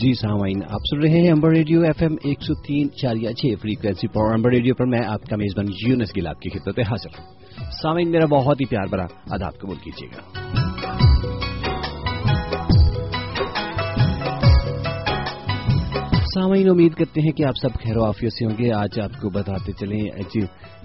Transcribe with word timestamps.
جی 0.00 0.14
سامعین 0.14 0.62
آپ 0.62 0.80
سن 0.90 1.00
رہے 1.02 1.20
ہیں 1.20 1.30
امبر 1.30 1.50
ریڈیو 1.50 1.80
ایف 1.80 2.02
ایم 2.02 2.14
ایک 2.22 2.42
سو 2.42 2.54
تین 2.54 2.92
چار 2.92 3.16
یا 3.16 3.32
چھ 3.32 3.46
فریکوینسی 3.62 4.08
پر 4.08 4.34
امبر 4.34 4.50
ریڈیو 4.50 4.74
پر 4.74 4.86
میں 4.86 5.00
آپ 5.06 5.22
کا 5.22 5.36
میزبان 5.36 5.66
یونس 5.86 6.16
گل 6.16 6.26
آپ 6.26 6.40
کی 6.40 6.50
خدمت 6.50 6.78
حاضر 6.78 7.18
ہوں۔ 7.18 7.34
سامعین 7.82 8.10
میرا 8.10 8.26
بہت 8.26 8.60
ہی 8.60 8.66
پیار 8.66 8.86
بھرا 8.86 9.04
آداب 9.30 9.58
قبول 9.58 9.76
کیجیے 9.76 10.08
گا۔ 10.08 10.50
سامعین 16.34 16.70
امید 16.70 16.94
کرتے 16.94 17.20
ہیں 17.20 17.32
کہ 17.32 17.44
آپ 17.44 17.54
سب 17.62 17.74
خیر 17.84 17.96
و 17.96 18.04
عافیت 18.04 18.32
سے 18.32 18.44
ہوں 18.44 18.58
گے۔ 18.58 18.72
آج 18.72 19.00
آپ 19.00 19.20
کو 19.20 19.30
بتاتے 19.30 19.72
چلیں 19.72 20.22
جی، 20.34 20.40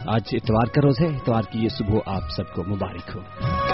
آج 0.07 0.21
اتوار 0.34 0.66
کا 0.66 0.82
روز 0.84 1.02
ہے۔ 1.02 1.07
اتوار 1.07 1.41
کی 1.41 1.59
یہ 1.59 1.69
صبح 1.69 2.00
آپ 2.05 2.21
سب 2.38 2.54
کو 2.54 2.63
مبارک 2.63 3.16
ہو۔ 3.16 3.64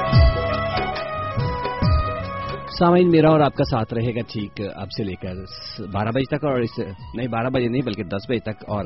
سامعین، 2.80 3.12
میرا 3.12 3.30
اور 3.30 3.40
آپ 3.40 3.56
کا 3.56 3.64
ساتھ 3.64 3.94
رہے 3.94 4.16
گا 4.16 4.22
ٹھیک 4.34 4.62
اب 4.76 4.92
سے 4.98 5.04
لے 5.04 5.16
کر 5.16 5.36
بارہ 5.92 6.10
بجے 6.10 6.38
تک 6.38 6.46
اور 6.46 6.60
اس 6.60 6.80
نہیں، 7.16 7.28
بارہ 7.28 7.50
بجے 7.50 7.68
نہیں 7.68 7.82
بلکہ 7.82 8.04
دس 8.04 8.30
بجے 8.30 8.40
تک 8.40 8.64
اور 8.68 8.86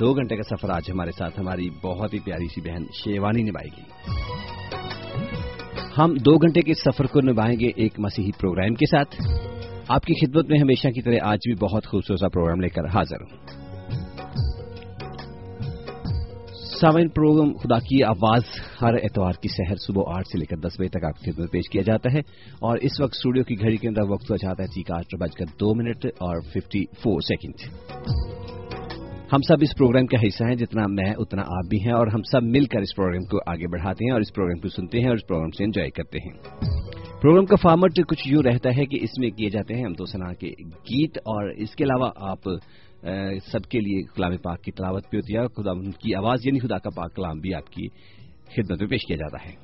دو 0.00 0.12
گھنٹے 0.12 0.36
کا 0.36 0.42
سفر 0.42 0.70
آج 0.70 0.90
ہمارے 0.90 1.10
ساتھ، 1.10 1.40
ہماری 1.40 1.68
بہت 1.82 2.14
ہی 2.14 2.18
پیاری 2.18 2.48
سی 2.48 2.60
بہن 2.60 2.84
شیوانی 2.92 3.42
نبھائے 3.42 3.68
گی۔ 3.76 3.82
ہم 5.98 6.14
دو 6.14 6.36
گھنٹے 6.36 6.60
کے 6.60 6.74
سفر 6.74 7.04
کو 7.04 7.20
نبھائیں 7.20 7.60
گے 7.60 7.70
ایک 7.76 8.00
مسیحی 8.00 8.30
پروگرام 8.40 8.74
کے 8.74 8.86
ساتھ۔ 8.86 9.16
آپ 9.88 10.04
کی 10.04 10.26
خدمت 10.26 10.50
میں 10.50 10.58
ہمیشہ 10.58 10.88
کی 10.88 11.02
طرح 11.02 11.14
آج 11.22 11.38
بھی 11.44 11.54
بہت 11.54 11.86
خوبصورت 11.86 12.32
پروگرام 12.32 12.60
لے 12.60 12.68
کر 12.68 12.84
حاضر 12.84 13.20
ہوں۔ 13.20 13.63
سامعین، 16.80 17.08
پروگرام 17.08 17.52
خدا 17.52 17.78
کی 17.78 18.02
آواز 18.02 18.42
ہر 18.82 18.94
اتوار 18.94 19.32
کی 19.32 19.48
سحر 19.48 19.76
صبح 19.76 20.02
آٹھ 20.06 20.28
سے 20.28 20.38
لے 20.38 20.46
کر 20.46 20.56
دس 20.56 20.78
بجے 20.78 20.88
تک 20.88 21.04
آپ 21.04 21.18
کی 21.18 21.30
خدمت 21.30 21.50
پیش 21.52 21.68
کیا 21.70 21.82
جاتا 21.82 22.12
ہے 22.12 22.20
اور 22.60 22.78
اس 22.82 23.00
وقت 23.00 23.14
اسٹوڈیو 23.14 23.44
کی 23.44 23.58
گھڑی 23.60 23.76
کے 23.76 23.88
اندر 23.88 24.10
وقت 24.10 24.30
ہو 24.30 24.36
جاتا 24.36 24.62
ہے، 24.62 24.68
ٹھیک 24.74 24.90
آٹھ 24.90 25.14
بج 25.16 25.36
کر 25.36 25.44
دو 25.60 25.74
منٹ 25.74 26.06
اور 26.18 26.40
ففٹی 26.40 26.84
فور 27.02 27.20
سیکنڈ 27.20 27.56
ہم 29.32 29.42
سب 29.48 29.62
اس 29.62 29.76
پروگرام 29.76 30.06
کا 30.06 30.26
حصہ 30.26 30.44
ہیں، 30.44 30.54
جتنا 30.54 30.86
میں، 30.86 31.10
اتنا 31.18 31.42
آپ 31.42 31.68
بھی 31.70 31.78
ہیں 31.84 31.92
اور 31.92 32.06
ہم 32.06 32.22
سب 32.22 32.42
مل 32.42 32.64
کر 32.64 32.80
اس 32.80 32.96
پروگرام 32.96 33.24
کو 33.24 33.38
آگے 33.46 33.66
بڑھاتے 33.66 34.04
ہیں 34.04 34.12
اور 34.12 34.20
اس 34.20 34.34
پروگرام 34.34 34.60
کو 34.60 34.68
سنتے 34.68 34.98
ہیں 34.98 35.08
اور 35.08 35.14
اس 35.14 35.26
پروگرام 35.26 35.50
سے 35.50 35.64
انجوائے 35.64 35.90
کرتے 35.90 36.18
ہیں۔ 36.18 36.34
پروگرام 37.22 37.46
کا 37.46 37.56
فارمیٹ 37.56 38.06
کچھ 38.08 38.28
یوں 38.28 38.42
رہتا 38.42 38.70
ہے 38.76 38.86
کہ 38.86 38.98
اس 39.02 39.18
میں 39.18 39.30
کیے 39.30 39.50
جاتے 39.50 39.74
ہیں، 39.74 39.84
ہم 39.84 39.94
تو 39.94 40.06
سنا 40.06 40.32
کے 40.32 40.48
گیت 40.90 41.18
اور 41.18 41.50
اس 41.56 41.74
کے 41.76 41.84
علاوہ 41.84 42.10
آپ 42.16 42.48
سب 43.52 43.62
کے 43.62 43.80
لیے 43.80 44.02
کلام 44.02 44.36
پاک 44.36 44.62
کی 44.62 44.72
تلاوت 44.72 45.04
بھی 45.10 45.18
ہوتی 45.18 45.36
ہے 45.36 45.62
خدا 45.62 45.90
کی 45.98 46.14
آواز 46.14 46.46
یعنی 46.46 46.58
خدا 46.58 46.78
کا 46.78 46.90
پاک 46.96 47.16
کلام 47.16 47.38
بھی 47.38 47.54
آپ 47.54 47.66
کی 47.66 47.88
خدمت 48.44 48.80
میں 48.80 48.88
پیش 48.88 49.00
کیا 49.08 49.16
جاتا 49.16 49.44
ہے۔ 49.44 49.54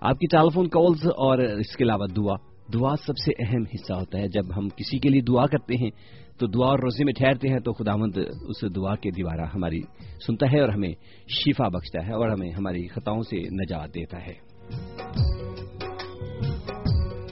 آپ 0.00 0.18
کی 0.18 0.26
ٹیلیفون 0.26 0.68
کالز 0.68 1.06
اور 1.06 1.38
اس 1.38 1.76
کے 1.76 1.84
علاوہ 1.84 2.06
دعا 2.06 2.34
دعا 2.72 2.96
سب 3.06 3.12
سے 3.18 3.32
اہم 3.38 3.62
حصہ 3.74 3.92
ہوتا 3.92 4.18
ہے۔ 4.18 4.28
جب 4.28 4.56
ہم 4.56 4.68
کسی 4.68 4.98
کے 4.98 5.08
لیے 5.08 5.20
دعا 5.20 5.46
کرتے 5.46 5.74
ہیں، 5.74 5.90
تو 6.38 6.46
دعا 6.46 6.66
اور 6.66 6.78
روزے 6.78 7.04
میں 7.04 7.12
ٹھہرتے 7.12 7.48
ہیں، 7.48 7.58
تو 7.58 7.72
خدا 7.72 7.96
مند 7.96 8.18
اس 8.48 8.76
دعا 8.76 8.94
کے 8.96 9.10
دیوارہ 9.10 9.46
ہماری 9.54 9.80
سنتا 10.26 10.46
ہے 10.52 10.60
اور 10.60 10.68
ہمیں 10.68 10.92
شفا 11.28 11.68
بخشتا 11.68 12.06
ہے 12.06 12.12
اور 12.12 12.28
ہمیں 12.28 12.50
ہماری 12.50 12.88
خطاؤں 12.88 13.22
سے 13.22 13.36
نجات 13.36 13.88
دیتا 13.94 14.18
ہے۔ 14.26 15.31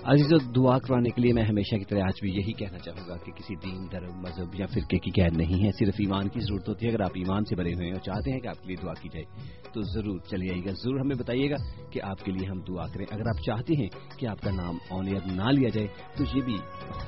عزیز 0.04 0.32
دعا 0.56 0.78
کروانے 0.78 1.10
کے 1.10 1.22
لیے 1.22 1.32
میں 1.32 1.42
ہمیشہ 1.42 1.76
کی 1.76 1.84
طرح 1.84 2.00
آج 2.00 2.20
بھی 2.20 2.30
یہی 2.30 2.52
کہنا 2.52 2.78
چاہوں 2.78 3.08
گا 3.08 3.16
کہ 3.16 3.32
کسی 3.32 3.54
دین، 3.54 3.86
دھرم، 3.92 4.20
مذہب 4.20 4.60
یا 4.60 4.66
فرقے 4.66 4.98
کی 4.98 5.10
قید 5.10 5.36
نہیں 5.36 5.64
ہے، 5.64 5.70
صرف 5.78 5.94
ایمان 5.98 6.28
کی 6.28 6.40
ضرورت 6.40 6.68
ہوتی 6.68 6.86
ہے۔ 6.86 6.90
اگر 6.90 7.00
آپ 7.00 7.10
ایمان 7.14 7.44
سے 7.44 7.54
بھرے 7.56 7.74
ہوئے 7.74 7.86
ہیں 7.86 7.92
اور 7.92 8.00
چاہتے 8.00 8.32
ہیں 8.32 8.40
کہ 8.40 8.48
آپ 8.48 8.62
کے 8.62 8.66
لیے 8.66 8.76
دعا 8.82 8.94
کی 8.94 9.08
جائے، 9.08 9.24
تو 9.72 9.80
ضرور 9.82 10.18
چلے 10.18 10.50
آئیے 10.50 10.64
گا۔ 10.64 10.70
ضرور 10.70 11.00
ہمیں 11.00 11.16
بتائیے 11.16 11.50
گا 11.50 11.90
کہ 11.90 12.02
آپ 12.02 12.24
کے 12.24 12.32
لیے 12.32 12.48
ہم 12.48 12.60
دعا 12.60 12.86
کریں۔ 12.86 13.06
اگر 13.10 13.20
آپ 13.20 13.44
چاہتے 13.46 13.74
ہیں 13.74 13.88
کہ 14.18 14.26
آپ 14.26 14.40
کا 14.40 14.50
نام 14.50 14.78
آن 14.90 15.06
ایئر 15.06 15.20
نہ 15.26 15.50
لیا 15.50 15.68
جائے، 15.68 15.86
تو 16.16 16.25
یہ 16.36 16.42
بھی 16.42 16.56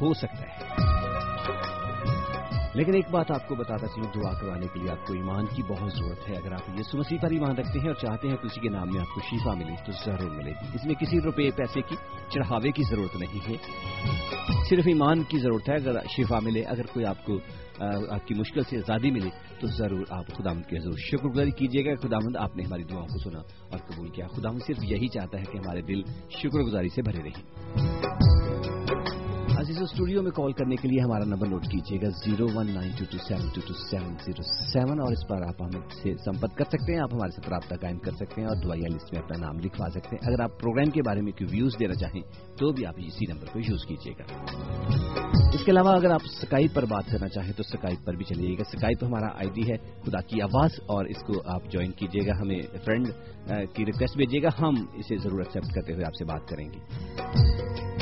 ہو 0.00 0.14
سکتا 0.14 0.42
ہے۔ 0.42 1.91
لیکن 2.74 2.94
ایک 2.94 3.10
بات 3.10 3.30
آپ 3.30 3.48
کو 3.48 3.54
بتاتا 3.54 3.86
چلوں 3.86 4.12
دعا 4.14 4.40
کروانے 4.40 4.66
کے 4.66 4.80
لیے 4.80 4.90
آپ 4.90 5.06
کو 5.06 5.12
ایمان 5.12 5.46
کی 5.46 5.62
بہت 5.62 5.92
ضرورت 5.92 6.28
ہے۔ 6.28 6.36
اگر 6.36 6.52
آپ 6.52 6.78
یہ 6.78 6.82
سمسی 6.82 7.18
پر 7.18 7.30
ایمان 7.30 7.50
رکھتے 7.50 7.78
ہیں 7.78 7.86
اور 7.86 7.94
چاہتے 7.94 8.28
ہیں 8.28 8.36
کسی 8.36 8.60
کے 8.60 8.68
نام 8.68 8.88
میں 8.92 9.00
آپ 9.00 9.14
کو 9.14 9.20
شیفا 9.20 9.54
ملے 9.54 9.72
تو 9.86 9.92
ضرور 10.04 10.30
ملے 10.30 10.50
گی۔ 10.50 10.66
اس 10.74 10.84
میں 10.84 10.94
کسی 10.94 11.20
روپے 11.20 11.50
پیسے 11.50 11.80
کی 11.80 11.96
چڑھاوے 12.28 12.70
کی 12.70 12.82
ضرورت 12.90 13.16
نہیں 13.16 13.50
ہے۔ 13.50 13.54
صرف 14.70 14.84
ایمان 14.86 15.22
کی 15.22 15.38
ضرورت 15.38 15.68
ہے۔ 15.68 15.74
اگر 15.74 15.98
شفا 16.16 16.38
ملے، 16.42 16.62
اگر 16.62 16.86
کوئی 16.86 17.06
آپ 17.06 17.24
کو 17.24 17.38
آپ 18.10 18.26
کی 18.26 18.34
مشکل 18.34 18.62
سے 18.62 18.76
آزادی 18.76 19.10
ملے 19.10 19.28
تو 19.60 19.66
ضرور 19.66 20.06
آپ 20.10 20.26
خدا 20.26 20.52
مند 20.52 20.64
کے 20.64 20.80
ضرور 20.80 20.98
شکر 20.98 21.28
گزاری 21.28 21.50
کیجیے 21.50 21.84
گا۔ 21.84 22.08
خدا 22.08 22.16
مند 22.16 22.36
آپ 22.36 22.56
نے 22.56 22.62
ہماری 22.62 22.84
دعاؤں 22.84 23.06
کو 23.06 23.30
سنا 23.30 23.38
اور 23.70 23.78
قبول 23.78 24.08
کیا۔ 24.08 24.26
خدا 24.26 24.50
مند 24.50 24.60
صرف 24.66 24.78
یہی 24.82 25.08
چاہتا 25.08 25.38
ہے 25.38 25.44
کہ 25.52 25.58
ہمارے 25.58 25.82
دل 25.82 26.02
شکر 26.30 26.60
گزاری 26.60 26.88
سے 26.88 27.02
بھرے 27.02 27.22
رہیں۔ 27.22 28.41
عزیز 29.62 29.82
اسٹوڈیو 29.82 30.22
میں 30.22 30.30
کال 30.30 30.52
کرنے 30.52 30.76
کے 30.76 30.88
لیے 30.88 31.00
ہمارا 31.00 31.24
نمبر 31.24 31.46
نوٹ 31.48 31.64
کیجیے 31.64 31.98
گا 32.02 32.08
zero 32.24 32.46
one 32.54 32.70
nine 32.74 32.90
two 32.98 33.04
two 33.10 33.18
seven 33.28 33.48
two 33.54 33.60
two 33.66 33.74
seven 33.90 34.14
zero 34.24 34.42
seven 34.72 35.00
اور 35.00 35.12
اس 35.12 35.22
پر 35.28 35.42
آپ 35.42 35.62
ہم 35.62 35.70
سے 36.02 36.14
سمپرک 36.24 36.56
کر 36.58 36.64
سکتے 36.64 36.92
ہیں، 36.92 37.00
آپ 37.00 37.14
ہمارے 37.14 37.30
ساتھ 37.30 37.48
رابطہ 37.48 37.74
قائم 37.74 37.98
کر 37.98 38.12
سکتے 38.12 38.40
ہیں 38.40 38.48
اور 38.48 38.56
دعائیا 38.64 38.88
لسٹ 38.94 39.12
میں 39.12 39.22
اپنا 39.22 39.36
نام 39.46 39.58
لکھوا 39.58 39.88
سکتے 39.90 40.16
ہیں۔ 40.16 40.22
اگر 40.28 40.42
آپ 40.42 40.60
پروگرام 40.60 40.90
کے 40.90 41.02
بارے 41.02 41.20
میں 41.20 41.32
کوئی 41.32 41.48
ویوز 41.52 41.76
دینا 41.80 41.94
چاہیں 41.94 42.22
تو 42.58 42.72
بھی 42.72 42.86
آپ 42.86 42.98
اسی 42.98 43.26
نمبر 43.32 43.46
کو 43.52 43.58
یوز 43.58 43.86
کیجیے 43.86 44.14
گا۔ 44.18 44.24
اس 45.54 45.64
کے 45.64 45.70
علاوہ 45.70 45.92
اگر 45.92 46.10
آپ 46.10 46.24
سکائپ 46.40 46.74
پر 46.74 46.84
بات 46.90 47.06
کرنا 47.12 47.28
چاہیں 47.28 47.52
تو 47.52 47.62
سکائپ 47.62 48.06
پر 48.06 48.14
بھی 48.14 48.24
چلیے 48.24 48.54
گا۔ 48.58 48.64
سکائپ 48.72 49.04
ہمارا 49.04 49.28
آئی 49.38 49.50
ڈی 49.54 49.70
ہے 49.70 49.76
خدا 50.02 50.20
کی 50.20 50.42
آواز 50.42 50.80
اور 50.86 51.04
اس 51.04 51.22
کو 51.26 51.40
آپ 51.46 51.70
جوائن 51.70 51.92
کیجیے 51.92 52.26
گا۔ 52.26 52.40
ہمیں 52.40 52.60
فرینڈ 52.84 53.06
کی 53.74 53.86
ریکویسٹ 53.86 54.16
بھیجیے 54.16 54.42
گا۔ 54.42 54.48
ہم 54.60 54.74
اسے 54.94 55.16
ضرور 55.16 55.38
ایکسپٹ 55.38 55.74
کرتے 55.74 55.92
ہوئے 55.92 56.04
آپ 56.04 56.14
سے 56.18 56.24
بات 56.24 56.48
کریں 56.48 56.68
گے۔ 56.68 58.01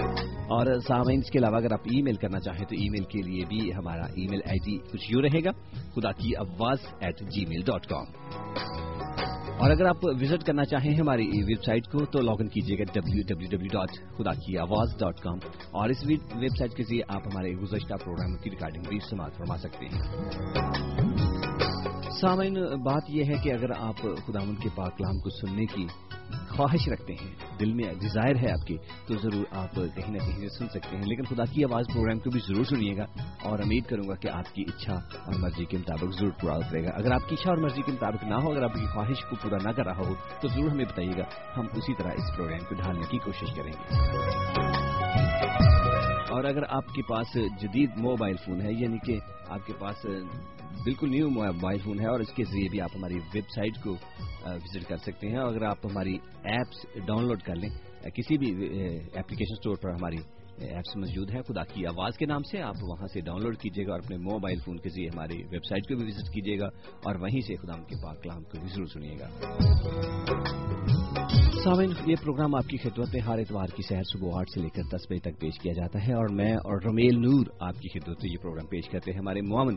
اور 0.51 0.67
سامعین، 0.87 1.21
اس 1.23 1.31
کے 1.31 1.39
علاوہ 1.39 1.57
اگر 1.57 1.73
آپ 1.73 1.85
ای 1.85 2.01
میل 2.03 2.17
کرنا 2.17 2.39
چاہیں 2.41 2.65
تو 2.65 2.75
ای 2.75 2.89
میل 2.91 3.05
کے 3.05 3.21
لیے 3.23 3.45
بھی 3.49 3.59
ہمارا 3.75 4.07
ای 4.15 4.27
میل 4.31 4.41
آئی 4.47 4.59
ڈی 4.65 4.77
کچھ 4.93 5.11
یوں 5.11 5.23
رہے 5.23 5.45
گا، 5.45 5.51
خدا 5.95 6.13
کی 6.13 6.35
آواز 6.37 6.87
ایٹ 7.01 7.21
جی 7.31 7.45
میل 7.47 7.63
ڈاٹ 7.67 7.87
کام 7.87 8.07
اور 9.61 9.71
اگر 9.71 9.87
آپ 9.87 10.05
وزٹ 10.21 10.45
کرنا 10.45 10.65
چاہیں 10.65 10.95
ہماری 10.97 11.27
ویب 11.47 11.63
سائٹ 11.67 11.87
کو 11.87 12.05
تو 12.05 12.21
لاگ 12.21 12.41
ان 12.41 12.49
کیجیے 12.49 12.79
گا 12.79 12.85
ڈبلو 12.93 13.23
ڈبلو 13.29 13.49
ڈبلو 13.51 13.69
ڈاٹ 13.73 13.91
خدا 14.19 14.33
کی 14.35 14.59
آواز 14.59 14.97
ڈاٹ 14.99 15.21
کام 15.21 15.39
اور 15.71 15.89
اس 15.89 16.05
ویب 16.07 16.57
سائٹ 16.59 16.73
کے 16.73 16.83
ذریعے 16.83 17.03
آپ 17.09 17.27
ہمارے 17.27 17.51
گزشتہ 17.53 17.95
پروگرام 18.05 18.37
کی 18.37 18.51
ریکارڈنگ 18.51 18.83
بھی 18.89 18.97
استعمال 18.97 19.31
فرما 19.31 19.57
سکتے 19.57 19.87
ہیں۔ 19.87 20.03
سامعین، 22.21 22.55
بات 22.85 23.05
یہ 23.09 23.25
ہے 23.25 23.43
کہ 23.43 23.53
اگر 23.53 23.71
آپ 23.79 24.03
خدا 24.27 24.41
ان 24.43 24.55
کے 24.55 24.69
پاک 24.75 24.99
کلام 24.99 25.19
کو 25.19 25.31
سننے 25.31 25.67
کی 25.67 25.87
خواہش 26.51 26.89
رکھتے 26.89 27.13
ہیں۔ 27.13 27.59
دل 27.61 27.73
میں 27.73 27.85
ڈیزائر 27.85 28.37
ہے 28.37 28.51
آپ 28.51 28.67
کی، 28.67 28.77
تو 29.07 29.15
ضرور 29.19 29.45
آپ 29.51 29.75
کہیں 29.75 30.11
نہ 30.11 30.19
کہیں 30.19 30.49
سن 30.49 30.69
سکتے 30.69 30.97
ہیں۔ 30.97 31.03
لیکن 31.07 31.23
خدا 31.23 31.45
کی 31.45 31.65
آواز 31.65 31.85
پروگرام 31.93 32.19
کو 32.19 32.31
بھی 32.31 32.41
ضرور 32.49 32.65
سنیے 32.65 32.97
گا 32.97 33.05
اور 33.43 33.59
امید 33.59 33.87
کروں 33.87 34.09
گا 34.09 34.15
کہ 34.15 34.29
آپ 34.29 34.55
کی 34.55 34.63
اچھا 34.63 34.95
اور 34.95 35.35
مرضی 35.39 35.65
کے 35.65 35.79
مطابق 35.79 36.19
ضرور 36.19 36.31
پورا 36.41 36.55
اترے 36.55 36.85
گا۔ 36.85 36.91
اگر 36.95 37.13
آپ 37.13 37.29
کی 37.29 37.37
اچھا 37.41 37.51
اور 37.51 37.59
مرضی 37.59 37.83
کے 37.83 37.93
مطابق 37.93 38.25
نہ 38.25 38.35
ہو، 38.35 38.53
اگر 38.53 38.63
آپ 38.63 38.75
کی 38.75 38.87
خواہش 38.87 39.25
کو 39.31 39.37
پورا 39.43 39.57
نہ 39.65 39.71
کر 39.71 39.87
رہا 39.87 39.99
ہو، 39.99 40.15
تو 40.41 40.49
ضرور 40.49 40.71
ہمیں 40.71 40.85
بتائیے 40.85 41.13
گا۔ 41.19 41.25
ہم 41.57 41.67
اسی 41.77 41.95
طرح 41.95 42.09
اس 42.09 42.37
پروگرام 42.37 42.59
کو 42.59 42.75
ڈھالنے 42.75 43.03
کی 43.11 43.19
کوشش 43.19 43.55
کریں 43.55 43.73
گے۔ 43.73 43.95
اور 46.31 46.45
اگر 46.45 46.63
آپ 46.69 46.87
کے 46.95 47.03
پاس 47.03 47.35
جدید 47.35 47.91
موبائل 47.97 48.37
فون 48.37 48.61
ہے 48.61 48.73
یعنی 48.73 48.99
کہ 49.07 49.19
آپ 49.49 49.67
کے 49.67 49.73
پاس 49.79 50.07
بالکل 50.85 51.11
نیو 51.11 51.29
موبائل 51.31 51.79
فون 51.79 52.01
ہے 52.01 52.07
اور 52.07 52.21
اس 52.21 52.33
کے 52.37 52.45
ذریعے 52.45 52.69
بھی 52.71 52.81
آپ 52.81 52.91
ہماری 52.97 53.19
ویب 53.35 53.49
سائٹ 53.55 53.83
کو 53.85 53.93
وزٹ 54.47 54.89
کر 54.89 54.97
سکتے 54.97 55.29
ہیں۔ 55.29 55.39
اگر 55.39 55.63
آپ 55.63 55.87
ہماری 55.87 56.15
ایپس 56.45 56.85
ڈاؤن 57.07 57.27
لوڈ 57.29 57.43
کر 57.43 57.55
لیں 57.55 57.71
کسی 58.15 58.39
بھی 58.39 58.51
اپلیکیشن 59.19 59.55
اسٹور 59.59 59.77
پر 59.77 59.91
ہماری 59.91 60.17
ایپس 60.69 60.97
موجود 60.97 61.31
ہے 61.31 61.43
خدا 61.43 61.65
کی 61.65 61.87
آواز 61.87 62.19
کے 62.19 62.27
نام 62.27 62.43
سے 62.43 62.63
آپ 62.63 62.75
وہاں 62.83 63.07
سے 63.07 63.21
ڈاؤن 63.21 63.43
لوڈ 63.43 63.57
کیجیے 63.59 63.87
گا 63.87 63.93
اور 63.93 64.01
اپنے 64.05 64.17
موبائل 64.17 64.59
فون 64.65 64.79
کے 64.79 64.89
ذریعے 64.89 65.09
ہماری 65.09 65.43
ویب 65.51 65.65
سائٹ 65.69 65.89
کو 65.89 65.97
بھی 65.97 66.07
وزٹ 66.07 66.33
کیجیے 66.35 66.59
گا 66.61 66.67
اور 67.05 67.15
وہیں 67.15 67.41
سے 67.41 67.57
خدا 67.57 67.77
کے 67.83 68.03
پاک 68.03 68.23
کلام 68.23 68.43
کو 68.43 68.61
بھی 68.61 68.69
ضرور 68.69 68.87
سنیے 68.87 69.17
گا۔ 69.21 69.29
سامعین 71.65 71.91
یہ 72.07 72.15
پروگرام 72.25 72.55
آپ 72.55 72.69
کی 72.69 72.77
خدمت 72.77 73.09
میں 73.13 73.21
ہر 73.21 73.39
اتوار 73.39 73.67
کی 73.77 73.83
سحر 73.89 74.03
صبح 74.03 74.39
آٹھ 74.39 74.51
سے 74.55 74.61
لے 74.61 74.69
کر 74.69 74.83
دس 74.97 75.05
بجے 75.11 75.19
تک 75.19 75.41
پیش 75.41 75.59
کیا 75.63 75.73
جاتا 75.73 76.07
ہے 76.07 76.13
اور 76.13 76.29
میں 76.29 76.53
اور 76.53 76.83
رمیل 76.87 77.21
نور 77.21 77.47
آپ 77.61 77.75
کی 77.81 77.89
خدمت 77.89 78.17
میں 78.23 78.33
یہ 78.33 78.43
پروگرام 78.43 78.67
پیش 78.67 78.89
کرتے 78.91 79.13
ہیں۔ 79.13 79.19
ہمارے 79.19 79.41
معاون 79.41 79.77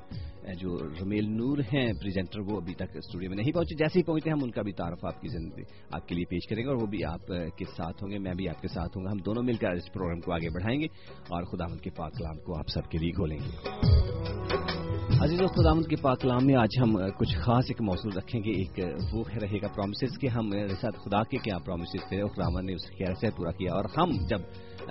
جو 0.59 0.77
رمیل 1.01 1.25
نور 1.29 1.57
ہیں 1.57 1.93
پریزنٹر 1.93 2.39
وہ 2.39 2.57
ابھی 2.57 2.73
تک 2.73 2.95
اسٹوڈیو 2.95 3.29
میں 3.29 3.37
نہیں 3.37 3.51
پہنچے۔ 3.51 3.75
جیسے 3.75 3.99
ہی 3.99 4.03
پہنچتے 4.03 4.29
ہیں، 4.29 4.37
ہم 4.37 4.43
ان 4.43 4.51
کا 4.51 4.61
بھی 4.61 4.71
تعارف 4.71 5.05
آپ 5.05 5.21
کی 5.21 5.27
زندگی، 5.27 5.63
آپ 5.91 6.07
کے 6.07 6.15
لیے 6.15 6.25
پیش 6.25 6.47
کریں 6.49 6.63
گے 6.63 6.67
اور 6.67 6.81
وہ 6.81 6.85
بھی 6.85 7.05
آپ 7.05 7.27
کے 7.57 7.65
ساتھ 7.77 8.03
ہوں 8.03 8.11
گے، 8.11 8.19
میں 8.19 8.33
بھی 8.33 8.49
آپ 8.49 8.61
کے 8.61 8.67
ساتھ 8.67 8.97
ہوں 8.97 9.05
گا۔ 9.05 9.11
ہم 9.11 9.17
دونوں 9.17 9.43
مل 9.43 9.55
کر 9.55 9.71
اس 9.71 9.93
پروگرام 9.93 10.19
کو 10.19 10.33
آگے 10.33 10.49
بڑھائیں 10.49 10.79
گے 10.79 10.87
اور 11.29 11.43
خدا 11.43 11.75
کے 11.77 11.89
پاک 11.89 12.11
کلام 12.17 12.37
کو 12.37 12.57
آپ 12.57 12.67
سب 12.67 12.89
کے 12.91 12.97
لیے 12.97 13.11
کھولیں 13.11 13.37
گے۔ 13.37 14.82
عزیز 15.23 15.41
و 15.41 15.47
خدامت 15.47 15.87
کے 15.87 15.95
پاک 15.95 16.21
کلام 16.21 16.45
میں 16.45 16.55
آج 16.55 16.69
ہم 16.81 16.97
کچھ 17.17 17.37
خاص 17.37 17.65
ایک 17.67 17.81
موضوع 17.81 18.11
رکھیں 18.17 18.43
گے۔ 18.43 18.51
ایک 18.51 18.79
وہ 19.13 19.23
رہے 19.41 19.57
گا 19.61 19.67
پرومسز 19.67 20.19
کہ 20.19 20.27
ہم 20.27 20.51
ساتھ 20.81 20.95
خدا 21.05 21.23
کے 21.23 21.37
کیا 21.37 21.57
پرومسز 21.57 22.09
تھے 22.09 22.23
خدا 22.23 22.61
نے 22.61 22.73
اس 22.73 22.87
خیر 22.87 23.13
سے 23.13 23.27
پورا 23.37 23.51
کیا۔ 23.51 23.73
اور 23.73 23.85
ہم 23.97 24.09
جب 24.29 24.39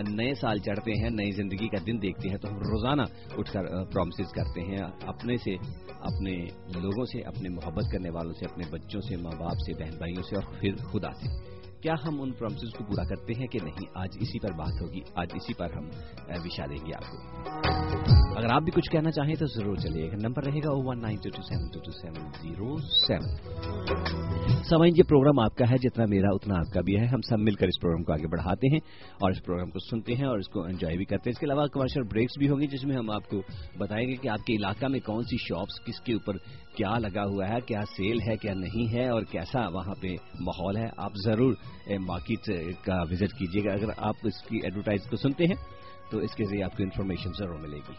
نئے 0.08 0.34
سال 0.34 0.58
چڑھتے 0.58 0.92
ہیں، 0.92 1.10
نئی 1.10 1.30
زندگی 1.30 1.68
کا 1.68 1.76
دن 1.86 2.02
دیکھتے 2.02 2.28
ہیں، 2.28 2.36
تو 2.36 2.48
ہم 2.48 2.56
روزانہ 2.56 3.02
اٹھ 3.38 3.52
کر 3.52 3.84
پرومسز 3.84 4.32
کرتے 4.32 4.60
ہیں۔ 4.60 4.78
اپنے 5.06 5.36
سے، 5.36 5.54
اپنے 6.00 6.44
لوگوں 6.80 7.04
سے، 7.04 7.20
اپنے 7.20 7.48
محبت 7.48 7.84
کرنے 7.92 8.10
والوں 8.10 8.32
سے، 8.32 8.46
اپنے 8.50 8.64
بچوں 8.70 9.00
سے، 9.00 9.16
ماں 9.16 9.40
باپ 9.40 9.52
سے، 9.52 9.84
بہن 9.84 9.98
بھائیوں 9.98 10.22
سے، 10.22 10.36
اور 10.36 10.60
پھر 10.60 10.76
خدا 10.76 11.10
سے۔ 11.12 11.51
کیا 11.82 11.94
ہم 12.04 12.22
ان 12.22 12.32
پرومسز 12.32 12.78
کو 12.78 12.84
پورا 12.84 13.04
کرتے 13.04 13.32
ہیں 13.40 13.46
کہ 13.46 13.58
نہیں؟ 13.62 13.90
آج 13.94 14.08
اسی 14.20 14.38
پر 14.38 14.52
بات 14.52 14.82
ہوگی، 14.82 15.00
آج 15.14 15.28
اسی 15.34 15.54
پر 15.54 15.66
ہم 15.76 15.84
وشا 16.44 16.66
دیں 16.66 16.86
گے 16.86 16.92
آپ 16.94 17.10
کو۔ 17.10 17.16
اگر 18.38 18.52
آپ 18.52 18.62
بھی 18.62 18.72
کچھ 18.72 18.90
کہنا 18.90 19.10
چاہیں 19.10 19.34
تو 19.34 19.46
ضرور 19.46 19.76
چلیے 19.76 20.08
گا 20.08 20.16
نمبر 20.22 20.44
رہے 20.44 20.58
گا 20.58 20.70
one 20.72 21.00
nine 21.02 21.16
two 21.16 21.30
two 21.30 21.42
seven 21.42 21.68
two 21.72 21.80
two 21.80 21.90
seven 21.90 22.30
zero 22.42 22.76
seven 23.06 24.62
سمجھ 24.64 24.98
یہ 24.98 25.02
پروگرام 25.08 25.38
آپ 25.38 25.56
کا 25.56 25.64
ہے، 25.70 25.76
جتنا 25.76 26.04
میرا 26.08 26.28
اتنا 26.30 26.54
آپ 26.54 26.74
کا 26.74 26.80
بھی 26.80 26.98
ہے۔ 27.00 27.06
ہم 27.06 27.20
سب 27.20 27.38
مل 27.38 27.54
کر 27.54 27.66
اس 27.66 27.80
پروگرام 27.80 28.02
کو 28.04 28.12
آگے 28.12 28.26
بڑھاتے 28.26 28.66
ہیں 28.66 28.80
اور 29.20 29.30
اس 29.30 29.44
پروگرام 29.44 29.70
کو 29.70 29.78
سنتے 29.78 30.14
ہیں 30.14 30.26
اور 30.26 30.38
اس 30.38 30.48
کو 30.48 30.62
انجوائے 30.62 30.96
بھی 30.96 31.04
کرتے 31.04 31.30
ہیں۔ 31.30 31.32
اس 31.32 31.38
کے 31.38 31.46
علاوہ 31.46 31.66
کمرشل 31.66 32.02
بریکس 32.02 32.38
بھی 32.38 32.48
ہوں 32.48 32.60
گے 32.60 32.66
جس 32.66 32.84
میں 32.84 32.96
ہم 32.96 33.10
آپ 33.10 33.28
کو 33.28 33.42
بتائیں 33.78 34.08
گے 34.08 34.14
کہ 34.16 34.28
آپ 34.28 34.46
کے 34.46 34.56
علاقہ 34.56 34.86
میں 34.86 35.00
کون 35.00 35.22
سی 35.22 35.36
شاپس 35.36 35.84
کس 35.84 36.00
کے 36.00 36.12
اوپر 36.12 36.36
کیا 36.76 36.98
لگا 36.98 37.24
ہوا 37.24 37.48
ہے، 37.48 37.60
کیا 37.66 37.80
سیل 37.96 38.18
ہے، 38.28 38.36
کیا 38.36 38.54
نہیں 38.54 38.94
ہے 38.94 39.08
اور 39.08 39.22
کیسا 39.22 39.68
وہاں 39.68 39.94
پہ 40.00 40.08
ماحول 40.40 40.76
ہے، 40.76 40.88
آپ 40.96 41.12
ضرور 41.24 41.54
مارکیٹ 41.98 42.40
کا 42.84 43.02
وزٹ 43.10 43.38
کیجیے 43.38 43.64
گا۔ 43.64 43.72
اگر 43.72 43.88
آپ 43.96 44.14
اس 44.22 44.42
کی 44.42 44.58
ایڈورٹائز 44.62 45.10
کو 45.10 45.16
سنتے 45.16 45.44
ہیں، 45.44 45.56
تو 46.10 46.18
اس 46.18 46.34
کے 46.34 46.44
ذریعے 46.44 46.64
آپ 46.64 46.76
کو 46.76 46.82
انفارمیشن 46.82 47.30
ضرور 47.38 47.58
ملے 47.58 47.76
گی۔ 47.76 47.92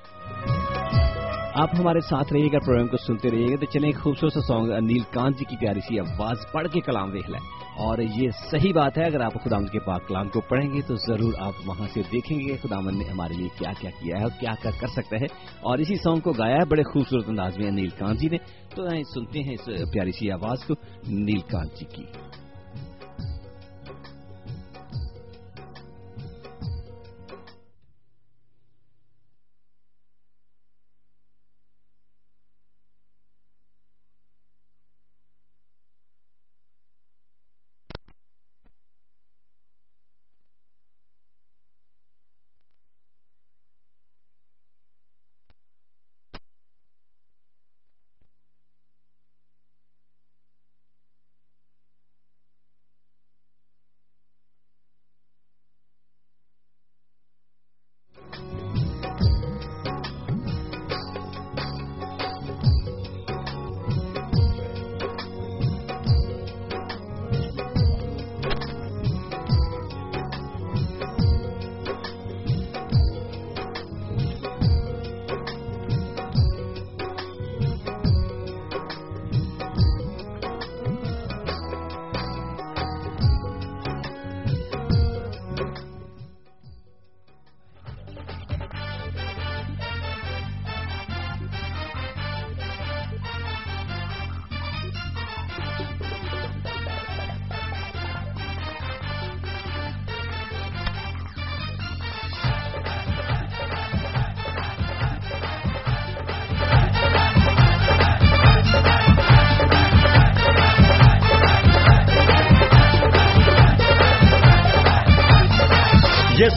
آپ 1.56 1.70
ہمارے 1.80 2.00
ساتھ 2.00 2.34
رہیے 2.34 2.48
گا 2.48 2.60
پروگرام 2.66 2.88
کو 2.88 2.98
سنتے 2.98 3.31
رہیے 3.31 3.46
گا۔ 3.46 3.56
تو 3.56 3.66
چلیں، 3.66 3.90
ایک 3.90 4.00
خوبصورت 4.00 4.34
سانگ 4.34 4.68
نیل 4.68 5.04
کانت 5.14 5.40
جی 5.40 5.46
کی 5.46 5.56
پیاری 5.58 5.80
سی 5.80 6.00
آواز 6.00 6.38
پڑھ 6.52 6.68
کے 6.68 6.80
کلام 6.80 7.12
دیکھ 7.12 7.30
لیں۔ 7.30 7.40
اور 7.78 7.98
یہ 7.98 8.30
صحیح 8.52 8.74
بات 8.74 8.98
ہے، 8.98 9.04
اگر 9.04 9.22
آپ 9.22 9.34
خدا 9.44 9.58
کے 9.72 9.80
پاک 9.80 10.08
کلام 10.08 10.30
کو 10.30 10.42
پڑھیں 10.42 10.74
گے، 10.74 10.81
تو 10.81 10.96
ضرور 10.96 11.34
آپ 11.40 11.54
وہاں 11.66 11.88
سے 11.94 12.02
دیکھیں 12.12 12.40
گے 12.40 12.46
کہ 12.46 12.68
خدا 12.68 12.80
نے 12.80 13.04
ہمارے 13.12 13.34
لیے 13.34 13.48
کیا 13.58 13.72
کیا 13.80 13.90
کیا 13.90 14.18
ہے 14.18 14.24
اور 14.24 14.31
کیا 14.40 14.54
کیا 14.62 14.72
کر 14.81 14.88
سکتا 14.88 15.18
ہے۔ 15.18 15.26
اور 15.62 15.78
اسی 15.78 15.96
سانگ 15.96 16.19
کو 16.19 16.31
گایا 16.31 16.56
ہے 16.56 16.66
بڑے 16.66 16.84
خوبصورت 16.84 17.30
انداز 17.30 17.58
میں، 17.58 17.72
نیل 17.72 17.90
کانت 17.90 18.19
جی 18.19 18.30
نے۔ 18.30 18.38
تو 18.75 18.86
سنتے 19.14 19.40
ہیں 19.40 19.54
اس 19.54 19.92
پیاری 19.92 20.12
سی 20.12 20.31
آواز 20.31 20.66
کو 20.66 20.74
نیل 21.08 21.40
کانت 21.40 21.80
جی 21.80 21.86
کی۔ 21.86 22.04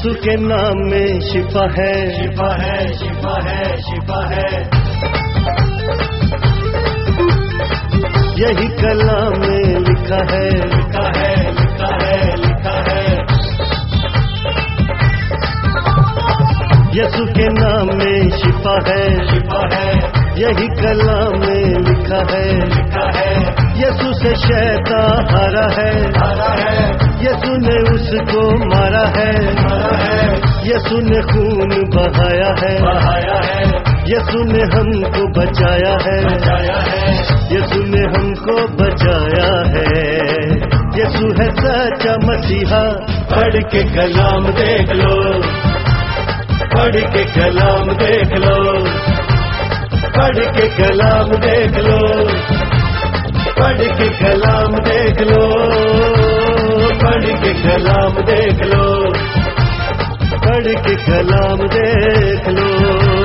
یسو 0.07 0.23
کے 0.23 0.37
نام 0.37 0.89
میں 0.91 1.21
شفا 1.21 1.65
ہے۔ 1.79 2.07
شفا 2.15 2.55
ہے 2.63 2.93
شفا 2.93 3.35
ہے 3.45 3.63
شفا 3.77 4.31
ہے۔ 4.31 4.63
یہی 8.37 8.77
کلام 8.77 9.33
میں 9.39 9.81
لکھا 9.81 10.19
ہے۔ 10.33 10.49
لکھا 10.49 11.21
ہے 11.21 11.35
لکھا 11.53 12.07
ہے 12.07 12.37
لکھا 12.37 12.81
ہے۔ 12.93 13.17
یسو 16.93 17.27
کے 17.27 17.49
نام 17.61 17.87
میں 17.87 18.31
شفا 18.39 18.75
ہے۔ 18.75 19.17
شفا 19.27 19.77
ہے۔ 19.77 19.93
یہی 20.37 20.67
کلام 20.67 21.41
میں 21.41 21.65
لکھا 21.65 22.19
ہے۔ 22.19 22.53
لکھا 22.53 23.21
ہے۔ 23.21 23.66
یسو 23.79 24.13
سے 24.13 24.35
شیتا 24.35 25.07
ہارا 25.33 25.67
ہے۔ 25.77 25.91
یسو 27.21 27.57
نے 27.57 27.91
اس 27.91 28.33
کو 28.33 28.67
مارا 28.67 29.09
ہے۔ 29.09 29.31
یسو 30.65 30.97
نے 30.97 31.21
خون 31.23 31.69
بہایا 31.97 32.51
ہے۔ 32.63 32.83
بہایا 32.83 33.39
ہے 33.47 33.63
یسو 34.07 34.39
نے 34.39 34.63
ہم 34.63 35.13
کو 35.13 35.41
بچایا 35.41 35.95
ہے۔ 36.07 36.21
یسو 37.51 37.83
نے 37.87 38.01
ہم 38.01 38.35
کو 38.35 38.67
بچایا 38.67 39.53
ہے۔ 39.71 40.19
یسو 40.97 41.27
ہے 41.27 41.51
سچا 41.51 42.15
مسیحا۔ 42.23 42.85
پڑھ 43.31 43.71
کے 43.71 43.83
کلام 43.83 44.47
دیکھ 44.47 44.93
لو۔ 44.93 45.43
پڑھ 46.73 47.13
کے 47.13 47.25
کلام 47.35 47.89
دیکھ 47.89 48.33
لو۔ 48.33 48.85
پڑھ 50.15 50.57
کے 50.57 50.69
کلام 50.77 51.31
دیکھ 51.31 51.79
لو۔ 51.79 52.25
پڑھ 53.57 53.99
کے 53.99 54.09
کلام 54.19 54.75
دیکھ 54.77 55.23
لو، 55.23 55.49
پڑھ 57.01 57.27
کے 57.43 57.53
کلام 57.63 58.21
دیکھ 58.27 58.63
لو، 58.63 59.13
پڑھ 60.31 60.65
کے 60.65 60.95
کلام 61.07 61.67
دیکھ 61.67 62.49
لو۔ 62.49 63.16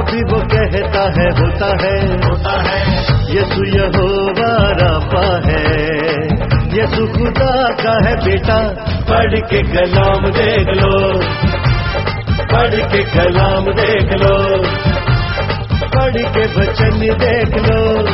جو 0.00 0.06
بھی 0.06 0.20
وہ 0.30 0.40
کہتا 0.40 1.02
ہے 1.02 1.28
ہوتا 1.40 1.66
ہے۔ 1.66 2.14
ہوتا 2.24 2.62
ہے۔ 2.62 3.00
یسو 3.28 3.76
یہ 3.76 3.80
راپا 4.82 5.38
ہے۔ 5.46 5.76
یسو 6.72 7.06
خدا 7.06 7.72
کا 7.82 8.08
ہے 8.08 8.14
بیٹا۔ 8.24 8.72
پڑھ 9.08 9.34
کے 9.50 9.62
کلام 9.62 10.24
دیکھ 10.24 10.68
لو۔ 10.68 11.20
پڑھ 12.52 12.92
کے 12.92 13.02
کلام 13.12 13.64
دیکھ 13.64 14.14
لو۔ 14.16 14.62
پڑھ 15.92 16.34
کے 16.34 16.42
بچن 16.56 17.00
دیکھ 17.00 17.72
لو۔ 17.72 18.06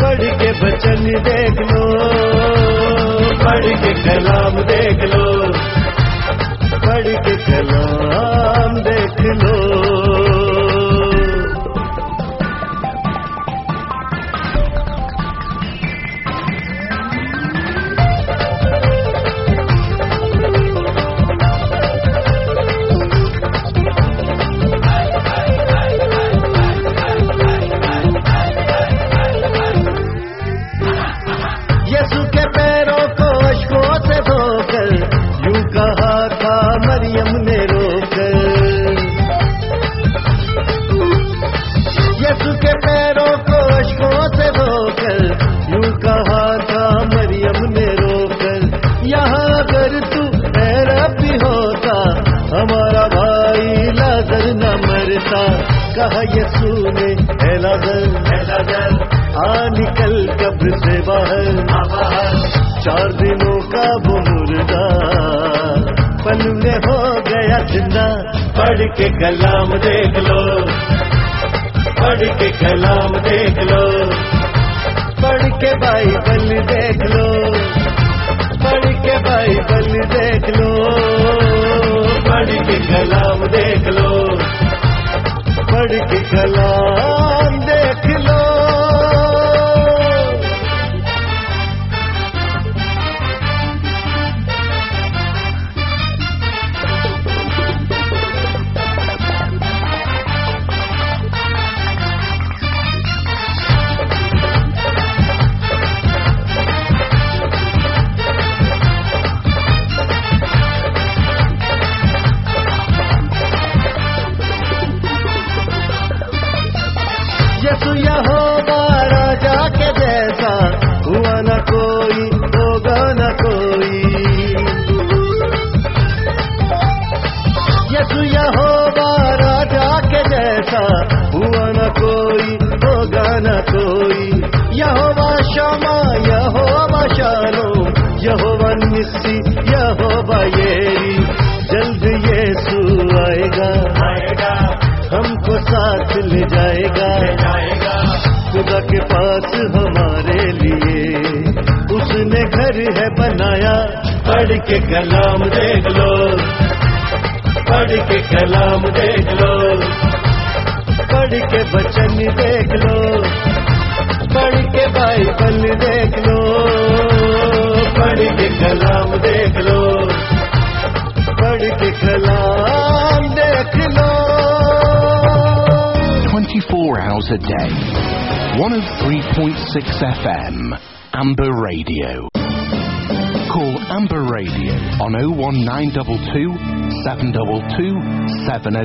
پڑھ 0.00 0.20
کے 0.38 0.52
بچن 0.62 1.04
دیکھ 1.04 1.72
لو۔ 1.72 1.98
پڑھ 3.44 3.66
کے 3.84 3.94
کلام 4.04 4.60
دیکھ 4.60 5.16
لو۔ 5.16 5.31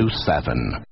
707. 0.08 0.82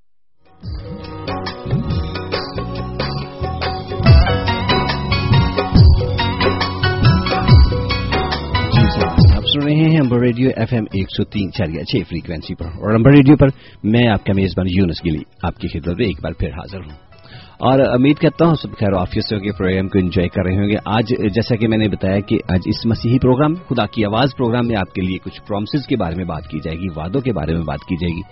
جی 8.72 8.86
سر 8.90 9.36
آپ 9.36 9.46
سن 9.46 9.62
رہے 9.62 9.74
ہیں 9.74 9.98
امبر 10.00 10.20
ریڈیو 10.20 10.50
ایف 10.56 10.72
ایم 10.72 10.84
ایک 10.92 11.10
سو 11.10 11.24
تین 11.24 11.52
چار 11.52 11.84
چھ 11.84 11.96
فریکوینسی 12.08 12.54
پر 12.54 12.66
اور 12.66 12.94
امبر 12.94 13.10
ریڈیو 13.10 13.36
پر 13.36 13.48
میں 13.84 14.06
آپ 14.08 14.24
کا 14.24 14.32
میزبان 14.32 14.66
یونس 14.68 15.04
گلی 15.04 15.22
آپ 15.42 15.58
کی 15.58 15.68
خدمت 15.68 15.96
میں 15.96 16.06
ایک 16.06 16.22
بار 16.22 16.32
پھر 16.32 16.48
حاضر 16.48 16.78
ہوں 16.78 17.15
اور 17.60 17.80
امید 17.80 18.16
کرتا 18.16 18.46
ہوں 18.46 18.54
سب 18.54 18.76
خیر 18.78 18.92
آفیس 18.92 19.28
سے 19.28 19.52
پروگرام 19.52 19.88
کو 19.88 19.98
انجوائے 19.98 20.28
کر 20.28 20.44
رہے 20.44 20.56
ہوں 20.56 20.68
گے۔ 20.68 20.76
آج 20.84 21.08
جیسا 21.34 21.56
کہ 21.56 21.68
میں 21.68 21.78
نے 21.78 21.88
بتایا 21.88 22.20
کہ 22.20 22.38
آج 22.48 22.60
اس 22.66 22.84
مسیحی 22.86 23.18
پروگرام، 23.18 23.54
خدا 23.68 23.86
کی 23.86 24.04
آواز 24.04 24.36
پروگرام 24.36 24.66
میں 24.68 24.76
آپ 24.76 24.92
کے 24.94 25.02
لیے 25.02 25.18
کچھ 25.24 25.40
پرومسز 25.48 25.86
کے 25.86 25.96
بارے 25.96 26.16
میں 26.16 26.24
بات 26.24 26.48
کی 26.48 26.58
جائے 26.60 26.76
گی، 26.76 26.88
وعدوں 26.96 27.20
کے 27.20 27.32
بارے 27.32 27.54
میں 27.54 27.64
بات 27.64 27.84
کی 27.84 27.96
جائے 27.96 28.14
گی۔ 28.16 28.22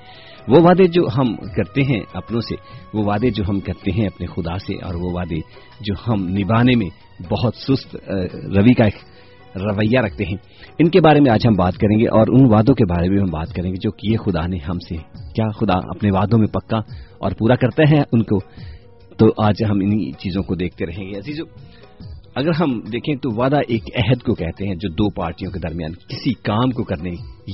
وہ 0.48 0.62
وعدے 0.62 0.86
جو 0.86 1.02
ہم 1.18 1.34
کرتے 1.56 1.82
ہیں 1.82 2.00
اپنوں 2.14 2.40
سے، 2.40 2.54
وہ 2.94 3.04
وعدے 3.04 3.30
جو 3.30 3.44
ہم 3.48 3.60
کرتے 3.60 3.90
ہیں 3.90 4.06
اپنے 4.06 4.26
خدا 4.26 4.56
سے، 4.58 4.74
اور 4.74 4.94
وہ 4.94 5.12
وعدے 5.12 5.40
جو 5.80 5.94
ہم 6.08 6.26
نبھانے 6.28 6.76
میں 6.76 6.88
بہت 7.30 7.56
سست 7.56 7.96
روی 8.56 8.74
کا 8.74 8.88
رویہ 9.54 10.00
رکھتے 10.00 10.24
ہیں۔ 10.24 10.36
ان 10.78 10.88
کے 10.90 11.00
بارے 11.00 11.20
میں 11.20 11.30
آج 11.30 11.46
ہم 11.46 11.54
بات 11.54 11.76
کریں 11.76 11.98
گے، 11.98 12.06
اور 12.08 12.26
ان 12.28 12.46
وعدوں 12.52 12.74
کے 12.74 12.84
بارے 12.84 13.08
میں 13.08 13.20
ہم 13.20 13.30
بات 13.30 13.54
کریں 13.54 13.70
گے 13.70 13.76
جو 13.80 13.90
کیے 13.90 14.16
خدا 14.16 14.46
نے 14.46 14.58
ہم 14.68 14.78
سے۔ 14.78 14.96
کیا 15.34 15.48
خدا 15.50 15.76
اپنے 15.94 16.10
وعدوں 16.10 16.38
میں 16.38 16.46
پکا 16.46 16.78
اور 17.18 17.32
پورا 17.38 17.56
کرتا 17.56 17.82
ہے 17.90 18.02
ان 18.12 18.22
کو؟ 18.22 18.38
تو 19.18 19.26
آج 19.44 19.64
ہم 19.70 19.76
انہی 19.76 20.12
چیزوں 20.12 20.42
کو 20.42 20.54
دیکھتے 20.54 20.86
رہیں 20.86 21.10
گے 21.10 21.18
عزیزو۔ 21.18 21.44
اگر 22.34 22.50
ہم 22.60 22.80
دیکھیں 22.92 23.14
تو 23.14 23.30
وعدہ 23.30 23.56
ایک 23.68 23.82
عہد 23.96 24.22
کو 24.22 24.34
کہتے 24.34 24.66
ہیں 24.66 24.74
جو 24.74 24.88
دو 24.88 25.10
پارٹیوں 25.10 25.52
کے 25.52 25.58
درمیان 25.58 25.92
کسی 25.92 26.32
کام 26.32 26.70
کو 26.70 26.84
کرنے 26.84 27.10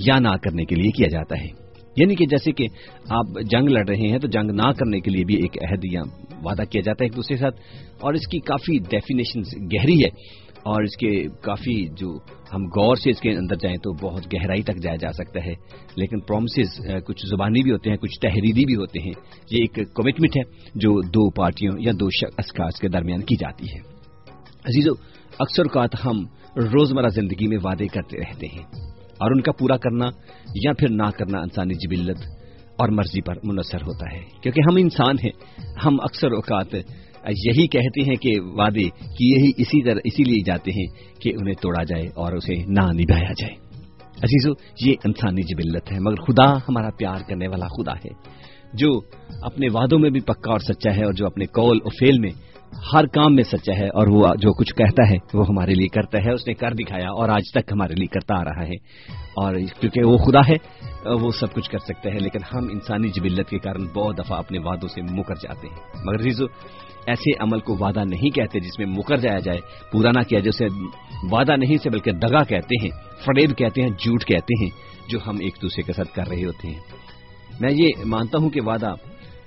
یا 0.08 0.18
نہ 0.18 0.28
کرنے 0.28 0.64
کے 0.64 0.74
لیے 0.74 0.90
کیا 0.90 1.08
جاتا 1.08 1.36
ہے۔ 1.40 1.70
یعنی 1.96 2.14
کہ 2.14 2.26
جیسے 2.26 2.52
کہ 2.52 2.66
آپ 3.10 3.40
جنگ 3.50 3.68
لڑ 3.68 3.88
رہے 3.88 4.08
ہیں 4.08 4.18
تو 4.18 4.28
جنگ 4.28 4.50
نہ 4.50 4.72
کرنے 4.78 5.00
کے 5.00 5.10
لیے 5.10 5.24
بھی 5.24 5.34
ایک 5.34 5.72
عہد 5.72 5.84
یا 5.84 6.02
وعدہ 6.44 6.62
کیا 6.70 6.82
جاتا 6.84 7.04
ہے 7.04 7.06
ایک 7.06 7.16
دوسرے 7.16 7.36
کے 7.36 7.40
ساتھ۔ 7.40 7.60
اور 8.00 8.14
اس 8.14 8.26
کی 8.30 8.38
کافی 8.38 8.78
ڈیفینیشن 8.78 9.66
گہری 9.66 10.04
ہے۔ 10.04 10.39
اور 10.62 10.82
اس 10.82 10.96
کے 10.96 11.24
کافی 11.42 11.88
جو 11.88 12.18
ہم 12.54 12.64
غور 12.64 12.96
سے 12.96 13.10
اس 13.10 13.20
کے 13.20 13.30
اندر 13.30 13.54
جائیں 13.54 13.76
تو 13.76 13.92
بہت 13.92 14.26
گہرائی 14.34 14.62
تک 14.62 14.76
جایا 14.82 14.96
جا 14.96 15.12
سکتا 15.12 15.44
ہے۔ 15.44 15.52
لیکن 15.96 16.20
پرومسز 16.20 16.80
کچھ 17.06 17.26
زبانی 17.26 17.62
بھی 17.62 17.72
ہوتے 17.72 17.90
ہیں، 17.90 17.96
کچھ 17.96 18.20
تحریری 18.20 18.64
بھی 18.64 18.74
ہوتے 18.74 18.98
ہیں۔ 18.98 19.12
یہ 19.50 19.58
ایک 19.58 19.94
کمٹمنٹ 19.94 20.36
ہے 20.36 20.42
جو 20.74 21.00
دو 21.02 21.30
پارٹیوں 21.30 21.72
یا 21.78 21.92
دو 22.00 22.06
اشخاص 22.22 22.80
کے 22.80 22.88
درمیان 22.88 23.20
کی 23.20 23.36
جاتی 23.36 23.64
ہے۔ 23.64 23.78
عزیزو، 24.64 24.92
اکثر 25.38 25.62
اوقات 25.62 26.06
ہم 26.06 26.26
روزمرہ 26.56 27.08
زندگی 27.08 27.46
میں 27.46 27.58
وعدے 27.64 27.86
کرتے 27.86 28.18
رہتے 28.18 28.46
ہیں 28.46 28.64
اور 28.94 29.30
ان 29.30 29.40
کا 29.40 29.52
پورا 29.52 29.76
کرنا 29.76 30.06
یا 30.64 30.72
پھر 30.72 30.88
نہ 30.90 31.10
کرنا 31.18 31.38
انسانی 31.38 31.74
جبلت 31.74 32.18
اور 32.78 32.88
مرضی 32.88 33.20
پر 33.20 33.34
منحصر 33.44 33.82
ہوتا 33.82 34.16
ہے۔ 34.16 34.20
کیونکہ 34.42 34.60
ہم 34.70 34.76
انسان 34.76 35.16
ہیں، 35.24 35.32
ہم 35.84 35.96
اکثر 36.00 36.30
اوقات 36.30 36.74
یہی 37.28 37.66
کہتے 37.66 38.00
ہیں 38.00 38.14
کہ 38.14 38.40
وعدے 38.40 38.84
کیے 38.90 39.42
ہی 39.42 39.50
اسی 39.56 39.84
طرح 39.84 40.00
اسی 40.04 40.24
لیے 40.24 40.44
جاتے 40.44 40.70
ہیں 40.70 40.86
کہ 41.20 41.32
انہیں 41.40 41.54
توڑا 41.62 41.84
جائے 41.84 42.06
اور 42.14 42.32
اسے 42.32 42.54
نہ 42.54 42.80
نبھایا 42.80 43.32
جائے۔ 43.32 43.54
عزیزو، 44.22 44.52
یہ 44.80 44.94
انسانی 45.04 45.42
جبلت 45.42 45.92
ہے، 45.92 45.98
مگر 46.00 46.14
خدا 46.14 46.56
ہمارا 46.56 46.90
پیار 46.98 47.20
کرنے 47.28 47.48
والا 47.48 47.66
خدا 47.66 47.92
ہے، 47.92 48.40
جو 48.74 48.88
اپنے 49.42 49.66
وعدوں 49.72 49.98
میں 49.98 50.10
بھی 50.10 50.20
پکا 50.20 50.50
اور 50.50 50.58
سچا 50.58 50.96
ہے 50.96 51.04
اور 51.04 51.12
جو 51.12 51.26
اپنے 51.26 51.44
قول 51.44 51.78
اور 51.84 51.90
فیل 51.90 52.18
میں 52.18 52.30
ہر 52.92 53.06
کام 53.06 53.34
میں 53.34 53.42
سچا 53.42 53.72
ہے 53.78 53.88
اور 53.88 54.06
وہ 54.06 54.34
جو 54.34 54.52
کچھ 54.52 54.74
کہتا 54.74 55.10
ہے 55.10 55.16
وہ 55.34 55.44
ہمارے 55.48 55.74
لیے 55.74 55.88
کرتا 55.88 56.18
ہے، 56.24 56.32
اس 56.32 56.46
نے 56.46 56.54
کر 56.54 56.72
دکھایا 56.72 57.10
اور 57.10 57.28
آج 57.28 57.42
تک 57.50 57.72
ہمارے 57.72 57.94
لیے 57.94 58.06
کرتا 58.06 58.40
آ 58.40 58.44
رہا 58.44 58.66
ہے۔ 58.66 58.74
اور 59.36 59.54
کیونکہ 59.80 60.00
وہ 60.04 60.16
خدا 60.16 60.40
ہے، 60.40 60.56
وہ 61.12 61.30
سب 61.30 61.54
کچھ 61.54 61.70
کر 61.70 61.78
سکتا 61.78 62.10
ہے، 62.14 62.18
لیکن 62.18 62.38
ہم 62.54 62.64
انسانی 62.72 63.08
جبلت 63.08 63.48
کے 63.48 63.58
کارن 63.58 63.86
بہت 63.94 64.18
دفعہ 64.18 64.38
اپنے 64.38 64.58
وعدوں 64.58 64.88
سے 64.88 65.02
مکر 65.02 65.34
جاتے 65.34 65.68
ہیں۔ 65.68 65.76
مگر 66.04 66.20
ریزو 66.20 66.44
ایسے 67.06 67.30
عمل 67.40 67.60
کو 67.60 67.76
وعدہ 67.80 68.04
نہیں 68.04 68.30
کہتے 68.30 68.60
جس 68.60 68.78
میں 68.78 68.86
مکر 68.86 69.16
جایا 69.16 69.38
جائے۔ 69.38 69.58
پورا 69.92 70.10
نہ 70.10 70.22
کیا 70.22 70.38
جیسے 70.38 70.66
وعدہ 71.30 71.56
نہیں 71.56 71.76
سے 71.82 71.90
بلکہ 71.90 72.12
دگا 72.12 72.42
کہتے 72.42 72.74
ہیں، 72.82 72.90
فریب 73.24 73.58
کہتے 73.58 73.82
ہیں، 73.82 73.88
جھوٹ 73.88 74.24
کہتے 74.24 74.64
ہیں، 74.64 74.70
جو 75.08 75.18
ہم 75.26 75.36
ایک 75.40 75.54
دوسرے 75.62 75.82
کے 75.82 75.92
ساتھ 75.92 76.14
کر 76.14 76.28
رہے 76.28 76.44
ہوتے 76.44 76.68
ہیں۔ 76.68 76.80
میں 77.60 77.72
یہ 77.72 77.88
مانتا 78.04 78.38
ہوں 78.38 78.50
کہ 78.50 78.60
وعدہ 78.60 78.94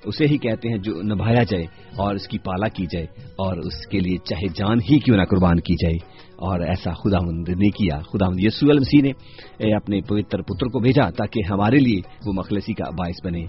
اسے 0.04 0.26
ہی 0.26 0.38
کہتے 0.38 0.68
ہیں 0.68 0.78
جو 0.78 1.02
نبھایا 1.02 1.42
جائے 1.42 1.64
اور 1.96 2.14
اس 2.14 2.28
کی 2.28 2.38
پالا 2.38 2.68
کی 2.68 2.86
جائے 2.92 3.06
اور 3.20 3.56
اس 3.56 3.86
کے 3.86 4.00
لیے 4.00 4.16
چاہے 4.16 4.48
جان 4.48 4.78
ہی 4.78 4.98
کیوں 4.98 5.16
نہ 5.16 5.24
قربان 5.24 5.60
کی 5.60 5.74
جائے۔ 5.74 6.14
اور 6.34 6.60
ایسا 6.60 6.92
خدا 6.92 7.18
مند 7.20 7.48
نے 7.48 7.70
کیا 7.70 7.98
خدا 8.00 8.28
مند 8.28 8.44
یسو 8.44 8.70
المسیح 8.70 9.02
نے 9.02 9.72
اپنے 9.76 10.00
پوتر 10.00 10.42
پتر 10.42 10.66
کو 10.66 10.78
بھیجا 10.80 11.10
تاکہ 11.10 11.40
ہمارے 11.50 11.76
لیے 11.76 12.00
وہ 12.26 12.32
مخلصی 12.32 12.72
کا 12.72 12.90
باعث 12.90 13.24
بنے۔ 13.24 13.44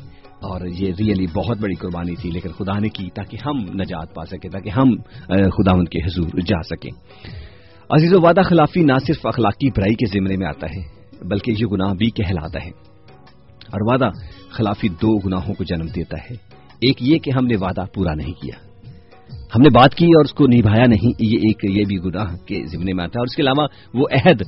اور 0.45 0.61
یہ 0.65 0.91
ریئلی 0.99 1.25
بہت 1.35 1.57
بڑی 1.57 1.75
قربانی 1.75 2.15
تھی، 2.15 2.31
لیکن 2.31 2.49
خدا 2.49 2.79
نے 2.79 2.89
کی 2.89 3.09
تاکہ 3.15 3.37
ہم 3.45 3.57
نجات 3.57 4.15
پا 4.15 4.25
سکیں، 4.25 4.49
تاکہ 4.49 4.69
ہم 4.69 4.95
خدا 5.27 5.71
ان 5.71 5.85
کے 5.85 5.99
حضور 6.05 6.29
جا 6.47 6.61
سکیں۔ 6.63 6.91
عزیز 7.89 8.13
و 8.13 8.21
وعدہ، 8.21 8.41
خلافی 8.41 8.83
نہ 8.83 8.93
صرف 9.07 9.25
اخلاقی 9.25 9.69
برائی 9.69 9.95
کے 9.95 10.19
ذمرے 10.19 10.37
میں 10.37 10.47
آتا 10.47 10.67
ہے، 10.67 11.05
بلکہ 11.27 11.51
یہ 11.51 11.65
گناہ 11.65 11.93
بھی 11.93 12.09
کہلاتا 12.09 12.59
ہے۔ 12.65 12.69
اور 13.65 13.93
وعدہ، 13.93 14.09
خلافی 14.49 14.89
دو 14.89 15.17
گناہوں 15.17 15.53
کو 15.53 15.63
جنم 15.63 15.85
دیتا 15.85 16.17
ہے۔ 16.17 16.35
ایک 16.81 16.97
یہ 17.01 17.17
کہ 17.17 17.31
ہم 17.31 17.45
نے 17.45 17.55
وعدہ 17.57 17.85
پورا 17.93 18.13
نہیں 18.13 18.33
کیا۔ 18.33 18.74
ہم 19.55 19.61
نے 19.61 19.69
بات 19.69 19.95
کی 19.95 20.05
اور 20.05 20.25
اس 20.25 20.33
کو 20.33 20.47
نبھایا 20.47 20.85
نہیں، 20.85 21.11
یہ 21.19 21.37
ایک، 21.37 21.77
یہ 21.77 21.83
بھی 21.87 21.97
گناہ 21.97 22.35
کے 22.45 22.65
ذمے 22.65 22.93
میں 22.93 23.03
آتا 23.03 23.19
ہے 23.19 23.19
اور 23.19 23.25
اس 23.25 23.35
کے 23.35 23.41
علاوہ 23.41 23.67
وہ 23.93 24.05
عہد 24.11 24.41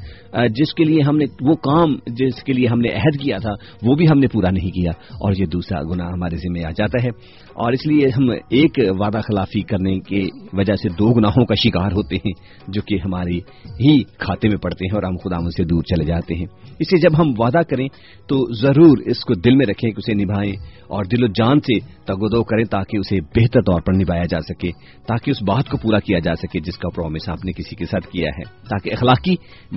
جس 0.56 0.74
کے 0.74 0.84
لیے 0.84 1.02
ہم 1.02 1.18
نے، 1.18 1.26
وہ 1.42 1.56
کام 1.56 1.96
جس 2.08 2.44
کے 2.44 2.54
لیے 2.54 2.68
ہم 2.68 2.80
نے 2.80 2.90
عہد 2.90 3.22
کیا 3.22 3.38
تھا، 3.38 3.52
وہ 3.84 3.96
بھی 3.96 4.06
ہم 4.12 4.20
نے 4.20 4.28
پورا 4.28 4.50
نہیں 4.50 4.72
کیا۔ 4.72 4.92
اور 4.92 5.34
یہ 5.38 5.46
دوسرا 5.46 5.84
گناہ 5.84 6.08
ہمارے 6.08 6.36
ذمہ 6.36 6.68
آ 6.68 6.72
جاتا 6.72 7.04
ہے۔ 7.04 7.10
اور 7.58 7.74
اس 7.74 7.86
لیے 7.88 8.08
ہم 8.08 8.30
ایک 8.30 8.80
وعدہ 9.00 9.20
خلافی 9.28 9.62
کرنے 9.62 9.98
کی 10.00 10.22
وجہ 10.54 10.74
سے 10.76 10.90
دو 10.90 11.08
گناہوں 11.14 11.46
کا 11.46 11.56
شکار 11.56 11.92
ہوتے 11.92 12.16
ہیں، 12.16 12.32
جو 12.68 12.82
کہ 12.82 12.98
ہماری 13.06 13.38
ہی 13.80 13.94
کھاتے 14.18 14.50
میں 14.50 14.58
پڑتے 14.58 14.86
ہیں 14.86 14.96
اور 14.96 15.04
ہم 15.04 15.18
خدا 15.18 15.40
سے 15.50 15.64
دور 15.64 15.84
چلے 15.84 16.06
جاتے 16.06 16.36
ہیں۔ 16.36 16.46
اس 16.80 16.94
لیے 16.94 17.02
جب 17.02 17.18
ہم 17.18 17.32
وعدہ 17.40 17.62
کریں 17.70 17.88
تو 18.30 18.38
ضرور 18.62 18.98
اس 19.06 19.24
کو 19.26 19.34
دل 19.40 19.56
میں 19.56 19.66
رکھیں 19.66 19.90
کہ 19.90 20.00
اسے 20.00 20.14
نبھائیں 20.14 20.52
اور 20.88 21.06
دل 21.06 21.24
و 21.24 21.28
جان 21.38 21.60
سے 21.60 21.80
تگودو 22.06 22.44
کریں 22.44 22.64
تاکہ 22.72 22.98
اسے 22.98 23.20
بہتر 23.36 23.62
طور 23.62 23.82
پر 23.82 23.94
نبھایا 23.94 24.26
جا 24.30 24.40
سکے، 24.42 24.72
تاکہ 25.08 25.32
اس 25.32 25.42
بات 25.48 25.70
کو 25.70 25.78
پورا 25.78 26.00
کیا 26.00 26.20
جا 26.20 26.36
سکے 26.36 26.60
جس 26.60 26.78
کا 26.78 26.90
پرومس 26.90 27.30
آپ 27.30 27.46
نے 27.46 27.52
کسی 27.52 27.76
کے 27.76 27.86
ساتھ 27.86 28.08
کیا 28.08 28.30
ہے۔ 28.30 28.44
تاکہ 28.70 28.94
اخلاقی 28.94 29.36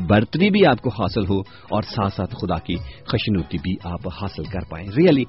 برتری 0.08 0.50
بھی 0.50 0.66
آپ 0.66 0.80
کو 0.80 0.90
حاصل 0.92 1.26
ہو 1.28 1.38
اور 1.70 1.82
ساتھ 1.88 2.14
ساتھ 2.14 2.34
خدا 2.34 2.58
کی 2.58 2.76
خشنوتی 3.06 3.58
بھی 3.62 3.74
آپ 3.84 4.08
حاصل 4.20 4.44
کر 4.52 4.68
پائیں۔ 4.70 4.86
ریئلی 4.96 5.24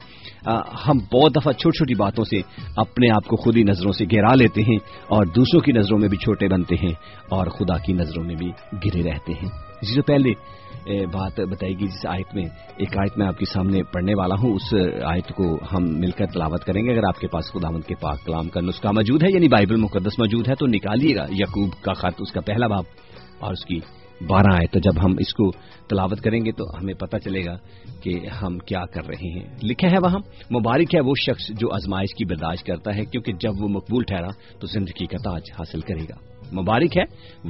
ہم 0.87 0.97
بہت 1.13 1.35
دفعہ 1.35 1.51
چھوٹی 1.53 1.77
چھوٹی 1.77 1.95
باتوں 1.95 2.23
سے 2.23 2.40
اپنے 2.75 3.09
آپ 3.11 3.27
کو 3.27 3.35
خود 3.35 3.57
ہی 3.57 3.63
نظروں 3.63 3.91
سے 3.91 4.05
گرا 4.11 4.35
لیتے 4.35 4.61
ہیں 4.61 4.77
اور 5.07 5.25
دوسروں 5.25 5.61
کی 5.61 5.71
نظروں 5.71 5.99
میں 5.99 6.09
بھی 6.09 6.17
چھوٹے 6.17 6.47
بنتے 6.47 6.75
ہیں 6.75 6.93
اور 7.29 7.47
خدا 7.47 7.77
کی 7.77 7.93
نظروں 7.93 8.23
میں 8.23 8.35
بھی 8.35 8.51
گرے 8.85 9.03
رہتے 9.03 9.33
ہیں۔ 9.33 9.49
جی، 9.49 9.81
اسی 9.81 9.95
سے 9.95 10.01
پہلے 10.01 10.31
بات 11.05 11.39
بتائی 11.39 11.73
گی 11.79 11.87
جس 11.87 12.05
آیت 12.05 12.35
میں، 12.35 12.43
ایک 12.77 12.97
آیت 12.97 13.17
میں 13.17 13.27
آپ 13.27 13.37
کے 13.37 13.45
سامنے 13.45 13.83
پڑھنے 13.83 14.13
والا 14.15 14.35
ہوں، 14.43 14.53
اس 14.53 14.73
آیت 15.03 15.27
کو 15.27 15.55
ہم 15.73 15.83
مل 15.83 16.11
کر 16.11 16.25
تلاوت 16.25 16.63
کریں 16.65 16.85
گے۔ 16.85 16.91
اگر 16.91 17.03
آپ 17.07 17.19
کے 17.19 17.27
پاس 17.27 17.51
خدا 17.53 17.79
کے 17.87 17.95
پاک 18.01 18.25
کلام 18.25 18.49
کا 18.49 18.61
نسخہ 18.61 18.87
موجود 18.87 19.23
ہے 19.23 19.27
یعنی 19.33 19.47
بائبل 19.47 19.75
مقدس 19.75 20.19
موجود 20.19 20.47
ہے، 20.47 20.55
تو 20.55 20.65
نکالیے 20.67 21.15
گا۔ 21.15 21.25
یقوب 21.29 21.73
کا 21.81 21.93
خط، 21.93 22.15
اس 22.19 22.31
کا 22.31 22.41
پہلا 22.41 22.67
باب 22.67 22.83
اور 23.39 23.51
اس 23.51 23.65
کی 23.65 23.79
بارہ 24.27 24.53
آئے 24.53 24.67
تو 24.67 24.79
جب 24.79 25.05
ہم 25.05 25.11
اس 25.19 25.33
کو 25.33 25.51
تلاوت 25.89 26.21
کریں 26.21 26.45
گے 26.45 26.51
تو 26.51 26.63
ہمیں 26.79 26.93
پتہ 26.93 27.17
چلے 27.17 27.45
گا 27.45 27.57
کہ 28.01 28.19
ہم 28.41 28.57
کیا 28.59 28.85
کر 28.85 29.07
رہے 29.07 29.39
ہیں۔ 29.39 29.57
لکھا 29.63 29.87
ہے 29.87 29.97
وہاں، 30.03 30.19
مبارک 30.53 30.95
ہے 30.95 31.01
وہ 31.01 31.13
شخص 31.25 31.47
جو 31.49 31.73
آزمائش 31.73 32.15
کی 32.15 32.25
برداشت 32.25 32.65
کرتا 32.65 32.95
ہے، 32.95 33.05
کیونکہ 33.05 33.33
جب 33.33 33.51
وہ 33.59 33.67
مقبول 33.67 34.03
ٹھہرا 34.03 34.27
تو 34.59 34.67
زندگی 34.67 35.05
کا 35.05 35.17
تاج 35.23 35.41
حاصل 35.51 35.79
کرے 35.79 36.03
گا۔ 36.09 36.31
مبارک 36.61 36.97
ہے 36.97 37.03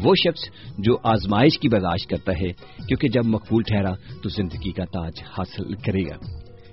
وہ 0.03 0.15
شخص 0.15 0.49
جو 0.77 0.97
آزمائش 1.03 1.59
کی 1.59 1.69
برداشت 1.69 2.09
کرتا 2.09 2.31
ہے، 2.31 2.51
کیونکہ 2.87 3.07
جب 3.07 3.25
مقبول 3.25 3.63
ٹھہرا 3.63 3.93
تو 4.23 4.29
زندگی 4.29 4.71
کا 4.71 4.85
تاج 4.85 5.13
حاصل 5.23 5.73
کرے 5.73 6.03
گا۔ 6.03 6.15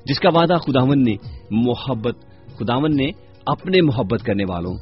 جس 0.07 0.21
کا 0.21 0.29
وعدہ 0.35 0.55
خداون 0.55 1.05
نے، 1.05 1.17
محبت 1.51 2.17
خداون 2.47 2.97
نے 2.97 3.11
اپنے 3.47 3.81
محبت 3.81 4.23
کرنے 4.23 4.45
والوں 4.49 4.75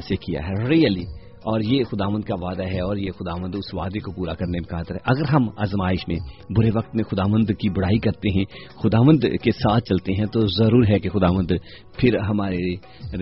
سے 0.00 0.16
کیا 0.16 0.40
ہے۔ 0.40 0.68
ریئلی 0.68 1.21
اور 1.44 1.60
یہ 1.60 1.84
خدامند 1.84 2.24
کا 2.24 2.34
وعدہ 2.40 2.62
ہے 2.62 2.80
اور 2.80 2.96
یہ 2.96 3.10
خدامند 3.10 3.54
اس 3.54 3.74
وعدے 3.74 3.98
کو 3.98 4.12
پورا 4.12 4.34
کرنے 4.34 4.58
میں 4.58 4.70
قادر 4.70 4.94
ہے۔ 4.94 5.00
اگر 5.04 5.28
ہم 5.32 5.48
آزمائش 5.56 6.08
میں 6.08 6.16
برے 6.56 6.70
وقت 6.74 6.94
میں 6.94 7.04
خدامند 7.04 7.50
کی 7.58 7.68
بڑائی 7.68 7.98
کرتے 7.98 8.28
ہیں 8.28 8.44
خدامند 8.82 9.24
کے 9.42 9.50
ساتھ 9.50 9.84
چلتے 9.84 10.12
ہیں، 10.12 10.26
تو 10.26 10.40
ضرور 10.58 10.84
ہے 10.88 10.98
کہ 10.98 11.08
خدامند 11.08 11.50
پھر 11.98 12.18
ہمارے 12.18 12.70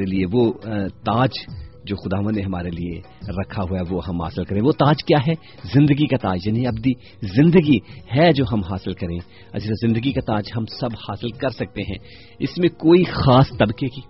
لیے 0.05 0.25
وہ 0.33 0.53
تاج 1.05 1.31
جو 1.85 1.97
خداون 1.97 2.35
نے 2.35 2.43
ہمارے 2.43 2.71
لیے 2.71 2.99
رکھا 3.41 3.63
ہوا 3.63 3.79
ہے، 3.79 3.95
وہ 3.95 4.01
ہم 4.09 4.21
حاصل 4.23 4.45
کریں۔ 4.45 4.61
وہ 4.63 4.73
تاج 4.73 5.05
کیا 5.05 5.19
ہے؟ 5.29 5.33
زندگی 5.75 6.07
کا 6.07 6.17
تاج 6.17 6.47
یعنی 6.47 6.67
ابدی 6.67 6.93
زندگی 7.37 7.79
ہے 8.17 8.33
جو 8.33 8.45
ہم 8.53 8.61
حاصل 8.71 8.93
کریں۔ 8.93 9.19
اچھا 9.53 9.87
زندگی 9.87 10.13
کا 10.13 10.21
تاج 10.27 10.45
ہم 10.57 10.65
سب 10.81 10.97
حاصل 11.09 11.31
کر 11.31 11.49
سکتے 11.49 11.83
ہیں۔ 11.83 11.99
اس 12.39 12.59
میں 12.59 12.69
کوئی 12.69 13.05
خاص 13.05 13.49
طبقے 13.59 13.89
کی 13.89 14.01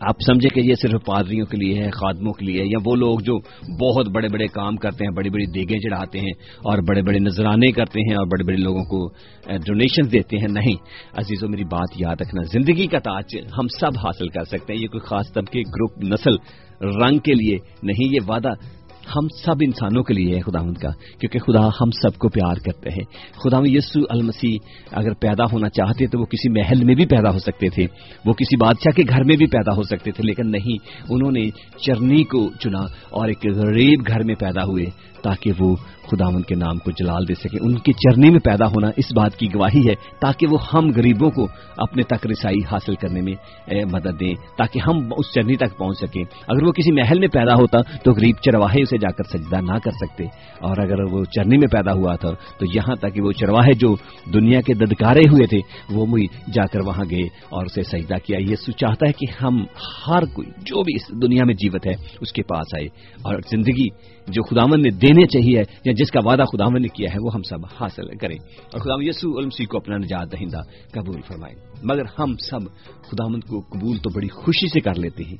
آپ 0.00 0.16
سمجھے 0.26 0.48
کہ 0.48 0.60
یہ 0.60 0.74
صرف 0.74 1.04
پادریوں 1.06 1.46
کے 1.46 1.56
لیے 1.56 1.84
ہے، 1.84 1.90
خادموں 1.90 2.32
کے 2.32 2.46
لیے 2.46 2.64
یا 2.64 2.78
وہ 2.84 2.96
لوگ 2.96 3.18
جو 3.20 3.38
بہت 3.80 4.08
بڑے 4.08 4.28
بڑے 4.28 4.46
کام 4.46 4.76
کرتے 4.76 5.04
ہیں، 5.04 5.10
بڑی 5.16 5.30
بڑی 5.30 5.46
دیگیں 5.46 5.78
چڑھاتے 5.78 6.18
ہیں 6.18 6.32
اور 6.64 6.78
بڑے 6.88 7.02
بڑے 7.02 7.18
نذرانے 7.18 7.70
کرتے 7.72 8.00
ہیں 8.00 8.16
اور 8.16 8.26
بڑے 8.26 8.44
بڑے 8.44 8.56
لوگوں 8.56 8.84
کو 8.84 9.08
ڈونیشن 9.66 10.12
دیتے 10.12 10.36
ہیں۔ 10.36 10.48
نہیں 10.48 10.76
عزیزوں 11.12 11.48
میری 11.48 11.64
بات 11.64 12.00
یاد 12.00 12.16
رکھنا، 12.20 12.42
زندگی 12.42 12.86
کا 12.86 12.98
تاج 12.98 13.36
ہم 13.58 13.66
سب 13.80 13.98
حاصل 14.06 14.28
کر 14.28 14.44
سکتے 14.44 14.74
ہیں۔ 14.74 14.80
یہ 14.80 14.86
کوئی 14.86 15.06
خاص 15.06 15.32
طبقے، 15.32 15.60
گروپ، 15.60 16.04
نسل، 16.04 16.34
رنگ 17.02 17.18
کے 17.18 17.34
لیے 17.34 17.56
نہیں، 17.82 18.14
یہ 18.14 18.20
وعدہ 18.28 18.52
ہم 19.16 19.28
سب 19.44 19.54
انسانوں 19.60 20.02
کے 20.02 20.14
لیے 20.14 20.34
ہے 20.34 20.40
خدا 20.40 20.60
کا، 20.80 20.90
کیونکہ 21.20 21.38
خدا 21.38 21.68
ہم 21.68 21.90
سب 21.90 22.18
کو 22.18 22.28
پیار 22.28 22.54
کرتے 22.54 22.90
ہیں۔ 22.90 23.04
خدا 23.44 23.58
یسو 23.64 24.00
المسیح 24.08 24.58
اگر 24.92 25.14
پیدا 25.14 25.44
ہونا 25.52 25.68
چاہتے 25.68 26.06
تو 26.06 26.20
وہ 26.20 26.24
کسی 26.24 26.48
محل 26.48 26.84
میں 26.84 26.94
بھی 26.94 27.06
پیدا 27.06 27.32
ہو 27.32 27.38
سکتے 27.38 27.68
تھے، 27.68 27.86
وہ 28.24 28.32
کسی 28.32 28.56
بادشاہ 28.56 28.96
کے 28.96 29.02
گھر 29.08 29.24
میں 29.24 29.36
بھی 29.36 29.46
پیدا 29.46 29.76
ہو 29.76 29.82
سکتے 29.82 30.10
تھے، 30.10 30.24
لیکن 30.24 30.50
نہیں، 30.50 30.76
انہوں 31.08 31.32
نے 31.32 31.50
چرنی 31.86 32.24
کو 32.24 32.50
چنا 32.60 32.82
اور 33.10 33.28
ایک 33.28 33.46
غریب 33.56 34.06
گھر 34.06 34.22
میں 34.22 34.34
پیدا 34.34 34.64
ہوئے 34.64 34.84
تاکہ 35.22 35.52
وہ 35.58 35.76
خداون 36.10 36.42
کے 36.42 36.54
نام 36.54 36.78
کو 36.78 36.90
جلال 36.90 37.28
دے 37.28 37.34
سکے۔ 37.34 37.58
ان 37.60 37.78
کی 37.78 37.92
چرنی 37.92 38.30
میں 38.30 38.40
پیدا 38.40 38.66
ہونا 38.66 38.90
اس 38.96 39.12
بات 39.16 39.36
کی 39.36 39.46
گواہی 39.54 39.88
ہے 39.88 39.94
تاکہ 40.20 40.46
وہ 40.46 40.58
ہم 40.74 40.88
غریبوں 40.96 41.30
کو 41.30 41.48
اپنے 41.76 42.02
تک 42.02 42.26
رسائی 42.26 42.64
حاصل 42.72 42.94
کرنے 42.94 43.20
میں 43.20 43.34
مدد 43.92 44.20
دیں، 44.20 44.34
تاکہ 44.58 44.80
ہم 44.86 44.98
اس 45.16 45.34
چرنی 45.34 45.56
تک 45.56 45.78
پہنچ 45.78 45.98
سکیں۔ 45.98 46.22
اگر 46.48 46.62
وہ 46.62 46.72
کسی 46.72 46.92
محل 46.92 47.18
میں 47.18 47.28
پیدا 47.28 47.54
ہوتا 47.54 47.78
تو 47.82 48.12
غریب 48.12 48.36
چرواہے 48.36 48.82
اسے 48.82 48.98
جا 48.98 49.10
کر 49.10 49.38
سجدہ 49.38 49.60
نہ 49.60 49.78
کر 49.84 49.90
سکتے۔ 49.90 50.24
اور 50.60 50.78
اگر 50.78 51.00
وہ 51.12 51.24
چرنی 51.24 51.56
میں 51.58 51.68
پیدا 51.68 51.92
ہوا 51.92 52.16
تھا 52.16 52.30
تو 52.30 52.66
یہاں 52.74 52.94
تک 52.94 53.14
کہ 53.14 53.22
وہ 53.22 53.32
چرواہے 53.32 53.72
جو 53.72 53.96
دنیا 54.32 54.60
کے 54.60 54.74
ددکارے 54.74 55.20
ہوئے 55.20 55.46
تھے، 55.46 55.58
وہ 55.90 56.06
مئی 56.06 56.26
جا 56.52 56.66
کر 56.66 56.80
وہاں 56.80 57.04
گئے 57.10 57.22
اور 57.48 57.66
اسے 57.66 57.82
سجدہ 57.82 58.14
کیا۔ 58.24 58.38
یہ 58.38 58.56
چاہتا 58.56 59.06
ہے 59.08 59.12
کہ 59.12 59.44
ہم 59.44 59.64
ہر 60.06 60.24
کوئی، 60.24 60.48
جو 60.48 60.82
بھی 60.82 60.92
اس 60.96 61.22
دنیا 61.22 61.44
میں 61.44 61.54
جیوت 61.54 61.86
ہے، 61.86 61.94
اس 62.20 62.32
کے 62.32 62.42
پاس 62.42 62.74
آئے۔ 62.74 62.86
اور 63.22 63.34
زندگی 63.50 63.88
جو 64.28 64.42
خداون 64.42 64.82
نے 64.82 64.90
دینے 64.90 65.26
چاہیے 65.26 65.62
یا 65.84 65.92
جس 65.92 66.10
کا 66.10 66.20
وعدہ 66.24 66.42
خداون 66.42 66.82
نے 66.82 66.88
کیا 66.88 67.10
ہے، 67.12 67.16
وہ 67.22 67.34
ہم 67.34 67.42
سب 67.42 67.66
حاصل 67.80 68.16
کریں۔ 68.16 68.36
اور 68.72 68.80
خدا 68.80 68.94
یسو 68.98 69.38
علمسی 69.38 69.64
کو 69.64 69.76
اپنا 69.76 69.96
نجات 69.96 70.32
دہندہ 70.32 70.60
قبول 70.92 71.20
فرمائیں۔ 71.20 71.54
مگر 71.82 72.02
ہم 72.18 72.36
سب 72.36 72.60
خدامند 73.02 73.44
کو 73.44 73.60
قبول 73.60 73.96
تو 73.96 74.10
بڑی 74.14 74.28
خوشی 74.28 74.68
سے 74.68 74.80
کر 74.80 74.94
لیتے 74.94 75.24
ہیں۔ 75.24 75.36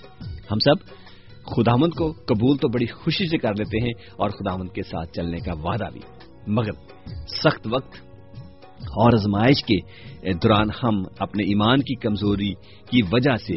ہم 0.51 0.59
سب 0.59 0.85
خدامند 1.45 1.93
کو 1.93 2.13
قبول 2.13 2.57
تو 2.57 2.69
بڑی 2.69 2.87
خوشی 2.87 3.29
سے 3.29 3.39
کر 3.39 3.53
لیتے 3.53 3.81
ہیں 3.83 3.93
اور 4.19 4.31
خدامند 4.31 4.69
کے 4.75 4.83
ساتھ 4.83 5.13
چلنے 5.13 5.39
کا 5.39 5.53
وعدہ 5.55 5.85
بھی۔ 5.93 6.01
مگر 6.47 6.73
سخت 7.27 7.69
وقت 7.71 7.95
اور 8.81 9.13
ازمائش 9.13 9.65
کے 9.65 9.77
دوران 10.33 10.67
ہم 10.83 11.03
اپنے 11.19 11.43
ایمان 11.45 11.81
کی 11.81 11.95
کمزوری 11.95 12.53
کی 12.91 13.01
وجہ 13.13 13.37
سے 13.37 13.55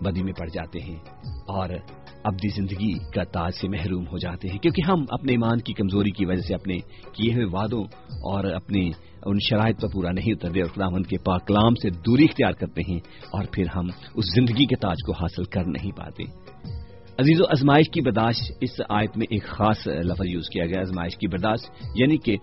بدی 0.00 0.22
میں 0.22 0.32
پڑ 0.32 0.46
جاتے 0.46 0.78
ہیں 0.80 0.96
اور 1.48 1.68
ابدی 2.24 2.48
زندگی 2.48 2.92
کا 3.14 3.24
تاج 3.24 3.52
سے 3.60 3.68
محروم 3.68 4.06
ہو 4.06 4.18
جاتے 4.18 4.48
ہیں، 4.48 4.58
کیونکہ 4.58 4.82
ہم 4.88 5.04
اپنے 5.08 5.32
ایمان 5.32 5.58
کی 5.58 5.72
کمزوری 5.72 6.10
کی 6.10 6.24
وجہ 6.24 6.40
سے 6.40 6.54
اپنے 6.54 6.78
کیے 7.12 7.34
ہوئے 7.34 7.44
وعدوں 7.44 7.84
اور 8.08 8.44
اپنے 8.44 8.90
ان 9.26 9.36
شرائط 9.50 9.80
پر 9.80 9.88
پورا 9.92 10.10
نہیں 10.12 10.32
اترتے 10.32 10.60
اور 10.60 10.68
خداوند 10.68 11.06
کے 11.06 11.16
پاک 11.24 11.46
کلام 11.46 11.74
سے 11.74 11.90
دوری 11.90 12.24
اختیار 12.24 12.52
کرتے 12.52 12.82
ہیں 12.88 12.98
اور 13.32 13.44
پھر 13.52 13.64
ہم 13.76 13.86
اس 14.14 14.24
زندگی 14.34 14.66
کے 14.66 14.76
تاج 14.76 14.96
کو 15.06 15.12
حاصل 15.12 15.44
کر 15.44 15.64
نہیں 15.64 15.96
پاتے۔ 15.96 16.47
عزیز 17.18 17.40
و 17.40 17.44
ازمائش 17.48 17.86
کی 17.92 18.00
برداشت، 18.00 18.52
اس 18.60 18.80
آیت 18.88 19.16
میں 19.16 19.26
ایک 19.30 19.44
خاص 19.44 19.86
لفظ 19.86 20.26
یوز 20.26 20.48
کیا 20.52 20.66
گیا 20.66 20.80
ازمائش 20.80 21.16
کی 21.16 21.26
برداشت 21.26 21.86
یعنی 21.94 22.16
کہ 22.16 22.36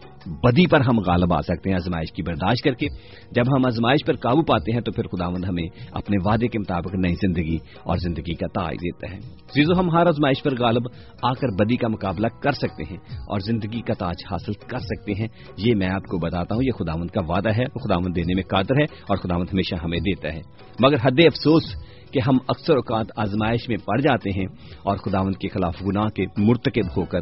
بدی 0.43 0.67
پر 0.67 0.81
ہم 0.81 0.99
غالب 0.99 1.33
آ 1.33 1.41
سکتے 1.41 1.69
ہیں 1.69 1.77
ازمائش 1.77 2.11
کی 2.11 2.23
برداشت 2.23 2.63
کر 2.63 2.73
کے۔ 2.73 2.87
جب 3.31 3.43
ہم 3.55 3.65
ازمائش 3.65 4.05
پر 4.05 4.15
قابو 4.15 4.41
پاتے 4.41 4.71
ہیں، 4.73 4.81
تو 4.81 4.91
پھر 4.91 5.03
خداوند 5.03 5.45
ہمیں 5.45 5.63
اپنے 5.91 6.17
وعدے 6.25 6.47
کے 6.47 6.59
مطابق 6.59 6.95
نئی 6.95 7.13
زندگی 7.13 7.57
اور 7.83 7.97
زندگی 7.97 8.33
کا 8.33 8.47
تاج 8.47 8.75
دیتا 8.75 9.11
ہے۔ 9.11 9.17
عزیزو 9.17 9.79
ہم 9.79 9.89
ہر 9.89 10.07
ازمائش 10.07 10.43
پر 10.43 10.51
غالب 10.59 10.83
آ 11.23 11.33
کر 11.33 11.47
بدی 11.59 11.75
کا 11.75 11.87
مقابلہ 11.87 12.27
کر 12.27 12.51
سکتے 12.51 12.83
ہیں 12.83 12.97
اور 13.27 13.39
زندگی 13.39 13.81
کا 13.81 13.93
تاج 13.93 14.15
حاصل 14.31 14.53
کر 14.53 14.79
سکتے 14.79 15.13
ہیں۔ 15.13 15.27
یہ 15.57 15.75
میں 15.75 15.87
آپ 15.87 16.03
کو 16.03 16.17
بتاتا 16.17 16.55
ہوں، 16.55 16.63
یہ 16.63 16.71
خداوند 16.71 17.09
کا 17.09 17.21
وعدہ 17.27 17.49
ہے، 17.49 17.65
خداوند 17.65 18.15
دینے 18.15 18.33
میں 18.33 18.43
قادر 18.43 18.75
ہے 18.79 18.83
اور 18.83 19.17
خداوند 19.17 19.47
ہمیشہ 19.53 19.75
ہمیں 19.83 19.99
دیتا 19.99 20.33
ہے۔ 20.33 20.41
مگر 20.79 20.95
حد 20.95 21.19
افسوس 21.25 21.63
کہ 22.11 22.19
ہم 22.27 22.37
اکثر 22.47 22.73
اوقات 22.73 23.05
آزمائش 23.15 23.69
میں 23.69 23.77
پڑ 23.77 24.01
جاتے 24.01 24.29
ہیں 24.29 24.45
اور 24.83 24.97
خداون 24.97 25.33
کے 25.33 25.47
خلاف 25.47 25.81
گناہ 25.81 26.07
کے 26.07 26.25
مرتکب 26.37 26.97
ہو 26.97 27.05
کر 27.05 27.19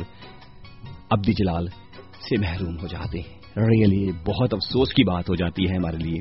ابدی 1.09 1.33
جلال 1.33 1.67
سے 2.29 2.37
محروم 2.37 2.77
ہو 2.81 2.87
جاتے 2.87 3.19
ہیں۔ 3.19 3.43
ریئلی 3.57 4.11
بہت 4.11 4.53
افسوس 4.53 4.93
کی 4.93 5.03
بات 5.03 5.29
ہو 5.29 5.35
جاتی 5.35 5.69
ہے 5.69 5.75
ہمارے 5.75 5.97
لیے۔ 5.97 6.19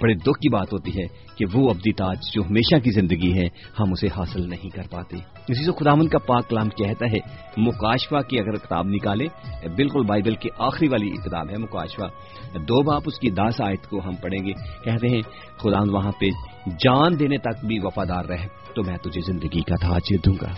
بڑے 0.00 0.14
دکھ 0.14 0.40
کی 0.40 0.48
بات 0.48 0.72
ہوتی 0.72 0.90
ہے 0.90 1.34
کہ 1.36 1.44
وہ 1.54 1.70
ابدی 1.70 1.92
تاج 1.92 2.16
جو 2.32 2.42
ہمیشہ 2.42 2.78
کی 2.78 2.90
زندگی 2.90 3.32
ہے، 3.32 3.46
ہم 3.80 3.92
اسے 3.92 4.06
حاصل 4.06 4.50
نہیں 4.50 4.68
کر 4.68 4.82
پاتے۔ 4.90 5.16
اسی 5.48 5.64
سے 5.64 5.70
خداون 5.72 6.08
کا 6.08 6.18
پاک 6.18 6.48
کلام 6.48 6.68
کہتا 6.68 7.06
ہے، 7.06 7.18
مکاشفہ 7.56 8.20
کی 8.28 8.38
اگر 8.38 8.52
کتاب 8.52 8.86
نکالے، 8.86 9.24
بالکل 9.76 10.02
بائبل 10.04 10.34
کی 10.34 10.48
آخری 10.58 10.88
والی 10.88 11.10
کتاب 11.10 11.50
ہے 11.50 11.56
مکاشفہ۔ 11.56 12.06
دو 12.58 12.82
باپ 12.82 13.02
اس 13.06 13.18
کی 13.18 13.30
داس 13.30 13.60
آیت 13.60 13.86
کو 13.86 13.98
ہم 13.98 14.14
پڑھیں 14.14 14.46
گے۔ 14.46 14.52
کہتے 14.84 15.08
ہیں 15.08 15.22
خدا 15.56 15.92
وہاں 15.92 16.12
پہ 16.12 16.26
جان 16.66 17.18
دینے 17.18 17.38
تک 17.38 17.64
بھی 17.64 17.78
وفادار 17.82 18.24
رہے 18.24 18.46
تو 18.74 18.82
میں 18.82 18.96
تجھے 18.96 19.20
زندگی 19.20 19.60
کا 19.60 19.74
تاج 19.76 20.02
دوں 20.26 20.34
گا۔ 20.42 20.50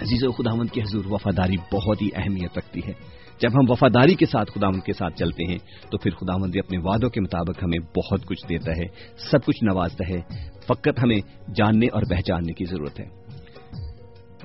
عزیز 0.00 0.24
و 0.24 0.32
خداوند 0.32 0.70
کی 0.70 0.80
حضور، 0.80 1.04
وفاداری 1.04 1.56
بہت 1.72 2.02
ہی 2.02 2.08
اہمیت 2.14 2.58
رکھتی 2.58 2.80
ہے۔ 2.86 2.92
جب 3.40 3.48
ہم 3.54 3.70
وفاداری 3.70 4.14
کے 4.14 4.26
ساتھ 4.26 4.50
خدا 4.54 4.70
کے 4.70 4.92
ساتھ 4.92 5.16
چلتے 5.16 5.44
ہیں، 5.44 5.58
تو 5.90 5.98
پھر 5.98 6.10
خدا 6.10 6.36
مندی 6.36 6.58
اپنے 6.58 6.78
وعدوں 6.78 7.10
کے 7.10 7.20
مطابق 7.20 7.62
ہمیں 7.62 7.78
بہت 7.78 8.26
کچھ 8.26 8.48
دیتا 8.48 8.72
ہے، 8.72 8.84
سب 9.30 9.44
کچھ 9.44 9.64
نوازتا 9.64 10.08
ہے۔ 10.08 10.20
فقط 10.66 10.98
ہمیں 11.02 11.50
جاننے 11.54 11.86
اور 11.86 12.02
پہچاننے 12.10 12.52
کی 12.52 12.64
ضرورت 12.64 13.00
ہے۔ 13.00 13.06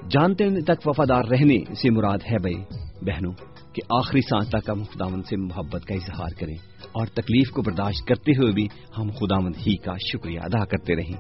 جانتے 0.10 0.62
تک 0.62 0.88
وفادار 0.88 1.24
رہنے 1.24 1.76
سے 1.76 1.89
مراد 1.89 2.18
ہے 2.32 2.38
بھائی، 2.38 2.63
بہنوں 3.02 3.34
کہ 3.73 3.82
آخری 3.89 4.21
سانس 4.21 4.49
تک 4.49 4.69
ہم 4.69 4.84
خداوند 4.84 5.23
سے 5.29 5.38
محبت 5.38 5.86
کا 5.86 5.95
اظہار 5.95 6.39
کریں 6.39 6.55
اور 6.91 7.05
تکلیف 7.05 7.49
کو 7.49 7.62
برداشت 7.62 8.08
کرتے 8.08 8.32
ہوئے 8.32 8.51
بھی 8.51 8.67
ہم 8.97 9.10
خداوند 9.12 9.55
ہی 9.67 9.75
کا 9.77 9.93
شکریہ 10.13 10.39
ادا 10.39 10.65
کرتے 10.65 10.95
رہیں۔ 10.95 11.13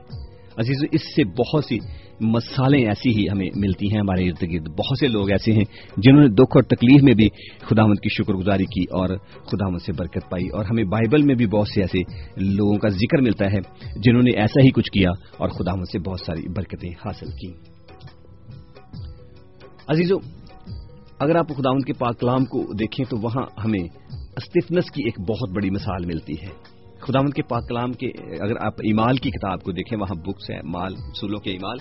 عزیز 0.57 0.83
اس 0.91 1.01
سے 1.15 1.23
بہت 1.23 1.65
سی 1.65 1.77
مسالیں 2.19 2.85
ایسی 2.85 3.09
ہی 3.09 3.29
ہمیں 3.29 3.49
ملتی 3.55 3.91
ہیں، 3.91 3.99
ہمارے 3.99 4.29
ارد 4.29 4.43
گرد 4.53 4.67
بہت 4.67 4.99
سے 4.99 5.07
لوگ 5.07 5.29
ایسے 5.31 5.53
ہیں 5.53 5.63
جنہوں 5.97 6.21
نے 6.21 6.27
دکھ 6.27 6.57
اور 6.57 6.63
تکلیف 6.63 7.03
میں 7.03 7.13
بھی 7.13 7.29
خداوند 7.59 7.99
کی 7.99 8.09
شکر 8.09 8.33
گزاری 8.33 8.65
کی 8.65 8.83
اور 8.83 9.17
خداوند 9.45 9.77
سے 9.85 9.91
برکت 9.91 10.29
پائی۔ 10.29 10.47
اور 10.47 10.65
ہمیں 10.65 10.83
بائبل 10.83 11.21
میں 11.21 11.35
بھی 11.35 11.47
بہت 11.47 11.67
سے 11.67 11.81
ایسے 11.81 11.99
لوگوں 12.37 12.77
کا 12.77 12.89
ذکر 12.89 13.21
ملتا 13.21 13.45
ہے 13.45 13.59
جنہوں 14.03 14.23
نے 14.23 14.31
ایسا 14.31 14.63
ہی 14.63 14.71
کچھ 14.71 14.91
کیا 14.91 15.09
اور 15.37 15.49
خداوند 15.49 15.83
سے 15.91 15.99
بہت 15.99 16.19
ساری 16.19 16.47
برکتیں 16.47 16.89
حاصل 16.89 17.29
کی 17.31 17.51
عزیزو 19.87 20.38
اگر 21.19 21.35
آپ 21.35 21.47
خداوند 21.47 21.85
کے 21.85 21.93
پاک 21.93 22.19
کلام 22.19 22.45
کو 22.45 22.61
دیکھیں 22.73 23.05
تو 23.09 23.17
وہاں 23.17 23.43
ہمیں 23.63 23.83
استفنس 24.37 24.91
کی 24.91 25.03
ایک 25.03 25.19
بہت 25.19 25.49
بڑی 25.55 25.69
مثال 25.69 26.05
ملتی 26.05 26.33
ہے۔ 26.33 26.51
خداوند 26.99 27.33
کے 27.33 27.43
پاک 27.43 27.67
کلام 27.69 27.93
کے، 27.93 28.07
اگر 28.41 28.65
آپ 28.65 28.73
ایمال 28.79 29.17
کی 29.17 29.29
کتاب 29.29 29.63
کو 29.63 29.71
دیکھیں، 29.71 29.97
وہاں 29.99 30.15
بکس 30.21 30.49
ہے 30.49 30.59
مال، 30.63 30.95
سولوں 31.19 31.39
کے 31.39 31.51
ایمال۔ 31.51 31.77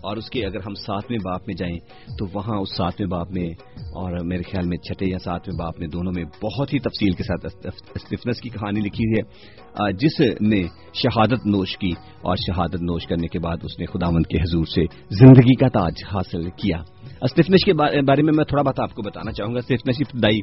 اور 0.00 0.16
اس 0.16 0.28
کے 0.30 0.44
اگر 0.46 0.60
ہم 0.66 0.74
ساتویں 0.74 1.18
باپ 1.18 1.46
میں 1.46 1.54
جائیں 1.54 1.76
تو 2.18 2.26
وہاں 2.32 2.56
اس 2.56 2.76
ساتویں 2.76 3.08
باپ 3.08 3.30
میں، 3.30 3.48
اور 3.92 4.18
میرے 4.24 4.42
خیال 4.42 4.66
میں 4.68 4.76
چھٹے 4.78 5.06
یا 5.06 5.18
ساتویں 5.18 5.56
باپ 5.58 5.78
میں 5.78 5.88
دونوں 5.88 6.12
میں 6.16 6.24
بہت 6.42 6.74
ہی 6.74 6.78
تفصیل 6.78 7.12
کے 7.12 7.22
ساتھ 7.22 7.46
اسٹیفنس 7.94 8.40
کی 8.40 8.48
کہانی 8.48 8.80
لکھی 8.80 9.04
ہے۔ 9.12 9.92
جس 9.92 10.20
نے 10.40 10.62
شہادت 10.94 11.46
نوش 11.46 11.76
کی، 11.78 11.90
اور 12.20 12.36
شہادت 12.36 12.82
نوش 12.82 13.06
کرنے 13.06 13.28
کے 13.28 13.38
بعد 13.38 13.56
اس 13.62 13.78
نے 13.78 13.86
خداوند 13.86 14.26
کے 14.26 14.38
حضور 14.38 14.64
سے 14.64 14.84
زندگی 15.10 15.54
کا 15.54 15.68
تاج 15.68 16.04
حاصل 16.12 16.48
کیا۔ 16.56 16.82
اسٹیفنس 17.22 17.64
کے 17.64 17.72
بارے 17.72 18.22
میں 18.22 18.32
میں 18.36 18.44
تھوڑا 18.44 18.62
بات 18.62 18.80
آپ 18.80 18.94
کو 18.94 19.02
بتانا 19.02 19.32
چاہوں 19.32 19.54
گا 19.54 19.58
اسٹیفنس 19.58 19.96
ابتدائی 20.00 20.40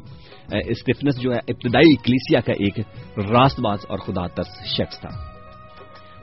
اسٹیفنس 0.68 1.20
جو 1.20 1.30
ہے، 1.32 1.38
ابتدائی 1.48 1.96
کلیسیا 1.96 2.40
کا 2.40 2.52
ایک 2.52 2.78
راست 3.30 3.60
باز 3.60 3.78
اور 3.88 3.98
خدا 3.98 4.26
ترس 4.26 4.74
شخص 4.76 5.00
تھا۔ 5.00 5.08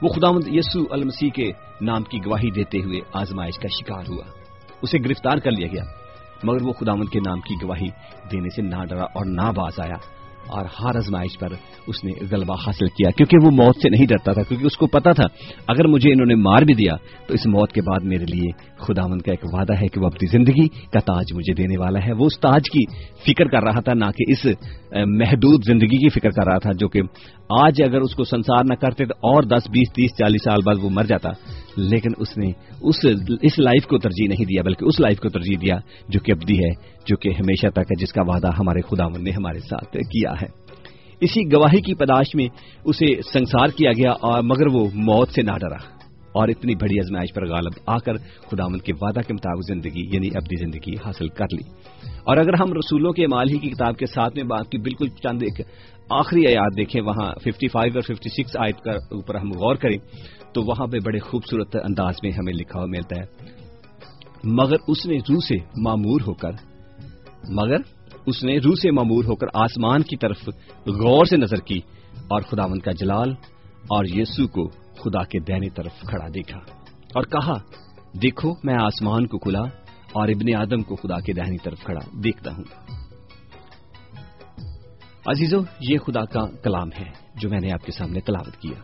وہ 0.02 0.08
خدا 0.08 0.28
یسو 0.46 0.84
المسیح 0.90 1.30
کے 1.30 1.50
نام 1.80 2.02
کی 2.02 2.18
گواہی 2.26 2.50
دیتے 2.50 2.78
ہوئے 2.78 3.00
آزمائش 3.12 3.58
کا 3.58 3.68
شکار 3.68 4.04
ہوا۔ 4.08 4.24
اسے 4.82 4.98
گرفتار 4.98 5.36
کر 5.36 5.50
لیا 5.50 5.68
گیا، 5.72 5.82
مگر 6.44 6.66
وہ 6.66 6.72
خداوند 6.72 7.08
کے 7.08 7.18
نام 7.18 7.40
کی 7.40 7.54
گواہی 7.62 7.88
دینے 8.32 8.48
سے 8.48 8.62
نہ 8.62 8.84
ڈرا 8.84 9.04
اور 9.04 9.26
نہ 9.26 9.52
باز 9.56 9.80
آیا۔ 9.80 10.24
اور 10.48 10.64
ہر 10.64 10.96
ازمائش 10.96 11.38
پر 11.38 11.48
اس 11.86 12.04
نے 12.04 12.12
غلبہ 12.30 12.54
حاصل 12.66 12.86
کیا، 12.86 13.10
کیونکہ 13.10 13.46
وہ 13.46 13.50
موت 13.50 13.76
سے 13.76 13.88
نہیں 13.88 14.06
ڈرتا 14.06 14.32
تھا، 14.32 14.42
کیونکہ 14.42 14.66
اس 14.66 14.76
کو 14.76 14.86
پتا 14.86 15.12
تھا، 15.12 15.24
اگر 15.68 15.86
مجھے 15.86 16.12
انہوں 16.12 16.26
نے 16.26 16.34
مار 16.34 16.62
بھی 16.62 16.74
دیا 16.74 16.96
تو 17.26 17.34
اس 17.34 17.46
موت 17.46 17.72
کے 17.72 17.80
بعد 17.80 18.04
میرے 18.04 18.24
لیے 18.24 18.50
خدا 18.86 19.02
کا 19.02 19.30
ایک 19.30 19.44
وعدہ 19.52 19.72
ہے 19.82 19.88
کہ 19.88 20.00
وہ 20.00 20.06
اپنی 20.06 20.26
زندگی 20.26 20.68
کا 20.68 21.00
تاج 21.00 21.32
مجھے 21.34 21.54
دینے 21.54 21.78
والا 21.78 21.98
ہے۔ 22.06 22.12
وہ 22.12 22.26
اس 22.26 22.40
تاج 22.40 22.62
کی 22.70 22.84
فکر 23.26 23.44
کر 23.44 23.62
رہا 23.62 23.80
تھا، 23.80 23.94
نہ 23.94 24.04
کہ 24.04 24.24
اس 24.28 24.46
محدود 25.06 25.60
زندگی 25.66 25.98
کی 25.98 26.08
فکر 26.08 26.30
کر 26.30 26.46
رہا 26.46 26.58
تھا 26.58 26.70
جو 26.72 26.88
کہ 26.88 27.00
آج 27.62 27.82
اگر 27.82 28.00
اس 28.00 28.14
کو 28.14 28.24
سنسار 28.24 28.64
نہ 28.64 28.74
کرتے 28.74 29.04
تو 29.04 29.14
اور 29.16 29.42
دس، 29.42 29.70
بیس، 29.70 29.92
تیس، 29.92 30.10
چالیس 30.10 30.44
سال 30.44 30.58
بعد 30.66 30.74
وہ 30.82 30.90
مر 30.90 31.04
جاتا۔ 31.04 31.30
لیکن 31.76 32.10
اس 32.18 32.38
نے 32.38 32.50
اس 32.82 33.06
اس 33.42 33.58
لائف 33.58 33.86
کو 33.86 33.98
ترجیح 33.98 34.28
نہیں 34.28 34.44
دیا، 34.44 34.62
بلکہ 34.62 34.84
اس 34.84 35.00
لائف 35.00 35.20
کو 35.20 35.28
ترجیح 35.28 35.56
دیا 35.62 35.74
جو 36.08 36.20
کہ 36.20 36.32
ابدی 36.32 36.58
ہے، 36.58 36.70
جو 37.06 37.16
کہ 37.16 37.28
ہمیشہ 37.28 37.66
تک 37.66 37.78
ہے، 37.78 38.00
جس 38.00 38.12
کا 38.12 38.22
وعدہ 38.22 38.48
ہمارے 38.58 38.80
خدا 38.80 39.08
نے 39.08 39.30
ہمارے 39.30 39.58
ساتھ 39.58 39.96
کیا 39.96 40.32
ہے۔ 40.42 40.64
اسی 41.20 41.52
گواہی 41.52 41.80
کی 41.80 41.94
پداش 41.94 42.34
میں 42.34 42.48
اسے 42.84 43.06
سنسار 43.32 43.66
کیا 43.66 43.90
گیا 43.90 44.10
اور 44.10 44.42
مگر 44.42 44.66
وہ 44.66 44.88
موت 44.94 45.28
سے 45.28 45.42
نہ 45.42 45.58
ڈرا۔ 45.60 45.93
اور 46.34 46.48
اتنی 46.48 46.74
بڑی 46.74 47.00
ازمائش 47.00 47.34
پر 47.34 47.46
غالب 47.46 47.72
آ 47.86 47.96
کر 47.96 48.14
خدا 48.16 48.78
کے 48.78 48.92
وعدہ 49.00 49.20
کے 49.20 49.32
مطابق 49.32 49.60
زندگی 49.68 50.14
یعنی 50.14 50.28
ابدی 50.34 50.56
زندگی 50.56 50.94
حاصل 51.04 51.28
کر 51.28 51.44
لی۔ 51.44 51.70
اور 52.02 52.36
اگر 52.36 52.54
ہم 52.60 52.72
رسولوں 52.72 53.12
کے 53.12 53.26
مال 53.26 53.50
ہی 53.50 53.58
کی 53.58 53.70
کتاب 53.70 53.96
کے 53.96 54.06
ساتھ 54.06 54.36
میں 54.36 54.44
بات 54.44 54.68
کی 54.70 54.78
بالکل 54.78 55.08
چند 55.08 55.42
ایک 55.42 55.66
آخری 56.10 56.46
آیات 56.46 56.76
دیکھیں، 56.76 57.00
وہاں 57.00 57.32
55 57.44 57.94
اور 57.94 58.02
56 58.02 58.56
آیت 58.58 58.80
کا 58.80 58.90
اوپر 58.90 59.34
ہم 59.34 59.52
غور 59.52 59.74
کریں، 59.74 59.98
تو 60.54 60.62
وہاں 60.62 60.86
پہ 60.86 60.98
بڑے 61.04 61.18
خوبصورت 61.18 61.76
انداز 61.76 62.14
میں 62.22 62.30
ہمیں 62.30 62.52
لکھا 62.52 62.78
ہوا 62.78 62.86
ملتا 62.86 63.16
ہے۔ 63.16 63.26
مگر 64.44 64.76
اس 64.88 65.06
نے 65.06 65.16
روح 65.16 65.38
سے 65.48 65.56
معمور 65.76 66.20
ہو 66.26 66.34
کر، 66.34 66.50
مگر 67.48 67.76
اس 68.26 68.44
نے 68.44 68.58
روح 68.58 68.74
سے 68.82 68.90
معمور 68.90 69.24
ہو 69.24 69.34
کر 69.34 69.46
آسمان 69.54 70.02
کی 70.02 70.16
طرف 70.16 70.48
غور 70.86 71.24
سے 71.24 71.36
نظر 71.36 71.56
کی 71.56 71.78
اور 72.28 72.40
خداون 72.40 72.78
کا 72.78 72.92
جلال 72.92 73.32
اور 73.84 74.04
یسو 74.04 74.48
کو 74.48 74.68
خدا 74.70 75.24
کے 75.24 75.38
دہنی 75.38 75.70
طرف 75.70 75.92
کھڑا 76.00 76.26
دیکھا 76.34 76.58
اور 77.14 77.22
کہا، 77.22 77.54
دیکھو، 78.22 78.54
میں 78.64 78.74
آسمان 78.74 79.26
کو 79.26 79.38
کھلا 79.38 79.60
اور 80.12 80.28
ابن 80.28 80.54
آدم 80.54 80.82
کو 80.82 80.96
خدا 80.96 81.20
کے 81.20 81.32
دہنی 81.32 81.58
طرف 81.58 81.78
کھڑا 81.80 82.00
دیکھتا 82.24 82.50
ہوں۔ 82.52 82.64
عزیزو، 85.26 85.58
یہ 85.80 85.98
خدا 85.98 86.24
کا 86.24 86.46
کلام 86.62 86.88
ہے 86.98 87.10
جو 87.34 87.50
میں 87.50 87.60
نے 87.60 87.72
آپ 87.72 87.84
کے 87.84 87.92
سامنے 87.92 88.20
تلاوت 88.20 88.56
کیا۔ 88.56 88.80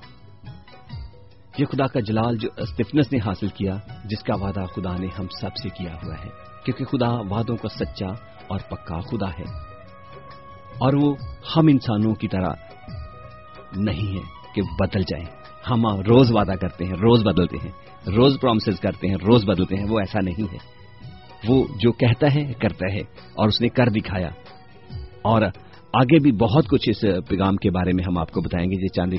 یہ 1.59 1.65
خدا 1.67 1.87
کا 1.87 2.01
جلال 2.01 2.37
جو 2.37 2.49
اسٹفنس 2.57 3.13
نے 3.13 3.19
حاصل 3.19 3.49
کیا، 3.49 3.77
جس 4.05 4.23
کا 4.23 4.35
وعدہ 4.35 4.65
خدا 4.77 4.97
نے 4.97 5.07
ہم 5.19 5.27
سب 5.41 5.57
سے 5.57 5.69
کیا 5.69 5.95
ہوا 5.95 6.15
ہے۔ 6.25 6.29
کیونکہ 6.65 6.85
خدا 6.85 7.11
وعدوں 7.11 7.57
کا 7.57 7.69
سچا 7.69 8.09
اور 8.49 8.59
پکا 8.59 9.01
خدا 9.01 9.29
ہے۔ 9.29 9.59
اور 10.79 10.93
وہ 10.93 11.15
ہم 11.57 11.67
انسانوں 11.67 12.15
کی 12.15 12.29
طرح 12.29 12.51
نہیں 13.77 14.17
ہے۔ 14.17 14.40
کہ 14.55 14.63
بدل 14.81 15.01
جائیں۔ 15.01 15.27
ہم 15.71 15.87
روز 15.87 16.33
وعدہ 16.33 16.53
کرتے 16.61 16.85
ہیں، 16.85 16.93
روز 16.93 17.25
بدلتے 17.25 17.57
ہیں۔ 17.65 17.73
روز 18.11 18.37
پرومسز 18.41 18.81
کرتے 18.81 19.09
ہیں، 19.09 19.15
روز 19.15 19.45
بدلتے 19.45 19.77
ہیں۔ 19.77 19.85
وہ 19.89 19.99
ایسا 19.99 20.21
نہیں 20.21 20.45
ہے۔ 20.53 20.81
وہ 21.49 21.65
جو 21.81 21.93
کہتا 21.93 22.35
ہے، 22.35 22.53
کرتا 22.53 22.93
ہے 22.93 23.01
اور 23.35 23.49
اس 23.49 23.61
نے 23.61 23.69
کر 23.69 23.87
دکھایا 23.87 24.29
اور 25.23 25.43
آگے 25.93 26.19
بھی 26.23 26.33
بہت 26.33 26.69
کچھ 26.69 26.91
اس 26.91 27.01
پیغام 27.29 27.57
کے 27.57 27.71
بارے 27.71 27.93
میں 27.93 28.05
ہم 28.07 28.19
آپ 28.19 28.33
کو 28.33 28.41
بتائیں 28.41 28.71
گے۔ 28.71 28.77
یہ 28.83 28.89
چاند 28.95 29.13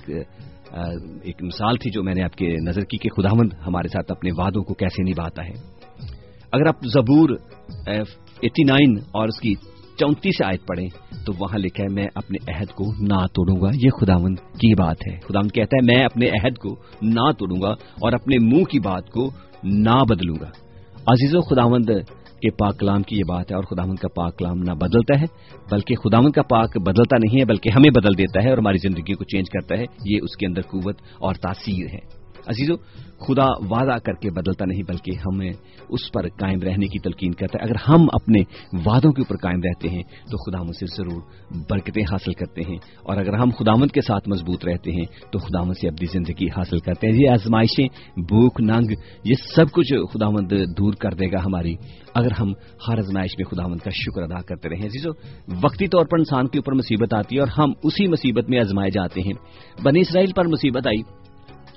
ایک 1.23 1.43
مثال 1.43 1.77
تھی 1.77 1.91
جو 1.91 2.03
میں 2.03 2.13
نے 2.13 2.23
آپ 2.23 2.35
کے 2.35 2.55
نظر 2.67 2.81
کی 2.81 2.97
کہ 2.97 3.09
خداوند 3.09 3.53
ہمارے 3.67 3.87
ساتھ 3.87 4.11
اپنے 4.11 4.31
وعدوں 4.37 4.63
کو 4.63 4.73
کیسے 4.73 5.03
نبھاتا 5.03 5.45
ہے۔ 5.45 5.53
اگر 6.51 6.67
آپ 6.67 6.75
زبور 6.93 7.29
ایٹی 7.87 8.63
نائن 8.63 8.97
اور 9.11 9.27
اس 9.27 9.39
کی 9.41 9.53
چونتیس 9.99 10.41
آیت 10.45 10.67
پڑھیں 10.67 10.88
تو 11.25 11.34
وہاں 11.39 11.58
لکھا 11.58 11.84
ہے، 11.84 11.93
میں 11.93 12.08
اپنے 12.15 12.51
عہد 12.54 12.67
کو 12.67 12.84
نہ 13.01 13.25
توڑوں 13.34 13.62
گا۔ 13.62 13.69
یہ 13.84 13.89
خداوند 13.89 14.39
کی 14.39 14.75
بات 14.75 14.97
ہے۔ 15.08 15.19
خداوند 15.19 15.51
کہتا 15.51 15.75
ہے، 15.75 15.95
میں 15.95 16.06
اپنے 16.06 16.27
عہد 16.27 16.58
کو 16.58 16.75
نہ 17.01 17.32
توڑوں 17.39 17.62
گا 17.62 17.69
اور 17.71 18.13
اپنے 18.13 18.38
منہ 18.38 18.63
کی 18.63 18.80
بات 18.80 19.10
کو 19.10 19.30
نہ 19.63 20.04
بدلوں 20.10 20.36
گا۔ 20.41 20.49
عزیز 21.08 21.36
و 21.36 21.41
خداوند 21.41 21.86
کے 22.41 22.49
پاک 22.49 22.80
کلام 22.80 23.01
کی 23.01 23.15
یہ 23.15 23.23
بات 23.27 23.51
ہے 23.51 23.56
اور 23.56 23.63
خداوند 23.63 23.95
کا 23.95 24.08
پاک 24.15 24.38
کلام 24.38 24.58
نہ 24.58 24.71
بدلتا 24.71 25.21
ہے، 25.21 25.25
بلکہ 25.71 25.95
خداوند 25.95 26.32
کا 26.32 26.41
پاک 26.41 26.77
بدلتا 26.77 27.17
نہیں 27.17 27.39
ہے، 27.39 27.45
بلکہ 27.45 27.69
ہمیں 27.69 27.91
بدل 27.91 28.17
دیتا 28.17 28.43
ہے 28.43 28.49
اور 28.49 28.58
ہماری 28.58 28.77
زندگی 28.77 29.13
کو 29.13 29.23
چینج 29.23 29.45
کرتا 29.49 29.75
ہے۔ 29.75 29.86
یہ 30.06 30.19
اس 30.23 30.38
کے 30.38 30.45
اندر 30.47 30.62
قوت 30.62 30.95
اور 31.19 31.34
تاثیر 31.34 31.86
ہے۔ 31.93 32.20
عزیزو، 32.47 32.75
خدا 33.19 33.45
وعدہ 33.45 33.99
کر 33.99 34.13
کے 34.13 34.30
بدلتا 34.32 34.65
نہیں، 34.65 34.84
بلکہ 34.84 35.12
ہمیں 35.12 35.51
اس 35.89 36.12
پر 36.12 36.27
قائم 36.27 36.60
رہنے 36.60 36.88
کی 36.88 36.99
تلقین 36.99 37.32
کرتا 37.32 37.58
ہے۔ 37.60 37.67
اگر 37.67 37.75
ہم 37.89 38.08
اپنے 38.13 38.39
وعدوں 38.86 39.12
کے 39.12 39.21
اوپر 39.21 39.36
قائم 39.36 39.62
رہتے 39.63 39.89
ہیں، 39.89 40.04
تو 40.04 40.51
خدا 40.51 40.73
سے 40.80 40.86
ضرور 40.97 41.21
برکتیں 41.69 42.04
حاصل 42.04 42.34
کرتے 42.34 42.62
ہیں۔ 42.69 42.77
اور 43.04 43.17
اگر 43.17 43.34
ہم 43.34 43.49
خدامت 43.60 43.91
کے 43.91 44.01
ساتھ 44.01 44.30
مضبوط 44.30 44.65
رہتے 44.65 44.91
ہیں، 44.91 45.32
تو 45.32 45.39
خدامت 45.39 45.77
سے 45.77 45.88
اپنی 45.88 46.06
زندگی 46.06 46.47
حاصل 46.47 46.80
کرتے 46.80 47.08
ہیں۔ 47.08 47.15
یہ 47.19 47.30
آزمائشیں، 47.30 47.88
بھوک، 48.19 48.62
ننگ، 48.62 48.91
یہ 49.23 49.34
سب 49.56 49.71
کچھ 49.71 49.93
خدامت 50.13 50.51
دور 50.77 50.93
کر 50.93 51.12
دے 51.12 51.32
گا 51.32 51.38
ہماری۔ 51.45 51.75
اگر 52.13 52.32
ہم 52.39 52.54
ہر 52.88 52.97
آزمائش 52.97 53.32
میں 53.38 53.45
خدامت 53.45 53.84
کا 53.84 53.89
شکر 53.89 54.21
ادا 54.23 54.41
کرتے 54.41 54.69
رہیں 54.69 54.82
جیسو 54.82 55.10
وقتی 55.63 55.88
طور 55.88 56.06
پر 56.06 56.17
انسان 56.17 56.47
کے 56.47 56.58
اوپر 56.58 56.73
مصیبت 56.73 57.13
آتی 57.13 57.36
ہے 57.36 57.41
اور 57.41 57.47
ہم 57.58 57.71
اسی 57.84 58.08
مصیبت 58.08 58.49
میں 58.49 58.60
آزمائے 58.60 58.89
جاتے 58.89 59.21
ہیں۔ 59.21 59.34
بنی 59.84 59.99
اسرائیل 59.99 60.32
پر 60.36 60.47
مصیبت 60.47 60.88
آئی۔ 60.88 61.20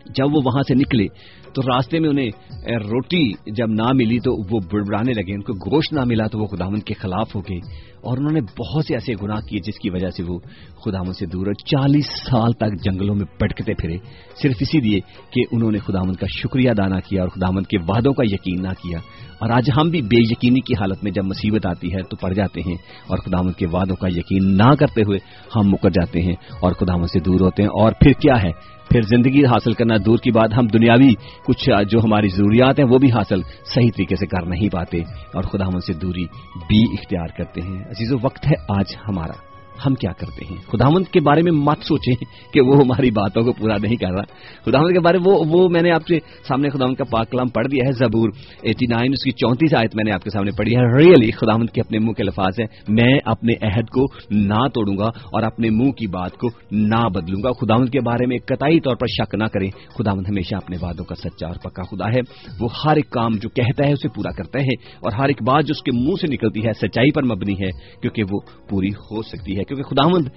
جب 0.06 0.24
وہ 0.24 0.40
وہاں 0.44 0.62
سے 0.68 0.74
نکلے 0.74 1.06
تو 1.54 1.62
راستے 1.62 1.98
میں 1.98 2.08
انہیں 2.08 2.30
روٹی 2.78 3.32
جب 3.46 3.66
نہ 3.68 3.92
ملی 3.94 4.18
تو 4.18 4.54
وہ 4.54 4.60
بڑبڑانے 4.72 5.12
لگے، 5.12 5.34
ان 5.34 5.42
کو 5.42 5.52
گوشت 5.52 5.92
نہ 5.92 6.00
ملا 6.04 6.26
تو 6.26 6.38
وہ 6.38 6.46
خداون 6.46 6.78
کے 6.78 6.94
خلاف 6.94 7.36
ہو 7.36 7.40
گئے۔ 7.40 7.58
اور 8.00 8.18
انہوں 8.18 8.32
نے 8.32 8.40
بہت 8.40 8.84
سے 8.84 8.94
ایسے 8.94 9.12
گناہ 9.22 9.40
کیے 9.40 9.60
جس 9.60 9.78
کی 9.78 9.90
وجہ 9.90 10.10
سے 10.10 10.22
وہ 10.22 10.38
خداون 10.84 11.12
سے 11.12 11.26
دور 11.26 11.52
چالیس 11.52 12.06
سال 12.06 12.52
تک 12.52 12.84
جنگلوں 12.84 13.14
میں 13.14 13.24
پٹکتے 13.38 13.74
پھرے۔ 13.74 13.96
صرف 14.42 14.56
اسی 14.60 14.80
لیے 14.80 15.00
کہ 15.30 15.42
انہوں 15.52 15.70
نے 15.70 15.78
خداون 15.78 16.12
کا 16.12 16.26
شکریہ 16.26 16.70
ادا 16.70 16.88
نہ 16.88 17.00
کیا 17.08 17.20
اور 17.20 17.28
خداون 17.28 17.62
کے 17.62 17.78
وعدوں 17.78 18.12
کا 18.12 18.22
یقین 18.26 18.62
نہ 18.62 18.68
کیا۔ 18.68 18.98
اور 19.38 19.50
آج 19.50 19.70
ہم 19.76 19.88
بھی 19.88 20.02
بے 20.02 20.22
یقینی 20.22 20.60
کی 20.60 20.74
حالت 20.74 21.04
میں 21.04 21.12
جب 21.12 21.24
مصیبت 21.24 21.66
آتی 21.66 21.92
ہے 21.92 22.02
تو 22.02 22.16
پڑ 22.16 22.32
جاتے 22.32 22.60
ہیں 22.60 22.76
اور 23.06 23.18
خداون 23.18 23.52
کے 23.52 23.66
وعدوں 23.66 23.96
کا 23.96 24.08
یقین 24.08 24.56
نہ 24.56 24.74
کرتے 24.74 25.00
ہوئے 25.00 25.18
ہم 25.56 25.68
مکر 25.68 25.90
جاتے 25.90 26.20
ہیں 26.22 26.34
اور 26.60 26.72
خداون 26.72 27.06
سے 27.06 27.20
دور 27.20 27.40
ہوتے 27.40 27.62
ہیں۔ 27.62 27.70
اور 27.70 27.92
پھر 27.92 28.12
کیا 28.12 28.42
ہے؟ 28.42 28.73
پھر 28.94 29.02
زندگی 29.02 29.44
حاصل 29.44 29.72
کرنا 29.72 29.94
دور 30.06 30.18
کی 30.18 30.30
بات، 30.30 30.50
ہم 30.56 30.66
دنیاوی 30.66 31.14
کچھ 31.46 31.70
جو 31.88 31.98
ہماری 31.98 32.28
ضروریات 32.28 32.78
ہیں، 32.78 32.86
وہ 32.86 32.98
بھی 32.98 33.12
حاصل 33.12 33.42
صحیح 33.42 33.90
طریقے 33.96 34.16
سے 34.16 34.26
کر 34.26 34.46
نہیں 34.46 34.68
پاتے 34.68 34.98
اور 35.34 35.42
خدا 35.42 35.66
ہم 35.66 35.80
سے 35.80 35.92
دوری 35.92 36.24
بھی 36.68 36.84
اختیار 36.92 37.26
کرتے 37.38 37.60
ہیں۔ 37.60 37.80
عزیز 37.80 38.12
و 38.12 38.16
وقت 38.22 38.46
ہے 38.46 38.54
آج 38.68 38.96
ہمارا۔ 39.08 39.53
ہم 39.86 39.94
کیا 39.94 40.12
کرتے 40.12 40.44
ہیں؟ 40.50 40.56
خداوند 40.72 41.04
کے 41.12 41.20
بارے 41.20 41.42
میں 41.42 41.52
مت 41.52 41.78
سوچیں 41.78 42.14
کہ 42.52 42.60
وہ 42.60 42.76
ہماری 42.76 43.10
باتوں 43.10 43.42
کو 43.42 43.52
پورا 43.52 43.76
نہیں 43.82 43.96
کر 43.96 44.10
رہا۔ 44.10 44.22
خداوند 44.64 44.92
کے 44.92 45.00
بارے 45.00 45.18
وہ 45.24 45.44
وہ 45.48 45.68
میں 45.68 45.82
نے 45.82 45.90
آپ 45.90 46.04
کے 46.04 46.18
سامنے 46.48 46.68
خداوند 46.70 46.94
کا 46.94 47.04
پاک 47.04 47.30
کلام 47.30 47.48
پڑھ 47.48 47.66
دیا 47.66 47.84
ہے، 47.86 47.92
زبور 47.92 48.28
ایٹی 48.62 48.86
نائن 48.86 49.12
اس 49.12 49.24
کی 49.24 49.30
چونتیس 49.30 49.74
آیت 49.74 49.96
میں 49.96 50.04
نے 50.04 50.12
آپ 50.12 50.22
کے 50.22 50.30
سامنے 50.30 50.50
پڑھی 50.58 50.76
ہے۔ 50.76 50.98
ریئلی 50.98 51.30
خداوند 51.30 51.70
کے 51.70 51.80
اپنے 51.80 51.98
منہ 51.98 52.12
کے 52.12 52.22
لفاظ 52.22 52.60
ہیں۔ 52.60 52.66
میں 52.88 53.18
اپنے 53.24 53.52
عہد 53.62 53.88
کو 53.88 54.06
نہ 54.30 54.68
توڑوں 54.74 54.98
گا 54.98 55.06
اور 55.06 55.42
اپنے 55.42 55.70
منہ 55.70 55.90
کی 55.90 56.06
بات 56.06 56.32
کو 56.32 56.48
نہ 56.70 57.08
بدلوں 57.08 57.42
گا۔ 57.42 57.50
خداوند 57.52 57.88
کے 57.88 58.00
بارے 58.00 58.26
میں 58.26 58.38
قطعی 58.46 58.80
طور 58.80 58.96
پر 58.96 59.06
شک 59.06 59.34
نہ 59.34 59.44
کریں۔ 59.44 59.70
خداوند 59.98 60.28
ہمیشہ 60.28 60.54
اپنے 60.54 60.76
وعدوں 60.82 61.04
کا 61.04 61.14
سچا 61.14 61.46
اور 61.46 61.54
پکا 61.54 61.82
خدا 61.82 62.08
ہے۔ 62.08 62.20
وہ 62.60 62.68
ہر 62.84 62.96
ایک 62.96 63.10
کام 63.10 63.32
جو 63.32 63.48
کہتا 63.48 63.86
ہے 63.86 63.92
اسے 63.92 64.08
پورا 64.08 64.30
کرتا 64.30 64.58
ہے 64.58 64.74
اور 65.00 65.12
ہر 65.12 65.28
ایک 65.28 65.42
بات 65.42 65.64
جو 65.64 65.72
اس 65.72 65.82
کے 65.82 65.90
منہ 65.92 66.14
سے 66.20 66.26
نکلتی 66.26 66.66
ہے، 66.66 66.72
سچائی 66.72 67.10
پر 67.10 67.22
مبنی 67.22 67.52
ہے، 67.52 67.70
کیونکہ 68.00 68.22
وہ 68.30 68.40
پوری 68.68 68.88
ہو 68.88 69.22
سکتی 69.22 69.58
ہے۔ 69.58 69.63
کیونکہ 69.64 69.84
خداوند 69.84 70.28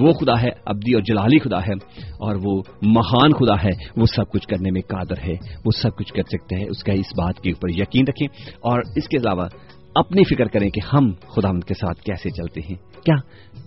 وہ 0.00 0.12
خدا 0.12 0.40
ہے 0.42 0.48
ابدی 0.66 0.94
اور 0.94 1.02
جلالی 1.02 1.38
خدا 1.38 1.60
ہے، 1.60 1.74
اور 2.18 2.36
وہ 2.42 2.62
مہان 2.82 3.32
خدا 3.32 3.62
ہے، 3.62 3.70
وہ 3.96 4.06
سب 4.06 4.30
کچھ 4.30 4.46
کرنے 4.48 4.70
میں 4.70 4.80
قادر 4.80 5.18
ہے، 5.26 5.34
وہ 5.64 5.70
سب 5.82 5.96
کچھ 5.96 6.12
کر 6.12 6.22
سکتے 6.28 6.56
ہیں، 6.56 6.66
اس 6.68 6.84
کا 6.84 6.92
اس 6.92 7.12
بات 7.16 7.40
کے 7.40 7.50
اوپر 7.50 7.68
یقین 7.70 8.04
رکھیں، 8.08 8.28
اور 8.60 8.82
اس 8.96 9.08
کے 9.08 9.16
علاوہ 9.16 9.46
اپنی 9.94 10.22
فکر 10.24 10.48
کریں 10.48 10.68
کہ 10.70 10.80
ہم 10.92 11.12
خدا 11.34 11.52
کے 11.60 11.74
ساتھ 11.74 12.02
کیسے 12.02 12.30
چلتے 12.30 12.60
ہیں۔ 12.60 12.76
کیا 13.04 13.14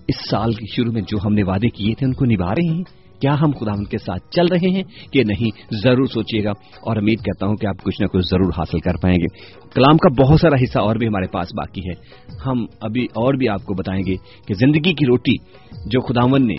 اس 0.07 0.29
سال 0.29 0.53
کے 0.53 0.65
شروع 0.75 0.93
میں 0.93 1.01
جو 1.01 1.17
ہم 1.23 1.33
نے 1.33 1.43
وعدے 1.43 1.69
کیے 1.69 1.93
تھے، 1.95 2.05
ان 2.05 2.13
کو 2.13 2.25
نبھا 2.25 2.53
رہے 2.55 2.73
ہیں؟ 2.73 2.83
کیا 3.21 3.35
ہم 3.41 3.51
خدا 3.51 3.83
کے 3.83 3.97
ساتھ 3.97 4.31
چل 4.31 4.45
رہے 4.45 4.69
ہیں 4.69 4.83
کہ 5.13 5.23
نہیں؟ 5.23 5.75
ضرور 5.83 6.05
سوچیے 6.05 6.43
گا 6.43 6.49
اور 6.81 6.97
امید 6.97 7.19
کرتا 7.19 7.47
ہوں 7.47 7.55
کہ 7.55 7.65
آپ 7.65 7.83
کچھ 7.83 8.01
نہ 8.01 8.07
کچھ 8.07 8.25
ضرور 8.31 8.49
حاصل 8.57 8.79
کر 8.79 8.93
پائیں 9.01 9.17
گے۔ 9.17 9.59
کلام 9.75 9.97
کا 9.97 10.23
بہت 10.23 10.39
سارا 10.39 10.55
حصہ 10.63 10.79
اور 10.79 10.95
بھی 10.95 11.07
ہمارے 11.07 11.27
پاس 11.27 11.47
باقی 11.57 11.81
ہے۔ 11.81 11.93
ہم 12.45 12.65
ابھی 12.81 13.03
اور 13.03 13.33
بھی 13.33 13.49
آپ 13.49 13.63
کو 13.63 13.73
بتائیں 13.73 14.03
گے 14.05 14.15
کہ 14.47 14.53
زندگی 14.53 14.93
کی 14.93 15.05
روٹی 15.05 15.35
جو 15.85 16.01
خداون 16.01 16.47
نے 16.47 16.55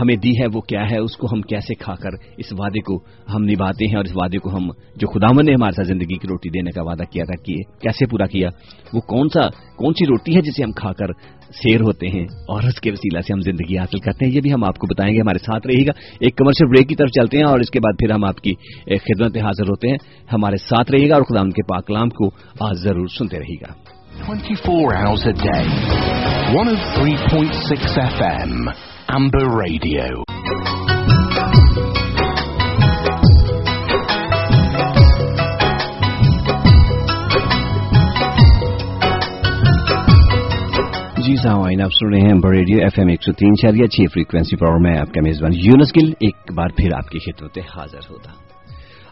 ہمیں 0.00 0.16
دی 0.16 0.30
ہے 0.30 0.46
وہ 0.52 0.60
کیا 0.60 0.90
ہے، 0.90 0.98
اس 0.98 1.16
کو 1.16 1.26
ہم 1.32 1.40
کیسے 1.40 1.74
کھا 1.74 1.94
کر 1.94 2.10
اس 2.36 2.46
وعدے 2.58 2.80
کو 2.80 2.96
ہم 3.34 3.44
نبھاتے 3.44 3.86
ہیں 3.86 3.96
اور 3.96 4.04
اس 4.04 4.12
وعدے 4.14 4.38
کو 4.38 4.56
ہم، 4.56 4.68
جو 4.96 5.06
خداون 5.06 5.46
نے 5.46 5.52
ہمارے 5.52 5.72
ساتھ 5.72 5.88
زندگی 5.88 6.18
کی 6.18 6.28
روٹی 6.28 6.48
دینے 6.50 6.70
کا 6.70 6.82
وعدہ 6.82 7.02
کیا 7.02 7.24
تھا 7.24 7.42
کہ 7.42 7.54
کیسے 7.80 8.06
پورا 8.06 8.26
کیا، 8.26 8.48
وہ 8.92 9.00
کون 9.00 9.28
سا، 9.28 9.40
کون 9.76 9.92
سی 9.92 10.06
روٹی 10.06 10.36
ہے 10.36 10.40
جسے 10.40 10.62
ہم 10.64 10.72
کھا 10.72 10.92
کر 10.92 11.06
سیر 11.62 11.80
ہوتے 11.80 12.08
ہیں؟ 12.08 12.24
اور 12.24 12.62
اس 12.62 12.80
کے 12.80 12.90
وسیلہ 12.90 13.20
سے 13.20 13.32
ہم 13.32 13.40
زندگی 13.40 13.78
حاصل 13.78 13.98
کرتے 13.98 14.26
ہیں، 14.26 14.32
یہ 14.32 14.40
بھی 14.40 14.52
ہم 14.52 14.64
آپ 14.64 14.78
کو 14.78 14.86
بتائیں 14.86 15.14
گے، 15.14 15.20
ہمارے 15.20 15.38
ساتھ 15.38 15.66
رہے 15.66 15.86
گا۔ 15.86 15.92
ایک 16.20 16.36
کمرشل 16.36 16.66
بریک 16.66 16.88
کی 16.88 16.94
طرف 16.94 17.08
چلتے 17.08 17.38
ہیں 17.38 17.44
اور 17.44 17.60
اس 17.60 17.70
کے 17.70 17.80
بعد 17.80 17.92
پھر 17.98 18.10
ہم 18.10 18.24
آپ 18.24 18.36
کی 18.36 18.54
خدمت 18.86 19.36
حاضر 19.36 19.64
ہوتے 19.64 19.88
ہیں۔ 19.88 19.96
ہمارے 20.32 20.56
ساتھ 20.56 20.90
رہے 20.90 21.08
گا 21.08 21.14
اور 21.14 21.22
خدا 21.22 21.40
ان 21.40 21.50
کے 21.50 21.62
پاکلام 21.62 22.08
کو 22.08 22.30
آج 22.60 22.76
ضرور 22.76 23.06
سنتے 23.06 23.38
رہے 23.38 23.54
گا۔ 23.54 23.72
24 24.26 24.94
hours 24.96 25.26
a 25.26 25.46
day. 25.46 25.66
103.6 26.54 27.98
FM 28.18 28.72
Amber 29.08 29.46
Radio. 29.46 30.06
جی 41.18 41.36
سامعین 41.36 41.82
آپ 41.82 41.92
سن 41.92 42.08
رہے 42.08 42.20
ہیں 42.20 42.32
ریڈیو 42.50 42.78
ایف 42.82 42.92
ایم 42.96 43.08
ایک 43.08 43.22
سو 43.22 43.32
تین 43.32 43.54
شہریہ 43.62 43.86
چھ 43.86 44.00
فریکوینسی 44.12 44.56
پر 44.56 44.78
میں 44.80 44.98
آپ 44.98 45.14
کا 45.14 45.20
میزبان 45.22 45.52
یونس 45.54 45.92
گل 45.96 46.12
ایک 46.20 46.52
بار 46.54 46.68
پھر 46.68 46.92
آپ 46.92 47.10
کی 47.10 47.18
خدمت 47.18 47.58
حاضر 47.76 48.10
ہوتا۔ 48.10 48.43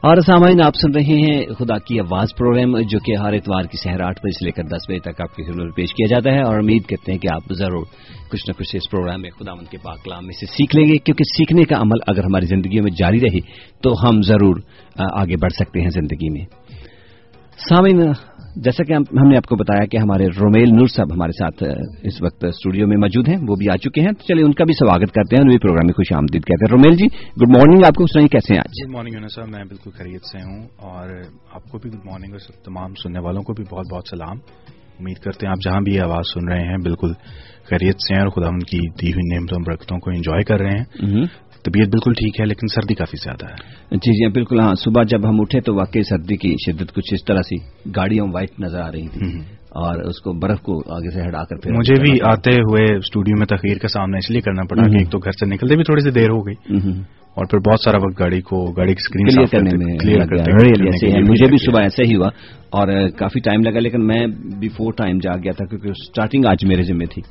اور 0.03 0.17
سامعین، 0.27 0.61
آپ 0.63 0.77
سن 0.77 0.93
رہے 0.95 1.17
ہیں 1.17 1.55
خدا 1.59 1.77
کی 1.79 1.99
آواز 2.01 2.35
پروگرام، 2.37 2.73
جو 2.91 2.99
کہ 3.07 3.17
ہر 3.17 3.33
اتوار 3.33 3.65
کی 3.71 3.77
سہر 3.83 4.01
آٹھ 4.03 4.21
بجے 4.23 4.33
سے 4.39 4.45
لے 4.45 4.51
کر 4.51 4.65
دس 4.69 4.89
بجے 4.89 4.99
تک 5.01 5.21
آپ 5.23 5.35
کی 5.37 5.43
خدمت 5.43 5.63
میں 5.63 5.77
پیش 5.77 5.95
کیا 5.95 6.07
جاتا 6.11 6.31
ہے، 6.35 6.41
اور 6.43 6.59
امید 6.59 6.87
کرتے 6.91 7.13
ہیں 7.13 7.19
کہ 7.19 7.29
آپ 7.33 7.53
ضرور 7.59 7.85
کچھ 8.31 8.49
نہ 8.49 8.53
کچھ 8.59 8.75
اس 8.77 8.91
پروگرام 8.91 9.21
میں 9.23 9.31
خدا 9.31 9.55
مند 9.55 9.69
کے 9.71 9.79
پاکلام 9.83 10.27
میں 10.27 10.35
سے 10.41 10.47
سیکھ 10.47 10.75
لیں 10.77 10.87
گے، 10.89 10.97
کیونکہ 10.99 11.25
سیکھنے 11.29 11.65
کا 11.65 11.81
عمل 11.81 12.03
اگر 12.07 12.25
ہماری 12.25 12.47
زندگیوں 12.47 12.83
میں 12.83 12.93
جاری 12.99 13.21
رہے، 13.21 13.41
تو 13.83 13.95
ہم 14.03 14.21
ضرور 14.29 14.61
آگے 15.13 15.37
بڑھ 15.43 15.53
سکتے 15.53 15.81
ہیں 15.81 15.91
زندگی 15.95 16.31
میں۔ 16.31 16.45
سامعین 17.61 18.03
جیسا 18.57 18.85
کہ 18.85 18.93
ہم 18.93 19.29
نے 19.29 19.37
آپ 19.37 19.47
کو 19.47 19.57
بتایا 19.57 19.87
کہ 19.87 19.97
ہمارے 19.97 20.27
رومیل 20.27 20.69
نور 20.69 20.87
صاحب 20.87 21.13
ہمارے 21.13 21.33
ساتھ 21.33 21.63
اس 22.03 22.23
وقت 22.23 22.45
اسٹوڈیو 22.45 22.89
میں 22.89 22.97
موجود 22.97 23.29
ہیں 23.29 23.37
وہ 23.49 23.55
بھی 23.55 23.69
آ 23.69 23.77
چکے 23.77 24.01
ہیں۔ 24.01 24.13
تو 24.13 24.27
چلیے 24.27 24.45
ان 24.45 24.53
کا 24.53 24.65
بھی 24.65 24.75
سواگت 24.75 25.13
کرتے 25.13 25.37
ہیں 25.37 25.59
پروگرام 25.59 25.87
میں 25.87 25.93
خوش 25.93 26.13
آمدید 26.13 26.45
کہتے 26.45 26.65
ہیں۔ 26.65 26.77
رومیل 26.77 26.97
جی 26.97 27.07
گڈ 27.43 27.57
مارننگ 27.57 27.85
آپ 27.85 27.95
کو 27.95 28.07
سنائیں 28.07 28.29
کیسے 28.29 28.55
ہیں 28.55 28.61
آج؟ 28.61 28.87
گڈ 28.87 28.95
مارننگ 28.95 29.29
صاحب 29.29 29.49
میں 29.49 29.65
بالکل 29.65 29.91
خرید 29.91 30.21
سے 30.33 30.39
ہوں۔ 30.39 30.69
اور 30.77 31.09
آپ 31.53 31.65
کو 31.65 31.79
بھی 31.79 31.91
گڈ 31.91 32.05
مارننگ 32.05 32.33
اور 32.33 32.65
تمام 32.65 32.95
سننے 32.95 33.19
والوں 33.19 33.43
کو 33.43 33.53
بھی 33.53 33.65
بہت 33.71 33.93
بہت 33.93 34.05
سلام۔ 34.11 34.37
امید 35.01 35.17
کرتے 35.17 35.47
ہیں 35.47 35.51
آپ 35.51 35.71
جہاں 35.71 35.81
بھی 35.81 36.01
آواز 36.01 36.25
سن 36.35 36.49
رہے 36.49 36.67
ہیں 36.67 36.77
بالکل 36.77 37.13
خیریت 37.65 37.95
سے 37.95 38.15
ہیں 38.15 38.23
اور 38.23 38.29
خدا 38.29 38.49
ان 38.49 38.59
کی 38.59 38.79
دی 39.01 39.13
ہوئی 39.13 39.37
نعمتوں 39.37 39.59
برکتوں 39.67 39.99
کو 39.99 40.11
انجوائے 40.11 40.45
کر 40.45 40.61
رہے 40.61 40.71
ہیں۔ 40.71 41.17
طبیعت 41.65 41.89
بالکل 41.89 42.13
ٹھیک 42.13 42.41
ہے 42.41 42.45
لیکن 42.45 42.67
سردی 42.67 42.95
کافی 42.95 43.17
زیادہ 43.25 43.47
ہے۔ 43.47 43.97
جی 43.97 44.13
جی 44.13 44.29
بالکل 44.33 44.61
ہاں 44.61 44.75
صبح 44.75 45.03
جب 45.03 45.29
ہم 45.29 45.41
اٹھے 45.41 45.61
تو 45.61 45.75
واقعی 45.75 46.03
سردی 46.03 46.37
کی 46.37 46.55
شدت 46.67 46.95
کچھ 46.95 47.15
اس 47.15 47.25
طرح 47.25 47.43
سی 47.43 47.57
گاڑیاں 47.97 48.25
وائٹ 48.33 48.61
نظر 48.61 48.81
آ 48.81 48.91
رہی 48.93 49.09
تھی 49.09 49.31
اور 49.83 50.01
اس 50.01 50.21
کو 50.21 50.33
برف 50.33 50.61
کو 50.61 50.79
آگے 50.97 51.11
سے 51.11 51.29
ہٹا 51.29 51.45
کر 51.45 51.57
پھر 51.57 51.73
مجھے 51.73 52.01
بھی 52.03 52.19
آتے 52.23 52.51
ہوئے 52.51 52.85
اسٹوڈیو 52.97 53.37
میں 53.39 53.47
تقریر 53.47 53.79
کا 53.79 53.89
سامنا 53.89 54.17
اس 54.17 54.31
لیے 54.31 54.41
کرنا 54.41 54.63
پڑا 54.71 54.89
کہ 54.89 54.97
ایک 54.97 55.11
تو 55.11 55.19
گھر 55.19 55.33
سے 55.33 55.47
نکلتے 55.47 55.77
بھی 55.77 55.85
تھوڑی 55.85 56.03
سی 56.03 56.11
دیر 56.11 56.31
ہو 56.31 56.47
گئی 56.47 56.55
اور 57.37 57.47
پھر 57.47 57.59
بہت 57.59 57.81
سارا 57.81 57.97
وقت 57.97 58.19
گاڑی 58.21 58.41
کو 58.41 58.65
گاڑی 58.73 58.95
کی 58.95 59.01
اسکرین 59.01 59.27
کلیئر 59.27 59.47
کرنے 59.47 59.71
میں 59.77 61.21
مجھے 61.21 61.47
بھی 61.47 61.57
صبح 61.57 61.83
ایسا 61.83 62.03
ہی 62.09 62.17
ہوا 62.17 62.29
اور 62.71 63.09
کافی 63.11 63.41
ٹائم 63.41 63.63
لگا 63.63 63.81
لیکن 63.81 64.07
میں 64.07 64.27
بفور 64.61 64.93
ٹائم 64.93 65.19
جا 65.19 65.33
گیا 65.37 65.53
تھا 65.53 65.65
کیونکہ 65.65 65.89
اسٹارٹنگ 65.89 66.45
آج 66.45 66.65
میرے 66.65 66.83
ذمہ 66.83 67.05
تھی۔ 67.05 67.23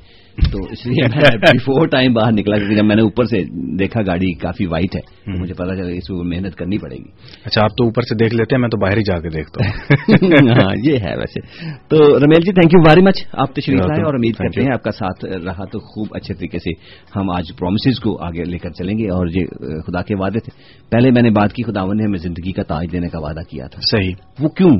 تو 0.52 0.58
اس 0.72 0.86
لیے 0.86 1.08
میں 1.08 1.22
بفور 1.42 1.88
ٹائم 1.88 2.14
باہر 2.14 2.32
نکلا 2.32 2.58
کیونکہ 2.58 2.76
جب 2.76 2.86
میں 2.86 2.96
نے 2.96 3.02
اوپر 3.02 3.24
سے 3.24 3.44
دیکھا 3.80 4.02
گاڑی 4.02 4.34
کافی 4.34 4.66
وائٹ 4.66 4.96
ہے 4.96 5.02
تو 5.02 5.40
مجھے 5.40 5.54
پتا 5.54 5.76
چلا 5.76 5.88
اس 5.88 6.08
کو 6.08 6.24
محنت 6.24 6.56
کرنی 6.56 6.78
پڑے 6.78 6.96
گی۔ 6.96 7.10
اچھا 7.46 7.62
آپ 7.64 7.70
تو 7.70 7.84
اوپر 7.84 8.02
سے 8.02 8.16
دیکھ 8.16 8.36
لیتے 8.36 8.56
ہیں 8.56 8.62
میں 8.62 8.70
تو 8.70 8.78
باہر 8.78 8.98
ہی 8.98 9.02
جا 9.02 9.20
کے 9.20 9.30
دیکھتا 9.30 9.66
ہوں۔ 9.66 9.94
ہاں 10.64 10.76
یہ 10.84 10.98
ہے 10.98 11.18
ویسے۔ 11.18 11.40
تو 11.88 12.20
Rameel 12.20 12.42
ji 12.46 12.54
thank 12.54 12.74
you 12.74 12.90
very 12.90 13.02
much 13.02 13.24
آپ 13.34 13.54
تشریف 13.54 13.80
لائے 13.80 14.04
اور 14.04 14.14
امید 14.14 14.36
کرتے 14.36 14.62
ہیں 14.62 14.74
آپ 14.74 14.84
کا 14.84 14.92
ساتھ 14.92 15.26
رہا 15.26 15.66
تو 15.66 15.80
خوب 15.80 16.08
اچھے 16.12 16.34
طریقے 16.34 16.60
سے 16.60 16.70
ہم 17.16 17.30
آج 17.30 17.48
پرومسز 17.60 18.00
کو 18.00 18.24
آگے 18.24 18.44
لے 18.44 18.58
کر 18.58 18.70
چلیں 18.70 18.98
گے۔ 18.98 19.08
اور 19.10 19.28
یہ 19.28 19.46
خدا 19.88 20.02
کے 20.02 20.16
وعدے 20.16 20.40
تھے۔ 20.40 20.82
پہلے 20.90 21.12
میں 21.12 21.22
نے 21.22 21.30
بات 21.30 21.54
کی 21.54 21.64
خداون 21.64 21.98
نے 21.98 22.04
ہمیں 22.04 22.18
زندگی 22.18 22.52
کا 22.52 22.64
تاج 22.64 22.92
دینے 22.92 23.08
کا 23.10 23.20
وعدہ 23.20 23.42
کیا 23.50 23.68
تھا۔ 23.68 23.82
صحیح۔ 23.82 24.14
وہ 24.40 24.50
کیوں 24.50 24.80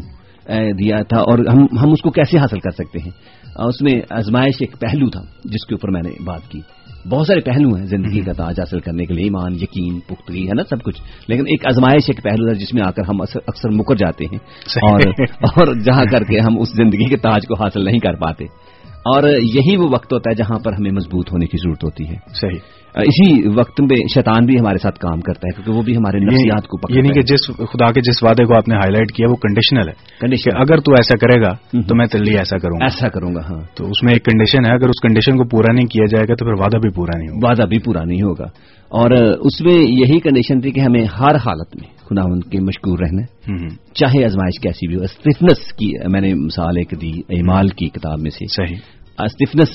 دیا 0.80 1.04
تھا 1.04 1.18
اور 1.18 1.40
ہم 1.82 1.92
اس 1.92 2.02
کو 2.02 2.12
کیسے 2.12 2.38
حاصل 2.38 2.60
کر 2.60 2.70
سکتے 2.70 3.00
ہیں؟ 3.00 3.12
اس 3.56 3.82
میں 3.82 4.02
ازمائش 4.10 4.54
ایک 4.60 4.80
پہلو 4.80 5.10
تھا 5.10 5.22
جس 5.44 5.66
کے 5.66 5.74
اوپر 5.74 5.90
میں 5.90 6.02
نے 6.06 6.24
بات 6.24 6.52
کی۔ 6.52 6.60
بہت 7.10 7.28
سارے 7.28 7.40
پہلو 7.40 7.76
ہیں 7.76 7.86
زندگی 7.86 8.20
کا 8.20 8.34
تاج 8.34 8.60
حاصل 8.60 8.80
کرنے 8.80 9.06
کے 9.06 9.14
لیے 9.14 9.24
ایمان 9.24 9.56
یقین 9.56 10.00
پختگی 10.00 10.48
ہے 10.48 10.54
نا 10.56 10.64
سب 10.70 10.84
کچھ۔ 10.84 11.02
لیکن 11.28 11.42
ایک 11.42 11.68
ازمائش 11.68 12.04
ایک 12.08 12.24
پہلو 12.24 12.48
تھا 12.48 12.60
جس 12.60 12.74
میں 12.74 12.82
آ 12.88 12.92
کر 12.92 13.02
ہم 13.10 13.22
اکثر 13.22 13.70
مکر 13.70 13.96
جاتے 13.96 14.26
ہیں۔ 14.26 14.38
اور 14.92 15.00
اور 15.44 15.76
جہاں 15.76 16.06
کر 16.12 16.24
کے 16.24 16.40
ہم 16.40 16.60
اس 16.60 16.70
زندگی 16.70 17.10
کے 17.10 17.18
تاج 17.18 17.42
کو 17.48 17.64
حاصل 17.64 17.86
نہیں 17.86 18.00
کر 18.00 18.14
پاتے۔ 18.14 18.44
اور 18.88 19.30
یہی 19.30 19.76
وہ 19.76 19.88
وقت 19.92 20.14
ہوتا 20.14 20.30
ہے 20.30 20.36
جہاں 20.36 20.60
پر 20.60 20.74
ہمیں 20.74 20.92
مضبوط 20.92 21.32
ہونے 21.32 21.46
کی 21.46 21.58
ضرورت 21.58 21.84
ہوتی 21.84 22.08
ہے۔ 22.10 22.16
صحیح۔ 22.28 22.81
اسی 22.96 23.48
وقت 23.48 23.82
میں 23.82 23.96
شیطان 24.14 24.46
بھی 24.46 24.56
ہمارے 24.60 24.78
ساتھ 24.78 25.00
کام 25.00 25.22
کرتا 25.22 25.42
ہے 25.46 25.56
کیونکہ 25.56 25.72
وہ 25.72 25.82
بھی 25.82 25.98
ہمارے 25.98 26.20
نفسیات 26.20 26.68
کو 26.68 26.78
یعنی 26.90 27.10
کہ 27.10 27.22
جس 27.22 27.48
خدا 27.58 27.92
کے 27.92 28.02
جس 28.02 28.24
وعدے 28.24 28.46
کو 28.46 28.56
آپ 28.58 28.68
نے 28.68 28.76
ہائی 28.76 28.92
لائٹ 28.92 29.12
کیا 29.12 29.28
وہ 29.30 29.36
کنڈیشنل 29.36 29.88
ہے 29.88 29.94
کنڈیشن 30.22 30.58
اگر 30.58 30.78
تو 30.78 30.92
ایسا 30.92 31.18
کرے 31.18 31.42
گا 31.42 31.82
تو 31.82 31.96
میں 31.96 32.06
تلی 32.06 32.38
ایسا 32.38 32.58
کروں 32.58 32.80
گا۔ 32.80 32.86
ایسا 32.86 33.10
کروں 33.10 33.36
گا 33.36 33.40
ہاں۔ 33.40 33.62
تو 33.76 33.86
اس 33.86 34.04
میں 34.04 34.14
ایک 34.14 34.26
کنڈیشن 34.26 34.66
ہے 34.66 34.72
اگر 34.72 34.88
اس 34.88 35.02
کنڈیشن 35.02 35.38
کو 35.38 35.44
پورا 35.44 35.74
نہیں 35.74 35.86
کیا 35.86 36.06
جائے 36.06 36.26
گا 36.30 36.36
تو 36.36 36.46
پھر 36.46 36.54
وعدہ 36.54 36.78
بھی 36.78 36.90
پورا 36.90 37.18
نہیں 37.18 37.28
ہوگا۔ 37.28 37.50
وعدہ 37.50 37.68
بھی 37.70 37.80
پورا 37.80 38.04
نہیں 38.04 38.22
ہوگا۔ 38.22 38.46
اور 38.90 39.12
اس 39.40 39.62
میں 39.62 39.74
یہی 39.74 40.20
کنڈیشن 40.20 40.62
تھی 40.62 40.72
کہ 40.72 40.80
ہمیں 40.80 41.06
ہر 41.06 41.36
حالت 41.36 41.76
میں 41.76 42.02
خدا 42.06 42.22
ان 42.22 42.40
کے 42.42 42.60
مشکور 42.60 43.00
رہنا 43.00 43.22
چاہے 43.94 44.26
ازمائش 44.26 44.60
کیسی 44.62 44.88
بھی 44.88 44.96
ہو 44.96 45.02
اسٹفنس 45.02 45.74
کی 45.74 46.10
میں 46.12 46.22
نے 46.22 46.34
مثال 46.34 46.78
ایک 46.78 47.02
دی 47.02 47.12
ایمال 47.30 47.68
کی 47.68 47.88
کتاب 47.88 48.20
میں 48.20 48.32
سے۔ 48.32 48.46
صحیح۔ 48.48 49.01
اسٹفنس 49.24 49.70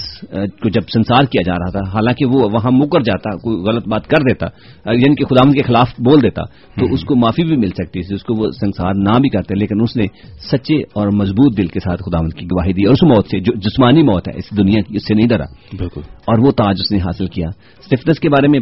کو 0.62 0.68
جب 0.68 0.80
سنسار 0.94 1.22
کیا 1.22 1.42
جا 1.46 1.54
رہا 1.54 1.70
تھا 1.70 1.90
حالانکہ 1.94 2.26
وہ 2.26 2.48
وہاں 2.52 2.70
مکر 2.70 3.00
جاتا 3.00 3.36
کوئی 3.36 3.56
غلط 3.56 3.88
بات 3.88 4.06
کر 4.06 4.22
دیتا 4.22 4.46
یعنی 4.92 5.14
کہ 5.14 5.24
خدام 5.24 5.52
کے 5.52 5.62
خلاف 5.62 5.88
بول 5.98 6.22
دیتا 6.22 6.42
تو 6.80 6.86
اس 6.92 7.04
کو 7.04 7.16
معافی 7.16 7.44
بھی 7.44 7.56
مل 7.56 7.68
سکتی 7.68 8.02
تھی 8.02 8.14
اس 8.14 8.22
کو 8.22 8.34
وہ 8.34 8.50
سنسار 8.50 8.94
نہ 8.94 9.18
بھی 9.18 9.28
کرتے 9.28 9.54
لیکن 9.54 9.80
اس 9.80 9.96
نے 9.96 10.04
سچے 10.52 10.76
اور 10.76 11.08
مضبوط 11.08 11.58
دل 11.58 11.66
کے 11.66 11.80
ساتھ 11.80 12.02
خدام 12.02 12.28
کی 12.28 12.46
گواہی 12.46 12.72
دی 12.72 12.84
اور 12.84 12.92
اس 12.92 13.02
موت 13.02 13.26
سے 13.26 13.40
جو 13.40 13.52
جسمانی 13.54 14.02
موت 14.02 14.28
ہے 14.28 14.32
اس 14.36 14.58
دنیا 14.58 14.80
کی 14.80 14.96
اس 14.96 15.02
سے 15.08 15.14
نہیں 15.14 15.28
ڈرا۔ 15.28 15.44
بالکل۔ 15.78 16.00
اور 16.06 16.46
وہ 16.46 16.50
تاج 16.50 16.76
اس 16.80 16.92
نے 16.92 16.98
حاصل 16.98 17.26
کیا۔ 17.26 17.48
اسٹفنس 17.80 18.20
کے 18.20 18.28
بارے 18.28 18.48
میں 18.48 18.60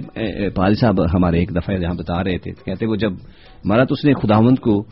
پال 0.50 0.74
صاحب 0.74 1.00
ہمارے 1.00 1.38
ایک 1.38 1.50
دفعہ 1.50 1.76
جہاں 1.76 1.94
بتا 1.94 2.24
رہے 2.24 2.38
تھے 2.38 2.52
کہتے 2.52 2.86
وہ 2.86 2.96
جب 2.96 3.12
مرا 3.64 3.84
تو 3.84 3.92
اس 3.92 4.04
نے 4.04 4.12
خداوند 4.14 4.58
کو 4.58 4.84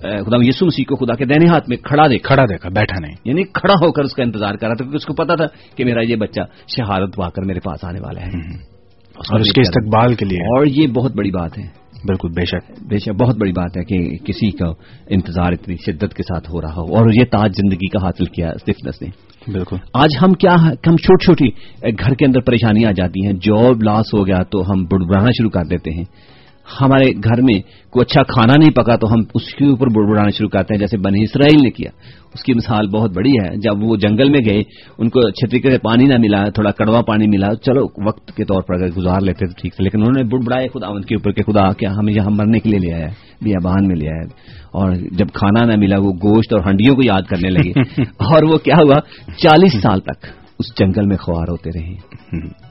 خدا 0.00 0.36
یسو 0.40 0.66
مسیح 0.66 0.84
کو 0.88 0.96
خدا 0.96 1.14
کے 1.14 1.24
دہنے 1.24 1.48
ہاتھ 1.48 1.68
میں 1.68 1.76
کھڑا 1.76 2.06
دیکھا۔ 2.06 2.28
کھڑا 2.28 2.44
دیکھا 2.44 2.68
بیٹھا 2.68 3.00
نہیں۔ 3.00 3.16
یعنی 3.24 3.42
کھڑا 3.42 3.74
ہو 3.74 3.92
کر 3.92 4.02
اس 4.02 4.14
کا 4.14 4.22
انتظار 4.22 4.54
کر 4.54 4.66
رہا 4.66 4.74
تھا 4.74 4.84
کیونکہ 4.84 4.96
اس 4.96 5.04
کو 5.04 5.14
پتا 5.14 5.34
تھا 5.34 5.44
کہ 5.76 5.84
میرا 5.84 6.00
یہ 6.08 6.16
بچہ 6.16 6.40
شہادت 6.76 7.16
پا 7.16 7.28
کر 7.28 7.42
میرے 7.42 7.60
پاس 7.60 7.84
آنے 7.84 8.00
والا 8.00 8.20
ہے۔ 8.20 8.56
اور 9.16 9.40
اس 9.40 9.52
کے 9.52 9.60
استقبال 9.60 10.14
کے 10.14 10.24
لیے۔ 10.24 10.38
اور 10.38 10.66
یہ 10.66 10.86
بہت 10.86 11.16
بڑی 11.16 11.30
بات 11.30 11.58
ہے۔ 11.58 11.82
بالکل 12.06 12.28
بے 12.28 12.46
شک۔ 12.46 12.82
بے 12.88 12.98
شک 12.98 13.08
بہت 13.08 13.36
بڑی 13.38 13.52
بات 13.52 13.76
ہے 13.76 13.84
کہ 13.84 14.16
کسی 14.16 14.50
کا 14.50 14.66
انتظار 15.06 15.52
اتنی 15.52 15.76
شدت 15.76 16.14
کے 16.14 16.22
ساتھ 16.22 16.50
ہو 16.50 16.60
رہا 16.60 16.72
ہو۔ 16.72 16.96
اور 16.96 17.10
یہ 17.14 17.24
تاج 17.24 17.50
زندگی 17.56 17.88
کا 17.88 18.06
حاصل 18.06 18.24
کیا 18.24 18.48
اسٹفنس 18.48 19.02
نے۔ 19.02 19.08
بالکل۔ 19.52 19.76
آج 19.94 20.08
ہم 20.22 20.32
کیا 20.32 20.54
ہم 20.70 20.96
چھوٹی 20.96 21.24
چھوٹی 21.24 21.48
گھر 22.04 22.14
کے 22.14 22.26
اندر 22.26 22.40
پریشانیاں 22.40 22.88
آ 22.88 22.92
جاتی 22.92 23.26
ہیں 23.26 23.32
جاب 23.32 23.82
لاس 23.82 24.14
ہو 24.14 24.26
گیا 24.26 24.42
تو 24.42 24.70
ہم 24.70 24.84
بڑبڑانا 24.84 25.30
شروع 25.30 25.50
کر 25.50 25.64
دیتے 25.64 25.90
ہیں۔ 25.90 26.04
ہمارے 26.80 27.10
گھر 27.10 27.42
میں 27.42 27.60
کوئی 27.90 28.02
اچھا 28.02 28.22
کھانا 28.22 28.54
نہیں 28.58 28.70
پکا 28.70 28.96
تو 28.96 29.12
ہم 29.12 29.18
اس 29.34 29.54
کے 29.54 29.64
اوپر 29.64 29.86
بڑبڑانا 29.86 30.30
شروع 30.30 30.48
کرتے 30.48 30.74
ہیں 30.74 30.78
جیسے 30.78 30.96
بنی 30.96 31.22
اسرائیل 31.22 31.62
نے 31.62 31.70
کیا۔ 31.70 31.90
اس 32.34 32.42
کی 32.42 32.52
مثال 32.54 32.86
بہت 32.86 33.10
بڑی 33.10 33.30
ہے۔ 33.30 33.56
جب 33.56 33.82
وہ 33.82 33.96
جنگل 33.96 34.30
میں 34.30 34.40
گئے 34.40 34.62
ان 34.98 35.08
کو 35.08 35.20
اچھے 35.20 35.46
طریقے 35.46 35.70
سے 35.70 35.78
پانی 35.78 36.04
نہ 36.04 36.14
ملا 36.18 36.48
تھوڑا 36.48 36.70
کڑوا 36.70 37.02
پانی 37.02 37.26
ملا 37.26 37.54
چلو 37.54 37.86
وقت 38.06 38.36
کے 38.36 38.44
طور 38.44 38.62
پر 38.62 38.74
اگر 38.74 38.88
گزار 38.96 39.20
لیتے 39.20 39.46
تو 39.46 39.52
ٹھیک 39.60 39.74
تھا 39.74 39.84
لیکن 39.84 39.98
انہوں 39.98 40.22
نے 40.22 40.24
بڑبڑائے 40.24 40.68
خدا 40.68 40.86
ان 40.86 41.02
کے 41.02 41.14
اوپر 41.14 41.32
کہ 41.32 41.42
خدا 41.42 41.72
کیا 41.72 41.90
ہمیں 41.90 42.12
یہاں 42.12 42.30
مرنے 42.30 42.58
کے 42.58 42.68
لیے 42.68 42.78
لے 42.78 42.94
آیا 42.94 43.06
بیابان 43.42 43.86
میں 43.86 43.96
لے 43.96 44.08
آیا۔ 44.08 44.22
اور 44.72 44.92
جب 44.92 45.26
کھانا 45.34 45.64
نہ 45.64 45.76
ملا 45.76 45.96
وہ 45.98 46.12
گوشت 46.12 46.52
اور 46.52 46.60
ہنڈیوں 46.66 46.96
کو 46.96 47.02
یاد 47.02 47.22
کرنے 47.22 47.50
لگے۔ 47.50 47.70
اور 48.02 48.52
وہ 48.52 48.56
کیا 48.58 48.74
ہوا؟ 48.82 48.94
چالیس 49.36 49.82
سال 49.82 50.00
تک 50.00 50.41
اس 50.62 50.78
جنگل 50.78 51.06
میں 51.06 51.16
خوار 51.16 51.50
ہوتے 51.50 51.70
رہے۔ 51.70 51.94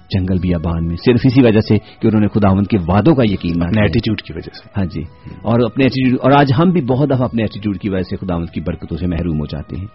جنگل 0.10 0.38
بیابان 0.38 0.88
میں۔ 0.88 0.96
صرف 0.96 1.20
اسی 1.24 1.42
وجہ 1.44 1.60
سے 1.60 1.78
کہ 1.78 2.08
انہوں 2.08 2.22
نے 2.22 2.28
خداون 2.28 2.64
کے 2.64 2.78
وعدوں 2.88 3.16
کا 3.16 3.24
یقین 3.26 3.64
اپنے 3.64 3.82
ایٹیچیوڈ 3.82 4.22
کی 4.22 4.34
وجہ 4.34 4.58
سے۔ 4.58 4.70
ہاں 4.78 4.86
جی۔ 4.86 5.02
اور 5.42 5.60
اپنے 5.60 5.84
ایٹیٹیوڈ 5.84 6.20
اور 6.22 6.32
آج 6.32 6.52
ہم 6.60 6.70
بھی 6.72 6.82
بہت 6.82 7.10
دفعہ 7.10 7.24
اپنے 7.24 7.44
ایٹیٹیوڈ 7.44 7.78
کی 7.78 7.90
وجہ 7.90 8.04
سے 8.04 8.18
خداون 8.18 8.46
کی 8.46 8.62
برکتوں 8.62 8.98
سے 8.98 9.08
محروم 9.08 9.40
ہو 9.40 9.46
جاتے 9.46 9.76
ہیں۔ 9.76 9.88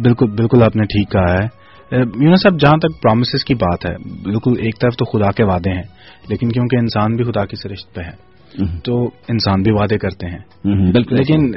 بالکل 0.00 0.30
بالکل 0.30 0.62
آپ 0.62 0.76
نے 0.76 0.82
ٹھیک 0.82 1.12
کہا 1.12 1.32
ہے۔ 1.32 1.68
یونو 1.92 2.36
صاحب 2.36 2.60
جہاں 2.60 2.78
تک 2.78 3.02
پرومسز 3.02 3.44
کی 3.44 3.54
بات 3.54 3.90
ہے 3.90 3.96
بالکل 4.24 4.52
ایک 4.58 4.80
طرف 4.80 4.96
تو 4.96 5.04
خدا 5.04 5.30
کے 5.30 5.44
وعدے 5.44 5.70
ہیں 5.70 5.82
لیکن 6.28 6.48
کیونکہ 6.48 6.76
انسان 6.76 7.16
بھی 7.16 7.24
خدا 7.24 7.44
کی 7.44 7.56
سرشت 7.56 7.94
پہ 7.94 8.00
ہے 8.00 8.28
تو 8.84 9.04
انسان 9.04 9.62
بھی 9.62 9.72
وعدے 9.72 9.98
کرتے 9.98 10.26
ہیں۔ 10.26 10.38
بالکل۔ 10.92 11.16
لیکن 11.16 11.52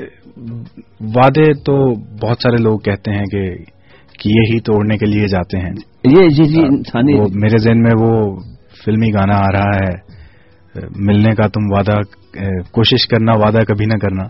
وعدے 0.99 1.53
تو 1.53 1.93
بہت 2.27 2.37
سارے 2.43 2.63
لوگ 2.63 2.79
کہتے 2.79 3.11
ہیں 3.11 3.25
کہ 3.25 3.55
کیے 4.21 4.53
ہی 4.53 4.59
توڑنے 4.59 4.97
کے 4.97 5.05
لیے 5.05 5.27
جاتے 5.27 5.57
ہیں۔ 5.57 5.73
یہ 6.03 6.27
جی 6.29 6.43
جی 6.43 6.61
انسانی 6.61 7.13
میرے 7.13 7.57
ذہن 7.57 7.81
میں 7.81 7.91
وہ 7.99 8.35
فلمی 8.85 9.07
گانا 9.13 9.35
آ 9.35 9.47
رہا 9.53 9.75
ہے۔ 9.75 10.11
ملنے 10.97 11.35
کا 11.35 11.47
تم 11.47 11.61
وعدہ 11.69 11.97
کوشش 12.71 13.07
کرنا 13.07 13.31
وعدہ 13.35 13.59
کبھی 13.67 13.85
نہ 13.85 13.97
کرنا۔ 13.97 14.23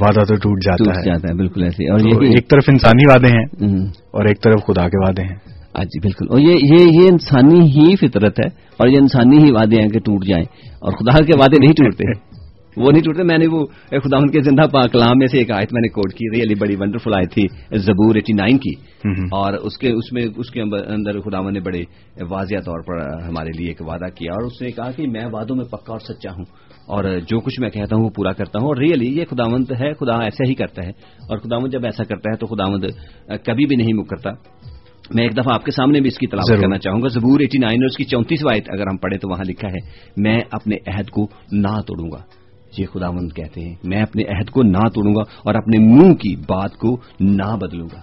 وعدہ 0.00 0.20
تو 0.20 0.34
ٹوٹ 0.34 0.58
جاتا 0.64 0.90
ہے۔ 0.90 1.34
بالکل 1.34 1.62
ایسے۔ 1.62 1.90
اور 1.90 2.00
ایک 2.22 2.50
طرف 2.50 2.64
انسانی 2.68 3.02
وعدے 3.06 3.26
ہیں 3.26 3.74
اور 3.88 4.24
ایک 4.24 4.42
طرف 4.42 4.60
خدا 4.66 4.88
کے 4.88 4.98
وعدے 4.98 5.22
ہیں۔ 5.22 5.36
جی 5.74 6.00
بالکل۔ 6.00 6.26
اور 6.30 6.38
یہ 6.38 6.54
یہ 6.62 7.02
یہ 7.02 7.08
انسانی 7.12 7.60
ہی 7.60 7.96
فطرت 7.96 8.40
ہے 8.40 8.46
اور 8.76 8.88
یہ 8.88 8.98
انسانی 8.98 9.44
ہی 9.44 9.50
وعدے 9.50 9.80
ہیں 9.80 9.88
کہ 9.88 9.98
ٹوٹ 10.00 10.26
جائیں۔ 10.26 10.44
اور 10.80 10.92
خدا 10.92 11.24
کے 11.24 11.32
وعدے 11.38 11.58
نہیں 11.58 11.72
ٹوٹتے۔ 11.72 12.29
وہ 12.76 12.92
نہیں 12.92 13.02
ٹوٹتے 13.02 13.22
میں 13.22 13.38
نے 13.38 13.46
وہ 13.46 13.66
خدا 13.88 14.16
ان 14.16 14.30
کے 14.30 14.40
زندہ 14.40 14.62
پاک 14.72 14.92
کلام 14.92 15.18
میں 15.18 15.26
سے 15.26 15.38
ایک 15.38 15.50
آیت 15.50 15.72
میں 15.72 15.80
نے 15.80 15.88
کوٹ 15.88 16.12
کی 16.12 16.36
ریئلی 16.36 16.54
بڑی 16.54 16.76
ونڈرفل 16.78 17.14
آئی 17.14 17.26
تھی 17.26 17.46
زبور 17.78 18.14
ایٹی 18.14 18.32
نائن 18.32 18.58
کی 18.58 18.72
اور 19.08 19.52
اس 19.52 19.78
کے 19.78 19.92
اس 19.92 20.12
میں 20.12 20.22
اس 20.36 20.50
کے 20.50 20.62
اندر 20.62 21.20
خدا 21.20 21.50
نے 21.50 21.60
بڑے 21.60 21.82
واضح 22.28 22.54
طور 22.64 22.80
پر 22.86 23.22
ہمارے 23.22 23.50
لیے 23.58 23.68
ایک 23.68 23.82
وعدہ 23.82 24.08
کیا 24.14 24.32
اور 24.32 24.46
اس 24.46 24.62
نے 24.62 24.70
کہا 24.70 24.90
کہ 24.90 25.06
میں 25.06 25.24
وعدوں 25.32 25.56
میں 25.56 25.64
پکا 25.64 25.92
اور 25.92 25.98
سچا 25.98 26.30
ہوں 26.30 26.44
اور 26.86 27.04
جو 27.28 27.40
کچھ 27.40 27.60
میں 27.60 27.70
کہتا 27.70 27.96
ہوں 27.96 28.04
وہ 28.04 28.10
پورا 28.10 28.32
کرتا 28.32 28.58
ہوں 28.58 28.68
اور 28.68 28.76
ریئلی 28.76 29.18
یہ 29.18 29.24
خداوند 29.30 29.72
ہے 29.80 29.92
خدا 29.92 30.22
ایسا 30.22 30.48
ہی 30.48 30.54
کرتا 30.54 30.82
ہے 30.84 30.90
اور 31.28 31.38
خداوند 31.38 31.72
جب 31.72 31.84
ایسا 31.84 32.04
کرتا 32.04 32.30
ہے 32.32 32.36
تو 32.36 32.46
خداوند 32.46 32.84
کبھی 33.44 33.66
بھی 33.66 33.76
نہیں 33.76 33.92
مکرتا۔ 33.92 34.30
میں 35.14 35.24
ایک 35.24 35.32
دفعہ 35.32 35.54
آپ 35.54 35.64
کے 35.64 35.70
سامنے 35.70 36.00
بھی 36.00 36.08
اس 36.08 36.18
کی 36.18 36.26
تلاش 36.26 36.60
کرنا 36.60 36.78
چاہوں 36.78 37.02
گا۔ 37.02 37.08
زبور 37.08 37.40
ایٹی 37.40 37.58
نائن 37.58 37.82
اور 37.82 37.86
اس 37.86 37.96
کی 37.96 38.04
چونتیس 38.04 38.44
وائٹ 38.44 38.64
اگر 38.68 38.86
ہم 38.86 38.96
پڑھیں 38.96 39.18
تو 39.18 39.28
وہاں 39.28 39.44
لکھا 39.48 39.68
ہے 39.68 39.78
میں 40.16 40.40
اپنے 40.50 40.76
عہد 40.86 41.10
کو 41.10 41.26
نہ 41.52 41.80
توڑوں 41.86 42.10
گا۔ 42.12 42.39
جی 42.76 42.82
یہ 42.82 42.86
خدا 42.86 43.10
مند 43.10 43.32
کہتے 43.32 43.60
ہیں، 43.60 43.74
میں 43.84 44.02
اپنے 44.02 44.22
عہد 44.22 44.50
کو 44.50 44.62
نہ 44.62 44.88
توڑوں 44.94 45.14
گا 45.14 45.20
اور 45.20 45.54
اپنے 45.54 45.78
منہ 45.78 46.14
کی 46.14 46.36
بات 46.36 46.76
کو 46.76 47.00
نہ 47.20 47.56
بدلوں 47.56 47.88
گا۔ 47.92 48.00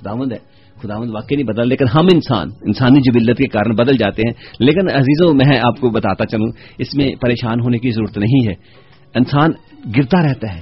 خداوند 0.00 0.32
ہے 0.32 0.38
خدا 0.82 0.98
مند 0.98 1.10
واقعی 1.10 1.36
نہیں 1.36 1.46
بدل، 1.46 1.68
لیکن 1.68 1.84
ہم 1.94 2.06
انسان، 2.12 2.48
انسانی 2.62 3.00
جبلت 3.00 3.38
کے 3.38 3.48
کارن 3.48 3.74
بدل 3.74 3.96
جاتے 3.96 4.22
ہیں۔ 4.26 4.34
لیکن 4.60 4.90
عزیزوں، 4.90 5.34
میں 5.34 5.58
آپ 5.62 5.80
کو 5.80 5.90
بتاتا 5.90 6.26
چلوں، 6.26 6.48
اس 6.78 6.94
میں 6.94 7.14
پریشان 7.20 7.60
ہونے 7.60 7.78
کی 7.78 7.90
ضرورت 7.90 8.18
نہیں 8.18 8.48
ہے۔ 8.48 8.54
انسان 9.14 9.50
گرتا 9.96 10.22
رہتا 10.22 10.54
ہے، 10.54 10.60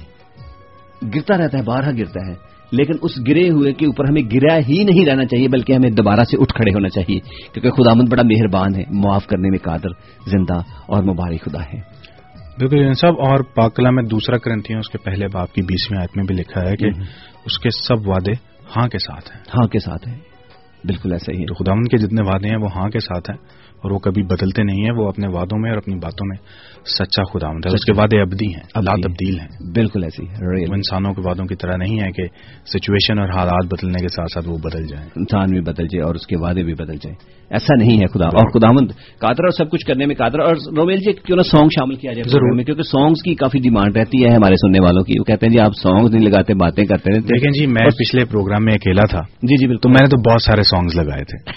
گرتا 1.15 1.37
رہتا 1.37 1.57
ہے 1.57 1.63
بارہ 1.63 1.89
گرتا 1.97 2.29
ہے۔ 2.29 2.33
لیکن 2.71 2.93
اس 3.01 3.11
گرے 3.27 3.49
ہوئے 3.49 3.73
کے 3.73 3.85
اوپر 3.85 4.05
ہمیں 4.09 4.21
گرا 4.21 4.57
ہی 4.69 4.83
نہیں 4.83 5.05
رہنا 5.05 5.25
چاہیے، 5.25 5.47
بلکہ 5.47 5.73
ہمیں 5.73 5.89
دوبارہ 5.89 6.23
سے 6.23 6.37
اٹھ 6.41 6.53
کھڑے 6.53 6.73
ہونا 6.73 6.89
چاہیے۔ 6.89 7.19
کیونکہ 7.53 7.69
خدا 7.69 7.93
مند 7.93 8.09
بڑا 8.09 8.23
مہربان 8.23 8.75
ہے، 8.75 8.83
معاف 8.89 9.27
کرنے 9.27 9.49
میں 9.49 9.59
قادر، 9.59 9.89
زندہ 10.29 10.57
اور 10.85 11.03
مبارک 11.03 11.41
خدا 11.41 11.61
ہے۔ 11.61 11.96
بالکل 12.57 12.93
صاحب 12.93 13.13
اور 13.19 13.39
پاکلا 13.39 13.89
میں 13.89 14.03
دوسرا 14.03 14.37
کرنتی 14.37 14.73
ہے 14.73 14.79
اس 14.79 14.89
کے 14.89 14.97
پہلے 14.97 15.27
باپ 15.33 15.53
کی 15.53 15.61
بیسویں 15.61 15.99
آیت 15.99 16.17
میں 16.17 16.23
بھی 16.23 16.35
لکھا 16.35 16.61
ہے 16.61 16.75
کہ 16.75 16.85
اس 17.45 17.59
کے 17.59 17.69
سب 17.69 18.07
وعدے 18.07 18.31
ہاں 18.77 18.87
کے 18.87 18.97
ساتھ 18.97 19.35
ہیں۔ 19.35 19.41
ہاں 19.41 19.67
کے 19.67 19.79
ساتھ 19.79 20.07
ہیں۔ 20.07 20.15
بالکل 20.87 21.11
ایسا 21.11 21.31
ہی۔ 21.33 21.45
خدا 21.45 21.73
کے 21.73 21.97
جتنے 21.97 22.21
وعدے 22.21 22.47
ہیں 22.49 22.57
وہ 22.57 22.67
ہاں 22.75 22.89
کے 22.89 22.99
ساتھ 22.99 23.31
ہیں 23.31 23.37
اور 23.77 23.91
وہ 23.91 23.99
کبھی 23.99 24.23
بدلتے 24.23 24.63
نہیں 24.63 24.83
ہیں 24.83 24.91
وہ 24.91 25.07
اپنے 25.07 25.27
وعدوں 25.27 25.59
میں 25.59 25.69
اور 25.69 25.77
اپنی 25.77 25.95
باتوں 25.95 26.27
میں 26.27 26.37
سچا 26.85 27.23
خدا 27.23 27.47
ہے۔ 27.47 27.73
اس 27.73 27.85
کے 27.85 28.01
وعدے 28.01 28.21
ابدی 28.21 28.47
ہیں 28.47 28.63
اللہ 28.73 28.89
تبدیل 28.89 29.39
ہیں۔ 29.39 29.71
بالکل 29.75 30.03
ایسی 30.03 30.23
وہ 30.69 30.73
انسانوں 30.73 31.13
کے 31.13 31.21
وعدوں 31.25 31.45
کی 31.45 31.55
طرح 31.55 31.77
نہیں 31.77 31.99
ہے 31.99 32.11
کہ 32.11 32.23
سچویشن 32.65 33.19
اور 33.19 33.29
حالات 33.29 33.65
بدلنے 33.65 34.01
کے 34.01 34.07
ساتھ 34.07 34.31
ساتھ 34.33 34.47
وہ 34.47 34.57
بدل 34.57 34.87
جائیں۔ 34.87 35.09
انسان 35.15 35.49
بھی 35.49 35.61
بدل 35.61 35.83
جائے 35.83 36.01
اور 36.01 36.15
اس 36.15 36.27
کے 36.27 36.35
وعدے 36.37 36.63
بھی 36.63 36.73
بدل 36.73 36.93
جائیں۔ 36.93 37.15
ایسا 37.49 37.75
نہیں 37.77 38.01
ہے 38.01 38.05
خدا۔ 38.07 38.25
اور 38.25 38.59
خدا 38.59 38.71
مند 38.71 38.91
قادر 39.19 39.43
اور 39.43 39.49
سب 39.49 39.69
کچھ 39.71 39.85
کرنے 39.85 40.05
میں 40.05 40.15
قادر۔ 40.15 40.39
اور 40.39 40.55
رومیل 40.77 40.97
جی 40.97 41.11
کیوں 41.13 41.37
نہ 41.37 41.41
سانگ 41.41 41.69
شامل 41.69 41.95
کیا 41.95 42.13
جائے 42.13 42.29
ضرور۔ 42.29 42.55
میں؟ 42.55 42.63
کیونکہ 42.63 42.83
سانگس 42.83 43.23
کی 43.23 43.35
کافی 43.35 43.59
ڈیمانڈ 43.59 43.97
رہتی 43.97 44.25
ہے 44.25 44.29
ہمارے 44.29 44.55
سننے 44.55 44.83
والوں 44.83 45.03
کی۔ 45.03 45.13
وہ 45.19 45.23
کہتے 45.23 45.45
ہیں 45.45 45.53
جی 45.53 45.59
آپ 45.59 45.71
سانگز 45.83 46.15
نہیں 46.15 46.25
لگاتے 46.25 46.53
باتیں 46.53 46.85
کرتے 46.85 47.11
رہتے 47.11 47.27
لیکن 47.27 47.51
جی 47.51 47.67
میں 47.67 47.89
پچھلے 47.89 48.25
پروگرام 48.25 48.65
میں 48.65 48.73
اکیلا 48.73 49.01
تھا۔ 49.09 49.19
جی 49.19 49.55
جی 49.57 49.67
بالکل۔ 49.67 49.89
میں 49.89 49.99
نے 50.01 50.09
تو 50.09 50.31
بہت 50.31 50.41
سارے 50.41 50.61
سانگز 50.77 50.97
لگائے 50.97 51.23
تھے۔ 51.23 51.51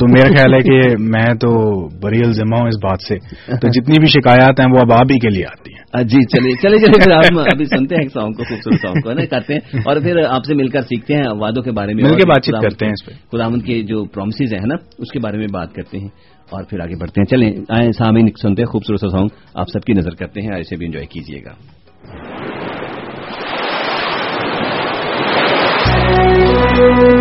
تو 0.00 0.06
میرا 0.08 0.28
خیال 0.28 0.54
ہے 0.54 0.58
کہ 0.58 0.96
میں 0.98 1.34
تو 1.34 1.50
بری 1.98 2.18
الزما 2.24 2.60
ہوں 2.60 2.68
اس 2.68 2.76
بات 2.76 2.98
سے۔ 3.08 3.14
تو 3.56 3.68
جتنی 3.68 3.98
بھی 3.98 4.06
شکایات 4.06 4.60
ہیں 4.60 4.66
وہ 4.72 4.78
اب 4.78 4.92
آپ 4.92 5.06
ہی 5.10 5.18
کے 5.18 5.28
لیے 5.28 5.44
آتی 5.44 5.70
ہیں۔ 5.70 5.76
جی 6.04 6.18
چلیے 6.24 6.56
چلے 6.62 6.78
چلے 6.78 7.04
پھر 7.04 7.12
آپ 7.12 7.38
ابھی 7.38 7.64
سنتے 7.64 7.94
ہیں 7.94 8.08
سانگ 8.08 8.32
کو 8.32 8.44
خوبصورت 8.44 8.80
سانگ 8.80 9.00
کو 9.00 9.10
کرتے 9.30 9.54
ہیں۔ 9.54 9.80
اور 9.84 10.00
پھر 10.00 10.16
آپ 10.28 10.44
سے 10.44 10.54
مل 10.54 10.68
کر 10.68 10.80
سیکھتے 10.80 11.14
ہیں 11.14 11.22
وعدوں 11.40 11.62
کے 11.62 11.70
بارے 11.70 11.94
میں 11.94 12.04
مل 12.04 12.10
کے 12.10 12.28
بات 12.28 12.44
چیت 12.44 12.62
کرتے 12.62 12.86
ہیں 12.86 12.94
خدا 13.32 13.48
مند 13.48 13.62
کے 13.62 13.82
جو 13.82 14.04
پرومسز 14.04 14.52
ہیں 14.52 14.66
نا؟ 14.66 14.74
اس 14.98 15.12
کے 15.12 15.18
بارے 15.18 15.38
میں 15.38 15.46
بات 15.52 15.74
کرتے 15.74 15.98
ہیں 15.98 16.08
اور 16.50 16.64
پھر 16.64 16.80
آگے 16.80 16.96
بڑھتے 17.00 17.20
ہیں۔ 17.20 17.26
چلیں 17.26 17.52
آئیں 17.68 17.92
سامعین 17.92 18.28
سنتے 18.42 18.62
ہیں 18.62 18.66
خوبصورت 18.66 19.00
سانگ 19.00 19.28
آپ 19.54 19.66
سب 19.72 19.80
کی 19.80 19.92
نظر 19.92 20.14
کرتے 20.14 20.40
ہیں 20.40 20.60
اسے 20.60 20.76
بھی 20.76 20.86
انجوائے 20.86 21.06
کیجیے 21.06 21.40
گا۔ 21.44 21.50
thank 26.08 27.00
you 27.00 27.15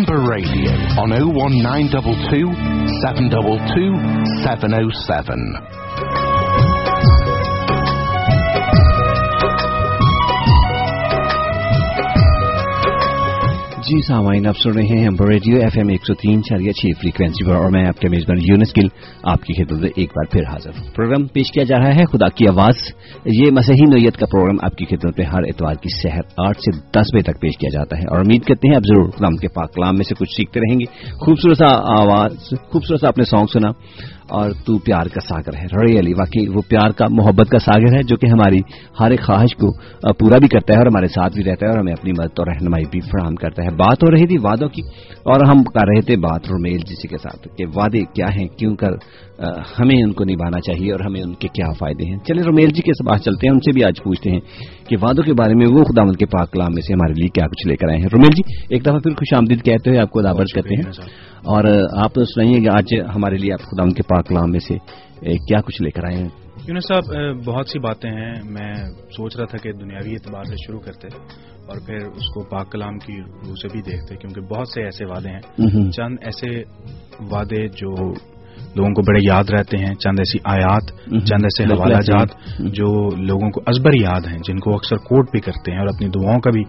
Amber 0.00 0.16
Radio 0.16 0.72
on 0.96 1.12
01922 1.12 2.48
722 3.04 3.92
707. 4.40 5.79
جی 13.90 14.02
سامعین، 14.02 14.46
آپ 14.46 14.58
سن 14.58 14.70
رہے 14.70 14.82
ہیں 14.82 15.08
ریڈیو 15.28 15.56
ایف 15.56 15.72
ایم 15.76 15.88
ایک 15.88 16.00
سو 16.06 16.14
تین 16.14 16.42
چار 16.42 16.58
اچھی 16.58 16.92
فریکوینسی 16.92 17.44
پر، 17.44 17.56
اور 17.56 17.70
میں 17.70 17.86
آپ 17.86 18.00
کے 18.00 18.08
میزبان 18.08 18.38
یونس 18.40 18.72
گل، 18.76 18.86
آپ 19.22 19.44
کی 19.44 19.54
خدمت 19.54 19.80
میں 19.80 19.90
ایک 19.96 20.08
بار 20.08 20.32
پھر 20.32 20.40
حاضر 20.42 20.70
ہوں۔ 20.70 20.94
پروگرام 20.94 21.26
پیش 21.26 21.52
کیا 21.52 21.64
جا 21.64 21.78
رہا 21.78 21.88
ہے، 21.88 22.04
خدا 22.12 22.28
کی 22.28 22.48
آواز۔ 22.48 22.74
یہ 23.24 23.50
مسیحی 23.50 23.90
نوعیت 23.90 24.16
کا 24.16 24.26
پروگرام 24.26 24.56
آپ 24.62 24.76
کی 24.76 24.84
خدمت 24.84 25.18
میں 25.18 25.26
ہر 25.26 25.42
اتوار 25.42 25.74
کی 25.74 26.02
صحت 26.02 26.24
آٹھ 26.38 26.58
سے 26.60 26.80
دس 26.80 27.14
بجے 27.14 27.22
تک 27.22 27.40
پیش 27.40 27.58
کیا 27.58 27.70
جاتا 27.72 27.98
ہے۔ 27.98 28.02
اور 28.10 28.18
امید 28.18 28.42
کرتے 28.42 28.68
ہیں 28.68 28.76
آپ 28.76 28.82
ضرور 28.82 29.10
کلام 29.10 29.36
کے 29.36 29.48
پاک 29.48 29.74
کلام 29.74 29.94
میں 29.94 30.04
سے 30.04 30.14
کچھ 30.14 30.30
سیکھتے 30.36 30.60
رہیں 30.60 30.80
گے۔ 30.80 30.84
خوبصورت 31.24 31.56
سا 31.56 31.76
آواز، 31.76 32.32
خوبصورت 32.50 33.00
سا 33.00 33.08
آپ 33.08 33.18
نے 33.18 33.24
سانگ 33.24 33.46
سنا۔ 33.52 33.68
اور 34.30 34.50
تو 34.66 34.78
پیار 34.78 35.06
کا 35.06 35.20
ساگر 35.20 35.54
ہے۔ 35.56 35.66
ریئلی 35.80 36.12
واقعی 36.12 36.46
وہ 36.48 36.62
پیار 36.68 36.90
کا، 36.90 37.06
محبت 37.10 37.48
کا 37.50 37.58
ساگر 37.58 37.94
ہے 37.94 38.02
جو 38.02 38.16
کہ 38.16 38.26
ہماری 38.26 38.60
ہر 39.00 39.10
ایک 39.10 39.22
خواہش 39.22 39.54
کو 39.56 39.68
پورا 40.12 40.38
بھی 40.38 40.48
کرتا 40.48 40.74
ہے 40.74 40.78
اور 40.78 40.86
ہمارے 40.86 41.06
ساتھ 41.06 41.34
بھی 41.34 41.44
رہتا 41.44 41.66
ہے 41.66 41.70
اور 41.70 41.78
ہمیں 41.78 41.92
اپنی 41.92 42.12
مدد 42.12 42.38
اور 42.38 42.46
رہنمائی 42.46 42.84
بھی 42.90 43.00
فراہم 43.00 43.34
کرتا 43.34 43.62
ہے۔ 43.62 43.70
بات 43.76 44.02
ہو 44.02 44.10
رہی 44.10 44.26
تھی 44.26 44.36
وعدوں 44.42 44.68
کی 44.68 44.82
اور 45.24 45.46
ہم 45.46 45.62
کر 45.64 45.86
رہے 45.88 46.00
تھے 46.00 46.16
بات 46.16 46.48
رومیل 46.50 46.80
جسی 46.90 47.08
کے 47.08 47.18
ساتھ 47.18 47.48
کہ 47.56 47.64
وعدے 47.74 48.00
کیا 48.14 48.26
ہیں، 48.36 48.46
کیوں 48.58 48.74
کر 48.76 48.92
ہمیں 49.80 50.02
ان 50.02 50.12
کو 50.12 50.24
نبھانا 50.24 50.60
چاہیے 50.60 50.92
اور 50.92 51.00
ہمیں 51.00 51.20
ان 51.22 51.34
کے 51.34 51.48
کیا 51.48 51.72
فائدے 51.78 52.10
ہیں۔ 52.10 52.18
چلے 52.18 52.42
رومیل 52.42 52.66
جی 52.66 52.82
کے 52.82 52.92
پاس 53.04 53.20
چلتے 53.22 53.46
ہیں 53.46 53.54
ان 53.54 53.60
سے 53.60 53.72
بھی 53.72 53.84
آج 53.84 54.02
پوچھتے 54.04 54.30
ہیں 54.30 54.40
کہ 54.88 54.96
وعدوں 55.02 55.24
کے 55.24 55.32
بارے 55.32 55.54
میں 55.54 55.66
وہ 55.70 55.84
خدا 55.84 56.12
کے 56.12 56.26
پاک 56.26 56.52
کلام 56.52 56.68
میں 56.74 56.82
سے 56.82 56.92
ہمارے 56.94 57.12
لیے 57.12 57.28
کیا 57.28 57.46
کچھ 57.46 57.66
لے 57.68 57.76
کر 57.76 57.88
آئے 57.88 57.98
ہیں۔ 57.98 58.06
رومیل 58.12 58.30
جی 58.30 58.42
ایک 58.70 58.82
دفعہ 58.84 58.98
پھر 58.98 59.10
خوش 59.10 59.34
آمدید 59.36 59.62
کہتے 59.64 59.90
ہوئے 59.90 60.00
آپ 60.00 60.10
کو 60.10 60.22
دعوت 60.22 60.52
کرتے 60.54 60.74
ہیں۔ 60.74 60.90
اور 61.44 61.64
آپ 62.02 62.14
تو 62.14 62.24
سنائیے 62.24 62.60
کہ 62.60 62.68
آج 62.74 62.94
ہمارے 63.16 63.36
لیے 63.36 63.52
آپ 63.52 63.60
خدا 63.60 63.84
کے 63.88 64.02
پاک 64.02 64.28
کلام 64.28 64.50
میں 64.50 64.60
سے 64.60 64.78
کیا 65.36 65.60
کچھ 65.60 65.82
لے 65.82 65.90
کر 65.90 66.04
آئے 66.04 66.16
ہیں؟ 66.16 66.28
یونس 66.68 66.84
صاحب 66.88 67.04
بہت 67.44 67.68
سی 67.68 67.78
باتیں 67.78 68.10
ہیں۔ 68.10 68.34
میں 68.44 68.74
سوچ 69.16 69.36
رہا 69.36 69.44
تھا 69.44 69.58
کہ 69.58 69.72
دنیاوی 69.72 70.12
اعتبار 70.12 70.44
سے 70.44 70.54
شروع 70.66 70.80
کرتے 70.80 71.08
اور 71.68 71.76
پھر 71.86 71.94
اس 71.94 72.34
کو 72.34 72.44
پاک 72.44 72.72
کلام 72.72 72.98
کی 72.98 73.20
روح 73.20 73.54
سے 73.62 73.68
بھی 73.72 73.80
دیکھتے 73.82 74.16
کیونکہ 74.16 74.40
بہت 74.40 74.68
سے 74.68 74.84
ایسے 74.84 75.04
وعدے 75.04 75.28
ہیں۔ 75.28 75.90
چند 75.90 76.16
ایسے 76.20 76.62
وعدے 77.30 77.68
جو 77.68 77.94
لوگوں 78.76 78.90
کو 78.90 79.02
بڑے 79.02 79.18
یاد 79.22 79.50
رہتے 79.50 79.76
ہیں 79.76 79.94
چند 79.94 80.18
ایسی 80.18 80.38
آیات 80.44 80.90
چند 81.26 81.44
ایسے 81.44 81.64
حوالہ 81.64 82.00
جات 82.00 82.28
جو 82.58 83.16
لوگوں 83.16 83.50
کو 83.50 83.60
ازبر 83.66 83.90
یاد 84.00 84.26
ہیں 84.32 84.38
جن 84.38 84.58
کو 84.58 84.74
اکثر 84.74 84.96
کوٹ 84.96 85.30
بھی 85.30 85.40
کرتے 85.40 85.72
ہیں 85.72 85.78
اور 85.78 85.86
اپنی 85.86 86.08
دعاؤں 86.08 86.40
کا 86.40 86.50
بھی 86.50 86.62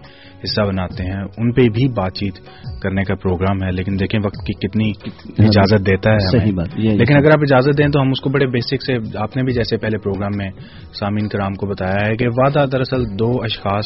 حصہ 0.44 0.62
بناتے 0.62 1.02
ہیں۔ 1.02 1.22
ان 1.38 1.52
پہ 1.52 1.62
بھی 1.62 1.86
بات 1.92 2.14
چیت 2.14 2.38
کرنے 2.82 3.02
کا 3.04 3.14
پروگرام 3.14 3.62
ہے 3.62 3.70
لیکن 3.72 3.98
دیکھیں 4.00 4.20
وقت 4.24 4.46
کی 4.46 4.68
کتنی 4.68 4.90
اجازت 5.38 5.86
دیتا 5.86 6.12
ہے 6.12 6.18
صحیح 6.32 6.52
بات 6.54 6.78
لیکن 6.78 7.16
اگر 7.16 7.26
آپ 7.26 7.42
اجازت 7.42 7.78
دیں 7.78 7.88
تو 7.88 8.02
ہم 8.02 8.10
اس 8.10 8.20
کو 8.20 8.30
بڑے 8.30 8.46
بیسک 8.46 8.82
سے 8.82 9.18
آپ 9.18 9.36
نے 9.36 9.42
بھی 9.42 9.52
جیسے 9.52 9.76
پہلے 9.76 9.98
پروگرام 9.98 10.36
میں 10.36 10.50
سامعین 10.92 11.28
کرام 11.28 11.54
کو 11.54 11.66
بتایا 11.66 12.06
ہے 12.06 12.16
کہ 12.16 12.28
وعدہ 12.28 12.66
دراصل 12.72 13.18
دو 13.18 13.30
اشخاص 13.42 13.84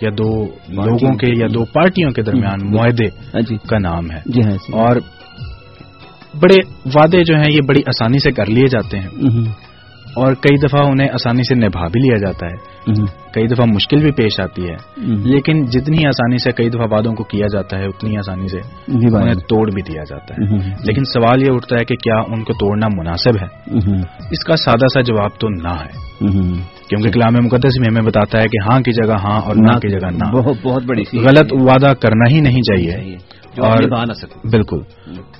یا 0.00 0.10
دو 0.18 0.30
لوگوں 0.68 1.14
کے 1.16 1.40
یا 1.40 1.46
دو 1.54 1.64
پارٹیوں 1.64 2.10
کے 2.10 2.22
درمیان 2.22 2.70
معاہدے 2.70 3.06
ہاں 3.34 3.40
جی۔ 3.40 3.56
کا 3.68 3.78
نام 3.78 4.10
ہے۔ 4.10 4.20
جی 4.26 4.40
ہاں 4.40 4.78
اور 4.78 4.96
بڑے 6.40 6.56
وعدے 6.94 7.22
جو 7.24 7.34
ہیں 7.36 7.52
یہ 7.52 7.60
بڑی 7.68 7.80
آسانی 7.86 8.18
سے 8.18 8.30
کر 8.30 8.46
لیے 8.46 8.66
جاتے 8.66 8.98
ہیں۔ 8.98 9.08
اور 10.16 10.32
کئی 10.32 10.56
دفعہ 10.56 10.80
انہیں 10.90 11.08
آسانی 11.08 11.42
سے 11.42 11.54
نبھا 11.54 11.86
بھی 11.86 12.00
لیا 12.00 12.18
جاتا 12.18 12.46
ہے۔ 12.46 12.72
کئی 13.34 13.46
دفعہ 13.46 13.66
مشکل 13.66 13.96
بھی 14.00 14.10
پیش 14.12 14.40
آتی 14.40 14.62
ہے۔ 14.62 14.74
لیکن 15.30 15.64
جتنی 15.64 16.06
آسانی 16.06 16.38
سے 16.38 16.52
کئی 16.52 16.68
دفعہ 16.70 16.86
وعدوں 16.90 17.14
کو 17.14 17.24
کیا 17.24 17.46
جاتا 17.52 17.78
ہے 17.78 17.84
اتنی 17.84 18.16
آسانی 18.18 18.48
سے 18.48 18.58
انہیں 19.22 19.34
توڑ 19.48 19.70
بھی 19.70 19.82
دیا 19.82 20.02
جاتا 20.10 20.34
ہے۔ 20.34 20.54
لیکن 20.86 21.04
سوال 21.04 21.42
یہ 21.42 21.48
اٹھتا 21.50 21.76
ہے 21.76 21.84
کہ 21.84 21.94
کیا 21.94 22.14
ان 22.14 22.44
کو 22.44 22.52
توڑنا 22.52 22.88
مناسب 22.96 23.36
ہے؟ 23.40 23.78
اس 24.30 24.44
کا 24.44 24.56
سادہ 24.56 24.86
سا 24.94 25.00
جواب 25.00 25.30
تو 25.40 25.48
نہ 25.48 25.68
ہے۔ 25.68 26.26
کیونکہ 26.88 27.10
کلام 27.10 27.44
مقدس 27.44 27.78
میں 27.80 27.88
ہمیں 27.90 28.02
بتاتا 28.02 28.38
ہے 28.38 28.44
کہ 28.44 28.72
ہاں 28.72 28.80
کی 28.80 28.92
جگہ 28.92 29.14
ہاں 29.24 29.40
اور 29.40 29.56
نہ 29.56 29.78
کی 29.78 29.88
جگہ 29.88 30.10
نہ۔ 30.10 30.30
بہت 30.68 30.82
بڑی 30.84 31.02
غلط 31.18 31.52
وعدہ 31.52 31.94
کرنا 31.94 32.34
ہی 32.34 32.40
نہیں 32.40 32.60
چاہیے۔ 32.62 33.16
اور 33.58 33.82
بالکل۔ 34.50 34.78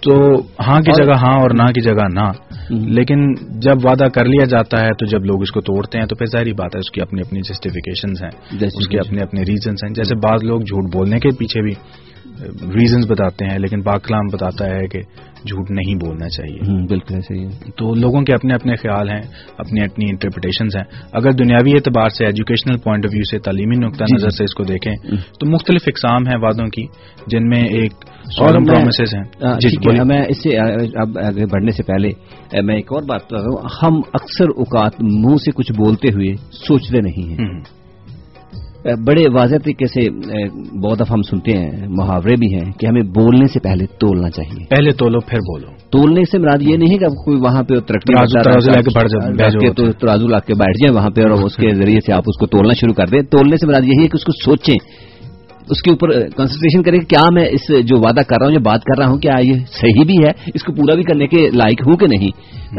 تو 0.02 0.34
ہاں 0.66 0.80
کی 0.80 1.04
جگہ 1.04 1.12
ہاں 1.12 1.40
اور 1.40 1.50
نہ 1.50 1.62
کی 1.62 1.80
جگہ 1.80 2.08
نہ۔ 2.14 2.30
لیکن 2.70 3.34
جب 3.60 3.74
وعدہ 3.84 4.04
کر 4.04 4.24
لیا 4.24 4.44
جاتا 4.44 4.80
ہے 4.80 4.92
تو 4.92 5.06
جب 5.06 5.24
لوگ 5.24 5.42
اس 5.42 5.50
کو 5.50 5.60
توڑتے 5.60 5.98
ہیں 5.98 6.06
تو 6.06 6.16
پھر 6.16 6.26
ظاہری 6.26 6.52
بات 6.52 6.74
ہے 6.74 6.80
اس 6.80 6.90
کی 6.90 7.00
اپنی 7.00 7.20
اپنی 7.20 7.40
جسٹیفیکیشن 7.40 8.24
ہیں 8.24 8.30
اس 8.64 8.88
کے 8.88 8.98
اپنے 8.98 9.22
اپنے 9.22 9.40
ریزنس 9.40 9.84
ہیں۔ 9.84 9.94
جیسے 9.94 10.14
بعض 10.14 10.44
لوگ 10.44 10.60
جھوٹ 10.60 10.92
بولنے 10.92 11.18
کے 11.18 11.28
پیچھے 11.38 11.62
بھی 11.62 11.72
ریزنز 12.74 13.10
بتاتے 13.10 13.44
ہیں 13.44 13.58
لیکن 13.58 13.82
پاکلام 13.82 14.26
بتاتا 14.32 14.64
ہے 14.66 14.86
کہ 14.86 15.00
جھوٹ 15.44 15.70
نہیں 15.70 15.94
بولنا 15.94 16.28
چاہیے۔ 16.28 16.86
بالکل 16.86 17.20
صحیح 17.20 17.48
تو 17.76 17.94
لوگوں 17.94 18.22
کے 18.22 18.34
اپنے 18.34 18.54
اپنے 18.54 18.76
خیال 18.76 19.08
ہیں 19.08 19.20
اپنی 19.58 19.80
اپنی 19.80 20.04
انٹرپریٹیشن 20.10 20.78
ہیں۔ 20.78 20.84
اگر 21.12 21.30
دنیاوی 21.30 21.72
اعتبار 21.72 22.08
سے 22.08 22.24
ایجوکیشنل 22.24 22.78
پوائنٹ 22.78 23.04
آف 23.04 23.10
ویو 23.14 23.22
سے 23.30 23.38
تعلیمی 23.38 23.76
نقطہ 23.76 24.04
جی، 24.04 24.14
نظر 24.14 24.28
جی۔ 24.28 24.36
سے 24.36 24.44
اس 24.44 24.54
کو 24.54 24.64
دیکھیں 24.64 24.92
تو 25.40 25.50
مختلف 25.50 25.82
اقسام 25.86 26.26
ہیں 26.26 26.38
وعدوں 26.42 26.66
کی 26.66 26.86
جن 27.26 27.48
میں 27.48 27.62
ایک 27.62 27.92
اور 28.40 28.54
پرومسز 28.54 29.14
ہیں۔ 29.14 29.54
جی 29.60 30.04
میں 30.04 30.22
اس 30.28 30.42
سے 30.42 30.56
اب 30.58 31.18
آگے 31.18 31.46
بڑھنے 31.46 31.70
سے 31.70 31.82
پہلے 31.82 32.08
میں 32.62 32.74
ایک 32.76 32.92
اور 32.92 33.02
بات 33.02 33.28
کر 33.28 33.36
رہا 33.36 33.44
ہوں۔ 33.44 33.68
ہم 33.82 34.00
اکثر 34.12 34.44
اوقات 34.44 34.92
منہ 35.00 35.36
سے 35.36 35.50
کچھ 35.50 35.72
بولتے 35.72 36.08
ہوئے 36.08 36.34
سوچتے 36.52 37.00
نہیں 37.00 37.30
ہیں۔ 37.30 37.81
بڑے 38.84 39.24
واضح 39.28 39.56
طریقے 39.64 39.86
سے 39.86 40.10
بہت 40.80 40.96
دفعہ 40.96 41.12
ہم 41.12 41.22
سنتے 41.22 41.52
ہیں 41.56 41.70
محاورے 41.88 42.34
بھی 42.36 42.54
ہیں 42.54 42.72
کہ 42.80 42.86
ہمیں 42.86 43.02
بولنے 43.02 43.46
سے 43.46 43.60
پہلے 43.60 43.86
تولنا 43.86 44.30
چاہیے۔ 44.30 44.64
پہلے 44.64 44.90
تولو 44.90 45.20
پھر 45.20 45.38
بولو۔ 45.38 45.66
تولنے 45.90 46.22
سے 46.30 46.38
مراد 46.38 46.62
یہ 46.62 46.76
نہیں 46.76 46.98
کہ 46.98 47.06
کوئی 47.06 47.40
وہاں 47.40 47.62
پہ 47.62 47.80
ترقی 47.80 48.14
تو 49.76 49.92
ترازو 49.92 50.28
لا 50.28 50.38
کے 50.38 50.54
بیٹھ 50.54 50.78
جائیں 50.78 50.96
وہاں 50.96 51.10
پہ 51.10 51.22
اور 51.22 51.30
اس 51.30 51.56
کے 51.56 51.74
ذریعے 51.74 52.00
سے 52.06 52.12
آپ 52.12 52.22
اس 52.26 52.38
کو 52.38 52.46
تولنا 52.46 52.72
شروع 52.74 52.94
کر 52.94 53.06
دیں۔ 53.06 53.22
تولنے 53.22 53.56
سے 53.56 53.66
مراد 53.66 53.80
یہی 53.80 54.02
ہے 54.02 54.08
کہ 54.08 54.16
اس 54.16 54.24
کو 54.24 54.32
سوچیں۔ 54.44 54.74
اس 55.70 55.82
کے 55.82 55.90
اوپر 55.90 56.10
کنسنٹریشن 56.12 56.82
کریں 56.82 56.98
کہ 56.98 57.06
کیا 57.06 57.22
میں 57.32 57.44
اس 57.44 57.68
جو 57.68 57.96
وعدہ 57.96 58.20
کر 58.20 58.36
رہا 58.40 58.46
ہوں 58.46 58.54
جو 58.54 58.60
بات 58.60 58.84
کر 58.84 58.98
رہا 58.98 59.08
ہوں 59.08 59.18
کیا 59.18 59.32
یہ 59.40 59.52
صحیح 59.52 60.04
بھی 60.04 60.14
ہے؟ 60.14 60.50
اس 60.54 60.62
کو 60.62 60.72
پورا 60.72 60.94
بھی 60.94 61.02
کرنے 61.02 61.26
کے 61.26 61.50
لائق 61.50 61.86
ہوں 61.86 61.96
کہ 61.96 62.06
نہیں؟ 62.06 62.30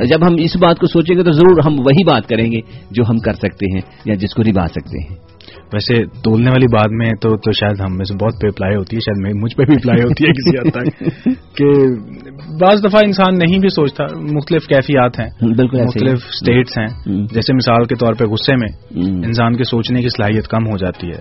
جب 0.05 0.27
ہم 0.27 0.35
اس 0.39 0.55
بات 0.55 0.79
کو 0.79 0.87
سوچیں 0.87 1.15
گے 1.15 1.23
تو 1.23 1.31
ضرور 1.31 1.59
ہم 1.65 1.73
وہی 1.73 2.03
بات 2.03 2.29
کریں 2.29 2.51
گے 2.51 2.59
جو 2.91 3.03
ہم 3.09 3.17
کر 3.17 3.33
سکتے 3.33 3.73
ہیں 3.73 3.81
یا 4.05 4.13
جس 4.13 4.33
کو 4.33 4.43
نبھا 4.43 4.67
سکتے 4.67 5.03
ہیں۔ 5.03 5.32
ویسے 5.74 6.05
تولنے 6.05 6.49
والی 6.49 6.65
بات 6.74 6.91
میں 6.91 7.11
تو 7.21 7.38
تو 7.38 7.51
شاید 7.51 7.80
ہم 7.80 7.97
میں 7.97 8.05
سے 8.05 8.13
بہت 8.13 8.41
پہ 8.41 8.47
اپلائی 8.47 8.76
ہوتی 8.76 8.95
ہے 8.95 8.99
شاید 8.99 9.43
مجھ 9.43 9.55
پہ 9.55 9.63
بھی 9.63 9.74
اپلائی 9.76 10.03
ہوتی 10.03 10.24
ہے 10.24 10.32
کسی 10.32 10.57
حد 10.57 10.71
تک 10.71 11.03
کہ 11.57 11.65
بعض 12.61 12.86
دفعہ 12.86 13.01
انسان 13.05 13.38
نہیں 13.38 13.59
بھی 13.59 13.69
سوچتا 13.69 14.03
مختلف 14.13 14.67
کیفیات 14.67 15.19
ہیں 15.19 15.53
بالکل 15.53 15.84
مختلف 15.84 16.13
اسٹیٹس 16.13 16.78
ہیں۔ 16.78 16.88
جیسے 17.07 17.53
مثال 17.53 17.84
کے 17.84 17.95
طور 17.95 18.13
پہ 18.13 18.26
غصے 18.26 18.55
میں 18.55 18.67
انسان 19.26 19.55
کے 19.55 19.63
سوچنے 19.63 20.01
کی 20.01 20.07
صلاحیت 20.07 20.47
کم 20.47 20.67
ہو 20.67 20.78
جاتی 20.78 21.07
ہے۔ 21.07 21.19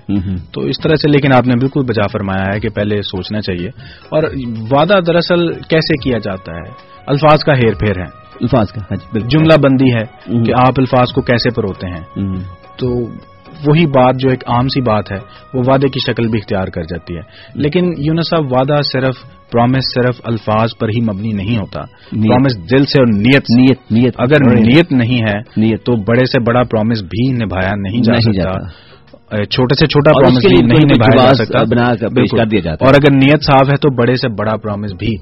تو 0.53 0.61
اس 0.61 0.81
طرح 0.83 0.95
سے 0.95 1.09
لیکن 1.09 1.29
آپ 1.37 1.47
نے 1.47 1.55
بالکل 1.55 1.81
بجا 1.81 2.07
فرمایا 2.13 2.55
ہے 2.55 2.61
کہ 2.61 2.69
پہلے 2.69 3.03
سوچنا 3.03 3.41
چاہیے۔ 3.41 3.69
اور 4.09 4.23
وعدہ 4.71 4.95
دراصل 5.07 5.53
کیسے 5.53 5.97
کیا 6.05 6.19
جاتا 6.19 6.53
ہے؟ 6.53 6.71
الفاظ 7.07 7.45
کا 7.45 7.53
ہیر 7.53 7.75
پھیر 7.75 7.99
ہے۔ 7.99 8.23
الفاظ 8.41 8.67
کا 8.69 8.81
ہاں 8.81 8.97
جی، 8.97 9.21
جملہ 9.21 9.55
بندی 9.65 9.95
ہے 9.95 10.35
کہ 10.45 10.53
آپ 10.57 10.75
الفاظ 10.79 11.13
کو 11.13 11.21
کیسے 11.21 11.51
پروتے 11.55 11.87
ہیں۔ 11.87 12.25
تو 12.77 12.89
وہی 13.67 13.87
بات 13.87 14.15
جو 14.19 14.29
ایک 14.31 14.45
عام 14.47 14.69
سی 14.69 14.81
بات 14.81 15.13
ہے 15.13 15.19
وہ 15.55 15.63
وعدے 15.67 15.89
کی 15.89 16.01
شکل 16.01 16.29
بھی 16.29 16.39
اختیار 16.39 16.67
کر 16.67 16.83
جاتی 16.83 17.17
ہے۔ 17.17 17.21
لیکن 17.55 17.93
یونس 17.99 18.31
صاحب 18.31 18.53
وعدہ 18.53 18.83
صرف 18.93 19.15
پرومس 19.51 19.85
صرف 19.95 20.21
الفاظ 20.25 20.69
پر 20.81 20.89
ہی 20.89 21.01
مبنی 21.01 21.33
نہیں 21.33 21.59
ہوتا۔ 21.59 21.81
پرومس 22.11 22.71
دل 22.71 22.85
سے 22.85 23.01
اور 23.01 23.07
نیت 23.07 23.43
نیت 23.59 23.93
نیت۔ 23.93 24.15
اگر 24.19 24.55
نیت 24.61 24.93
نہیں 24.93 25.23
ہے 25.23 25.39
نیت۔ 25.57 25.85
تو 25.85 25.97
بڑے 25.97 26.25
سے 26.25 26.41
بڑا 26.41 26.63
پرومس 26.63 27.03
بھی 27.03 27.33
نبھایا 27.33 27.71
نہیں 27.77 28.03
جا 28.03 28.15
سکتا۔ 28.15 28.92
چھوٹے 29.37 29.75
سے 29.75 29.87
چھوٹا 29.87 30.11
پرومس 30.11 30.45
بھی 30.47 30.67
نہیں 30.67 30.97
نبھایا 30.97 31.27
جا 31.27 31.45
سکتا۔ 31.45 31.59
اور 32.81 32.95
اگر 32.95 33.17
نیت 33.17 33.43
صاف 33.43 33.69
ہے 33.69 33.77
تو 33.77 33.95
بڑے 33.95 34.15
سے 34.15 34.29
بڑا 34.29 34.57
پرومس 34.57 34.93
بھی 34.93 35.15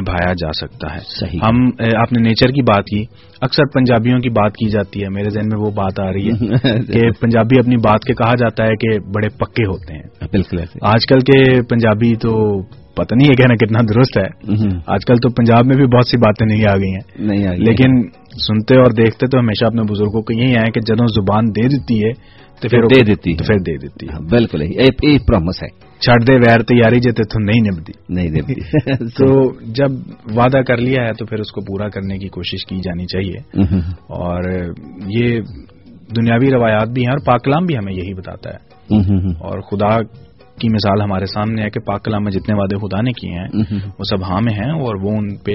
نبھایا 0.00 0.32
جا 0.32 0.52
سکتا 0.52 0.94
ہے۔ 0.94 1.00
ہم 1.42 1.56
آپ 2.00 2.12
نے 2.12 2.22
نیچر 2.22 2.48
کی 2.48 2.62
بات 2.62 2.84
کی 2.84 3.04
اکثر 3.40 3.62
پنجابیوں 3.74 4.18
کی 4.18 4.30
بات 4.30 4.52
کی 4.52 4.68
جاتی 4.70 5.02
ہے۔ 5.02 5.08
میرے 5.08 5.30
ذہن 5.30 5.48
میں 5.48 5.58
وہ 5.60 5.70
بات 5.70 6.00
آ 6.00 6.12
رہی 6.12 6.28
ہے 6.28 6.38
کہ 6.92 7.10
پنجابی 7.20 7.58
اپنی 7.58 7.76
بات 7.76 8.04
کے 8.04 8.14
کہا 8.14 8.34
جاتا 8.34 8.64
ہے 8.64 8.76
کہ 8.76 8.98
بڑے 8.98 9.28
پکے 9.28 9.62
ہوتے 9.62 9.94
ہیں۔ 9.94 10.02
بالکل۔ 10.32 10.56
آج 10.82 11.06
کل 11.06 11.18
کے 11.18 11.62
پنجابی 11.62 12.14
تو 12.14 12.62
پتہ 12.94 13.14
نہیں 13.14 13.28
ہے 13.28 13.42
کہنا 13.42 13.54
کتنا 13.54 13.78
درست 13.94 14.18
ہے۔ 14.18 14.52
آج 14.86 15.04
کل 15.06 15.14
تو 15.22 15.28
پنجاب 15.28 15.66
میں 15.66 15.76
بھی 15.76 15.86
بہت 15.86 16.06
سی 16.06 16.16
باتیں 16.16 16.46
نہیں 16.46 16.64
آ 16.72 16.76
گئی 16.76 16.90
ہیں۔ 16.90 17.22
لیکن 17.56 18.02
سنتے 18.38 18.76
اور 18.76 18.90
دیکھتے 18.90 19.26
تو 19.26 19.38
ہمیشہ 19.38 19.64
اپنے 19.64 19.82
بزرگوں 19.82 20.22
کو 20.22 20.32
یہی 20.32 20.56
آئے 20.56 20.70
کہ 20.70 20.80
جدوں 20.80 21.06
زبان 21.06 21.44
دے 21.46 21.68
دیتی 21.68 22.04
ہے 22.04 22.38
تو 22.60 22.68
پھر 22.68 22.82
دے 22.82 23.04
دیتی 23.04 23.36
تو 23.36 23.44
پھر 23.44 23.54
دے 23.54 23.76
دیتی 23.76 24.06
ہاں، 24.06 24.20
بالکل 24.20 24.62
پرومس 25.26 25.62
ہے۔ 25.62 25.68
چھڑ 25.98 26.24
دے 26.24 26.34
ویر 26.34 26.62
تیاری 26.62 27.00
جتے 27.00 27.22
تو 27.22 27.38
نہیں 27.38 27.70
نبتی 27.70 27.92
نہیں 28.08 28.28
نبتی 28.30 28.54
تو 29.18 29.52
جب 29.60 29.90
وعدہ 30.36 30.58
کر 30.58 30.76
لیا 30.76 31.04
ہے 31.04 31.12
تو 31.12 31.26
پھر 31.26 31.38
اس 31.38 31.52
کو 31.52 31.60
پورا 31.60 31.88
کرنے 31.88 32.18
کی 32.18 32.28
کوشش 32.28 32.66
کی 32.66 32.76
جانی 32.76 33.06
چاہیے۔ 33.06 33.62
اور 33.92 34.42
یہ 35.16 35.40
دنیاوی 36.16 36.50
روایات 36.50 36.88
بھی 36.88 37.02
ہیں 37.02 37.10
اور 37.10 37.24
پاکلام 37.24 37.64
بھی 37.64 37.76
ہمیں 37.76 37.92
یہی 37.92 38.14
بتاتا 38.14 38.50
ہے۔ 38.50 38.78
اور 39.32 39.60
خدا 39.60 40.02
کی 40.60 40.68
مثال 40.68 41.00
ہمارے 41.00 41.26
سامنے 41.26 41.62
ہے 41.62 41.70
کہ 41.70 41.80
پاکلام 41.80 42.24
میں 42.24 42.32
جتنے 42.32 42.54
وعدے 42.54 42.76
خدا 42.76 43.00
نے 43.00 43.12
کیے 43.12 43.32
ہیں 43.32 43.48
وہ 43.98 44.04
سب 44.10 44.24
ہاں 44.24 44.40
میں 44.40 44.54
ہیں 44.54 44.70
اور 44.70 45.02
وہ 45.02 45.10
ان 45.10 45.36
پہ 45.36 45.52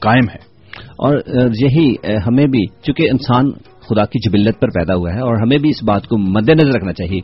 قائم 0.00 0.28
ہے 0.30 0.52
اور 0.88 1.16
یہی 1.60 2.16
ہمیں 2.26 2.46
بھی 2.46 2.66
چونکہ 2.82 3.02
انسان 3.10 3.71
خدا 3.94 4.04
کی 4.04 4.18
جبلت 4.28 4.60
پر 4.60 4.68
پیدا 4.68 4.94
ہوا 4.94 5.14
ہے 5.14 5.20
اور 5.20 5.34
ہمیں 5.34 5.58
بھی 5.58 5.70
اس 5.70 5.82
بات 5.82 6.06
کو 6.06 6.18
مد 6.18 6.48
نظر 6.48 6.74
رکھنا 6.74 6.92
چاہیے 6.92 7.20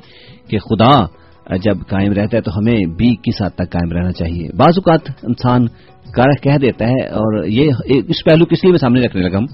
کہ 0.48 0.58
خدا 0.58 1.06
جب 1.62 1.74
قائم 1.88 2.12
رہتا 2.12 2.36
ہے 2.36 2.42
تو 2.42 2.50
ہمیں 2.58 2.76
بھی 2.76 3.14
کس 3.16 3.42
حد 3.42 3.50
تک 3.50 3.70
قائم 3.70 3.92
رہنا 3.92 4.12
چاہیے۔ 4.12 4.48
بعض 4.56 4.78
اوقات 4.78 5.10
انسان 5.22 5.66
کہہ 6.42 6.58
دیتا 6.58 6.88
ہے 6.88 7.06
اور 7.06 7.44
یہ 7.44 7.70
اس 7.86 8.24
پہلو 8.24 8.44
کس 8.44 8.64
لیے 8.64 8.70
میں 8.70 8.78
سامنے 8.78 9.00
رکھنے 9.00 9.22
لگا 9.22 9.38
ہوں؟ 9.38 9.46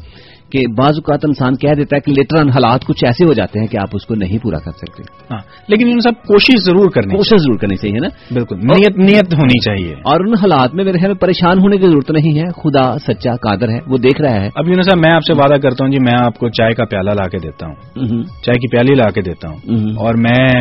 کہ 0.51 0.61
بعض 0.79 0.91
اوقات 0.91 1.21
انسان 1.25 1.57
کہہ 1.57 1.75
دیتا 1.75 1.97
ہے 1.97 2.01
کہ 2.01 2.13
لیٹر 2.13 2.37
حالات 2.37 2.85
کچھ 2.85 3.05
ایسے 3.05 3.25
ہو 3.25 3.33
جاتے 3.33 3.61
ہیں 3.61 3.67
کہ 3.67 3.77
آپ 3.77 3.89
اس 3.93 4.07
کو 4.07 4.15
نہیں 4.15 4.39
پورا 4.43 4.59
کر 4.59 4.71
سکتے۔ 4.71 5.03
ہاں 5.31 5.39
لیکن 5.69 5.87
ان 5.89 6.01
سب 6.01 6.27
کوشش 6.27 6.65
ضرور 6.65 6.91
کرنی 6.91 7.17
کوشش 7.17 7.43
ضرور 7.43 7.59
کرنی 7.59 7.77
چاہیے 7.77 7.99
نا؟ 7.99 8.09
بالکل 8.35 8.57
نیت 8.57 8.99
نیت 8.99 9.35
ہونی 9.35 9.59
چاہیے۔ 9.65 9.93
اور 9.93 10.21
ان 10.21 10.35
حالات 10.35 10.75
میں 10.75 10.85
میرے 10.85 10.99
خیال 10.99 11.11
میں 11.11 11.21
پریشان 11.21 11.59
ہونے 11.59 11.77
کی 11.77 11.87
ضرورت 11.87 12.11
نہیں 12.11 12.39
ہے۔ 12.39 12.45
خدا 12.45 12.99
سچا 12.99 13.33
قادر 13.33 13.69
ہے 13.69 13.79
وہ 13.87 13.99
دیکھ 13.99 14.21
رہا 14.21 14.41
ہے۔ 14.41 14.49
اب 14.55 14.69
یوں 14.69 14.83
صاحب 14.83 14.99
میں 14.99 15.11
آپ 15.15 15.23
سے 15.27 15.33
وعدہ 15.33 15.61
کرتا 15.61 15.85
ہوں 15.85 15.93
جی 15.93 15.99
میں 15.99 16.15
آپ 16.27 16.39
کو 16.39 16.49
چائے 16.49 16.75
کا 16.75 16.85
پیالہ 16.85 17.11
لا 17.11 17.29
کے 17.29 17.39
دیتا 17.39 17.67
ہوں۔ 17.67 17.75
چائے 18.23 18.59
کی 18.59 18.69
پیالی 18.71 18.95
لا 18.95 19.11
کے 19.11 19.21
دیتا 19.23 19.49
ہوں۔ 19.49 19.57
اور 19.81 20.15
میں 20.15 20.59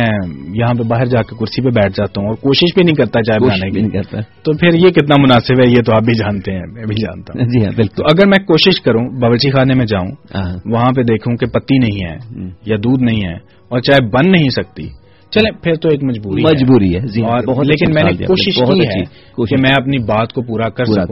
یہاں 0.54 0.74
پہ 0.74 0.82
باہر 0.82 1.06
جا 1.06 1.22
کے 1.22 1.36
کرسی 1.36 1.62
پہ 1.62 1.68
بیٹھ 1.68 1.92
جاتا 1.92 2.20
ہوں 2.20 2.28
اور 2.28 2.34
کوشش 2.34 2.74
بھی 2.74 2.84
نہیں 2.84 2.94
کرتا 2.94 3.22
چائے 3.22 3.44
بنانے 3.44 3.70
کی۔ 3.70 3.90
کرتا۔ 3.90 4.20
تو 4.42 4.52
پھر 4.52 4.74
یہ 4.74 4.90
کتنا 4.90 5.16
مناسب 5.18 5.60
ہے 5.60 5.70
یہ 5.70 5.82
تو 5.86 5.92
آپ 5.92 6.02
بھی 6.02 6.14
جانتے 6.14 6.52
ہیں 6.52 6.62
میں 6.72 6.84
بھی 6.84 6.94
جانتا 6.94 7.32
ہوں۔ 7.38 7.46
جی 7.46 7.64
ہاں 7.64 7.72
بالکل۔ 7.76 8.04
اگر 8.04 8.26
میں 8.26 8.46
کوشش 8.46 8.80
کروں 8.80 9.20
باورچی 9.20 9.50
خانے 9.50 9.73
میں 9.74 9.86
جاؤں 9.86 10.08
وہاں 10.66 10.92
پہ 10.96 11.02
دیکھوں 11.02 11.36
کہ 11.36 11.46
پتی 11.46 11.78
نہیں 11.78 12.10
ہے 12.10 12.16
یا 12.66 12.76
دودھ 12.84 13.02
نہیں 13.02 13.20
ہے 13.28 13.34
اور 13.68 13.80
چائے 13.80 14.08
بن 14.08 14.30
نہیں 14.30 14.48
سکتی۔ 14.48 14.88
چلے 15.30 15.50
پھر 15.62 15.74
تو 15.74 15.88
ایک 15.88 16.04
مجبوری۔ 16.04 16.42
مجبوری 16.42 16.94
ہے۔ 16.94 17.00
جی 17.00 17.22
لیکن 17.66 17.94
میں 17.94 18.02
نے 18.02 18.10
کوشش 18.26 18.54
کی 18.54 18.60
ہے 18.86 19.02
کہ 19.46 19.62
میں 19.62 19.72
اپنی 19.80 19.98
بات 19.98 20.32
کو 20.32 20.42
پورا 20.42 20.68
کر 20.68 20.84
سکوں۔ 20.84 21.04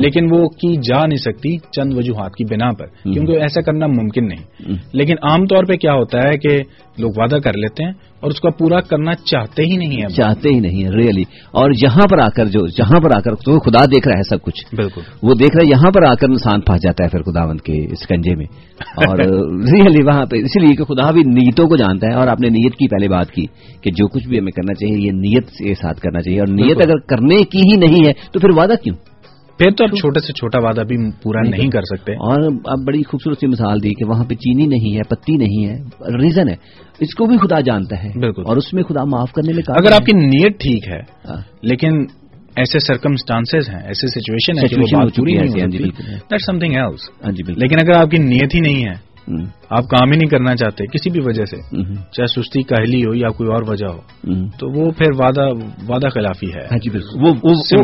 لیکن 0.00 0.26
وہ 0.30 0.48
کی 0.48 0.76
جا 0.76 1.06
نہیں 1.06 1.16
سکتی 1.16 1.58
چند 1.58 1.94
وجوہات 1.94 2.32
کی 2.32 2.54
بنا 2.54 2.70
پر 2.78 2.86
کیونکہ 3.12 3.32
ایسا 3.32 3.60
کرنا 3.62 3.86
ممکن 3.86 4.28
نہیں۔ 4.28 4.72
لیکن 4.92 5.14
عام 5.22 5.46
طور 5.46 5.64
پہ 5.64 5.76
کیا 5.76 5.92
ہوتا 5.92 6.18
ہے 6.18 6.38
کہ 6.38 6.56
لوگ 6.98 7.10
وعدہ 7.16 7.36
کر 7.36 7.52
لیتے 7.56 7.84
ہیں 7.84 7.92
اور 8.20 8.30
اس 8.30 8.40
کا 8.40 8.50
پورا 8.50 8.80
کرنا 8.80 9.12
چاہتے 9.14 9.62
ہی 9.62 9.76
نہیں 9.76 10.02
ہے 10.02 10.08
چاہتے 10.08 10.48
ہی 10.54 10.60
نہیں 10.60 10.84
ہے 10.84 10.88
ریئلی 10.88 11.22
اور 11.50 11.70
یہاں 11.82 12.06
پر 12.10 12.18
آ 12.18 12.28
کر 12.28 12.46
جو 12.46 12.66
جہاں 12.66 13.00
پر 13.00 13.16
آ 13.16 13.20
کر 13.20 13.34
تو 13.34 13.60
خدا 13.60 13.84
دیکھ 13.84 14.08
رہا 14.08 14.18
ہے 14.18 14.22
سب 14.28 14.42
کچھ۔ 14.42 14.74
بالکل۔ 14.74 15.00
وہ 15.22 15.34
دیکھ 15.34 15.56
رہا 15.56 15.66
ہے 15.66 15.70
یہاں 15.70 15.90
پر 15.90 16.02
آ 16.10 16.14
کر 16.14 16.28
انسان 16.28 16.60
پھنس 16.60 16.82
جاتا 16.82 17.04
ہے 17.04 17.08
پھر 17.08 17.22
خداوند 17.22 17.60
کے 17.60 17.72
اس 17.72 18.06
کنجے 18.06 18.34
میں۔ 18.34 18.46
اور 18.80 19.18
ریئلی 19.74 20.02
وہاں 20.02 20.26
پہ 20.26 20.36
اسی 20.36 20.60
لیے 20.60 20.76
کہ 20.76 20.84
خدا 20.84 21.10
بھی 21.10 21.22
نیتوں 21.22 21.68
کو 21.68 21.76
جانتا 21.76 22.06
ہے 22.06 22.14
اور 22.14 22.28
آپ 22.28 22.40
نے 22.40 22.48
نیت 22.48 22.72
کی 22.72 22.88
پہلے 22.88 23.08
بات 23.08 23.30
کی 23.30 23.44
کہ 23.82 23.90
جو 23.90 24.08
کچھ 24.08 24.28
بھی 24.28 24.38
ہمیں 24.38 24.52
کرنا 24.52 24.74
چاہیے 24.74 25.06
یہ 25.06 25.10
نیت 25.10 25.50
کے 25.50 25.74
ساتھ 25.74 26.00
کرنا 26.00 26.22
چاہیے۔ 26.22 26.38
اور 26.38 26.48
نیت۔ 26.48 26.76
اگر 26.76 26.98
کرنے 26.98 27.42
کی 27.44 27.58
ہی 27.58 27.76
نہیں 27.76 28.06
ہے 28.06 28.12
تو 28.32 28.40
پھر 28.40 28.48
وعدہ 28.56 28.74
کیوں؟ 28.84 28.96
پھر 29.60 29.70
تو 29.70 29.84
اب 29.84 29.90
چھوٹے 29.90 30.20
سے 30.20 30.32
چھوٹا 30.32 30.58
وعدہ 30.58 30.80
بھی 30.80 30.96
پورا 31.22 31.40
نہیں 31.42 31.70
کر 31.70 31.82
سکتے 31.82 32.12
اور 32.12 32.42
اب 32.64 32.84
بڑی 32.86 33.02
خوبصورت 33.02 33.38
سی 33.40 33.46
مثال 33.46 33.82
دی 33.82 33.90
کہ 33.90 34.04
وہاں 34.04 34.24
پہ 34.24 34.34
چینی 34.34 34.66
نہیں 34.66 34.96
ہے 34.96 35.02
پتی 35.02 35.36
نہیں 35.36 35.66
ہے 35.68 35.74
ریزن 36.18 36.48
ہے 36.48 36.54
اس 37.00 37.14
کو 37.14 37.26
بھی 37.26 37.36
خدا 37.36 37.60
جانتا 37.60 38.04
ہے 38.04 38.08
بالکل۔ 38.20 38.42
اور 38.46 38.56
اس 38.56 38.72
میں 38.72 38.82
خدا 38.82 39.04
معاف 39.04 39.32
کرنے 39.32 39.52
میں 39.52 39.62
اگر 39.68 39.92
آپ۔ 39.92 40.06
کی 40.06 40.12
نیت 40.12 40.58
ٹھیک 40.60 40.88
ہے 40.88 41.00
ہاں۔ 41.28 41.40
لیکن 41.62 42.02
ایسے 42.56 42.78
سرکمسٹانسز 42.78 43.68
ہیں 43.68 43.82
ایسے 43.86 44.06
سچویشن 44.06 44.58
ہے 44.58 44.60
ہاں 44.60 44.68
جی، 44.68 44.94
ہوتی 44.94 45.22
بالکل 45.22 46.04
ہے۔ 46.04 46.16
دیٹ 46.30 46.40
سم 46.46 46.58
تھنگ 46.58 46.72
ایلس 46.72 47.24
ہاں 47.24 47.32
جی 47.32 47.52
لیکن 47.52 47.76
اگر 47.80 48.00
آپ 48.00 48.10
کی 48.10 48.18
نیت 48.18 48.54
ہی 48.54 48.60
نہیں 48.60 48.84
ہے 48.84 49.09
آپ 49.70 49.84
کام 49.84 50.10
ہی 50.12 50.16
نہیں 50.16 50.30
کرنا 50.30 50.56
چاہتے 50.56 50.86
کسی 50.86 51.10
بھی 51.10 51.20
وجہ 51.24 51.44
سے۔ 51.44 51.56
چاہے 51.94 52.26
سستی 52.26 52.62
کاہلی 52.62 53.04
ہو 53.04 53.14
یا 53.14 53.28
کوئی 53.28 53.50
اور 53.50 53.62
وجہ 53.68 53.86
ہو۔ 53.86 53.98
تو 54.58 54.68
وہ 54.70 54.90
پھر 54.90 55.06
وعدہ 55.18 55.48
وعدہ 55.88 56.08
خلافی 56.08 56.46
ہے۔ 56.54 56.60
ہاں 56.60 56.78
جی. 56.78 56.90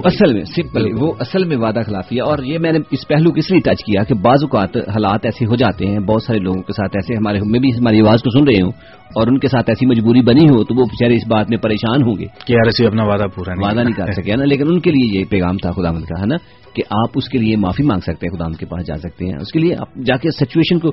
اصل 0.05 0.35
میں 0.35 0.45
سمپل 0.45 0.87
وہ 1.01 1.13
اصل 1.21 1.45
میں 1.45 1.57
وعدہ 1.57 1.81
خلافی 1.87 2.17
ہے۔ 2.17 2.21
اور 2.21 2.39
یہ 2.39 2.59
میں 2.59 2.73
نے 2.73 2.79
اس 2.91 3.09
پہلو 3.09 3.31
کو 3.31 3.37
اس 3.37 3.51
لیے 3.51 3.61
ٹچ 3.61 3.85
کیا 3.85 4.03
کہ 4.03 4.15
بعض 4.15 4.39
اوقات 4.43 4.77
حالات 4.77 5.21
ایسے 5.25 5.47
ہو 5.47 5.57
جاتے 5.57 5.87
ہیں 5.87 5.99
بہت 5.99 6.23
سارے 6.23 6.39
لوگوں 6.39 6.63
کے 6.63 6.73
ساتھ 6.73 6.97
ایسے 6.97 7.15
ہمارے 7.15 7.41
میں 7.45 7.61
بھی 7.61 7.69
ہماری 7.69 8.01
آواز 8.01 8.23
کو 8.23 8.31
سن 8.31 8.45
رہے 8.45 8.63
ہوں۔ 8.63 8.71
اور 9.15 9.27
ان 9.27 9.39
کے 9.39 9.49
ساتھ 9.49 9.71
ایسی 9.71 9.87
مجبوری 9.87 10.21
بنی 10.21 10.49
ہو 10.49 10.65
تو 10.65 10.75
وہ 10.75 10.85
بےچارے 10.85 11.15
اس 11.15 11.27
بات 11.27 11.51
میں 11.51 11.59
پریشان 11.59 12.03
ہوں 12.03 12.15
گے 12.19 12.25
کہ 12.47 12.53
یار 12.53 12.87
اپنا 12.87 13.03
وعدہ 13.05 13.27
پورا 13.35 13.55
نہیں 13.55 13.69
وعدہ 13.69 13.89
نہیں 13.89 13.95
کر 13.95 14.23
سکے 14.23 14.37
نا؟ 14.37 14.45
لیکن 14.45 14.65
ان 14.69 14.81
کے 14.81 14.91
لیے 14.91 15.21
یہ 15.21 15.25
پیغام 15.31 15.57
تھا 15.57 15.71
خدا 15.71 15.93
کا 15.93 16.21
ہے 16.21 16.27
نا؟ 16.27 16.37
کہ 16.75 16.83
آپ 16.91 17.11
اس 17.15 17.29
کے 17.29 17.39
لیے 17.39 17.57
معافی 17.57 17.83
مانگ 17.83 18.01
سکتے 18.01 18.27
ہیں 18.27 18.37
خدا 18.37 18.45
کے 18.59 18.67
پاس 18.67 18.87
جا 18.87 18.95
سکتے 18.95 19.25
ہیں۔ 19.25 19.33
اس 19.41 19.53
کے 19.53 19.59
لیے 19.59 19.75
آپ 19.79 19.95
جا 20.05 20.17
کے 20.17 20.31
سچویشن 20.31 20.79
کو 20.79 20.89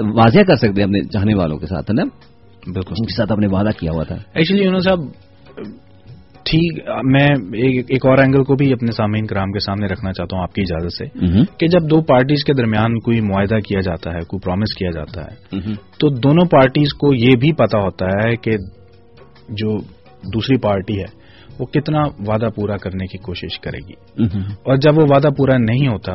واضح 0.00 0.40
کر 0.46 0.54
سکتے 0.54 0.68
ہیں 0.68 0.84
اپنے 0.84 1.00
چاہنے 1.12 1.34
والوں 1.34 1.58
کے 1.58 1.66
ساتھ 1.66 1.90
ہے 1.90 1.94
نا؟ 1.94 2.04
بالکل۔ 2.72 2.94
ان 2.98 3.06
کے 3.06 3.16
ساتھ 3.16 3.32
آپ 3.32 3.38
نے 3.38 3.46
وعدہ 3.46 3.68
کیا 3.78 3.90
ہوا 3.92 4.04
تھا۔ 4.04 4.16
ایکچولی 4.34 4.66
انہوں 4.66 4.80
صاحب 4.80 4.98
ٹھیک 6.44 6.88
میں 7.04 7.26
ایک 7.88 8.06
اور 8.06 8.18
اینگل 8.18 8.44
کو 8.44 8.54
بھی 8.54 8.72
اپنے 8.72 8.92
سامعین 8.92 9.26
کرام 9.26 9.52
کے 9.52 9.58
سامنے 9.58 9.86
رکھنا 9.86 10.12
چاہتا 10.12 10.36
ہوں 10.36 10.42
آپ 10.42 10.52
کی 10.54 10.62
اجازت 10.62 10.92
سے 10.92 11.04
کہ 11.58 11.66
جب 11.66 11.90
دو 11.90 12.00
پارٹیز 12.00 12.44
کے 12.44 12.52
درمیان 12.52 12.98
کوئی 12.98 13.20
معاہدہ 13.20 13.58
کیا 13.58 13.80
جاتا 13.80 14.10
ہے 14.10 14.20
کوئی 14.20 14.40
پرومس 14.40 14.74
کیا 14.74 14.90
جاتا 14.90 15.22
ہے 15.22 15.60
تو 16.00 16.08
دونوں 16.08 16.44
پارٹیز 16.44 16.94
کو 16.94 17.14
یہ 17.14 17.36
بھی 17.40 17.52
پتا 17.52 17.78
ہوتا 17.78 18.06
ہے 18.06 18.36
کہ 18.36 18.50
جو 19.48 19.76
دوسری 20.34 20.56
پارٹی 20.58 20.98
ہے 20.98 21.20
وہ 21.58 21.66
کتنا 21.66 22.02
وعدہ 22.26 22.48
پورا 22.56 22.76
کرنے 22.76 23.06
کی 23.06 23.18
کوشش 23.18 23.60
کرے 23.60 23.78
گی۔ 23.88 24.24
اور 24.62 24.76
جب 24.76 24.98
وہ 24.98 25.06
وعدہ 25.10 25.28
پورا 25.36 25.56
نہیں 25.58 25.88
ہوتا 25.88 26.14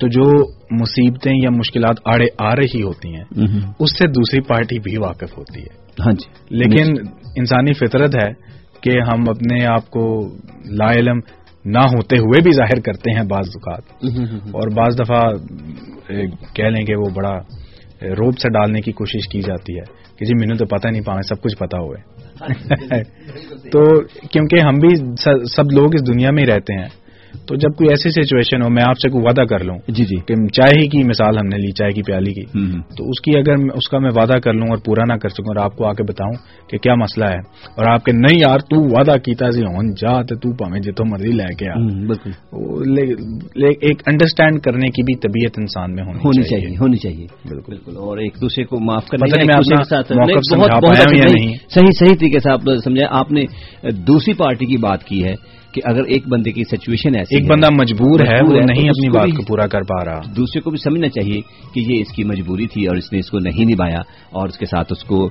تو 0.00 0.08
جو 0.08 0.30
مصیبتیں 0.70 1.32
یا 1.42 1.50
مشکلات 1.50 1.96
آڑے 2.04 2.26
آ 2.38 2.54
رہی 2.56 2.82
ہوتی 2.82 3.08
ہیں۔ 3.08 3.24
اس 3.80 3.98
سے 3.98 4.08
دوسری 4.08 4.40
پارٹی 4.40 4.78
بھی 4.78 4.96
واقف 4.96 5.38
ہوتی 5.38 5.60
ہے۔ 5.60 5.88
ہاں 6.04 6.12
جی۔ 6.12 6.56
لیکن 6.56 6.92
انسانی 7.36 7.72
فطرت 7.72 8.14
ہے 8.14 8.57
کہ 8.80 8.90
ہم 9.12 9.20
اپنے 9.28 9.66
آپ 9.66 9.90
کو 9.90 10.28
لا 10.70 10.92
علم 10.92 11.18
نہ 11.64 11.78
ہوتے 11.78 12.18
ہوئے 12.18 12.42
بھی 12.42 12.50
ظاہر 12.52 12.80
کرتے 12.80 13.10
ہیں 13.10 13.22
بعض 13.28 13.48
اوقات۔ 13.48 13.82
اور 14.42 14.68
بعض 14.76 15.00
دفعہ 15.00 15.22
کہہ 16.54 16.64
لیں 16.64 16.84
کہ 16.86 16.96
وہ 16.96 17.10
بڑا 17.14 17.34
روب 18.02 18.38
سے 18.38 18.48
ڈالنے 18.48 18.80
کی 18.80 18.92
کوشش 18.92 19.28
کی 19.28 19.40
جاتی 19.40 19.76
ہے۔ 19.78 20.08
کہ 20.18 20.24
جی 20.24 20.34
مینو 20.34 20.56
تو 20.56 20.66
پتہ 20.66 20.88
نہیں 20.88 21.02
پاؤں 21.02 21.20
سب 21.20 21.42
کچھ 21.42 21.56
پتا 21.56 21.78
ہوئے۔ 21.78 22.18
تو 23.70 24.04
کیونکہ 24.04 24.60
ہم 24.60 24.74
بھی 24.74 24.96
سب 25.46 25.62
لوگ 25.72 25.94
اس 25.94 26.14
دنیا 26.14 26.30
میں 26.30 26.42
ہی 26.42 26.46
رہتے 26.46 26.74
ہیں۔ 26.78 27.07
تو 27.46 27.54
جب 27.54 27.76
کوئی 27.76 27.88
ایسی 27.90 28.10
سچویشن 28.10 28.62
ہو 28.62 28.68
میں 28.68 28.82
آپ 28.82 28.98
سے 28.98 29.08
کوئی 29.10 29.24
وعدہ 29.24 29.40
کر 29.40 29.64
لوں 29.64 29.78
جی 29.88 30.04
جی۔ 30.04 30.16
کہ 30.16 30.46
چائے 30.46 30.80
ہی 30.82 30.88
کی 30.88 31.04
مثال 31.04 31.38
ہم 31.38 31.46
نے 31.46 31.56
لی 31.56 31.72
چائے 31.72 31.90
کی 31.92 32.02
پیالی 32.02 32.32
کی۔ 32.32 32.44
تو 32.78 33.08
اس 33.08 33.20
کی 33.20 33.38
اگر 33.38 33.52
اس 33.74 33.88
کا 33.88 33.98
میں 33.98 34.10
وعدہ 34.16 34.38
کر 34.38 34.52
لوں 34.52 34.66
اور 34.68 34.78
پورا 34.84 35.14
نہ 35.14 35.18
کر 35.18 35.28
سکوں 35.28 35.56
اور 35.56 35.64
آپ 35.64 35.76
کو 35.76 35.86
آ 35.86 35.92
کے 35.92 36.02
بتاؤں 36.02 36.32
کہ 36.68 36.78
کیا 36.78 36.94
مسئلہ 36.94 37.24
ہے۔ 37.24 37.38
اور 37.76 37.92
آپ 37.92 38.04
کے 38.04 38.12
نہیں 38.12 38.40
یار 38.48 38.58
تو 38.58 38.84
وعدہ 38.84 39.18
کیتا 39.18 39.50
سی 39.50 39.62
ہون 39.62 39.90
جا 39.90 40.22
تے 40.22 40.34
تو 40.34 40.56
پاویں 40.56 40.80
جتوں 40.80 41.06
مرضی 41.10 41.28
لے 41.28 41.54
کے 41.54 41.70
آ۔ 41.70 41.74
ایک 43.80 44.02
انڈرسٹینڈ 44.06 44.60
کرنے 44.60 44.88
کی 44.88 45.02
بھی 45.02 45.16
طبیعت 45.16 45.58
انسان 45.58 45.94
میں 45.94 46.04
ہونی, 46.04 46.18
ہونی 46.18 46.42
چاہیے۔ 46.42 46.76
ہونی 46.80 46.96
چاہیے۔ 46.96 47.26
بالکل۔ 47.48 47.96
اور 47.96 48.18
ایک 48.18 48.32
دوسرے 48.40 48.64
کو 48.64 48.80
معاف 48.80 49.06
کرنے؟ 49.06 49.30
صحیح 51.74 51.90
صحیح 51.98 52.16
طریقے 52.20 52.38
سے 52.38 52.50
آپ 52.50 52.60
سمجھا 52.84 53.06
آپ 53.10 53.32
نے 53.32 53.42
دوسری 53.90 54.34
پارٹی 54.34 54.66
کی 54.66 54.76
بات 54.76 55.04
کی 55.04 55.24
ہے۔ 55.24 55.57
کہ 55.80 55.90
اگر 55.90 56.04
ایک 56.04 56.28
بندے 56.28 56.52
کی 56.52 56.62
سچویشن 56.64 57.16
ایسی 57.16 57.36
ایک 57.36 57.50
بندہ 57.50 57.66
مجبور 57.80 58.20
ہے 58.20 58.38
وہ 58.42 58.52
نہیں 58.52 58.88
اپنی 58.88 59.10
بات 59.10 59.36
کو 59.36 59.42
پورا 59.46 59.66
کر 59.66 59.82
پا 59.82 60.04
رہا۔ 60.04 60.20
دوسرے 60.36 60.60
کو 60.60 60.70
بھی 60.70 60.78
سمجھنا 60.78 61.08
چاہیے 61.08 61.40
کہ 61.74 61.80
یہ 61.80 62.00
اس 62.00 62.12
کی 62.12 62.24
مجبوری 62.24 62.66
تھی 62.66 62.86
اور 62.86 62.96
اس 62.96 63.12
نے 63.12 63.18
اس 63.18 63.30
کو 63.30 63.38
نہیں 63.38 63.64
نبھایا 63.64 63.98
اور 64.30 64.48
اس 64.48 64.58
کے 64.58 64.66
ساتھ 64.66 64.92
اس 64.92 65.04
کو 65.04 65.28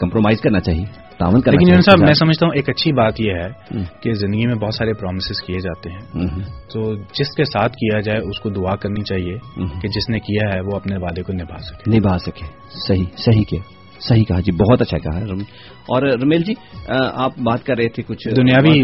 کمپرومائز 0.00 0.40
کرنا 0.40 0.60
چاہیے 0.60 0.84
تعاون 1.18 1.40
کرنا 1.40 1.58
لیکن 1.58 1.80
صاحب 1.80 1.98
میں۔ 2.00 2.14
سمجھتا 2.14 2.46
ہوں 2.46 2.52
ایک 2.56 2.70
اچھی 2.70 2.92
بات 2.92 3.20
یہ 3.20 3.32
ہے 3.32 3.78
کہ 4.02 4.12
زندگی 4.12 4.46
میں 4.46 4.54
بہت 4.54 4.74
سارے 4.74 4.92
پرومسز 4.92 5.42
کیے 5.42 5.58
جاتے 5.58 5.90
ہیں۔ 5.90 6.28
تو 6.72 6.96
جس 6.96 7.34
کے 7.36 7.44
ساتھ 7.44 7.72
کیا 7.72 8.00
جائے 8.00 8.18
اس 8.18 8.40
کو 8.40 8.50
دعا 8.50 8.76
کرنی 8.76 9.02
چاہیے۔ 9.02 9.36
کہ 9.82 9.88
جس 9.88 10.08
نے 10.08 10.18
کیا 10.18 10.54
ہے 10.54 10.60
وہ 10.60 10.76
اپنے 10.76 10.96
وعدے 10.96 11.22
کو 11.22 11.32
نبھا 11.32 11.58
سکے۔ 11.58 11.96
نبھا 11.96 12.18
سکے۔ 12.18 12.46
صحیح 12.88 13.04
صحیح 13.16 13.44
کیا 13.48 13.60
صحیح 14.08 14.24
کہا 14.24 14.40
جی 14.40 14.52
بہت 14.52 14.82
اچھا 14.82 14.98
کہا 14.98 15.20
اور 15.88 16.02
رمیل 16.22 16.42
جی 16.42 16.54
آپ 17.16 17.38
بات 17.38 17.64
کر 17.64 17.76
رہے 17.76 17.88
تھے 17.88 18.02
کچھ 18.02 18.28
دنیاوی- 18.36 18.80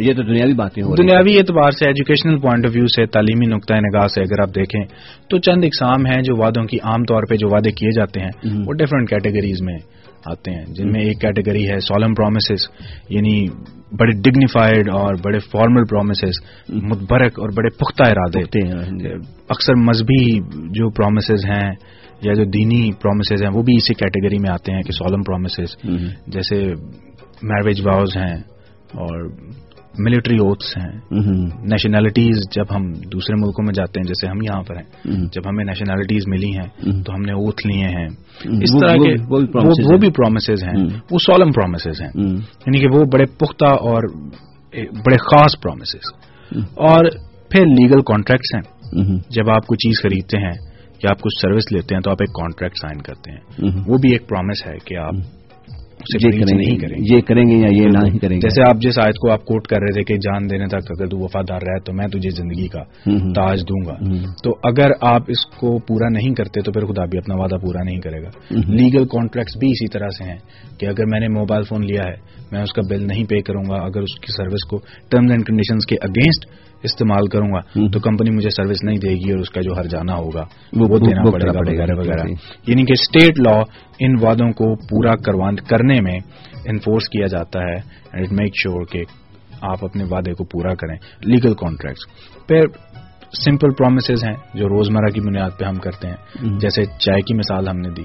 یہ 0.00 0.12
تو 0.12 0.22
دنیاوی 0.22 0.54
باتیں 0.54 0.82
ہو۔ 0.82 0.94
دنیاوی 0.94 1.36
اعتبار 1.38 1.70
سے 1.70 1.86
ایجوکیشنل 1.86 2.38
پوائنٹ 2.40 2.66
آف 2.66 2.72
ویو 2.74 2.86
سے 2.86 3.06
تعلیمی 3.06 3.46
نقطۂ 3.46 3.74
نگاہ 3.80 4.06
سے 4.06 4.20
اگر 4.20 4.40
آپ 4.42 4.54
دیکھیں 4.54 4.82
تو 5.30 5.38
چند 5.38 5.64
اقسام 5.64 6.06
ہیں 6.06 6.22
جو 6.22 6.36
وعدوں 6.36 6.64
کی 6.64 6.78
عام 6.82 7.04
طور 7.04 7.22
پہ 7.30 7.36
جو 7.36 7.48
وعدے 7.48 7.70
کیے 7.70 7.90
جاتے 7.96 8.20
ہیں۔ 8.20 8.30
وہ 8.66 8.72
ڈفرینٹ 8.74 9.10
کیٹیگریز 9.10 9.62
میں 9.62 9.78
آتے 10.26 10.50
ہیں 10.50 10.64
جن 10.74 10.92
میں 10.92 11.00
ایک 11.00 11.20
کیٹیگری 11.20 11.68
ہے 11.70 11.78
سولم 11.80 12.14
پرومسز 12.14 12.62
یعنی 13.08 13.34
بڑے 13.92 14.12
ڈگنیفائڈ 14.20 14.88
اور 14.90 15.14
بڑے 15.24 15.38
فارمل 15.38 15.84
پرومسز 15.84 16.38
متبرک 16.84 17.38
اور 17.38 17.48
بڑے 17.48 17.70
پختہ 17.76 18.02
ارادے 18.08 18.42
ہوتے 18.42 18.66
ہیں 18.66 19.12
اکثر 19.48 19.74
مذہبی 19.80 20.22
جو 20.70 20.90
پرومسز 20.90 21.44
ہیں 21.44 21.68
یا 22.22 22.32
جو 22.32 22.44
دینی 22.44 22.92
پرومسز 22.92 23.42
ہیں 23.42 23.50
وہ 23.54 23.62
بھی 23.62 23.74
اسی 23.76 23.94
کیٹیگری 23.94 24.38
میں 24.38 24.50
آتے 24.50 24.72
ہیں 24.72 24.82
کہ 24.82 24.92
سولم 24.92 25.22
پرومسز 25.22 25.76
جیسے 26.26 26.64
میرج 27.42 27.86
واؤز 27.86 28.16
ہیں 28.16 28.36
اور 28.92 29.30
ملٹری 29.98 30.36
اوتھس 30.36 30.76
ہیں۔ 30.76 30.98
نیشنلٹیز 31.64 32.36
جب 32.56 32.76
ہم 32.76 32.92
دوسرے 32.92 33.34
ملکوں 33.36 33.64
میں 33.64 33.72
جاتے 33.72 34.00
ہیں 34.00 34.06
جیسے 34.06 34.30
ہم 34.30 34.42
یہاں 34.42 34.62
پر 34.62 34.76
ہیں 34.76 35.12
جب 35.34 35.48
ہمیں 35.48 35.64
نیشنلٹیز 35.64 36.22
ملی 36.26 36.50
ہیں۔ 36.50 36.66
تو 37.02 37.14
ہم 37.14 37.20
نے 37.20 37.32
اوتھ 37.32 37.66
لیے 37.66 37.84
ہیں۔ 37.84 38.08
اس 38.62 38.70
طرح 38.80 38.92
کے 38.92 39.22
وہ 39.92 39.98
بھی 39.98 40.10
پرومسز 40.10 40.64
ہیں۔ 40.64 40.84
وہ 41.10 41.18
سولم 41.18 41.52
پرومسز 41.52 42.02
ہیں۔ 42.02 42.10
یعنی 42.42 42.78
کہ 42.78 42.86
وہ 42.94 43.04
بڑے 43.12 43.24
پختہ 43.24 43.66
اور 43.66 44.02
بڑے 44.76 45.16
خاص 45.16 45.60
پرومسز 45.62 46.14
اور 46.74 47.04
پھر 47.50 47.66
لیگل 47.66 48.00
کانٹریکٹس 48.00 48.54
ہیں۔ 48.54 48.62
جب 49.30 49.50
آپ 49.50 49.66
کوئی 49.66 49.76
چیز 49.76 50.02
خریدتے 50.02 50.38
ہیں 50.38 50.73
یا 51.02 51.10
آپ 51.10 51.20
کچھ 51.20 51.40
سروس 51.42 51.72
لیتے 51.72 51.94
ہیں 51.94 52.02
تو 52.02 52.10
آپ 52.10 52.16
ایک 52.20 52.28
کانٹریکٹ 52.28 52.76
سائن 52.76 53.02
کرتے 53.02 53.32
ہیں۔ 53.32 53.70
وہ 53.86 53.98
بھی 53.98 54.12
ایک 54.12 54.28
پرومس 54.28 54.66
ہے 54.66 54.74
کہ 54.84 54.96
آپ 54.96 55.14
نہیں 56.14 56.70
گے 56.70 56.76
کریں 56.76 56.96
گے۔ 56.96 57.16
یہ 57.16 57.20
کریں 57.20 57.44
گے 57.44 57.56
یا 57.56 57.68
یہ 57.72 57.86
نہیں 58.02 58.18
کریں 58.18 58.36
گے۔ 58.36 58.40
جیسے 58.40 58.62
آپ 58.68 58.76
جس 58.82 58.98
آیت 58.98 59.14
کو 59.14 59.30
آپ 59.30 59.44
کوٹ 59.44 59.66
کر 59.66 59.76
رہے 59.76 59.92
تھے 59.92 60.04
کہ 60.04 60.16
جان 60.16 60.50
دینے 60.50 60.66
تک 60.66 60.90
اگر 60.90 61.06
تو 61.06 61.18
وفادار 61.18 61.60
رہے 61.62 61.80
تو 61.80 61.92
میں 61.92 62.08
تجھے 62.08 62.30
زندگی 62.30 62.68
کا 62.68 62.82
تاج 63.34 63.60
دوں 63.60 63.86
گا۔ 63.86 63.94
تو 64.44 64.50
اگر 64.64 64.90
آپ 65.00 65.22
اس 65.28 65.46
کو 65.46 65.78
پورا 65.78 66.08
نہیں 66.08 66.34
کرتے 66.34 66.60
تو 66.60 66.72
پھر 66.72 66.86
خدا 66.86 67.04
بھی 67.04 67.18
اپنا 67.18 67.34
وعدہ 67.34 67.54
پورا 67.54 67.82
نہیں 67.84 68.00
کرے 68.00 68.22
گا۔ 68.22 68.28
لیگل 68.50 69.04
کانٹریکٹس 69.04 69.56
بھی 69.60 69.68
اسی 69.70 69.86
طرح 69.86 70.08
سے 70.08 70.24
ہیں 70.24 70.38
کہ 70.78 70.86
اگر 70.86 71.04
میں 71.06 71.20
نے 71.20 71.28
موبائل 71.28 71.62
فون 71.62 71.84
لیا 71.84 72.02
ہے 72.04 72.14
میں 72.52 72.62
اس 72.62 72.72
کا 72.72 72.82
بل 72.90 73.06
نہیں 73.06 73.24
پے 73.24 73.40
کروں 73.40 73.64
گا 73.70 73.74
اگر 73.74 74.00
اس 74.00 74.20
کی 74.20 74.32
سروس 74.36 74.68
کو 74.70 74.78
ٹرمز 75.10 75.30
اینڈ 75.30 75.46
کنڈیشنز 75.46 75.86
کے 75.86 75.96
اگینسٹ 76.02 76.63
استعمال 76.84 77.26
کروں 77.26 77.48
گا۔ 77.48 77.60
تو 77.88 78.00
کمپنی 78.00 78.30
مجھے 78.30 78.50
سروس 78.50 78.84
نہیں 78.84 78.96
دے 78.96 79.10
گی 79.10 79.30
اور 79.30 79.38
اس 79.38 79.50
کا 79.50 79.60
جو 79.60 79.72
ہر 79.78 79.84
جانا 79.84 80.14
ہوگا 80.14 80.44
وہ- 80.72 81.00
دینا 81.06 81.22
پڑے 81.30 81.46
گا 81.46 81.58
وغیرہ۔ 81.58 81.98
وغیرہ 81.98 82.26
یعنی 82.66 82.84
کہ 82.84 82.92
اسٹیٹ 82.92 83.46
لا 83.46 83.60
ان 83.98 84.26
وعدوں 84.26 84.48
کو 84.48 84.76
پورا 84.76 85.16
کرنے 85.68 86.00
میں 86.00 86.18
انفورس 86.66 87.08
کیا 87.08 87.26
جاتا 87.26 87.60
ہے 87.60 87.76
اینڈ 88.12 88.26
اٹ 88.26 88.32
میک 88.32 88.52
شیور 88.62 88.84
کہ 88.84 89.04
آپ 89.62 89.84
اپنے 89.84 90.04
وعدے 90.10 90.32
کو 90.34 90.44
پورا 90.44 90.74
کریں۔ 90.74 90.96
لیگل 91.24 91.54
کانٹریکٹس 91.54 92.00
پھر 92.48 92.60
سمپل 93.44 93.70
پرومسز 93.70 94.24
ہیں 94.24 94.36
جو 94.54 94.68
روزمرہ 94.68 95.06
کی 95.06 95.20
بنیاد 95.20 95.50
پہ 95.58 95.64
ہم 95.64 95.74
کرتے 95.74 96.08
ہیں۔ 96.08 96.16
جیسے 96.60 96.84
چائے 96.84 97.20
کی 97.20 97.34
مثال 97.34 97.68
ہم 97.68 97.76
نے 97.76 97.88
دی۔ 97.88 98.02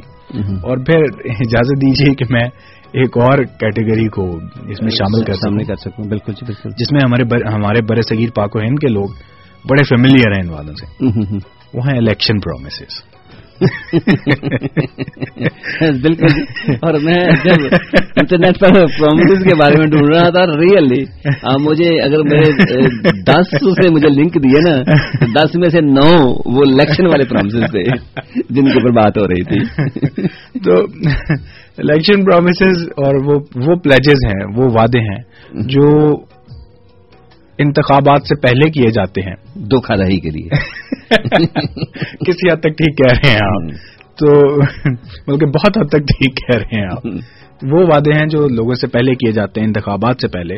اور 0.64 0.78
پھر 0.78 0.98
اجازت 1.26 1.82
دیجیے 1.82 2.14
کہ 2.14 2.26
میں 2.30 2.50
ایک 2.92 3.18
اور 3.18 3.44
کیٹیگری 3.60 4.08
کو 4.08 4.24
اس 4.68 4.82
میں 4.82 4.90
شامل 4.90 5.24
کر 5.24 5.34
سامنے 5.34 5.64
کر 5.64 5.76
سکوں 5.76 6.06
بالکل 6.06 6.32
جی 6.34 6.46
بالکل۔ 6.46 6.70
جس 6.70 6.92
میں 6.92 7.02
ہمارے 7.04 7.24
بر 7.24 7.46
ہمارے 7.54 7.82
برے 7.82 8.02
صغیر 8.02 8.30
پاک 8.36 8.56
و 8.56 8.60
ہند 8.60 8.80
کے 8.80 8.88
لوگ 8.88 9.08
بڑے 9.70 9.84
فیملیئر 9.84 10.32
ہیں 10.32 10.42
ان 10.44 10.50
والوں 10.50 10.74
سے۔ 10.74 11.06
وہ 11.74 11.82
ہیں 11.88 11.98
الیکشن 11.98 12.40
پرومسز 12.40 13.19
بالکل 16.02 16.28
اور 16.82 16.94
میں 16.94 17.30
جب 17.44 17.76
انٹرنیٹ 18.16 18.60
پر 18.60 18.74
پرومس 18.74 19.44
کے 19.44 19.56
بارے 19.56 19.74
میں 19.78 19.88
ڈھونڈ 19.88 20.16
رہا 20.16 20.30
تھا 20.30 20.46
ریئلی 20.46 21.04
مجھے 21.64 22.02
اگر 22.02 22.18
میرے 22.18 22.52
دس 23.24 23.52
سے 23.52 23.90
مجھے 23.90 24.10
لنک 24.10 24.34
دیے 24.34 24.70
نا، 24.70 24.82
دس 25.36 25.56
میں 25.56 25.70
سے 25.70 25.82
نو 25.82 26.36
وہ 26.56 26.62
الیکشن 26.68 27.06
والے 27.06 27.24
پرومس 27.24 27.52
تھے، 27.52 27.84
جن 28.50 28.66
کے 28.66 28.72
اوپر 28.72 28.92
بات 28.92 29.18
ہو 29.18 29.28
رہی 29.28 29.44
تھی۔ 29.44 29.60
تو 30.66 30.74
الیکشن 31.78 32.26
پرومسز 32.26 32.90
اور 32.98 33.16
وہ 33.56 33.76
پلیجز 33.76 34.26
ہیں، 34.26 34.58
وہ 34.58 34.74
وعدے 34.74 35.00
ہیں، 35.00 35.22
جو 35.54 36.16
انتخابات 37.60 38.22
سے 38.28 38.36
پہلے 38.42 38.72
کیے 38.72 38.92
جاتے 38.92 39.22
ہیں۔ 39.22 39.36
دھوکھا 39.56 39.96
دہی 39.96 40.20
کے 40.20 40.30
لیے۔ 40.30 40.50
کسی 42.28 42.52
حد 42.52 42.60
تک 42.60 42.78
ٹھیک 42.78 42.98
کہہ 42.98 43.18
رہے 43.18 43.32
ہیں 43.32 43.40
آپ۔ 43.44 43.72
تو 44.18 44.56
بلکہ 45.28 45.46
بہت 45.46 45.78
حد 45.78 45.90
تک 45.90 45.98
ٹھیک 45.98 46.36
کہہ 46.36 46.60
رہے 46.60 46.80
ہیں 46.80 46.88
آپ۔ 46.92 47.08
وہ 47.72 47.80
وعدے 47.88 48.12
ہیں 48.20 48.26
جو 48.30 48.48
لوگوں 48.48 48.74
سے 48.74 48.88
پہلے 48.88 49.16
کیے 49.16 49.32
جاتے 49.32 49.60
ہیں 49.60 49.68
انتخابات 49.68 50.16
سے 50.22 50.28
پہلے۔ 50.28 50.56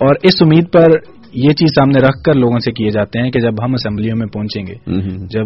اور 0.00 0.14
اس 0.22 0.42
امید 0.42 0.72
پر 0.72 0.86
یہ 1.32 1.50
چیز 1.50 1.70
سامنے 1.70 1.98
رکھ 1.98 2.22
کر 2.24 2.34
لوگوں 2.34 2.58
سے 2.58 2.72
کیے 2.72 2.90
جاتے 2.90 3.18
ہیں 3.18 3.30
کہ 3.30 3.40
جب 3.40 3.64
ہم 3.64 3.74
اسمبلیوں 3.74 4.16
میں 4.16 4.26
پہنچیں 4.26 4.62
گے 4.66 4.74
جب 5.26 5.44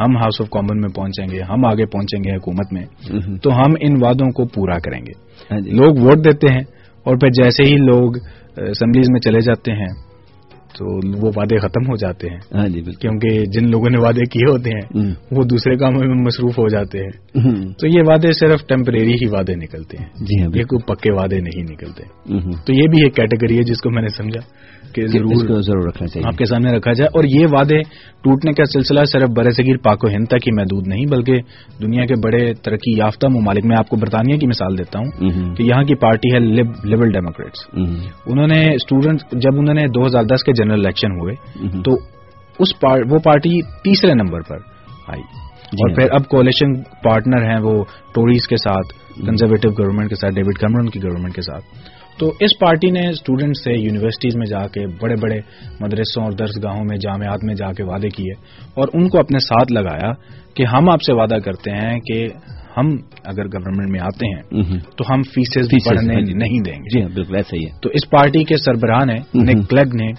ہم 0.00 0.16
ہاؤس 0.16 0.40
آف 0.40 0.50
کامن 0.50 0.80
میں 0.80 0.88
پہنچیں 0.88 1.26
گے 1.26 1.42
ہم 1.42 1.64
آگے 1.64 1.86
پہنچیں 1.86 2.24
گے 2.24 2.36
حکومت 2.36 2.72
میں 2.72 2.84
تو 3.42 3.50
ہم 3.52 3.72
ان 3.80 4.04
وعدوں 4.04 4.30
کو 4.30 4.44
پورا 4.44 4.78
کریں 4.78 5.00
گے۔ 5.00 5.12
ہاں 5.50 5.60
جی۔ 5.60 5.70
لوگ 5.70 5.96
ووٹ 5.96 6.24
دیتے 6.24 6.52
ہیں 6.52 6.60
اور 7.04 7.16
پھر 7.16 7.28
جیسے 7.28 7.62
ہی 7.62 7.76
لوگ 7.76 8.12
اسمبلیز 8.56 9.06
میں 9.10 9.20
چلے 9.20 9.40
جاتے 9.40 9.72
ہیں 9.72 10.12
تو 10.78 10.84
وہ 11.26 11.32
وعدے 11.36 11.58
ختم 11.58 11.90
ہو 11.90 11.96
جاتے 11.96 12.28
ہیں۔ 12.30 12.38
ہاں 12.54 12.68
جی 12.68 12.82
کیونکہ 13.00 13.28
جن 13.28 13.70
لوگوں 13.70 13.90
نے 13.90 13.98
وعدے 13.98 14.24
کیے 14.24 14.52
ہوتے 14.52 14.70
ہیں۔ 14.70 15.04
وہ 15.30 15.44
دوسرے 15.44 15.76
کاموں 15.76 16.00
میں 16.00 16.14
مصروف 16.14 16.58
ہو 16.58 16.68
جاتے 16.68 16.98
ہیں۔ 16.98 17.10
تو 17.78 17.86
یہ 17.86 18.02
وعدے 18.06 18.32
صرف 18.32 18.66
ٹیمپریری 18.66 19.12
ہی 19.12 19.28
وعدے 19.28 19.54
نکلتے 19.54 19.96
ہیں۔ 20.00 20.08
جی 20.14 20.42
ہاں 20.42 20.48
یہ 20.54 20.62
کوئی 20.62 20.94
پکے 20.94 21.12
وعدے 21.12 21.40
نہیں 21.40 21.62
نکلتے۔ 21.72 22.02
تو 22.66 22.72
یہ 22.72 22.82
بھی 22.82 23.04
ایک 23.04 23.14
کیٹیگری 23.14 23.58
ہے 23.58 23.62
جس 23.62 23.80
کو 23.80 23.90
میں 23.90 24.02
نے 24.02 24.08
سمجھا۔ 24.08 24.40
کہ 24.94 25.00
اس 25.00 25.12
ضرور 25.12 25.60
ضرور 25.62 25.88
رکھنا 25.88 26.06
چاہیے 26.06 26.28
آپ 26.28 26.36
کے 26.36 26.44
سامنے 26.44 26.72
رکھا 26.72 26.92
جائے 26.92 27.08
اور 27.14 27.24
یہ 27.24 27.46
وعدے 27.52 27.78
ٹوٹنے 28.22 28.52
کا 28.52 28.64
سلسلہ 28.64 29.04
صرف 29.04 29.28
بر 29.36 29.50
صغیر 29.50 29.76
پاک 29.82 30.04
و 30.04 30.08
ہند 30.08 30.24
تک 30.26 30.34
ہی 30.34 30.56
محدود 30.56 30.88
نہیں 30.88 31.06
بلکہ 31.10 31.36
دنیا 31.82 32.06
کے 32.06 32.14
بڑے 32.24 32.54
ترقی 32.54 32.98
یافتہ 32.98 33.26
ممالک 33.26 33.64
میں 33.64 33.76
آپ 33.78 33.88
کو 33.88 33.96
برطانیہ 33.96 34.36
کی 34.36 34.46
مثال 34.46 34.78
دیتا 34.78 34.98
ہوں۔ 34.98 35.10
کہ 35.54 35.62
یہاں 35.62 35.82
کی 35.82 35.94
پارٹی 35.94 36.34
ہے 36.34 36.38
لبرل 36.38 37.12
ڈیموکریٹس 37.12 37.76
ہوں۔ 37.76 37.86
انہوں 38.26 38.46
نے 38.46 38.74
اسٹوڈنٹ 38.74 39.20
جب 39.32 39.58
انہوں 39.58 39.74
نے 39.74 39.86
دو 39.86 40.06
ہزار 40.06 40.22
دس 40.24 40.44
کے 40.44 40.52
جنرل 40.52 40.80
الیکشن 40.80 41.12
ہوئے۔ 41.12 41.34
تو 41.82 41.94
اس 42.58 42.80
پار 42.80 42.98
وہ 43.10 43.18
پارٹی 43.18 43.62
تیسرے 43.62 44.14
نمبر 44.14 44.40
پر 44.40 44.56
آئی 45.08 45.22
جی 45.72 45.90
اور۔ 45.90 45.94
پھر 45.94 46.10
اب 46.10 46.28
کولیشن 46.28 46.82
پارٹنر 46.82 47.42
ہیں 47.50 47.60
وہ 47.60 47.84
ٹوریز 48.14 48.48
کے 48.48 48.56
ساتھ 48.56 48.94
کنزرویٹو 49.26 49.70
گورنمنٹ 49.70 50.08
کے 50.08 50.14
ساتھ 50.14 50.34
ڈیوڈ 50.34 50.58
کیمرون 50.58 50.88
کی 50.88 51.02
گورنمنٹ 51.02 51.34
کے 51.34 51.42
ساتھ 51.42 51.64
تو 52.18 52.28
اس 52.40 52.58
پارٹی 52.58 52.90
نے 52.90 53.08
اسٹوڈنٹ 53.08 53.56
سے 53.64 53.72
یونیورسٹیز 53.72 54.36
میں 54.36 54.46
جا 54.46 54.66
کے 54.66 54.86
بڑے 54.86 55.14
بڑے 55.22 55.40
مدرسوں 55.80 56.24
اور 56.24 56.32
درس 56.32 56.50
گاہوں 56.62 56.84
میں 56.84 56.96
جامعات 56.96 57.44
میں 57.44 57.54
جا 57.54 57.72
کے 57.72 57.82
وعدے 57.82 58.08
کیے 58.08 58.32
اور 58.74 58.88
ان 58.94 59.08
کو 59.08 59.18
اپنے 59.18 59.38
ساتھ 59.38 59.72
لگایا 59.72 60.12
کہ 60.54 60.64
ہم 60.64 60.90
آپ 60.90 61.02
سے 61.02 61.12
وعدہ 61.12 61.34
کرتے 61.34 61.70
ہیں 61.70 62.00
کہ 62.00 62.28
ہم 62.76 62.88
اگر 63.24 63.46
گورنمنٹ 63.46 63.90
میں 63.90 64.00
آتے 64.00 64.26
ہیں۔ 64.26 64.62
تو 64.96 65.14
ہم 65.14 65.22
فیسز 65.22 65.66
بڑھنے 65.88 66.14
ہاں 66.14 66.20
جی۔ 66.20 66.32
نہیں 66.32 66.60
دیں 66.60 66.74
گے 66.74 66.88
جی 66.94 67.02
ہاں 67.02 67.08
بالکل 67.14 67.36
ایسا 67.36 67.56
ہی 67.56 67.64
ہے 67.64 67.70
تو 67.82 67.90
اس 67.92 68.10
پارٹی 68.10 68.44
کے 68.44 68.56
سربراہ 68.56 69.04
نے۔ 69.04 69.14
نک 69.34 69.70
کلیگ 69.70 69.94
نے۔ 69.94 70.12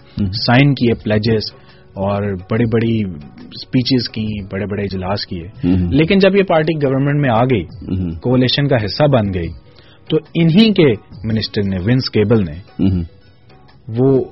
سائن 0.45 0.73
کیے 0.73 0.93
پلیجز 1.03 1.51
اور 1.95 2.33
بڑی 2.51 2.65
بڑی 2.65 3.01
اسپیچز 3.39 4.09
کی 4.09 4.25
بڑے 4.51 4.65
بڑے 4.65 4.83
اجلاس 4.83 5.25
کیے۔ 5.27 5.43
لیکن 5.89 6.19
جب 6.19 6.35
یہ 6.35 6.43
پارٹی 6.43 6.75
گورنمنٹ 6.85 7.21
میں 7.21 7.29
آ 7.29 7.43
گئی۔ 7.43 7.63
کولیشن 8.21 8.67
کا 8.67 8.75
حصہ 8.75 9.03
بن 9.03 9.33
گئی 9.33 9.47
تو 10.09 10.17
انہی 10.33 10.73
کے 10.73 10.91
منسٹر 11.23 11.69
نے 11.69 11.77
ونس 11.85 12.09
کیبل 12.09 12.39
نے۔ 12.39 12.83
وہ 13.87 14.23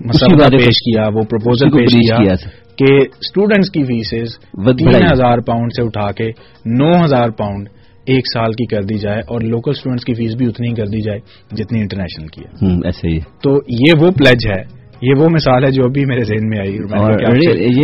مسئلہ 0.00 0.56
پیش 0.58 0.74
کیا 0.74 1.02
وہ 1.02 1.20
پروپوزل 1.22 1.70
پیش 1.78 1.92
کیا۔ 1.92 2.34
کہ 2.76 2.94
اسٹوڈنٹس 2.94 3.70
کی 3.70 3.82
فیسز 3.84 4.38
تین۔ 4.38 4.88
ہزار 5.12 5.38
پاؤنڈ 5.38 5.70
سے 5.76 5.82
اٹھا 5.82 6.12
کے 6.12 6.28
نو 6.66 7.04
ہزار 7.04 7.30
پاؤنڈ 7.30 7.68
ایک 8.06 8.20
سال 8.34 8.52
کی 8.52 8.66
کر 8.66 8.82
دی 8.82 8.94
جائے 8.94 9.18
اور 9.18 9.40
لوکل 9.40 9.70
اسٹوڈنٹس 9.70 10.04
کی 10.04 10.14
فیس 10.14 10.34
بھی 10.34 10.46
اتنی 10.46 10.68
ہی 10.68 10.74
کر 10.74 10.86
دی 10.86 11.00
جائے 11.00 11.18
جتنی 11.56 11.80
انٹرنیشنل 11.80 12.26
کی 12.26 12.40
ہے 12.40 12.74
ایسے 12.84 13.08
ہی 13.08 13.18
تو 13.18 13.50
یہ 13.68 14.04
وہ 14.04 14.10
پلیج 14.10 14.46
ہے 14.46 14.82
یہ 15.02 15.14
وہ 15.18 15.28
مثال 15.32 15.64
ہے 15.64 15.70
جو 15.70 15.84
ابھی 15.84 16.04
میرے 16.06 16.20
ذہن 16.20 16.48
میں 16.48 16.58
آئی 16.58 16.76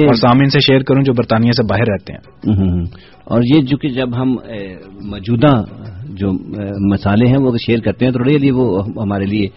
اور 0.07 0.15
سامعین 0.15 0.49
سے 0.49 0.61
شیئر 0.61 0.81
کروں 0.81 1.03
جو 1.03 1.13
برطانیہ 1.13 1.51
سے 1.51 1.63
باہر 1.63 1.91
رہتے 1.93 2.13
ہیں۔ 2.13 2.45
اور 3.29 3.43
یہ 3.57 3.61
جو 3.61 3.77
کہ 3.77 3.89
جب 3.89 4.17
ہم 4.17 4.29
موجودہ 5.05 5.65
جو 6.09 6.33
مسالے 6.93 7.27
ہیں 7.27 7.39
وہ 7.39 7.57
شیئر 7.67 7.79
کرتے 7.79 8.05
ہیں 8.05 8.13
تو 8.13 8.25
ریئلی 8.25 8.51
وہ 8.51 8.85
ہم- 8.85 9.03
ہمارے 9.03 9.25
لیے 9.25 9.49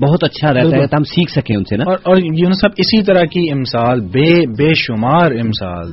بہت 0.00 0.24
اچھا 0.24 0.54
رہتا 0.54 0.76
ہے 0.76 0.84
ہم 0.96 1.02
سیکھ 1.02 1.30
سکیں 1.32 1.56
ان 1.56 1.64
سے 1.64 1.76
نا۔ 1.76 1.84
اور 1.86 1.98
اور 2.02 2.16
یونس 2.16 2.60
صاحب 2.60 2.72
اسی 2.76 3.02
طرح 3.02 3.24
کی 3.24 3.50
امثال 3.50 4.00
بے 4.00 4.46
بے 4.58 4.74
شمار 4.74 5.32
امثال۔ 5.32 5.92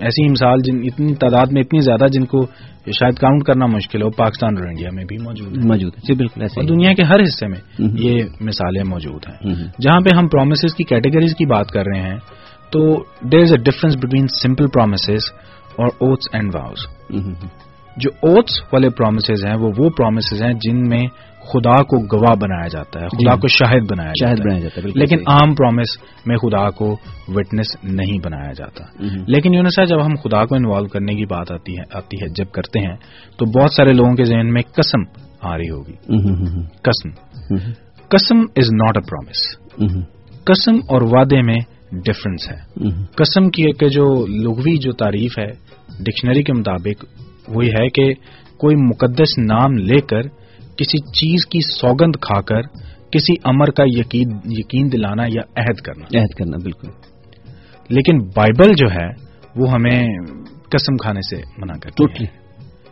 ایسی 0.00 0.26
امثال 0.28 0.58
جن 0.64 0.78
اتنی 0.84 1.14
تعداد 1.14 1.46
میں 1.52 1.62
اتنی 1.62 1.80
زیادہ 1.80 2.06
جن 2.12 2.24
کو 2.24 2.46
شاید 2.86 3.14
کاؤنٹ 3.14 3.44
کرنا 3.44 3.66
مشکل 3.66 4.02
ہو 4.02 4.10
پاکستان 4.10 4.58
اور 4.58 4.66
انڈیا 4.66 4.88
میں 4.92 5.04
بھی 5.04 5.16
موجود 5.18 5.58
ہے 5.58 5.68
موجود 5.68 5.92
ہے 5.94 6.00
جی 6.08 6.14
بالکل 6.14 6.42
ایسے 6.42 6.60
دنیا 6.66 6.92
کے 6.92 7.02
ہر 7.02 7.20
حصے 7.22 7.46
میں۔ 7.46 7.60
یہ 7.98 8.22
مثالیں 8.40 8.84
موجود 8.84 9.22
ہیں۔ 9.28 9.54
جہاں 9.82 10.00
پہ 10.00 10.16
ہم 10.16 10.28
پرومسز 10.28 10.74
کی 10.74 10.84
کیٹیگریز 10.84 11.34
کی 11.34 11.46
بات 11.46 11.68
کر 11.68 11.82
رہے 11.86 12.02
ہیں 12.02 12.18
تو 12.72 12.80
there 13.32 13.40
is 13.40 13.52
a 13.52 13.58
difference 13.58 13.96
between 13.96 14.26
simple 14.42 14.66
promises 14.66 15.50
اور 15.76 15.86
اوتس 15.86 16.34
اینڈ 16.34 16.54
واؤز۔ 16.54 16.78
جو 17.96 18.10
اوتس 18.22 18.62
والے 18.72 18.90
پرومسز 18.90 19.44
ہیں 19.44 19.54
وہ 19.54 19.70
وہ 19.78 19.90
پرومسز 19.90 20.42
ہیں 20.42 20.52
جن 20.52 20.88
میں 20.88 21.02
خدا 21.40 21.82
کو 21.82 22.16
گواہ 22.16 22.34
بنایا 22.42 22.68
جاتا 22.68 23.00
ہے 23.00 23.06
خدا 23.08 23.34
جی۔ 23.34 23.40
کو 23.40 23.48
شاہد 23.48 23.90
بنایا 23.90 24.12
شاہد 24.20 24.36
جاتا 24.36 24.48
بنایا 24.48 24.60
جاتا 24.60 24.80
ہے 24.80 24.86
لیکن۔ 24.94 25.18
عام 25.26 25.54
پرومس 25.54 25.86
میں 26.26 26.36
خدا 26.36 26.70
کو 26.70 26.96
وٹنس 27.28 27.66
نہیں 27.84 28.18
بنایا 28.24 28.52
جاتا۔ 28.52 28.84
لیکن 29.26 29.54
یونسا 29.54 29.84
جب 29.84 30.06
ہم 30.06 30.14
خدا 30.24 30.44
کو 30.44 30.54
انوالو 30.54 30.86
کرنے 30.86 31.14
کی 31.14 31.24
بات 31.26 31.52
آتی 31.52 31.72
ہے 31.72 31.96
آتی 31.96 32.16
ہے 32.16 32.28
جب 32.28 32.50
کرتے 32.52 32.80
ہیں 32.80 32.96
تو 33.38 33.60
بہت 33.60 33.70
سارے 33.72 33.92
لوگوں 33.92 34.14
کے 34.14 34.24
ذہن 34.24 34.52
میں 34.52 34.62
قسم 34.62 35.02
آ 35.42 35.58
رہی 35.58 35.70
ہوگی۔ 35.70 35.92
قسم۔ 36.82 37.10
قسم 38.08 38.38
از 38.56 38.72
ناٹ 38.72 38.96
اے 38.96 39.10
پرومس 39.10 39.58
قسم 40.44 40.74
اور 40.74 41.02
وعدے 41.02 41.42
میں 41.42 41.56
ڈفرنس 41.92 42.50
ہے۔ 42.50 42.56
قسم 43.16 43.50
کی 43.50 43.72
کہ 43.72 43.88
جو 43.88 44.26
لغوی 44.26 44.78
جو 44.78 44.92
تعریف 44.92 45.38
ہے 45.38 45.50
ڈکشنری 46.04 46.42
کے 46.42 46.52
مطابق 46.52 47.04
وہی 47.48 47.68
ہے 47.68 47.88
کہ 47.88 48.14
کوئی 48.58 48.76
مقدس 48.76 49.38
نام 49.38 49.76
لے 49.78 50.00
کر 50.00 50.22
کسی 50.76 50.98
چیز 50.98 51.46
کی 51.46 51.58
سوگند 51.80 52.16
کھا 52.20 52.40
کر 52.40 52.62
کسی 53.12 53.34
امر 53.44 53.70
کا 53.70 53.84
یقین 53.86 54.28
یقین 54.44 54.92
دلانا 54.92 55.22
یا 55.22 55.42
عہد 55.56 55.80
کرنا۔ 55.80 56.20
عہد 56.20 56.34
کرنا 56.38 56.56
بالکل۔ 56.62 56.88
لیکن 57.88 58.18
بائبل 58.18 58.72
جو 58.72 58.86
ہے 58.90 59.08
وہ 59.56 59.70
ہمیں 59.70 60.02
قسم 60.70 60.96
کھانے 60.96 61.20
سے 61.20 61.36
منع 61.58 61.72
کرتی 61.72 61.90
ٹوٹلی 61.90 62.26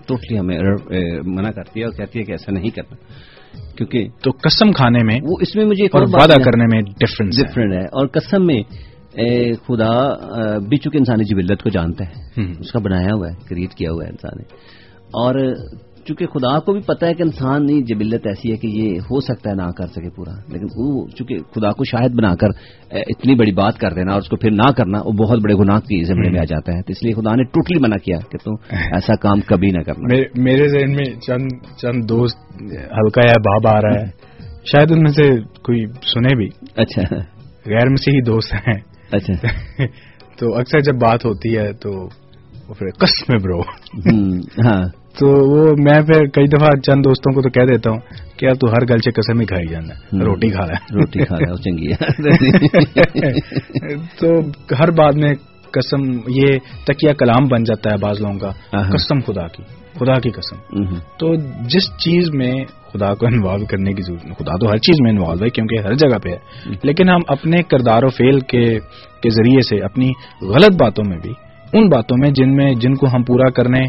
ٹوٹلی 0.07 0.38
ہمیں 0.38 0.59
منع 1.24 1.51
کرتی 1.51 1.80
ہے 1.80 1.84
اور 1.84 1.92
کہتی 1.92 2.18
ہے 2.18 2.24
کہ 2.24 2.32
ایسا 2.32 2.53
نہیں 2.53 2.70
کرنا۔ 2.70 2.96
کیونکہ 3.76 4.09
تو 4.22 4.30
قسم 4.30 4.72
کھانے 4.72 5.03
میں 5.03 5.18
وہ 5.22 5.36
اس 5.40 5.57
میں 5.57 5.64
مجھے 5.64 5.84
اور 5.84 6.03
وعدہ 6.03 6.40
کرنے 6.44 6.64
میں 6.72 6.82
ڈفرنس 6.82 7.38
ڈفرینٹ 7.38 7.72
ہے۔ 7.72 7.84
اور 7.84 8.07
قسم 8.07 8.46
میں 8.46 8.62
خدا 9.66 10.14
بھی 10.59 10.76
چونکہ 10.76 10.99
انسانی 10.99 11.24
جبلت 11.24 11.62
کو 11.62 11.68
جانتا 11.68 12.05
ہے۔ 12.05 12.42
اس 12.61 12.72
کا 12.72 12.78
بنایا 12.78 13.14
ہوا 13.14 13.28
ہے 13.28 13.34
کریٹ 13.49 13.74
کیا 13.74 13.90
ہوا 13.90 14.05
ہے 14.05 14.11
انسان 14.11 14.38
نے۔ 14.38 14.55
اور 14.99 15.34
چونکہ 16.09 16.26
خدا 16.26 16.61
کو 16.61 16.72
بھی 16.72 16.80
پتا 16.80 17.06
ہے 17.06 17.14
کہ 17.14 17.22
انسانی 17.22 17.82
جبلت 17.82 18.26
ایسی 18.26 18.52
ہے 18.52 18.56
کہ 18.56 18.66
یہ 18.66 18.98
ہو 18.98 19.20
سکتا 19.20 19.50
ہے 19.50 19.54
نہ 19.54 19.70
کر 19.70 19.86
سکے 19.86 20.11
پورا۔ 20.11 20.52
لیکن 20.52 20.66
وہ 20.76 21.09
چونکہ 21.09 21.38
خدا 21.38 21.70
کو 21.70 21.84
شاہد 21.84 22.11
بنا 22.11 22.34
کر 22.34 22.48
اتنی 22.90 23.34
بڑی 23.34 23.52
بات 23.52 23.78
کر 23.78 23.90
دینا 23.90 24.12
اور 24.12 24.20
اس 24.20 24.28
کو 24.28 24.36
پھر 24.36 24.50
نہ 24.50 24.72
کرنا 24.72 24.98
وہ 25.04 25.12
بہت 25.12 25.38
بڑے 25.42 25.54
گناہ 25.54 25.80
کی 25.80 26.04
زمرے 26.04 26.30
میں 26.30 26.40
آ 26.40 26.44
جاتا 26.44 26.72
ہے۔ 26.72 26.82
تو 26.82 26.92
اس 26.92 27.02
لیے 27.02 27.12
خدا 27.12 27.34
نے 27.34 27.44
ٹوٹلی 27.44 27.80
منع 27.80 27.96
کیا 27.96 28.18
کہ 28.18 28.38
تم 28.44 28.52
ایسا 28.70 29.14
کام 29.14 29.40
کبھی 29.40 29.70
نہ 29.70 29.82
کرنا۔ 29.82 30.14
میرے- 30.42 30.68
ذہن 30.68 30.90
میں 30.90 31.20
چند 31.20 31.48
چند 31.76 32.09
دوست 32.09 32.38
ہلکا 32.72 33.20
یا 33.24 33.38
باب 33.38 33.66
آ 33.66 33.80
رہا 33.80 34.00
ہے۔ 34.00 34.06
شاید 34.64 34.92
ان 34.92 35.02
میں 35.02 35.11
سے 35.11 35.40
کوئی 35.40 35.86
سنے 35.86 36.36
بھی۔ 36.36 36.48
اچھا۔ 36.76 37.16
غیر 37.66 37.88
مسیحی 37.88 38.20
دوست 38.20 38.54
ہیں۔ 38.54 38.80
اچھا۔ 39.12 39.32
تو 40.38 40.54
اکثر 40.54 40.78
جب 40.78 40.94
بات 40.94 41.24
ہوتی 41.24 41.56
ہے 41.56 41.72
تو 41.72 42.09
وہ 42.68 42.74
پھر 42.74 42.86
قسم 42.98 43.36
برو۔ 43.42 43.61
ہاں۔ 44.66 44.82
تو 45.18 45.26
وہ 45.28 45.66
میں 45.66 46.00
پھر 46.02 46.26
کئی 46.26 46.44
دفعہ 46.44 46.68
چند 46.86 47.02
دوستوں 47.04 47.32
کو 47.34 47.42
تو 47.42 47.50
کہہ 47.50 47.66
دیتا 47.66 47.90
ہوں 47.90 47.98
کہ 48.36 48.46
یار 48.46 48.54
تو 48.54 48.70
ہر 48.70 48.82
گل 48.90 48.98
سے 48.98 49.10
قسم 49.10 49.40
ہی 49.40 49.46
کھائی 49.46 49.66
جانا 49.66 49.94
ہے 49.94 50.24
روٹی 50.24 50.48
کھا 50.48 50.66
رہا 50.66 50.74
ہے۔ 50.74 50.94
روٹی 50.94 51.24
کھا 51.24 51.36
رہا 51.36 51.52
ہے 51.52 51.62
چنگی 51.62 51.88
تو 54.18 54.26
ہر 54.80 54.90
بات 54.90 55.14
میں 55.14 55.34
قسم 55.70 56.10
یہ 56.28 56.58
تکیہ 56.86 57.12
کلام 57.12 57.44
بن 57.48 57.62
جاتا 57.64 57.90
ہے 57.90 57.96
بعض 57.96 58.20
لوگوں 58.20 58.38
کا۔ 58.38 58.50
قسم 58.92 59.18
خدا 59.20 59.46
کی 59.46 59.62
خدا 59.98 60.14
کی 60.14 60.30
قسم۔ 60.30 60.84
تو 61.18 61.34
جس 61.68 61.90
چیز 62.04 62.30
میں 62.34 62.52
خدا 62.92 63.14
کو 63.14 63.26
انوالو 63.26 63.66
کرنے 63.66 63.92
کی 63.92 64.02
ضرورت 64.02 64.22
خدا 64.22 64.56
تو 64.56 64.70
ہر 64.70 64.76
چیز 64.76 64.96
میں 65.00 65.10
انوالو 65.10 65.44
ہے 65.44 65.48
کیونکہ 65.48 65.78
ہر 65.78 65.94
جگہ 65.94 66.18
پہ 66.18 66.28
ہے۔ 66.28 66.36
لیکن 66.82 67.08
ہم 67.08 67.20
اپنے 67.28 67.62
کردار 67.62 68.02
و 68.02 68.08
فیل 68.08 68.40
کے 68.40 68.64
کے 69.22 69.30
ذریعے 69.30 69.60
سے 69.60 69.84
اپنی 69.84 70.10
غلط 70.42 70.82
باتوں 70.82 71.04
میں 71.08 71.18
بھی 71.18 71.30
ان 71.72 71.88
باتوں 71.88 72.16
میں 72.20 72.30
جن 72.30 72.56
میں 72.56 72.74
جن 72.74 72.94
کو 72.94 73.06
ہم 73.06 73.22
پورا 73.22 73.50
کرنے 73.50 73.80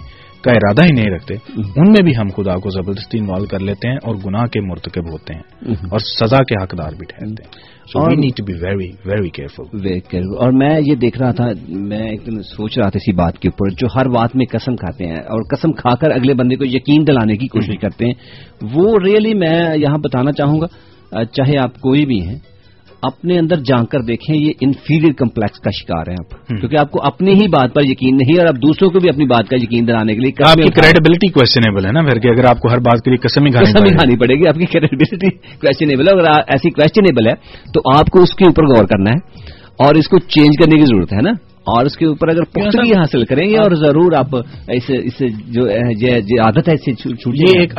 کا 0.41 0.51
ارادہ 0.51 0.83
ہی 0.83 0.93
نہیں 0.93 1.15
رکھتے 1.15 1.33
ان 1.57 1.89
میں 1.89 2.03
بھی 2.03 2.11
ہم 2.17 2.27
خدا 2.35 2.55
کو 2.55 2.69
زبردستی 2.69 3.19
انوالو 3.19 3.45
کر 3.45 3.59
لیتے 3.59 3.89
ہیں 3.89 3.97
اور 4.03 4.15
گناہ 4.25 4.45
کے 4.45 4.61
مرتکب 4.61 5.09
ہوتے 5.11 5.33
ہیں 5.33 5.43
اور 5.89 5.99
سزا 5.99 6.43
کے 6.43 6.63
حقدار 6.63 6.91
بھی 6.91 7.05
ٹھہرتے 7.09 7.43
ہیں۔ 7.43 7.79
اور- 7.95 8.17
need 8.17 8.37
to 8.37 8.45
be 8.45 8.53
very 8.53 8.89
very 9.05 9.29
careful 9.29 9.63
Very 9.77 9.99
careful. 10.09 10.37
اور 10.37 10.51
میں 10.51 10.79
یہ 10.81 10.95
دیکھ 10.95 11.19
رہا 11.19 11.31
تھا 11.31 11.45
میں 11.67 12.09
ایک 12.09 12.25
دن 12.25 12.41
سوچ 12.41 12.77
رہا 12.77 12.89
تھا 12.89 12.97
اسی 12.97 13.11
بات 13.11 13.39
کے 13.39 13.47
اوپر 13.47 13.69
جو 13.69 13.87
ہر 13.95 14.09
بات 14.09 14.35
میں 14.35 14.45
قسم 14.51 14.75
کھاتے 14.75 15.07
ہیں 15.07 15.15
اور 15.15 15.43
قسم 15.49 15.71
کھا 15.71 15.95
کر 15.95 16.11
اگلے 16.11 16.33
بندے 16.33 16.55
کو 16.55 16.65
یقین 16.65 17.07
دلانے 17.07 17.37
کی 17.37 17.47
کوشش 17.47 17.79
کرتے 17.81 18.05
ہیں 18.05 18.13
وہ 18.73 18.99
ریئلی 19.05 19.33
میں 19.33 19.77
یہاں 19.77 19.97
بتانا 19.97 20.31
چاہوں 20.31 20.61
گا 20.61 20.65
اہ، 21.11 21.23
چاہے 21.23 21.57
آپ 21.57 21.73
کوئی 21.75 22.05
بھی 22.05 22.21
ہیں 22.27 22.37
اپنے 23.01 23.39
اندر 23.39 23.55
جان 23.55 23.85
کر 23.85 23.99
دیکھیں 24.01 24.35
یہ 24.35 24.51
انفیریئر 24.61 25.13
کمپلیکس 25.13 25.59
کا 25.59 25.69
شکار 25.69 26.07
ہیں 26.07 26.15
آپ۔ 26.19 26.47
کیونکہ 26.59 26.77
آپ 26.79 26.91
کو 26.91 26.99
اپنی 27.03 27.33
ہی 27.33 27.47
بات 27.47 27.73
پر 27.73 27.81
یقین 27.85 28.17
نہیں 28.17 28.39
اور 28.39 28.47
آپ 28.47 28.55
دوسروں 28.55 28.89
کو 28.89 28.99
بھی 28.99 29.09
اپنی 29.09 29.25
بات 29.25 29.49
کا 29.49 29.55
یقین 29.55 29.87
دلانے 29.87 30.13
کے 30.13 30.19
لیے 30.19 30.31
آپ 30.47 30.55
کی 30.55 30.81
کریڈیبلٹی 30.81 31.27
کوشچنیبل 31.27 31.85
ہے 31.85 31.91
نا 31.91 32.01
پھر 32.01 32.19
کہ 32.19 32.27
اگر 32.27 32.45
آپ 32.45 32.59
کو 32.59 32.71
ہر 32.71 32.77
بات 32.77 33.03
کے 33.03 33.11
لیے 33.11 33.17
قسم 33.17 33.45
ہی 33.45 33.51
کھانی 33.51 34.15
پڑے۔ 34.17 34.35
گی۔ 34.35 34.47
آپ 34.47 34.55
کی 34.55 34.65
کریڈیبلٹی 34.65 35.29
کوشچنیبل 35.35 36.07
ہے۔ 36.07 36.13
اگر 36.13 36.29
ایسی 36.29 36.69
کوشچنیبل 36.69 37.27
ہے 37.27 37.33
تو 37.73 37.97
آپ 37.97 38.09
کو 38.09 38.21
اس 38.21 38.35
کے 38.35 38.45
اوپر 38.45 38.63
غور 38.63 38.83
کرنا 38.83 39.09
ہے 39.09 39.41
اور 39.85 39.95
اس 39.95 40.07
کو 40.07 40.19
چینج 40.19 40.63
کرنے 40.63 40.79
کی 40.79 40.85
ضرورت 40.85 41.13
ہے 41.13 41.21
نا۔ 41.21 41.48
اور 41.67 41.85
اس 41.85 41.97
کے 41.97 42.05
اوپر 42.05 42.27
اگر 42.27 42.43
پختگی 42.43 42.91
حاصل 42.91 43.25
کریں 43.25 43.49
گے 43.49 43.57
اور 43.57 43.71
ضرور 43.75 44.13
آپ 44.13 44.35
اس 44.67 44.91
اس 45.03 45.13
سے 45.17 45.27
جو 45.47 45.61
عادت 46.41 46.67
ہے 46.67 46.73
اس 46.73 46.85
سے 46.85 46.93
چھو- 46.93 47.15
چھوٹیے 47.15 47.55
یہ 47.55 47.59
ایک 47.59 47.73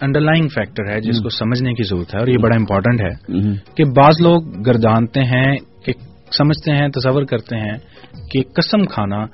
انڈر 0.00 0.20
لائن 0.20 0.48
فیکٹر 0.48 0.90
ہے 0.90 1.00
جس 1.00 1.22
کو 1.22 1.28
سمجھنے 1.28 1.74
کی 1.74 1.82
ضرورت 1.82 2.14
ہے 2.14 2.20
اور 2.20 2.28
یہ 2.28 2.38
بڑا 2.38 2.56
امپورٹنٹ 2.56 3.00
ہے 3.00 3.32
کہ 3.76 3.84
بعض 3.84 4.20
لوگ 4.20 4.62
گردانتے 4.66 5.20
ہیں 5.20 5.56
کہ 5.84 5.92
سمجھتے 6.38 6.72
ہیں 6.72 6.88
تصور 6.88 7.22
کرتے 7.24 7.56
ہیں 7.56 7.76
کہ 8.32 8.42
قسم 8.54 8.84
کھانا 8.84 9.26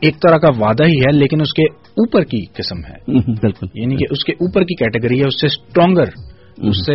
ایک 0.00 0.14
طرح 0.22 0.36
کا 0.36 0.48
وعدہ 0.58 0.84
ہی 0.84 1.00
ہے 1.00 1.12
لیکن 1.12 1.40
اس 1.40 1.52
کے 1.52 1.62
اوپر 1.80 2.24
کی 2.24 2.44
قسم 2.44 2.78
ہے۔ 2.78 3.20
بالکل۔ 3.40 3.66
یعنی 3.74 3.96
کہ 3.96 4.04
اس 4.10 4.24
کے 4.24 4.32
اوپر 4.32 4.60
کی 4.60 4.74
کیٹیگری 4.74 5.20
ہے 5.20 5.24
اس 5.26 5.40
سے 5.40 5.46
اسٹرانگر 5.46 6.08
اس 6.58 6.86
سے 6.86 6.92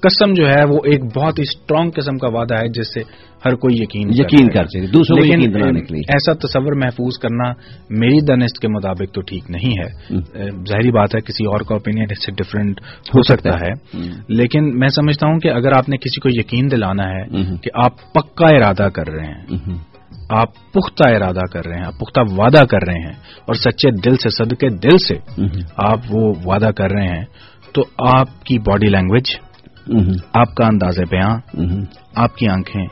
قسم 0.00 0.32
جو 0.34 0.48
ہے 0.48 0.64
وہ 0.68 0.78
ایک 0.84 1.04
بہت 1.04 1.38
ہی 1.38 1.42
اسٹرانگ 1.42 1.90
قسم 1.90 2.18
کا 2.18 2.28
وعدہ 2.28 2.54
ہے 2.54 2.68
جس 2.68 2.94
سے 2.94 3.00
ہر 3.46 3.54
کوئی 3.54 3.76
یقین 3.76 4.08
یقین۔ 4.12 4.48
کر 4.48 4.64
سکے 4.64 4.86
دوسروں 4.86 5.18
کو 5.18 5.24
یقین 5.24 5.54
دلانے 5.54 5.80
کے 5.80 5.94
لیے۔ 5.94 6.02
ایسا 6.08 6.32
تصور 6.32 6.72
محفوظ 6.72 7.18
کرنا 7.18 7.52
میری 7.90 8.24
دنست 8.24 8.58
کے 8.58 8.68
مطابق 8.68 9.14
تو 9.14 9.20
ٹھیک 9.20 9.50
نہیں 9.50 9.70
ہے۔ 9.70 10.16
اہ، 10.38 10.50
ظاہری 10.68 10.90
بات 10.90 11.14
ہے 11.14 11.20
کسی 11.20 11.46
اور 11.46 11.60
کا 11.60 11.74
اوپینین 11.74 12.06
اس 12.10 12.26
سے 12.26 12.32
ڈفرینٹ 12.32 12.80
ہو 13.14 13.22
سکتا 13.22 13.50
ہے۔ 13.50 13.98
لیکن 14.28 14.78
میں 14.78 14.88
سمجھتا 14.88 15.26
ہوں 15.26 15.38
کہ 15.38 15.48
اگر 15.48 15.72
آپ 15.72 15.88
نے 15.88 15.96
کسی 15.96 16.20
کو 16.20 16.28
یقین 16.28 16.70
دلانا 16.70 17.04
ہے۔ 17.04 17.24
کہ 17.62 17.70
آپ 17.84 18.12
پکا 18.12 18.46
ارادہ 18.46 18.88
کر 18.88 19.08
رہے 19.08 19.26
ہیں 19.26 19.44
آپ 20.30 20.48
پختہ 20.72 21.08
ارادہ 21.08 21.52
کر 21.52 21.66
رہے 21.66 21.76
ہیں 21.76 21.84
آپ 21.86 21.98
پختہ 21.98 22.20
وعدہ 22.40 22.64
کر 22.64 22.78
رہے 22.86 22.94
ہیں 22.94 23.12
اور 23.40 23.54
سچے 23.54 23.90
دل 23.90 24.16
سے 24.16 24.28
صدقے 24.28 24.68
دل 24.68 24.98
سے 24.98 25.14
آپ 25.76 25.98
وہ 26.10 26.34
وعدہ 26.44 26.70
کر 26.76 26.90
رہے 26.90 27.06
ہیں 27.06 27.24
تو 27.72 27.82
آپ 28.08 28.44
کی 28.44 28.58
باڈی 28.58 28.86
لینگویج 28.86 29.45
آپ 30.32 30.54
کا 30.54 30.66
انداز 30.66 30.98
بیاں 31.10 31.30
ہوں، 31.54 31.84
آپ 32.14 32.36
کی 32.36 32.48
آنکھیں۔ 32.48 32.86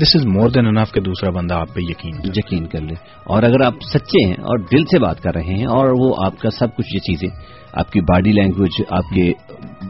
دس 0.00 0.16
از 0.16 0.26
مور 0.26 0.48
دین 0.50 0.66
انف 0.66 0.92
کہ 0.92 1.00
دوسرا 1.00 1.30
بندہ 1.30 1.54
آپ 1.54 1.74
پہ 1.74 1.80
یقین۔ 1.80 2.14
یقین 2.36 2.66
کر 2.66 2.80
لے 2.80 2.94
اور 3.24 3.42
اگر 3.42 3.60
آپ 3.64 3.74
سچے 3.82 4.26
ہیں 4.26 4.34
اور 4.42 4.58
دل 4.72 4.84
سے 4.84 4.98
بات 4.98 5.20
کر 5.22 5.34
رہے 5.34 5.54
ہیں 5.54 5.64
اور 5.64 5.90
وہ 5.98 6.14
آپ 6.18 6.38
کا 6.38 6.50
سب 6.50 6.76
کچھ 6.76 6.94
یہ 6.94 7.00
چیزیں 7.00 7.28
آپ 7.72 7.92
کی 7.92 8.00
باڈی 8.00 8.32
لینگویج 8.32 8.82
آپ 8.90 9.14
کے 9.14 9.30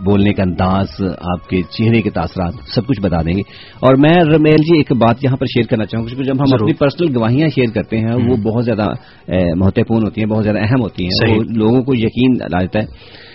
بولنے 0.04 0.32
کا 0.32 0.42
انداز 0.42 1.02
آپ 1.32 1.48
کے 1.48 1.62
چہرے 1.62 2.02
کے 2.02 2.10
تاثرات 2.10 2.54
سب 2.74 2.86
کچھ 2.86 3.00
بتا 3.00 3.22
دیں 3.22 3.32
گے 3.32 3.42
اور 3.80 3.94
میں 3.94 4.14
رمیل 4.24 4.62
جی 4.62 4.76
ایک 4.76 4.92
بات 4.92 5.24
یہاں 5.24 5.36
پر 5.36 5.46
شیئر 5.46 5.66
کرنا 5.66 5.86
چاہوں 5.86 6.06
گا 6.06 6.22
جب 6.22 6.34
ہم۔ 6.34 6.54
اپنی 6.54 6.72
پرسنل 6.74 7.16
گواہیاں 7.16 7.48
شیئر 7.48 7.72
کرتے 7.74 7.98
ہیں 7.98 8.14
وہ 8.28 8.36
بہت 8.42 8.64
زیادہ 8.64 8.86
مہتوپورن 9.56 10.04
ہوتی 10.04 10.20
ہیں 10.20 10.28
بہت 10.28 10.44
زیادہ 10.44 10.58
اہم 10.58 10.82
ہوتی 10.82 11.04
ہیں۔ 11.04 11.34
وہ 11.34 11.42
لوگوں 11.56 11.82
کو 11.82 11.94
یقین 11.94 12.36
لا 12.40 12.58
دیتا 12.60 12.78
ہے 12.80 13.30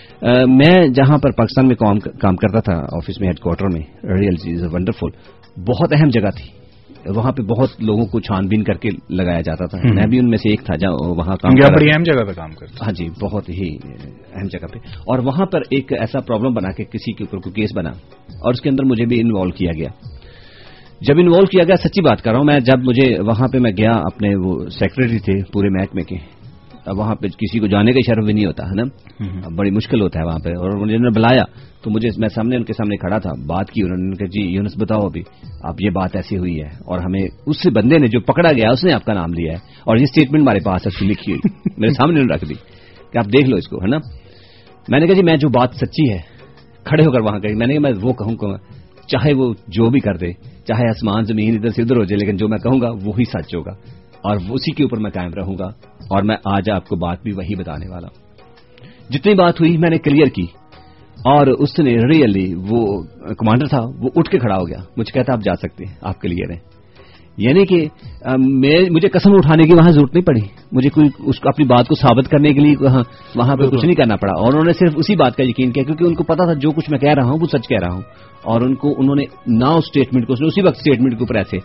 میں 0.46 0.88
جہاں 0.88 1.18
پر 1.18 1.30
پاکستان 1.30 1.66
میں 1.66 1.76
کام 1.76 1.98
کام 1.98 2.36
کرتا 2.36 2.60
تھا 2.60 2.82
آفس 2.92 3.20
میں 3.20 3.28
ہیڈ 3.28 3.38
کوارٹر 3.38 3.66
میں 3.72 3.80
ریئل 4.20 4.36
چیز 4.36 4.64
ونڈرفل 4.72 5.06
بہت 5.60 5.92
اہم 5.92 6.08
جگہ 6.08 6.30
تھی۔ 6.36 6.58
وہاں 7.06 7.32
پہ 7.32 7.42
بہت 7.42 7.68
لوگوں 7.78 8.06
کو 8.06 8.20
چھان 8.20 8.46
بین 8.46 8.62
کر 8.62 8.74
کے 8.74 8.88
لگایا 9.10 9.40
جاتا 9.40 9.66
تھا۔ 9.66 9.78
میں 9.94 10.06
بھی 10.06 10.18
ان 10.18 10.28
میں 10.28 10.38
سے 10.38 10.50
ایک 10.50 10.60
تھا 10.64 10.76
جہاں 10.76 10.92
وہاں 10.92 11.36
کام 11.36 11.50
کر 11.54 11.74
بڑی۔ 11.74 11.88
اہم 11.88 12.02
جگہ 12.02 12.24
پہ 12.24 12.32
کام 12.32 12.50
کرتے 12.50 12.74
ہاں 12.82 12.92
جی 12.92 13.06
بہت 13.22 13.48
ہی 13.48 13.76
اہم 14.34 14.46
جگہ 14.46 14.66
پہ۔ 14.66 14.78
اور 14.78 15.18
وہاں 15.18 15.46
پر 15.46 15.60
ایک 15.70 15.92
ایسا 15.92 16.20
پرابلم 16.20 16.54
بنا 16.54 16.68
کہ 16.70 16.84
کسی 16.84 17.12
کے 17.12 17.24
اوپر 17.24 17.38
کوئی 17.38 17.52
کیس 17.52 17.70
بنا 17.76 17.90
اور 18.42 18.50
اس 18.50 18.60
کے 18.60 18.68
اندر 18.68 18.84
مجھے 18.84 19.04
بھی 19.04 19.20
انوالو 19.20 19.50
کیا 19.50 19.70
گیا۔ 19.76 19.88
جب 21.00 21.14
انوالو 21.18 21.46
کیا 21.46 21.64
گیا 21.64 21.76
سچی 21.76 22.00
بات 22.00 22.22
کر 22.22 22.30
رہا 22.30 22.38
ہوں 22.38 22.44
میں 22.44 22.60
جب 22.60 22.78
مجھے 22.84 23.20
وہاں 23.20 23.48
پہ 23.48 23.58
میں 23.58 23.72
گیا 23.76 23.92
اپنے 23.92 24.34
وہ 24.34 24.66
سیکرٹری 24.68 25.18
تھے 25.18 25.52
پورے 25.52 25.68
محکمے 25.68 26.02
کے 26.02 26.16
وہاں 26.96 27.14
پہ 27.14 27.28
کسی 27.28 27.58
کو 27.58 27.66
جانے 27.66 27.92
کا 27.92 27.98
شرف 28.06 28.24
بھی 28.24 28.32
نہیں 28.32 28.46
ہوتا 28.46 28.64
ہے 28.66 28.74
نا؟ 28.74 28.84
بڑی 29.56 29.70
مشکل 29.70 30.00
ہوتا 30.00 30.20
ہے 30.20 30.24
وہاں 30.24 30.38
پہ۔ 30.38 30.48
اور 30.48 30.70
انہوں 30.70 30.86
نے 30.86 31.10
بلایا 31.10 31.44
تو 31.82 31.90
مجھے 31.90 32.08
میں 32.18 32.28
سامنے 32.28 32.56
ان 32.56 32.64
کے 32.64 32.72
سامنے 32.72 32.96
کھڑا 32.96 33.18
تھا 33.18 33.30
بات 33.46 33.70
کی 33.70 33.82
انہوں 33.82 33.96
نے 33.96 34.16
کہا 34.16 34.26
جی 34.26 34.42
یونس 34.42 34.72
بتاؤ 34.78 35.00
ابھی 35.00 35.22
اب 35.62 35.74
یہ 35.80 35.90
بات 35.90 36.16
ایسی 36.16 36.38
ہوئی 36.38 36.60
ہے 36.60 36.66
اور 36.66 36.98
ہمیں 36.98 37.20
اس 37.46 37.66
بندے 37.74 37.98
نے 37.98 38.06
جو 38.06 38.20
پکڑا 38.20 38.52
گیا 38.52 38.70
اس 38.70 38.84
نے 38.84 38.92
آپ 38.92 39.04
کا 39.04 39.12
نام 39.12 39.32
لیا 39.32 39.52
ہے 39.52 39.58
اور 39.84 39.96
یہ 39.96 40.02
اسٹیٹمنٹ 40.02 40.42
ہمارے 40.42 40.58
پاس 40.64 40.86
ہے 40.86 40.88
اس 40.88 40.98
کی 40.98 41.06
لکھی 41.06 41.32
ہوئی۔ 41.32 41.70
میرے 41.76 41.92
سامنے 41.92 42.20
انہوں 42.20 42.26
نے 42.26 42.34
رکھ 42.34 42.44
دی 42.48 42.54
کہ 43.12 43.18
آپ 43.18 43.24
دیکھ 43.24 43.48
لو 43.48 43.56
اس 43.56 43.68
کو 43.68 43.76
ہے 43.76 43.86
نا؟ 43.86 43.98
میں 44.88 45.00
نے 45.00 45.06
کہا 45.06 45.14
جی 45.14 45.22
میں 45.22 45.36
جو 45.36 45.48
بات 45.48 45.74
سچی 45.74 46.12
ہے 46.12 46.18
کھڑے 46.84 47.04
ہو 47.06 47.12
کر 47.12 47.20
وہاں 47.20 47.38
گئی 47.42 47.54
میں 47.54 47.66
نے 47.66 47.72
کہا 47.72 47.82
میں 47.82 47.92
وہ 48.02 48.12
کہوں 48.12 48.34
گا 48.34 48.56
چاہے 49.06 49.32
وہ 49.32 49.54
جو 49.68 49.90
بھی 49.90 50.00
کر 50.00 50.16
دے 50.16 50.32
چاہے 50.64 50.88
آسمان 50.88 51.24
زمین 51.24 51.54
ادھر 51.54 51.70
سے 51.70 51.82
ادھر 51.82 51.96
ہو 51.96 52.04
جائے 52.04 52.24
لیکن 52.24 52.36
جو 52.36 52.48
میں 52.48 52.58
کہوں 52.58 52.80
گا 52.80 52.90
وہی 52.90 53.24
سچ 53.24 53.54
ہوگا۔ 53.54 53.72
اور 54.22 54.36
اسی 54.36 54.74
کے 54.74 54.82
اوپر 54.82 54.98
میں 54.98 55.10
قائم 55.10 55.34
رہوں 55.34 55.54
گا 55.58 55.66
اور 56.10 56.22
میں 56.22 56.36
آج 56.44 56.70
آپ 56.70 56.88
کو 56.88 56.96
بات 56.96 57.22
بھی 57.22 57.32
وہی 57.32 57.54
بتانے 57.54 57.90
والا 57.90 58.06
ہوں۔ 58.06 58.26
جتنی 59.12 59.34
بات 59.34 59.60
ہوئی 59.60 59.76
میں 59.76 59.90
نے 59.90 59.98
کلیئر 59.98 60.26
کی 60.26 60.46
اور 61.24 61.46
اس 61.46 61.78
نے 61.78 61.94
ریئلی 61.94 62.54
وہ 62.68 63.02
کمانڈر 63.38 63.66
تھا 63.66 63.80
وہ 63.80 64.08
اٹھ 64.16 64.30
کے 64.30 64.38
کھڑا 64.38 64.56
ہو 64.56 64.68
گیا۔ 64.68 64.78
مجھے 64.96 65.12
کہتا 65.12 65.32
آپ 65.32 65.40
جا 65.44 65.54
سکتے 65.54 65.84
ہیں 65.84 65.94
آپ 66.02 66.20
کلیئر 66.20 66.50
ہیں 66.50 66.60
یعنی 67.36 67.66
کہ 67.66 67.84
مجھے 68.90 69.08
قسم 69.08 69.32
اٹھانے 69.32 69.62
کی 69.62 69.74
وہاں 69.74 69.92
ضرورت 69.92 70.14
نہیں 70.14 70.24
پڑی۔ 70.24 70.40
مجھے 70.72 70.90
کوئی 70.90 71.08
اس 71.18 71.40
کو 71.40 71.48
اپنی 71.48 71.66
بات 71.66 71.88
کو 71.88 71.94
ثابت 71.94 72.28
کرنے 72.30 72.52
کے 72.52 72.60
لیے 72.60 72.74
وہاں 72.80 73.02
وہاں 73.36 73.56
پہ 73.56 73.62
کچھ 73.62 73.84
نہیں 73.84 73.94
کرنا 73.94 74.16
پڑا۔ 74.16 74.32
اور 74.32 74.52
انہوں 74.52 74.64
نے 74.64 74.72
صرف 74.72 74.92
اسی 74.96 75.16
بات 75.16 75.36
کا 75.36 75.42
یقین 75.44 75.72
کیا 75.72 75.84
کیونکہ 75.84 76.04
ان 76.04 76.14
کو 76.14 76.22
پتا 76.22 76.44
تھا 76.44 76.52
جو 76.52 76.70
کچھ 76.70 76.90
میں 76.90 76.98
کہہ 76.98 77.14
رہا 77.14 77.24
ہوں 77.24 77.38
وہ 77.40 77.46
سچ 77.46 77.68
کہہ 77.68 77.78
رہا 77.78 77.94
ہوں۔ 77.94 78.02
اور 78.42 78.60
ان 78.60 78.74
کو 78.74 78.88
انہوں 78.98 79.16
نے 79.16 79.24
نہ 79.46 79.64
اس 79.64 79.84
اسٹیٹمنٹ 79.84 80.26
کو 80.26 80.32
اس 80.32 80.40
نے 80.40 80.46
اسی 80.46 80.60
وقت 80.60 80.76
اسٹیٹمنٹ 80.76 81.12
کے 81.12 81.18
اوپر 81.20 81.34
ایسے 81.34 81.58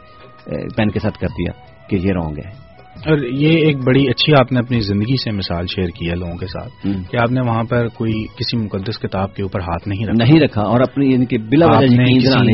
پین 0.78 0.90
کے 0.90 1.00
ساتھ 1.00 1.20
کر 1.20 1.28
دیا۔ 1.28 1.73
کہ 1.98 2.08
یہ 2.08 2.12
رانگ 2.14 2.38
ہے 2.38 2.64
اور 3.10 3.18
یہ 3.18 3.50
ایک 3.50 3.78
بڑی 3.78 4.10
اچھی 4.10 4.34
آپ 4.40 4.52
نے 4.52 4.60
اپنی 4.60 4.80
زندگی 4.80 5.16
سے 5.24 5.32
مثال 5.32 5.66
شیئر 5.68 5.88
کی 5.88 6.10
ہے 6.10 6.16
لوگوں 6.16 6.38
کے 6.38 6.46
ساتھ۔ 6.48 6.88
کہ 7.12 7.18
آپ 7.18 7.32
نے 7.32 7.42
وہاں 7.42 7.64
پر 7.64 7.88
کوئی 7.88 8.14
کسی 8.38 8.58
مقدس 8.58 9.00
کتاب 9.00 9.36
کے 9.36 9.44
اوپر 9.44 9.60
ہاتھ 9.60 9.88
نہیں 9.88 10.06
رکھا۔ 10.06 10.26
نہیں 10.26 10.42
رکھا 10.42 10.62
اور 10.62 10.80
اپنی 10.80 11.14
یعنی 11.14 11.26
کہ 11.26 11.38
بلا 11.38 11.66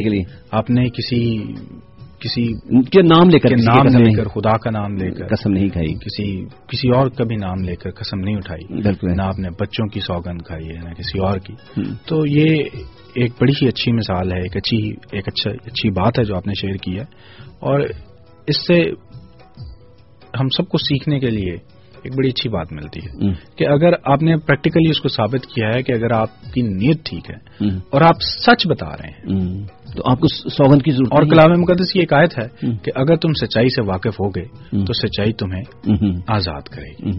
کے 0.03 0.09
لیے۔ 0.09 0.23
آپ 0.51 0.69
نے 0.69 0.89
کسی 0.89 1.37
کسی 2.19 2.53
کے 2.81 3.01
نام 3.01 3.29
لے 3.29 3.39
کر 3.39 3.49
کے 3.49 3.55
نام 3.55 4.03
لے 4.03 4.11
کر 4.11 4.23
خدا 4.23 4.57
کا 4.57 4.69
نام 4.69 4.95
لے 4.95 5.11
کر۔ 5.11 5.27
قسم 5.27 5.51
نہیں 5.51 5.69
کھائی۔ 5.69 5.93
کسی 5.93 6.45
کسی 6.67 6.89
اور 6.89 7.07
کا 7.07 7.23
بھی 7.23 7.35
نام 7.35 7.63
لے 7.63 7.75
کر 7.75 7.89
قسم 7.91 8.19
نہیں 8.19 8.35
اٹھائی۔ 8.35 8.81
بالکل۔ 8.81 9.15
نہ 9.15 9.21
آپ 9.21 9.39
نے 9.39 9.49
بچوں 9.49 9.87
کی 9.87 9.99
سوگند 9.99 10.41
کھائی 10.41 10.67
ہے 10.67 10.89
نہ 10.89 10.93
کسی 10.93 11.19
اور 11.19 11.37
کی۔ 11.37 11.53
تو 12.05 12.25
یہ 12.25 12.63
ایک 13.15 13.31
بڑی 13.41 13.53
ہی 13.61 13.67
اچھی 13.67 13.91
مثال 13.91 14.31
ہے 14.31 14.37
ایک 14.37 14.57
اچھی 14.57 14.91
ایک 15.11 15.27
اچھا 15.27 15.51
اچھی 15.51 15.89
بات 15.89 16.19
ہے 16.19 16.23
جو 16.23 16.35
آپ 16.35 16.47
نے 16.47 16.53
شیئر 16.53 16.75
کی 16.75 16.95
ہے۔ 16.95 17.03
اور 17.59 17.79
اس 18.47 18.67
سے 18.67 19.08
ہم 20.39 20.49
سب 20.49 20.69
کو 20.69 20.77
سیکھنے 20.77 21.19
کے 21.19 21.27
لیے 21.27 21.53
ایک 22.03 22.13
بڑی 22.17 22.27
اچھی 22.29 22.49
بات 22.49 22.67
ملتی 22.71 22.99
ہے۔ 22.99 23.27
کہ 23.55 23.67
اگر 23.67 23.93
آپ 24.03 24.21
نے 24.23 24.37
پریکٹیکلی 24.37 24.91
اس 24.91 25.01
کو 25.01 25.09
ثابت 25.09 25.45
کیا 25.45 25.69
ہے 25.75 25.83
کہ 25.83 25.91
اگر 25.91 26.11
آپ 26.11 26.27
کی 26.53 26.61
نیت 26.61 27.05
ٹھیک 27.05 27.29
ہے۔ 27.29 27.65
اور 27.89 28.01
آپ 28.01 28.15
سچ 28.21 28.67
بتا 28.67 28.87
رہے 28.87 29.09
ہیں۔ 29.09 29.33
تو 29.95 30.03
آپ 30.05 30.19
کو 30.19 30.27
سوگند 30.49 30.81
کی 30.81 30.91
ضرورت 30.91 31.13
اور 31.13 31.23
کلام 31.23 31.61
مقدس 31.61 31.93
کی 31.93 31.99
ایک 31.99 32.13
آیت 32.13 32.39
ہے۔ 32.39 32.47
کہ 32.83 32.91
اگر 32.95 33.15
تم 33.15 33.33
سچائی 33.33 33.69
سے 33.69 33.81
واقف 33.81 34.19
ہو 34.19 34.29
گئے۔ 34.29 34.45
تو 34.85 34.93
سچائی 34.93 35.33
تمہیں۔ 35.33 35.63
آزاد 36.27 36.61
کرے 36.61 36.89
گی۔ 36.89 37.11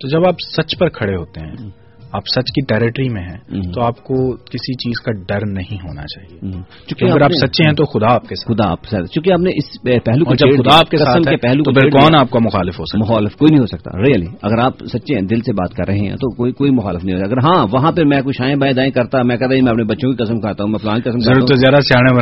تو 0.00 0.08
جب 0.08 0.26
آپ 0.26 0.34
سچ 0.56 0.78
پر 0.78 0.88
کھڑے 0.88 1.16
ہوتے 1.16 1.40
ہیں 1.40 1.70
آپ 2.12 2.22
سچ 2.26 2.50
کی 2.50 2.66
ٹیریٹری 2.66 3.08
میں 3.08 3.22
ہیں۔ 3.22 3.62
تو 3.72 3.82
آپ 3.82 3.96
کو 3.96 4.36
کسی 4.36 4.72
چیز 4.74 5.00
کا 5.00 5.12
ڈر 5.12 5.46
نہیں 5.46 5.76
ہونا 5.88 6.02
چاہیے۔ 6.02 6.50
چونکہ 6.86 7.04
اگر 7.04 7.22
آپ 7.22 7.30
سچے 7.30 7.64
ہیں 7.64 7.72
تو 7.72 7.84
خدا 7.84 8.14
آپ 8.14 8.28
کے 8.28 8.34
ساتھ۔ 8.34 8.52
خدا 8.52 8.70
آپ 8.70 8.84
سے 8.84 8.96
چونکہ 8.96 9.32
آپ 9.32 9.40
نے 9.40 9.50
اس 9.50 9.82
پہلو 9.82 10.24
کو 10.24 10.34
جب 10.34 10.62
خدا 10.62 10.78
آپ 10.78 10.90
کے 10.90 10.96
ساتھ 10.96 11.28
ہے 11.28 11.36
پہلو 11.36 11.62
تو 11.62 11.72
پھر 11.72 11.90
کون۔ 11.90 12.14
آپ 12.14 12.30
کا 12.30 12.38
مخالف 12.38 12.80
ہو 12.80 12.84
سکتا 12.84 12.98
مخالف 12.98 13.36
کوئی 13.36 13.48
نہیں 13.50 13.60
ہو 13.60 13.66
سکتا۔ 13.66 13.90
ریئلی 14.02 14.26
اگر 14.42 14.58
آپ 14.58 14.72
سچے 14.86 15.14
ہیں 15.14 15.22
دل 15.22 15.40
سے 15.40 15.52
بات 15.52 15.74
کر 15.74 15.86
رہے 15.86 15.98
ہیں 15.98 16.12
تو 16.12 16.34
کوئی 16.34 16.52
کوئی 16.52 16.70
مخالف 16.70 17.04
نہیں 17.04 17.16
ہو 17.16 17.20
اگر 17.24 17.38
ہاں 17.38 17.66
وہاں 17.72 17.92
پہ 17.92 18.02
میں 18.04 18.20
کچھ 18.24 18.42
آئیں 18.42 18.56
بائیں 18.56 18.74
دائیں 18.74 18.90
کرتا 18.90 19.22
میں 19.22 19.36
کہتا 19.36 19.54
ہوں 19.54 19.62
میں 19.62 19.72
اپنے 19.72 19.84
بچوں 19.84 20.12
کی 20.12 20.24
قسم 20.24 20.40
کھاتا 20.40 20.64
ہوں 20.64 20.70
میں 20.70 20.78
فلان 20.78 21.00
قسم 21.04 21.18
ضرور 21.18 21.40
تو 21.40 21.54
زیادہ 21.54 21.80
سیاح 21.80 22.20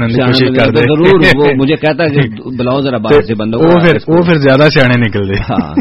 ضرور 0.66 0.98
وہ 1.36 1.50
مجھے 1.56 1.76
کہتا 1.76 2.04
ہے 2.04 2.10
کہ 2.10 2.20
بلاؤ 2.58 2.80
ذرا 2.80 2.96
باہر 2.96 3.22
سے 3.22 3.34
پھر 3.34 3.96
وہ 4.08 4.22
پھر 4.22 4.34
زیادہ 4.36 4.68
سیاح 4.74 4.86
نکل 4.98 5.28
دے۔ 5.28 5.40
ہاں۔ 5.50 5.72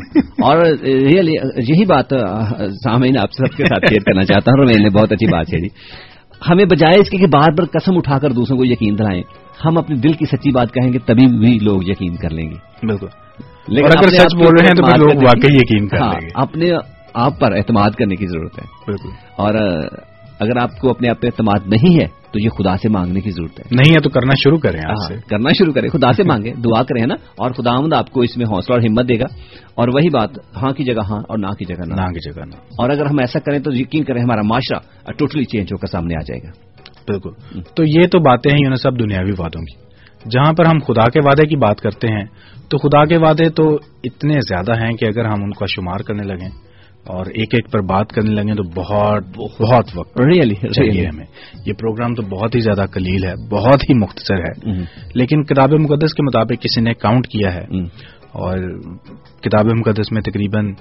اور 0.42 0.66
ریئلی 0.84 1.32
یہی 1.58 1.86
بات 1.86 2.14
سامعین 2.84 3.18
آپ 3.18 3.30
سب 3.32 3.58
کے 3.58 3.64
ساتھ 3.64 3.86
شیئر 3.98 4.14
کرنا 4.14 4.26
چاہتا 4.26 4.52
ہوں 4.52 4.58
اور 4.60 4.66
میں 4.66 4.84
نے 4.84 4.90
بہت 4.90 5.12
اچھی 5.12 5.32
بات 5.32 5.48
چھیڑی 5.48 5.68
ہمیں 6.50 6.66
بجائے 6.66 7.00
اس 7.00 7.10
کے 7.10 7.18
کہ 7.18 7.28
بار 7.28 7.52
بار 7.52 7.66
قسم 7.66 7.98
اٹھا 7.98 8.20
کر 8.20 8.32
دوسروں 8.32 8.58
کو 8.58 8.66
یقین 8.66 8.98
دلائیں 8.98 9.22
ہم 9.66 9.78
اپنے 9.78 9.96
دل 9.96 10.14
کی 10.14 10.26
سچی 10.26 10.52
بات 10.52 10.74
کہیں 10.74 10.94
گے 10.94 11.00
تبھی 11.00 11.40
بھی 11.40 11.60
لوگ 11.62 11.82
یقین 11.84 12.16
کر 12.16 12.30
لیں 12.30 12.52
گے۔ 12.52 12.88
بالکل۔ 12.88 13.08
لیکن 13.68 13.88
اگر 13.88 13.98
اپنے 13.98 14.20
سچ 14.20 14.36
بول 14.36 14.54
رہے 14.60 14.68
ہیں 14.68 14.76
تو 14.76 14.98
لوگ 14.98 15.24
واقعی 15.24 15.56
یقین 15.56 15.88
کر 15.88 15.98
ہاں، 15.98 16.14
لیں 16.14 16.22
گے۔ 16.22 16.28
اپنے 16.34 16.70
آپ 17.14 17.40
پر 17.40 17.52
اعتماد 17.52 17.92
کرنے 17.92 18.16
کی 18.16 18.28
ضرورت 18.28 18.60
ہے۔ 18.60 18.64
بالکل۔ 18.88 19.10
اور 19.36 19.54
اگر 20.40 20.58
آپ 20.62 20.80
کو 20.80 20.90
اپنے 20.90 21.10
آپ 21.10 21.22
پہ 21.22 21.28
اعتماد 21.28 21.68
نہیں 21.68 22.02
ہے 22.02 22.08
تو 22.32 22.40
یہ 22.40 22.50
خدا 22.50 22.78
سے 22.78 22.90
مانگنے 22.90 23.22
کی 23.22 23.30
ضرورت 23.30 23.60
ہے۔ 23.60 23.66
نہیں 23.72 23.92
ہے 23.96 24.02
تو 24.02 24.10
کرنا 24.10 24.34
شروع 24.44 24.58
کریں 24.58 24.80
ہاں، 24.80 25.08
سے۔ 25.08 25.16
کرنا 25.30 25.50
شروع 25.58 25.74
کریں 25.74 25.90
خدا 25.90 26.14
سے 26.14 26.24
مانگیں 26.24 26.54
دعا 26.54 26.84
کریں 26.84 27.06
نا؟ 27.08 27.14
اور 27.14 27.52
خدا 27.52 27.78
آمد 27.78 27.94
آپ 27.94 28.10
کو 28.10 28.22
اس 28.22 28.38
میں 28.38 28.46
حوصلہ 28.46 28.76
اور 28.76 28.82
ہمت 28.82 29.10
دے 29.10 29.20
گا۔ 29.20 29.26
اور 29.76 29.88
وہی 29.88 30.10
بات 30.10 30.30
ہاں 30.56 30.72
کی 30.72 30.84
جگہ 30.84 31.04
ہاں 31.10 31.18
اور 31.18 31.38
نہ 31.38 31.48
کی 31.48 31.66
جگہ 31.66 31.86
نہ۔ 31.88 31.94
نہ 31.94 32.08
کی 32.08 32.34
جگہ 32.34 32.46
نہ۔ 32.46 32.56
اور 32.56 32.90
اگر 32.90 33.06
ہم 33.06 33.20
ایسا 33.20 33.40
کریں 33.40 33.60
تو 33.60 33.72
یقین 33.74 34.04
کریں 34.04 34.22
ہمارا 34.22 34.42
معاشرہ 34.42 34.80
ٹوٹلی 35.18 35.44
چینج 35.44 35.68
ہو 35.74 35.78
کر 35.78 35.88
سامنے 35.88 36.14
آ 36.16 36.22
جائے 36.22 36.48
گا۔ 36.48 36.52
بالکل۔ 37.08 37.62
تو 37.76 37.84
یہ 37.84 38.02
تو 38.12 38.20
باتیں 38.20 38.52
ہیں 38.52 38.60
یونس 38.66 38.82
صاحب 38.82 39.00
دنیاوی 39.00 39.32
وعدوں 39.32 39.62
کی۔ 39.62 39.88
جہاں 40.30 40.54
پر 40.54 40.66
ہم 40.66 40.80
خدا 40.88 41.10
کے 41.10 41.20
وعدے 41.20 41.46
کی 41.48 41.56
بات 41.56 41.82
کرتے 41.82 42.08
ہیں 42.08 42.26
تو 42.70 42.78
خدا 42.78 43.06
کے 43.06 43.18
وعدے 43.18 43.50
تو 43.50 43.76
اتنے 44.04 44.34
زیادہ 44.34 44.72
ہیں 44.72 44.92
کہ 44.98 45.06
اگر 45.06 45.26
ہم 45.26 45.44
ان 45.44 45.52
کا 45.52 45.66
شمار 45.76 46.00
کرنے 46.00 46.24
لگیں 46.24 46.67
اور 47.08 47.26
ایک 47.26 47.54
ایک 47.54 47.72
پر 47.72 47.82
بات 47.82 48.10
کرنے 48.10 48.32
لگیں 48.32 48.56
تو 48.56 48.64
بہت 48.64 49.24
بہت 49.38 49.86
وقت 49.96 50.22
ریئلی 50.22 50.56
چاہیے 50.56 51.08
ہمیں۔ 51.08 51.26
یہ 51.66 51.74
پروگرام 51.74 52.16
تو 52.16 52.22
بہت 52.22 52.56
ہی 52.56 52.60
زیادہ 52.60 52.86
کلیل 52.88 53.26
ہے 53.26 53.34
بہت 53.52 53.84
ہی 53.84 53.94
مختصر 53.94 54.36
ہے۔ 54.36 54.70
لیکن 55.16 55.44
کتاب 55.44 55.74
مقدس 55.74 56.14
کے 56.14 56.24
مطابق 56.24 56.62
کسی 56.62 56.82
نے 56.82 56.94
کاؤنٹ 56.94 57.28
کیا 57.28 57.54
ہے۔ 57.54 57.64
اور 58.32 58.58
کتاب 59.42 59.66
مقدس 59.66 60.12
میں 60.12 60.22
تقریباً 60.22 60.74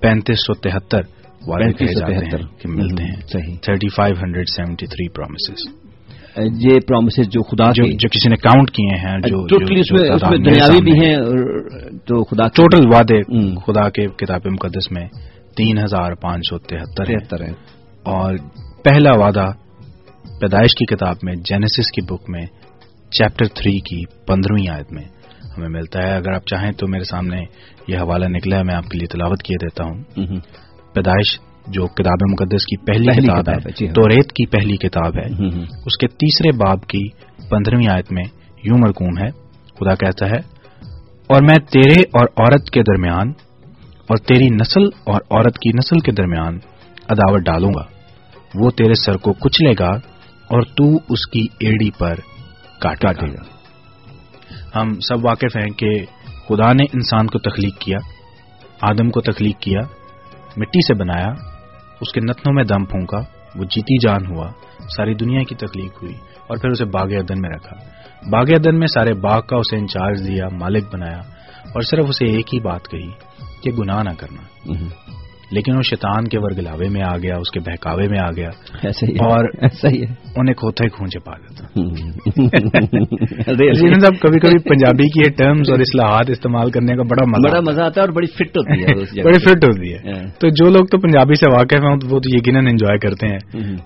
پینتیس 0.00 0.38
سو 0.38 0.54
تہتر 0.54 1.00
کہ 2.58 2.68
ملتے 2.68 3.02
ہیں۔ 3.04 3.20
Thirty 3.56 3.88
five 3.88 4.16
hundred 4.22 4.46
seventy 4.56 4.86
three 4.86 5.08
promises. 5.08 5.81
یہ 6.36 6.80
پرومسز 6.88 7.28
جو 7.28 7.42
خدا 7.42 7.64
جو 7.70 7.84
جو 7.84 8.08
کسی 8.08 8.28
نے 8.28 8.36
کاؤنٹ 8.36 8.70
کیے 8.70 8.96
ہیں 8.96 9.18
جو 9.28 9.38
اس 9.40 9.50
جو 9.50 9.96
میں 9.96 10.10
اس 10.10 10.22
میں 10.30 10.38
دنیاوی 10.38 10.80
بھی 10.82 10.92
ہیں 10.92 11.16
تو 12.06 12.24
خدا 12.24 12.48
ٹوٹل 12.48 12.86
وعدے۔ 12.86 13.22
خدا 13.66 13.88
کے 13.90 14.06
کتاب 14.06 14.40
مقدس 14.52 14.92
میں 14.92 15.08
تین 15.56 15.78
ہزار 15.78 16.14
پانچ 16.14 16.42
سو 16.50 16.58
تہتر 16.58 17.42
ہیں 17.42 17.52
اور 18.02 18.36
پہلا 18.84 19.10
وعدہ 19.12 19.46
پیدائش 20.40 20.74
کی 20.74 20.96
کتاب 20.96 21.16
میں 21.22 21.34
جینیسس 21.34 21.90
کی 21.90 22.14
بک 22.14 22.30
میں 22.30 22.46
چیپٹر 23.10 23.46
تھری 23.46 23.78
کی 23.80 24.04
پندرہویں 24.26 24.68
آیت 24.68 24.92
میں 24.92 25.04
ہمیں 25.56 25.68
ملتا 25.68 26.02
ہے۔ 26.02 26.16
اگر 26.16 26.32
آپ 26.32 26.46
چاہیں 26.46 26.72
تو 26.72 26.86
میرے 26.88 27.04
سامنے 27.04 27.40
یہ 27.88 27.98
حوالہ 27.98 28.24
نکلا 28.24 28.56
ہے 28.56 28.62
میں 28.62 28.74
آپ 28.74 28.84
کے 28.84 28.98
لیے 28.98 29.06
تلاوت 29.06 29.42
کیے 29.42 29.56
دیتا 29.62 29.84
ہوں۔ 29.84 30.02
پیدائش 30.94 31.40
جو 31.66 31.86
کتاب 31.86 32.18
مقدس 32.30 32.64
کی 32.64 32.76
پہلی, 32.76 33.06
پہلی 33.06 33.26
کتاب, 33.26 33.42
کتاب 33.42 33.66
ہے، 33.66 33.70
جی 33.76 33.86
ہاں۔ 33.86 33.94
تو 33.94 34.08
ریت 34.08 34.32
کی 34.32 34.46
پہلی 34.46 34.76
کتاب 34.76 35.16
ہے۔ 35.16 35.26
اس 35.86 35.98
کے 35.98 36.06
تیسرے 36.06 36.56
باب 36.56 36.86
کی 36.86 37.08
پندرہویں 37.48 37.88
آیت 37.88 38.12
میں 38.12 38.24
یوں 38.64 38.78
مرکوم 38.78 39.18
ہے 39.18 39.30
خدا 39.74 39.94
کہتا 39.94 40.26
ہے 40.26 40.38
اور 41.26 41.42
میں 41.42 41.54
تیرے 41.54 42.00
اور 42.00 42.24
عورت 42.36 42.70
کے 42.70 42.82
درمیان 42.82 43.28
اور 44.08 44.16
تیری 44.16 44.48
نسل 44.48 44.84
اور 44.84 45.20
عورت 45.30 45.58
کی 45.58 45.68
نسل 45.68 45.98
کے 45.98 46.12
درمیان 46.12 46.58
عداوت 47.08 47.40
ڈالوں 47.40 47.70
گا 47.70 47.84
وہ 48.54 48.70
تیرے 48.70 48.94
سر 48.94 49.16
کو 49.16 49.32
کچلے 49.32 49.72
گا 49.78 49.90
اور 50.50 50.62
تو 50.62 50.96
اس 51.08 51.26
کی 51.26 51.46
ایڑی 51.60 51.90
پر 51.90 52.14
کاٹے 52.80 53.06
کاٹے 53.06 53.26
گا 53.26 53.42
ہم 54.74 55.00
سب 55.00 55.24
واقف 55.24 55.56
ہیں 55.56 55.70
کہ 55.70 55.90
خدا 56.48 56.72
نے 56.72 56.82
انسان 56.82 57.26
کو 57.26 57.38
تخلیق 57.38 57.78
کیا 57.78 57.98
آدم 58.82 59.10
کو 59.10 59.20
تخلیق 59.20 59.58
کیا 59.58 59.80
مٹی 60.56 60.86
سے 60.86 60.94
بنایا 60.94 61.51
اس 62.02 62.12
کے 62.12 62.20
نتنوں 62.20 62.54
میں 62.54 62.64
دم 62.64 62.84
پھونکا، 62.84 63.18
وہ 63.54 63.64
جیتی 63.64 63.98
جان 63.98 64.26
ہوا، 64.26 64.50
ساری 64.96 65.14
دنیا 65.14 65.42
کی 65.42 65.54
تخلیق 65.54 66.02
ہوئی 66.02 66.14
اور 66.46 66.56
پھر 66.56 66.68
اسے 66.68 66.84
باغ 66.84 67.06
عدن 67.06 67.40
میں 67.40 67.50
رکھا۔ 67.50 67.76
باغ 68.30 68.42
عدن 68.42 68.78
میں 68.78 68.86
سارے 68.86 69.14
باغ 69.14 69.40
کا 69.40 69.56
اسے 69.56 69.76
انچارج 69.76 70.28
دیا، 70.28 70.44
مالک 70.52 70.94
بنایا 70.94 71.20
اور 71.74 71.82
صرف 71.82 72.04
اسے 72.08 72.24
ایک 72.26 72.54
ہی 72.54 72.60
بات 72.60 72.88
کہی 72.88 73.10
کہ 73.62 73.70
گناہ 73.70 74.02
نہ 74.02 74.10
کرنا۔ 74.18 74.42
لیکن 75.52 75.76
وہ 75.76 75.82
شیطان 75.82 76.24
کے 76.24 76.38
ورگلاوے 76.40 76.88
میں 76.88 77.02
آ 77.02 77.16
گیا 77.16 77.36
اس 77.36 77.50
کے 77.50 77.60
بہکاوے 77.60 78.08
میں 78.08 78.18
آ 78.18 78.30
گیا 78.30 78.48
ایسا 78.82 79.06
ہی 79.08 79.14
ہے 79.14 79.24
اور 79.24 79.44
ایسا 79.44 79.88
ہی 79.88 80.02
ہے 80.02 80.14
انہیں 80.36 80.54
کھوتے 80.54 80.88
کھونچے 80.88 81.18
پا 81.18 81.32
دیتا 81.32 81.64
کبھی 84.22 84.38
کبھی 84.38 84.58
پنجابی 84.58 85.08
کی 85.08 85.30
ٹرمز 85.30 85.70
اور 85.70 85.78
اصلاحات 85.78 86.30
استعمال 86.30 86.70
کرنے 86.70 86.96
کا 86.96 87.02
بڑا 87.02 87.24
مزہ 87.26 87.50
بڑا۔ 87.50 87.60
مزہ 87.60 87.82
آتا 87.82 88.00
ہے 88.00 88.06
اور 88.06 88.08
بڑی 88.08 88.26
فٹ 88.26 88.56
ہوتی 88.56 88.82
ہے 88.82 89.22
بڑی۔ 89.22 89.38
فٹ 89.38 89.64
ہوتی 89.64 89.92
ہے۔ 89.92 90.12
تو 90.40 90.48
جو 90.48 90.70
لوگ 90.70 90.84
تو 90.84 90.98
پنجابی 90.98 91.34
سے 91.34 91.50
واقف 91.52 91.84
ہیں 91.84 91.92
وہ 91.92 92.20
تو 92.20 92.36
یقیناً 92.38 92.66
انجوائے 92.66 92.98
کرتے 92.98 93.26
ہیں۔ 93.26 93.38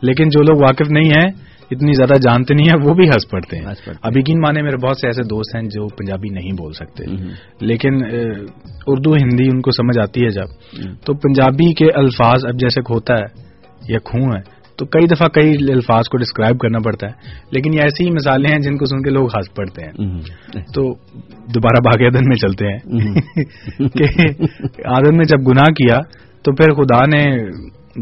لیکن 0.03 0.29
جو 0.29 0.43
لوگ 0.43 0.62
واقف 0.62 0.91
نہیں 0.91 1.11
ہیں 1.11 1.55
اتنی 1.71 1.93
زیادہ 1.93 2.19
جانتے 2.19 2.55
نہیں 2.55 2.67
ہیں 2.69 2.89
وہ 2.89 2.95
بھی 2.95 3.05
ہنس 3.09 3.31
پڑتے 3.31 3.57
ہیں۔ 3.57 3.64
اب 4.03 4.17
یقین 4.17 4.41
مانے 4.41 4.62
میرے 4.62 4.77
بہت 4.77 4.97
سے 5.01 5.07
ایسے 5.07 5.23
دوست 5.23 5.57
ہیں 5.57 5.62
جو 5.62 5.89
پنجابی 5.89 6.29
نہیں 6.29 6.53
بول 6.53 6.73
سکتے۔ 6.73 7.05
لیکن 7.61 7.95
اردو 8.87 9.12
ہندی 9.12 9.45
ان 9.45 9.61
کو 9.61 9.71
سمجھ 9.71 9.99
آتی 9.99 10.25
ہے 10.25 10.29
جب۔ 10.29 10.47
تو 11.07 11.14
پنجابی 11.14 11.75
کے 11.75 11.87
الفاظ 11.95 12.45
اب 12.45 12.55
جیسے 12.55 12.81
کھوتا 12.81 13.14
ہے 13.14 13.47
یا 13.89 13.99
کھوں 13.99 14.23
ہے 14.23 14.57
تو 14.79 14.87
کئی 14.87 15.07
دفعہ 15.07 15.29
کئی 15.29 15.51
الفاظ 15.73 16.09
کو 16.09 16.19
ڈسکرائب 16.19 16.59
کرنا 16.59 16.79
پڑتا 16.79 17.07
ہے 17.07 17.12
لیکن 17.51 17.75
یہ 17.75 17.79
ایسی 17.83 18.05
ہی 18.05 18.11
مثالیں 18.11 18.51
ہیں 18.51 18.59
جن 18.59 18.77
کو 18.77 18.85
سن 18.85 19.03
کے 19.03 19.11
لوگ 19.11 19.25
ہنس 19.25 19.55
پڑتے 19.55 19.85
ہیں۔ 19.85 19.93
تو 20.75 20.95
دوبارہ 21.55 21.81
باغ 21.85 22.07
عدن 22.07 22.29
میں 22.29 22.37
چلتے 22.37 22.67
ہیں 22.67 22.79
کہ 23.89 24.05
آدم 24.85 25.17
نے 25.17 25.25
جب 25.25 25.49
گناہ 25.49 25.64
کیا 25.64 25.99
تو 26.45 26.53
پھر 26.55 26.73
خدا 26.73 27.07
نے 27.07 27.23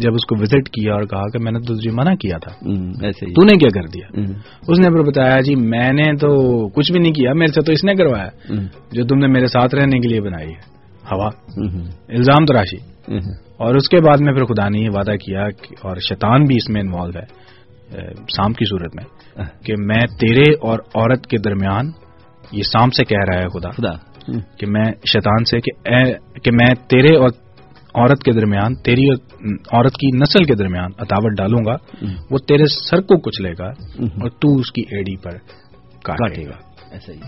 جب 0.00 0.14
اس 0.14 0.26
کو 0.26 0.36
وزٹ 0.40 0.68
کیا 0.68 0.94
اور 0.94 1.02
کہا 1.02 1.22
کہ 1.32 1.38
میں 1.38 1.52
نے 1.52 1.58
تو 1.60 1.74
تجھے 1.74 1.90
منع 1.90 2.14
کیا 2.14 2.38
تھا۔ 2.38 2.70
ایسے 3.02 3.26
تو 3.26 3.44
نے 3.44 3.56
کیا 3.56 3.80
کر 3.80 3.86
دیا۔ 3.88 4.20
اس 4.68 4.78
نے 4.78 4.90
پھر 4.90 5.02
بتایا 5.10 5.40
جی 5.40 5.54
میں 5.54 5.92
نے 5.92 6.16
تو 6.16 6.68
کچھ 6.68 6.92
بھی 6.92 7.00
نہیں 7.00 7.12
کیا 7.12 7.32
میرے 7.32 7.46
سے 7.46 7.60
تو 7.60 7.72
اس 7.72 7.84
نے 7.84 7.94
کروایا۔ 7.94 8.28
جو 8.92 9.06
تم 9.06 9.18
نے 9.18 9.26
میرے 9.26 9.46
ساتھ 9.46 9.74
رہنے 9.74 9.98
کے 9.98 10.08
لیے 10.08 10.20
بنائی 10.20 10.48
ہے 10.48 10.74
ہوا۔ 11.12 11.26
الزام 12.08 12.46
تراشی۔ 12.46 12.76
اور 13.56 13.74
اس 13.74 13.88
کے 13.88 14.00
بعد 14.00 14.16
میں 14.20 14.32
پھر 14.34 14.44
خدا 14.44 14.68
نے 14.68 14.78
یہ 14.78 14.88
وعدہ 14.94 15.16
کیا 15.16 15.40
اور 15.82 15.96
شیطان 15.96 16.44
بھی 16.44 16.54
اس 16.56 16.70
میں 16.70 16.80
انوالو 16.80 17.18
ہے 17.18 17.44
سام 18.36 18.52
کی 18.52 18.64
صورت 18.64 18.96
میں 18.96 19.04
کہ 19.64 19.74
میں 19.78 20.06
تیرے 20.20 20.52
اور 20.62 20.78
عورت 20.94 21.26
کے 21.26 21.36
درمیان 21.38 21.90
یہ 22.52 22.62
سام 22.62 22.90
سے 22.90 23.04
کہہ 23.04 23.32
رہا 23.32 23.42
ہے 23.42 23.48
خدا 23.48 23.70
خدا۔ 23.70 24.14
کہ 24.58 24.66
میں 24.66 24.84
شیطان 24.84 25.44
سے 25.44 25.60
کہ 25.60 25.88
اے 25.88 26.12
کہ 26.42 26.50
میں 26.52 26.74
تیرے 26.74 27.16
اور 27.16 27.28
عورت 27.94 28.22
کے 28.22 28.32
درمیان 28.32 28.74
تیری 28.74 29.08
عورت 29.72 29.92
کی 29.92 30.16
نسل 30.16 30.44
کے 30.44 30.54
درمیان 30.54 30.90
عداوت 30.98 31.38
ڈالوں 31.38 31.64
گا۔ 31.66 31.76
وہ 32.30 32.38
تیرے 32.38 32.64
سر 32.66 33.00
کو 33.00 33.20
کچلے 33.20 33.52
گا۔ 33.58 33.68
اور 34.04 34.30
تو 34.30 34.54
اس 34.54 34.72
کی 34.72 34.82
ایڑی 34.90 35.16
پر 35.16 35.30
کاٹے 36.04 36.44
گا 36.44 36.50
گا 36.50 36.56
ایسا 36.90 37.12
ہی 37.12 37.18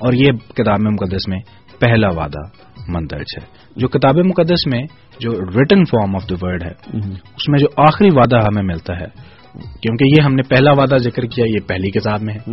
اور 0.00 0.12
یہ 0.12 0.32
کتاب 0.54 0.80
مقدس 0.80 1.28
میں 1.28 1.38
پہلا 1.80 2.08
وعدہ 2.08 2.42
مندرج 2.88 3.38
ہے 3.40 3.46
جو 3.76 3.88
کتاب 3.88 4.16
مقدس 4.16 4.66
میں 4.66 4.82
جو 5.20 5.30
written 5.30 5.84
form 5.84 6.16
of 6.16 6.30
the 6.30 6.34
word 6.40 6.62
ہے۔ 6.62 6.98
اس 7.12 7.48
میں 7.48 7.58
جو 7.58 7.66
آخری 7.76 8.08
وعدہ 8.12 8.36
ہمیں 8.36 8.62
ملتا 8.62 9.00
ہے 9.00 9.06
کیونکہ 9.82 10.04
یہ 10.04 10.24
ہم 10.24 10.34
نے 10.34 10.42
پہلا 10.42 10.70
وعدہ 10.80 10.96
ذکر 10.96 11.22
کیا 11.22 11.44
یہ 11.48 11.68
پہلی 11.68 11.90
کتاب 11.90 12.22
میں 12.22 12.34
ہے۔ 12.34 12.52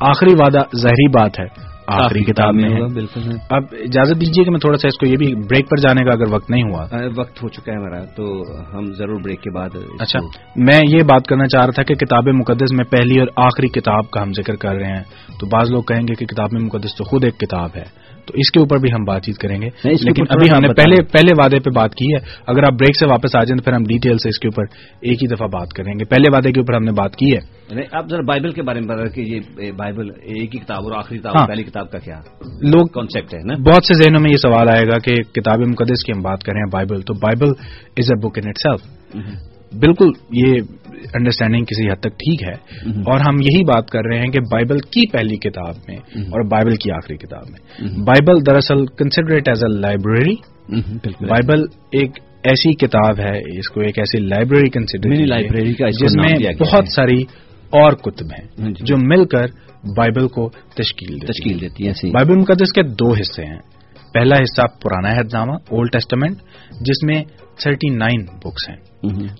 آخری 0.00 0.34
وعدہ 0.34 0.76
ظاہری 0.76 1.08
بات 1.08 1.40
ہے 1.40 1.69
آخری 1.92 2.24
کتاب 2.24 2.54
میں 2.54 2.68
ہے۔ 2.70 2.80
بالکل 2.94 3.20
اب 3.50 3.62
اجازت 3.72 4.20
دیجیے 4.20 4.44
کہ 4.44 4.50
میں 4.50 4.60
تھوڑا 4.60 4.78
سا 4.78 4.88
اس 4.88 4.98
کو 4.98 5.06
یہ 5.06 5.16
بھی 5.16 5.34
بریک 5.34 5.68
پر 5.70 5.76
جانے 5.76 6.04
کا 6.04 6.12
اگر 6.12 6.34
وقت 6.34 6.50
نہیں 6.50 6.62
ہوا۔ 6.62 6.86
وقت 7.16 7.42
ہو 7.42 7.48
چکا 7.48 7.72
ہے 7.72 7.76
ہمارا 7.76 8.04
تو 8.04 8.42
ہم 8.74 8.92
ضرور 8.92 9.20
بریک 9.20 9.40
کے 9.40 9.50
بعد 9.50 9.68
اچھا 10.00 10.18
میں 10.56 10.80
یہ 10.88 11.02
بات 11.02 11.26
کرنا 11.26 11.44
چاہ 11.44 11.62
رہا 11.62 11.70
تھا 11.70 11.82
کہ 11.82 11.94
کتاب 11.94 12.28
مقدس 12.28 12.72
میں 12.72 12.84
پہلی 12.84 13.20
اور 13.20 13.28
آخری 13.36 13.68
کتاب 13.68 14.10
کا 14.10 14.22
ہم 14.22 14.32
ذکر 14.32 14.56
کر 14.56 14.74
رہے 14.74 14.96
ہیں۔ 14.96 15.02
تو 15.40 15.46
بعض 15.46 15.70
لوگ 15.70 15.82
کہیں 15.82 16.02
گے 16.02 16.14
کہ 16.14 16.26
کتاب 16.26 16.52
مقدس 16.52 16.96
تو 16.96 17.04
خود 17.04 17.24
ایک 17.24 17.38
کتاب 17.38 17.70
ہے۔ 17.76 17.84
تو 18.30 18.36
اس 18.36 18.50
کے 18.50 18.60
اوپر 18.60 18.76
بھی 18.78 18.88
ہم 18.94 19.04
بات 19.04 19.22
چیت 19.22 19.38
کریں 19.38 19.62
گے. 19.62 19.68
لیکن 19.84 20.22
ابھی 20.28 20.50
ہم 20.50 20.58
نے 20.60 20.68
پہلے۔ 20.68 21.02
پہلے 21.02 21.30
وعدے 21.38 21.60
پہ 21.60 21.70
بات 21.70 21.94
کی 21.94 22.06
ہے. 22.06 22.18
اگر 22.46 22.62
آپ 22.62 22.72
بریک 22.72 22.96
سے 22.98 23.06
واپس 23.06 23.36
آ 23.36 23.40
جائیں 23.40 23.56
تو 23.56 23.62
پھر 23.64 23.72
ہم 23.72 23.82
ڈیٹیل 23.82 24.18
سے 24.18 24.28
اس 24.28 24.38
کے 24.38 24.48
اوپر 24.48 24.64
ایک 25.00 25.22
ہی 25.22 25.26
دفعہ 25.26 25.46
بات 25.46 25.68
کریں 25.68 25.92
گے. 25.92 26.04
پہلے 26.04 26.30
وعدے 26.32 26.52
کے 26.52 26.60
اوپر 26.60 26.74
ہم 26.74 26.84
نے 26.84 26.92
بات 26.92 27.16
کی 27.16 27.26
ہے. 27.26 27.60
نہیں، 27.74 27.86
آپ 27.92 28.10
ذرا 28.10 28.20
بائبل 28.20 28.50
کے 28.50 28.62
بارے 28.62 28.80
میں 28.80 28.88
بتا 28.88 29.04
کہ 29.04 29.20
یہ 29.20 29.72
بائبل 29.72 30.10
ایک 30.10 30.54
ہی 30.54 30.58
کتاب 30.58 30.78
اور 30.84 30.92
آخری 30.92 31.18
کتاب 31.18 31.36
ہاں۔ 31.36 31.46
پہلی 31.46 31.62
کتاب 31.62 31.90
کا 31.90 31.98
کیا 31.98 32.20
لوگ 32.62 32.86
کانسیپٹ 32.86 33.34
ہے 33.34 33.38
نا؟ 33.44 33.54
بہت 33.54 33.84
سے 33.84 33.94
ذہنوں 33.94 34.20
میں 34.20 34.30
یہ 34.30 34.36
سوال 34.36 34.68
آئے 34.68 34.86
گا 34.86 34.98
کہ 34.98 35.22
کتاب 35.22 35.58
مقدس 35.58 36.04
کی 36.04 36.12
ہم 36.12 36.22
بات 36.22 36.42
کریں 36.42 36.62
بائبل 36.72 37.00
تو 37.00 37.14
Bible 37.14 37.50
is 37.96 38.10
a 38.10 38.28
book 38.28 38.38
in 38.38 38.48
itself 38.58 38.80
بالکل 39.80 40.10
یہ 40.30 40.54
انڈرسٹینڈنگ 41.14 41.64
کسی 41.64 41.90
حد 41.90 42.00
تک 42.00 42.08
ٹھیک 42.08 42.42
ہے۔ 42.42 42.54
اور 43.00 43.20
ہم 43.20 43.36
یہی 43.40 43.64
بات 43.64 43.90
کر 43.90 44.00
رہے 44.04 44.18
ہیں 44.18 44.30
کہ 44.30 44.40
بائبل 44.40 44.78
کی 44.78 45.10
پہلی 45.10 45.36
کتاب 45.36 45.74
میں 45.88 45.96
اور 46.20 46.48
بائبل 46.48 46.76
کی 46.76 46.90
آخری 46.92 47.16
کتاب 47.16 47.42
میں۔ 47.48 47.88
بائبل 48.04 48.46
دراصل 48.46 48.86
considered 48.86 49.48
as 49.48 49.64
a 49.64 49.80
library 49.80 50.34
Bible 51.06 51.62
ایک 51.92 52.10
ایسی 52.44 52.72
کتاب 52.72 53.20
ہے 53.20 53.58
اس 53.58 53.68
کو 53.68 53.80
ایک 53.80 53.98
ایسی 53.98 54.20
لائبریری 54.20 54.70
کنسیڈر 54.70 55.26
لائبریری 55.26 55.74
کا 55.74 55.90
جس 55.90 56.16
میں 56.16 56.52
بہت۔ 56.60 56.88
ساری 56.88 57.22
اور 57.70 57.92
کتب 57.92 58.26
ہاں 58.26 58.64
ہیں 58.64 58.74
جی۔ 58.74 58.84
جو 58.84 58.96
مل 58.96 59.24
کر 59.24 59.46
بائبل 59.96 60.28
کو 60.28 60.50
تشکیل۔ 60.50 61.18
تشکیل 61.18 61.60
دیتی 61.60 61.88
ہے 61.88 62.10
بائبل 62.10 62.36
مقدس 62.38 62.72
کے 62.72 62.82
دو 62.82 63.12
حصے 63.12 63.44
ہیں۔ 63.44 63.58
پہلا 64.14 64.36
حصہ 64.36 64.62
پرانا 64.82 65.18
عہد 65.18 65.26
نامہ 65.32 65.52
اولڈ 65.52 65.92
ٹیسٹمنٹ 65.92 66.36
جس 66.80 67.04
میں 67.04 67.24
39 67.58 67.96
نائن 67.96 68.22
بکس 68.22 68.70
ہیں۔ 68.70 68.76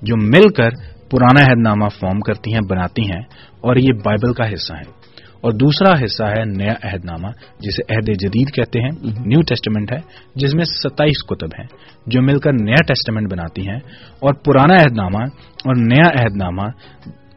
جو 0.03 0.17
مل 0.17 0.49
کر 0.49 0.71
پرانا 1.11 1.41
عہد 1.43 1.59
نامہ 1.59 1.89
فارم 2.01 2.21
کرتی 2.21 2.53
ہیں، 2.53 2.61
بناتی 2.71 3.03
ہیں 3.03 3.21
اور 3.61 3.77
یہ 3.77 3.93
بائبل 4.05 4.33
کا 4.33 4.53
حصہ 4.53 4.73
ہے 4.73 5.01
اور 5.43 5.53
دوسرا 5.53 5.93
حصہ 6.05 6.23
ہے 6.23 6.45
نیا 6.45 6.73
عہد 6.83 7.05
نامہ، 7.05 7.29
جسے 7.61 7.95
عہد 7.95 8.09
جدید 8.21 8.55
کہتے 8.55 8.81
ہیں، 8.81 8.91
نیو 9.27 9.41
ٹیسٹمنٹ 9.41 9.93
ہے، 9.93 9.99
جس 10.35 10.55
میں 10.55 10.65
ستائیس 10.65 11.25
کتب 11.27 11.49
ہیں 11.59 11.67
جو 12.07 12.23
مل 12.23 12.39
کر 12.39 12.53
نیا 12.53 12.83
ٹیسٹمنٹ 12.89 13.33
بناتی 13.33 13.69
ہیں۔ 13.69 13.79
اور 14.21 14.35
پرانا 14.35 14.75
عہد 14.75 14.97
نامہ 14.97 15.25
اور 15.65 15.77
نیا 15.77 16.23
عہد 16.23 16.37
نامہ 16.37 16.63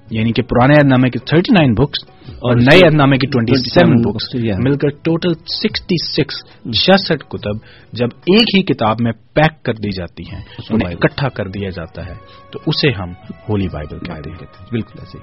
یعنی 0.09 0.31
کہ 0.31 0.41
پرانے 0.41 0.73
عہد 0.73 0.87
نامے 0.87 1.09
کی 1.09 1.19
39 1.19 1.51
نائن 1.51 1.73
بکس 1.73 2.03
اور 2.29 2.55
نئے 2.55 2.79
عہد 2.85 2.93
نامے 2.93 3.17
کی 3.17 3.27
27 3.27 3.61
27 3.61 4.01
بکس. 4.03 4.35
مل 4.63 4.77
کر 4.77 4.89
ٹوٹل 4.89 5.33
66 5.33 6.43
چھسٹھ 6.73 7.23
کتب 7.29 7.55
جب 7.93 8.05
ایک 8.05 8.57
ہی 8.57 8.63
کتاب 8.63 8.95
میں 8.99 9.11
پیک 9.33 9.63
کر 9.63 9.73
دی 9.73 9.91
جاتی 9.91 10.23
ہیں 10.23 10.41
کو 10.41 10.63
انہیں 10.69 10.85
بائبل۔ 10.85 10.99
اکٹھا 11.03 11.29
کر 11.29 11.47
دیا 11.47 11.69
جاتا 11.69 12.05
ہے 12.05 12.13
تو 12.51 12.59
اسے 12.65 12.91
ہم 12.91 13.09
ہولی 13.49 13.67
بائبل 13.67 13.99
کہتے 13.99 14.29
ہیں۔ 14.29 14.65
بالکل 14.71 14.99
ایسے 14.99 15.17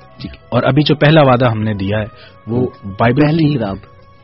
اور 0.49 0.63
ابھی 0.63 0.83
جو 0.83 0.95
پہلا 0.95 1.21
وعدہ 1.21 1.51
ہم 1.51 1.63
نے 1.63 1.75
دیا 1.75 1.99
ہے 1.99 2.07
وہ 2.47 2.67
بائبل 2.85 3.37
کی 3.37 3.59
کتاب 3.59 3.77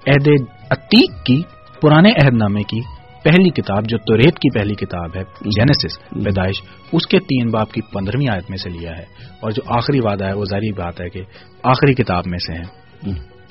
عہد 0.07 0.29
عتیق 0.71 1.25
کی 1.27 1.43
پرانے 1.83 2.11
عہد 2.11 2.35
نامے 2.35 2.63
کی 2.63 2.81
پہلی 3.27 3.51
کتاب 3.51 3.83
جو 3.89 3.99
توریت 3.99 4.39
کی 4.39 4.59
پہلی 4.59 4.75
کتاب 4.75 5.17
ہے 5.17 5.23
جینیسس 5.41 6.25
پیدائش 6.25 6.63
اس 6.93 7.07
کے 7.07 7.19
تین 7.19 7.51
باپ 7.51 7.73
کی 7.73 7.81
پندرہویں 7.81 8.33
آیت 8.33 8.51
میں 8.51 8.59
سے 8.59 8.71
لیا 8.71 8.91
ہے۔ 8.91 9.05
اور 9.43 9.51
جو 9.51 9.63
آخری 9.67 10.01
وعدہ 10.01 10.25
ہے 10.25 10.33
وہ 10.33 10.45
ظاہری 10.45 10.73
بات 10.73 11.01
ہے 11.01 11.09
کہ 11.09 11.23
آخری 11.63 11.95
کتاب 11.95 12.25
میں 12.27 12.39
سے 12.39 12.53
ہے 12.53 12.87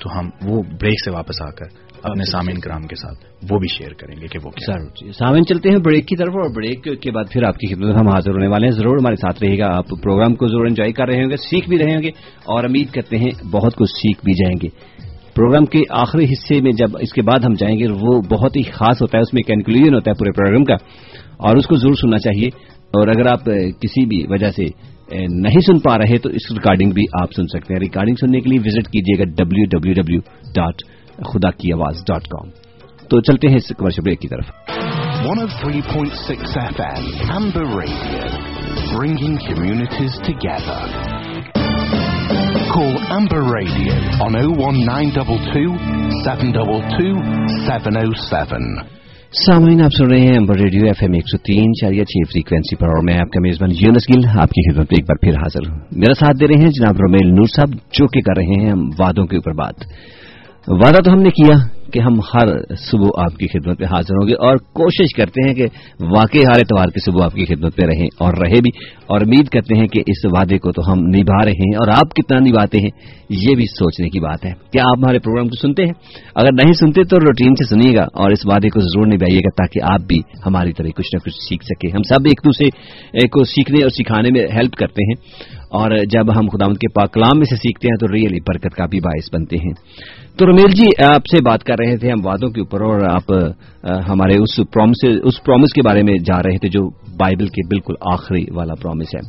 تو 0.00 0.18
ہم 0.18 0.28
وہ 0.46 0.62
بریک 0.62 1.04
سے 1.04 1.10
واپس 1.10 1.42
آ 1.42 1.50
کر 1.50 1.64
اپنے 2.02 2.24
سامعین 2.24 2.60
کرام 2.60 2.82
کے 2.82 2.96
ساتھ 2.96 3.24
وہ 3.52 3.58
بھی 3.58 3.68
شیئر 3.78 3.92
کریں 3.92 4.16
گے 4.22 4.26
کہ 4.26 4.38
وہ 4.44 4.50
ضرور 4.66 4.88
جی۔ 4.88 5.12
سامن 5.12 5.46
چلتے 5.46 5.68
ہیں 5.68 5.76
بریک 5.76 6.06
کی 6.06 6.16
طرف 6.16 6.28
اور 6.28 6.54
بریک 6.56 7.02
کے 7.02 7.10
بعد 7.10 7.24
پھر 7.32 7.42
آپ 7.42 7.58
کی 7.58 7.74
خدمت 7.74 7.94
ہم 7.94 8.08
حاضر 8.08 8.30
ہونے 8.30 8.48
والے 8.48 8.66
ہیں۔ 8.66 8.72
ضرور 8.72 8.96
ہمارے 8.96 9.16
ساتھ 9.16 9.44
رہے 9.44 9.58
گا۔ 9.58 9.66
آپ 9.76 9.88
پروگرام 10.02 10.34
کو 10.34 10.46
ضرور 10.46 10.66
انجوائے 10.66 10.92
کر 10.92 11.06
رہے 11.06 11.22
ہوں 11.22 11.30
گے 11.30 11.36
سیکھ 11.36 11.68
بھی 11.68 11.78
رہے 11.78 11.94
ہوں 11.94 12.02
گے 12.02 12.08
اور 12.44 12.64
امید 12.64 12.90
کرتے 12.90 13.18
ہیں 13.18 13.30
بہت 13.50 13.76
کچھ 13.76 13.90
سیکھ 13.90 14.20
بھی 14.24 14.32
جائیں 14.32 14.56
گے۔ 14.62 14.95
پروگرام 15.36 15.64
کے 15.64 15.80
آخری 15.90 16.24
حصے 16.24 16.60
میں 16.60 16.72
جب 16.72 16.96
اس 17.00 17.12
کے 17.12 17.22
بعد 17.22 17.44
ہم 17.44 17.52
جائیں 17.52 17.78
گے 17.78 17.86
وہ 17.88 18.20
بہت 18.20 18.56
ہی 18.56 18.62
خاص 18.62 19.02
ہوتا 19.02 19.18
ہے 19.18 19.22
اس 19.22 19.34
میں 19.34 19.42
کنکلوژن 19.42 19.94
ہوتا 19.94 20.10
ہے 20.10 20.14
پورے 20.18 20.30
پروگرام 20.30 20.64
کا 20.64 20.74
اور 21.36 21.56
اس 21.56 21.66
کو 21.66 21.76
ضرور 21.76 21.94
سننا 21.94 22.18
چاہیے۔ 22.18 22.48
اور 22.86 23.08
اگر 23.08 23.26
آپ 23.26 23.44
کسی 23.80 24.06
بھی 24.06 24.26
وجہ 24.28 24.50
سے 24.50 24.64
نہیں 25.28 25.60
سن 25.66 25.78
پا 25.78 25.98
رہے 25.98 26.18
تو 26.18 26.28
اس 26.28 26.52
ریکارڈنگ 26.52 26.90
بھی 26.90 27.02
آپ 27.22 27.32
سن 27.32 27.46
سکتے 27.46 27.74
ہیں۔ 27.74 27.80
ریکارڈنگ 27.80 28.14
سننے 28.14 28.40
کے 28.40 28.50
لیے 28.50 28.58
وزٹ 28.58 28.88
کیجیے 28.88 29.18
گا 29.18 29.24
ڈبلو 29.24 29.64
ڈبلو 29.64 29.92
ڈبلو 29.92 30.18
ڈاٹ 30.54 30.74
خدا 31.26 31.50
کی 31.50 31.72
آواز 31.72 31.96
ڈاٹ 32.08 32.22
کام 32.22 32.50
تو 33.10 33.20
چلتے 33.20 33.48
ہیں 33.48 33.56
اس 33.56 33.72
کمرشل 33.78 34.02
بریک 34.04 34.20
کی 34.20 34.28
طرف۔ 34.28 34.44
103.6 35.26 36.56
FM, 36.74 37.04
Amber 37.36 37.68
Radio, 37.74 38.30
bringing 38.94 39.36
communities 39.48 40.22
together. 40.28 41.15
Call 42.76 42.96
Amber 43.08 43.40
Radio 43.40 43.94
on 44.20 44.34
01922 44.36 45.68
722 46.24 47.22
707. 47.64 48.66
سامعین، 49.44 49.80
آپ 49.84 49.94
سن 49.98 50.10
رہے 50.10 50.20
ہیں 50.20 50.36
امبر 50.36 50.58
ریڈیو 50.60 50.84
ایف 50.86 51.02
ایم 51.02 51.12
ایک 51.12 51.28
سو 51.30 51.38
تین 51.46 51.72
چاریہ 51.80 52.04
چھ 52.04 52.28
فریکوینسی 52.32 52.76
پر 52.76 52.88
اور 52.88 53.02
میں 53.04 53.14
آپ 53.14 53.30
کا 53.32 53.40
میزبان 53.42 53.70
یونس 53.80 54.08
گل، 54.10 54.26
آپ 54.40 54.50
کی 54.50 54.64
خدمت 54.68 54.92
میں 54.92 54.98
ایک 54.98 55.06
بار 55.08 55.18
پھر 55.24 55.38
حاضر 55.42 55.70
ہوں 55.70 55.78
میرا 56.02 56.14
ساتھ 56.20 56.36
دے 56.40 56.46
رہے 56.46 56.62
ہیں 56.64 56.70
جناب 56.78 57.00
رومیل 57.04 57.34
نور 57.34 57.48
صاحب، 57.56 57.70
جو 57.98 58.06
کہ 58.06 58.20
کر 58.20 58.36
رہے 58.40 58.60
ہیں 58.62 58.70
ہم 58.72 58.82
وعدوں 59.00 59.26
کے 59.26 59.36
اوپر 59.36 59.54
بات 59.62 59.76
وعدہ 60.68 60.98
تو 61.04 61.12
ہم 61.12 61.18
نے 61.18 61.30
کیا 61.30 61.54
کہ 61.92 62.00
ہم 62.00 62.20
ہر 62.20 62.74
صبح 62.74 63.08
آپ 63.18 63.36
کی 63.36 63.46
خدمت 63.46 63.80
میں 63.80 63.88
حاضر 63.88 64.14
ہوں 64.14 64.28
گے 64.28 64.34
اور 64.34 64.56
کوشش 64.56 65.14
کرتے 65.16 65.48
ہیں 65.48 65.54
کہ 65.54 65.66
واقعی 66.00 66.40
ہر 66.40 66.50
اتوار 66.50 66.86
کی 66.86 67.10
صبح 67.10 67.24
آپ 67.24 67.32
کی 67.32 67.44
خدمت 67.44 67.80
میں 67.80 67.88
رہیں 67.88 68.06
اور 68.18 68.32
رہے 68.32 68.60
بھی 68.60 68.70
اور 69.06 69.20
امید 69.20 69.48
کرتے 69.48 69.78
ہیں 69.78 69.86
کہ 69.86 70.00
اس 70.06 70.24
وعدے 70.24 70.58
کو 70.58 70.72
تو 70.72 70.92
ہم 70.92 70.98
نبھا 70.98 71.44
رہے 71.44 71.50
ہیں 71.50 71.76
اور 71.76 71.88
آپ 71.88 72.14
کتنا 72.14 72.38
نبھاتے 72.38 72.78
ہیں 72.78 72.90
یہ 73.30 73.56
بھی 73.56 73.64
سوچنے 73.64 74.08
کی 74.08 74.20
بات 74.20 74.44
ہے۔ 74.44 74.52
کیا 74.72 74.82
آپ 74.82 74.98
ہمارے 74.98 75.18
پروگرام 75.18 75.48
کو 75.48 75.62
سنتے 75.62 75.82
ہیں؟ 75.84 75.92
اگر 76.34 76.52
نہیں 76.52 76.72
سنتے 76.72 77.04
تو 77.04 77.16
روٹین 77.16 77.54
سے 77.54 77.64
سنیے 77.64 77.96
گا 77.96 78.02
اور 78.02 78.30
اس 78.30 78.46
وعدے 78.46 78.68
کو 78.68 78.80
ضرور 78.80 79.06
نبھائیے 79.06 79.38
گا 79.38 79.50
تاکہ 79.50 79.92
آپ 79.92 80.00
بھی 80.06 80.18
ہماری 80.46 80.72
طرح 80.72 80.86
کچھ 80.86 81.10
نہ 81.14 81.18
کچھ 81.18 81.34
سیکھ 81.48 81.64
سکیں۔ 81.64 81.90
ہم 81.90 82.02
سب 82.02 82.24
ایک 82.24 82.40
دوسرے 82.44 82.68
کو 83.28 83.44
سیکھنے 83.44 83.82
اور 83.82 83.90
سکھانے 83.90 84.30
میں 84.30 84.40
ہیلپ 84.40 84.72
کرتے 84.72 85.04
ہیں 85.04 85.56
اور 85.70 85.90
جب 86.10 86.38
ہم 86.38 86.48
خداوند 86.48 86.76
کے 86.76 86.88
پاک 86.88 87.12
کلام 87.12 87.38
میں 87.38 87.44
سے 87.44 87.56
سیکھتے 87.56 87.88
ہیں 87.88 88.06
تو 88.06 88.14
ریئلی 88.14 88.38
برکت 88.48 88.74
کا 88.74 88.86
بھی 88.86 89.00
باعث 89.00 89.34
بنتے 89.34 89.56
ہیں۔ 89.56 89.72
تو 90.38 90.46
رمیل 90.46 90.70
جی 90.70 90.86
آپ 91.14 91.22
سے 91.30 91.42
بات 91.42 91.64
کر 91.64 91.74
رہے 91.78 91.96
تھے 91.96 92.10
ہم 92.10 92.26
وعدوں 92.26 92.48
کے 92.50 92.60
اوپر 92.60 92.80
اور 92.80 93.00
آپ 93.10 93.30
ہمارے 94.08 94.36
اس 94.36 94.56
پرومس 94.72 95.04
اس 95.24 95.42
پرومس 95.44 95.72
کے 95.72 95.82
بارے 95.82 96.02
میں 96.02 96.14
جا 96.26 96.42
رہے 96.42 96.58
تھے 96.58 96.68
جو 96.68 96.88
بائبل 97.18 97.46
کے 97.46 97.66
بالکل 97.68 97.94
آخری 98.12 98.44
والا 98.54 98.74
پرومس 98.74 99.14
ہے۔ 99.14 99.20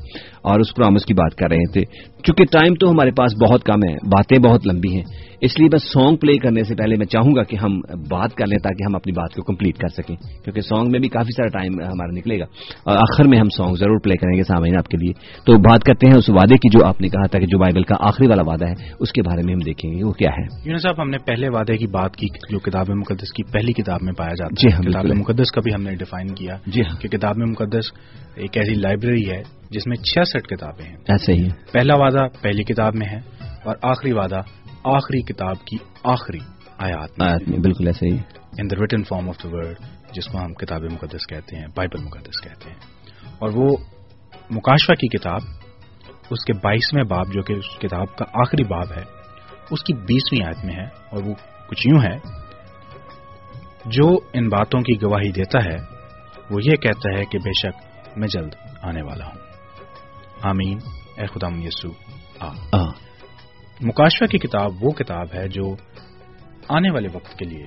اور 0.48 0.60
اس 0.60 0.76
پرومس 0.76 1.06
کی 1.06 1.14
بات 1.14 1.36
کر 1.36 1.48
رہے 1.50 1.72
تھے۔ 1.72 1.82
چونکہ 2.24 2.44
ٹائم 2.52 2.74
تو 2.74 2.92
ہمارے 2.92 3.12
پاس 3.12 3.50
بہت 3.50 3.64
کم 3.64 3.90
ہے 3.90 3.94
باتیں 3.94 4.40
بہت 4.40 4.68
لمبی 4.68 4.96
ہیں۔ 4.96 5.04
اس 5.42 5.60
لیے 5.60 5.70
بس 5.70 5.84
سانگ 5.94 6.16
پلے 6.16 6.38
کرنے 6.38 6.64
سے 6.64 6.76
پہلے 6.76 6.96
میں 6.96 7.06
چاہوں 7.06 7.36
گا 7.36 7.44
کہ 7.44 7.56
ہم 7.56 7.80
بات 8.10 8.34
کر 8.34 8.48
لیں 8.48 8.58
تاکہ 8.58 8.84
ہم 8.84 8.96
اپنی 8.96 9.12
بات 9.12 9.34
کو 9.34 9.44
کمپلیٹ 9.44 9.78
کر 9.78 9.88
سکیں۔ 9.88 10.16
کیونکہ 10.16 10.62
سانگ 10.62 10.92
میں 10.92 11.00
بھی 11.00 11.10
کافی 11.10 11.32
سارا 11.32 11.60
ٹائم 11.60 11.74
ہمارا 11.74 12.12
نکلے 12.12 12.40
گا۔ 12.40 12.44
اور 12.84 12.98
آخر 12.98 13.28
میں 13.28 13.40
ہم 13.40 13.50
سانگ 13.50 13.76
ضرور 13.76 14.00
پلے 14.04 14.16
کریں 14.16 14.38
گے 14.38 14.44
سامعین 14.44 14.78
آپ 14.78 14.88
کے 14.88 14.98
لیے۔ 14.98 15.14
تو 15.46 15.58
بات 15.58 15.84
کرتے 15.84 16.08
ہیں 16.08 16.18
اس 16.18 16.30
وعدے 16.30 16.56
کی 16.56 16.80
جو 16.80 16.86
آپ 16.86 17.02
نے 17.02 17.08
کہا 17.08 17.28
تھا 17.28 17.40
کہ 17.40 17.46
جو 17.46 17.58
بائبل 17.58 17.84
کا 17.84 17.96
آخری 18.00 18.28
والا 18.28 18.42
وعدہ 18.46 18.66
ہے 18.66 18.74
اس 19.00 19.12
کے 19.12 19.22
بارے 19.22 19.42
میں 19.46 19.54
ہم 19.54 19.60
دیکھیں 19.60 19.92
گے۔ 19.92 20.04
وہ 20.04 20.12
کیا 20.12 20.30
ہے؟ 20.30 20.70
یونس 20.70 20.82
صاحب 20.82 21.02
ہم 21.02 21.10
نے 21.10 21.18
پہلے 21.18 21.50
وعدے 21.50 21.78
کی 21.78 21.88
بات 21.88 22.16
کی 22.16 22.28
جو 22.50 22.60
کتاب 22.60 22.90
مقدس 22.90 23.34
کی 23.34 23.44
پہلی 23.44 23.74
کتاب 23.74 24.00
میں 24.02 24.14
پایا 24.14 24.34
جاتا 24.34 24.56
جی 24.62 24.68
ہے۔ 24.68 24.76
ہاں، 24.76 24.82
کتاب۔ 24.82 25.06
مقدس 25.06 25.52
کا 25.52 25.62
بھی 25.62 25.74
ہم 25.74 25.84
نے 25.84 25.96
ڈیفائن 25.96 26.28
کیا 26.28 26.58
جی 26.68 26.82
ہاں۔ 26.82 27.02
کہ 27.02 27.08
کتاب 27.08 27.38
مقدس 27.38 27.86
ایک 28.36 28.58
ایسی 28.58 28.74
لائبریری 28.74 29.30
ہے 29.32 29.57
جس 29.70 29.88
میں 29.88 29.96
چھیاسٹھ 29.98 30.48
کتابیں 30.48 30.86
ہیں۔ 30.86 30.98
ایسے 30.98 31.34
ہی 31.34 31.50
پہلا 31.72 31.96
وعدہ 31.96 32.28
پہلی 32.42 32.64
کتاب 32.64 32.96
میں 32.96 33.08
ہے 33.08 33.18
اور 33.66 33.76
آخری 33.82 34.12
وعدہ 34.12 34.40
آخری 34.84 35.22
کتاب 35.22 35.66
کی 35.66 35.78
آخری 36.04 36.40
آیات 36.78 37.20
میں 37.20 37.60
بالکل 37.60 37.88
ایسے 37.88 38.14
ہی۔ 38.14 38.18
In 38.58 38.70
the 38.70 38.82
written 38.82 39.04
form 39.04 39.30
of 39.30 39.44
the 39.44 39.50
word 39.52 39.78
جس 40.12 40.26
کو 40.28 40.38
ہم 40.38 40.54
کتاب 40.54 40.82
مقدس 40.84 41.28
کہتے 41.28 41.56
ہیں 41.56 41.66
بائبل 41.76 42.04
مقدس 42.04 42.42
کہتے 42.44 42.70
ہیں۔ 42.70 42.78
اور 43.40 43.50
وہ 43.54 43.78
مکاشفہ 44.50 44.94
کی 44.94 45.18
کتاب 45.18 45.40
اس 46.30 46.46
کے 46.46 46.54
بائیسویں 46.54 47.04
باب 47.04 47.34
جو 47.34 47.42
کہ 47.42 47.54
اس 47.54 47.80
کتاب 47.80 48.16
کا 48.16 48.26
آخری 48.34 48.64
باب 48.64 48.92
ہے 48.98 49.04
اس 49.72 49.84
کی 49.84 49.94
بیسویں 49.94 50.46
آیت 50.46 50.66
میں 50.66 50.76
ہے۔ 50.76 50.84
اور 50.84 51.24
وہ 51.24 51.34
کچھ 51.70 51.88
یوں 51.88 52.02
ہے 52.02 52.18
جو 53.86 54.18
ان 54.34 54.50
باتوں 54.50 54.80
کی 54.80 54.94
گواہی 55.02 55.32
دیتا 55.32 55.60
ہے 55.66 55.78
وہ 56.52 56.60
یہ 56.64 56.76
کہتا 56.76 57.20
ہے 57.20 57.26
کہ 57.26 57.38
بے 57.38 57.52
شک 57.52 57.84
میں 58.18 58.28
جلد 58.28 58.56
آنے 58.82 59.02
والا 59.02 59.26
ہوں۔ 59.26 59.37
آمین 60.44 60.78
اے 61.18 61.26
خدا 61.26 61.48
یسو 61.48 61.90
آ 62.40 62.48
آ، 62.72 62.84
مکاشفہ 63.82 64.26
کی 64.26 64.38
کتاب 64.38 64.72
وہ 64.82 64.92
کتاب 64.92 65.28
ہے 65.36 65.48
جو 65.48 65.76
آنے 66.70 66.92
والے 66.92 67.08
وقت 67.14 67.40
کے 67.40 67.46
لیے 67.46 67.66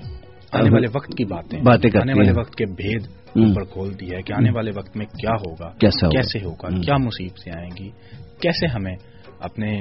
آنے 0.53 0.71
والے 0.73 0.87
وقت 0.95 1.09
کی 1.17 1.25
باتیں 1.25 1.63
باتیں 1.63 1.91
آنے 2.01 2.13
والے۔ 2.13 2.41
وقت 2.41 2.55
کے 2.55 2.65
بھید 2.67 3.07
ہم۔ 3.37 3.43
اوپر 3.43 3.65
کھولتی 3.65 4.07
ہے 4.07 4.23
کہ 4.23 4.33
آنے 4.33 4.51
والے 4.51 4.71
وقت 4.77 4.97
میں 4.97 5.07
کیا 5.07 5.31
ہوگا؟ 5.31 5.71
کیسے 6.11 6.39
ہوگا۔ 6.45 6.69
کیا 6.83 6.97
مصیبتیں 6.97 7.53
آئیں 7.57 7.71
گی 7.81 7.91
کیسے 8.41 8.67
ہمیں 8.67 8.97
اپنے 9.41 9.79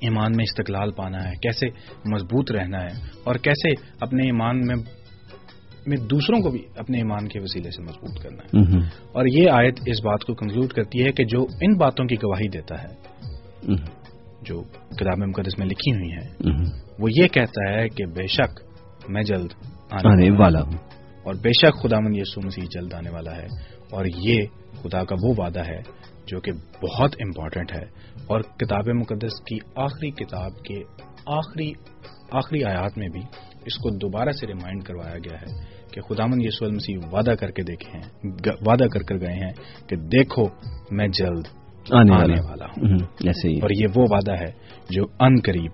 ایمان 0.00 0.32
میں 0.36 0.44
استقلال 0.44 0.90
پانا 0.92 1.24
ہے 1.24 1.32
کیسے 1.42 1.66
مضبوط 2.14 2.52
رہنا 2.52 2.82
ہے 2.82 2.88
اور 3.24 3.34
کیسے 3.34 3.68
اپنے 4.00 4.24
ایمان 4.24 4.60
میں 4.66 4.76
میں 5.86 5.96
دوسروں 5.96 6.40
کو 6.40 6.50
بھی 6.50 6.62
اپنے 6.76 6.98
ایمان 6.98 7.28
کے 7.28 7.40
وسیلے 7.40 7.70
سے 7.70 7.82
مضبوط 7.82 8.22
کرنا 8.22 8.42
ہے۔ 8.42 8.72
اور 9.12 9.24
یہ 9.26 9.50
آیت 9.50 9.74
اس 9.86 10.04
بات 10.04 10.24
کو 10.24 10.34
کنکلوڈ 10.34 10.72
کرتی 10.72 11.04
ہے 11.04 11.12
کہ 11.12 11.24
جو 11.24 11.46
ان 11.60 11.76
باتوں 11.78 12.04
کی 12.04 12.16
گواہی 12.16 12.48
دیتا 12.48 12.82
ہے 12.82 13.10
جو 14.42 14.62
کتاب 14.96 15.18
مقدس 15.18 15.58
میں 15.58 15.66
لکھی 15.66 15.92
ہوئی 15.92 16.12
ہیں 16.12 16.56
وہ 16.98 17.08
یہ 17.16 17.26
کہتا 17.28 17.72
ہے 17.72 17.88
کہ 17.88 18.06
بے 18.06 18.26
شک 18.26 18.60
میں 19.08 19.22
جلد 19.22 19.48
آنے 19.90 20.30
والا 20.38 20.62
ہوں۔ 20.62 20.76
اور 21.24 21.34
بے 21.34 21.52
شک 21.52 21.82
خدا 21.82 22.00
من 22.00 22.14
یسو 22.14 22.40
مسیح 22.46 22.64
جلد 22.74 22.94
آنے 22.94 23.10
والا 23.10 23.36
ہے۔ 23.36 23.46
اور 23.90 24.04
یہ 24.16 24.44
خدا 24.82 25.04
کا 25.04 25.16
وہ 25.22 25.34
وعدہ 25.38 25.60
ہے 25.60 25.80
جو 26.26 26.40
کہ 26.40 26.52
بہت 26.52 27.16
امپورٹنٹ 27.20 27.72
ہے۔ 27.72 27.84
اور 28.26 28.40
کتاب 28.40 28.88
مقدس 28.88 29.40
کی 29.40 29.58
آخری 29.76 30.10
کتاب 30.10 30.62
کے 30.62 30.82
آخری 31.26 31.72
آخری 32.30 32.64
آیات 32.64 32.98
میں 32.98 33.08
بھی 33.08 33.20
اس 33.66 33.76
کو 33.76 33.90
دوبارہ 33.90 34.30
سے 34.30 34.46
ریمائنڈ 34.46 34.82
کروایا 34.82 35.18
گیا 35.18 35.36
ہے 35.40 35.64
کہ 35.92 36.00
خدامن 36.00 36.42
یسو 36.42 36.64
المسیح 36.64 36.98
وعدہ 37.12 37.30
کر 37.30 37.50
کے 37.50 37.62
دیکھے 37.62 37.98
ہیں 37.98 38.30
وعدہ 38.66 38.84
کر 38.84 39.02
کر 39.02 39.14
گئے 39.20 39.34
ہیں 39.34 39.52
کہ 39.88 39.96
دیکھو 39.96 40.42
میں 40.90 41.08
جلد 41.08 41.46
آنے, 41.92 42.14
آنے 42.14 42.40
والا 42.48 42.64
ہوں۔ 42.64 42.98
ایسے 42.98 43.48
ہی۔ 43.48 43.58
اور 43.58 43.70
یہ 43.70 43.86
وہ 43.96 44.04
وعدہ 44.10 44.32
ہے 44.32 44.52
جو 44.90 45.04
ان 45.20 45.34
قریب 45.44 45.70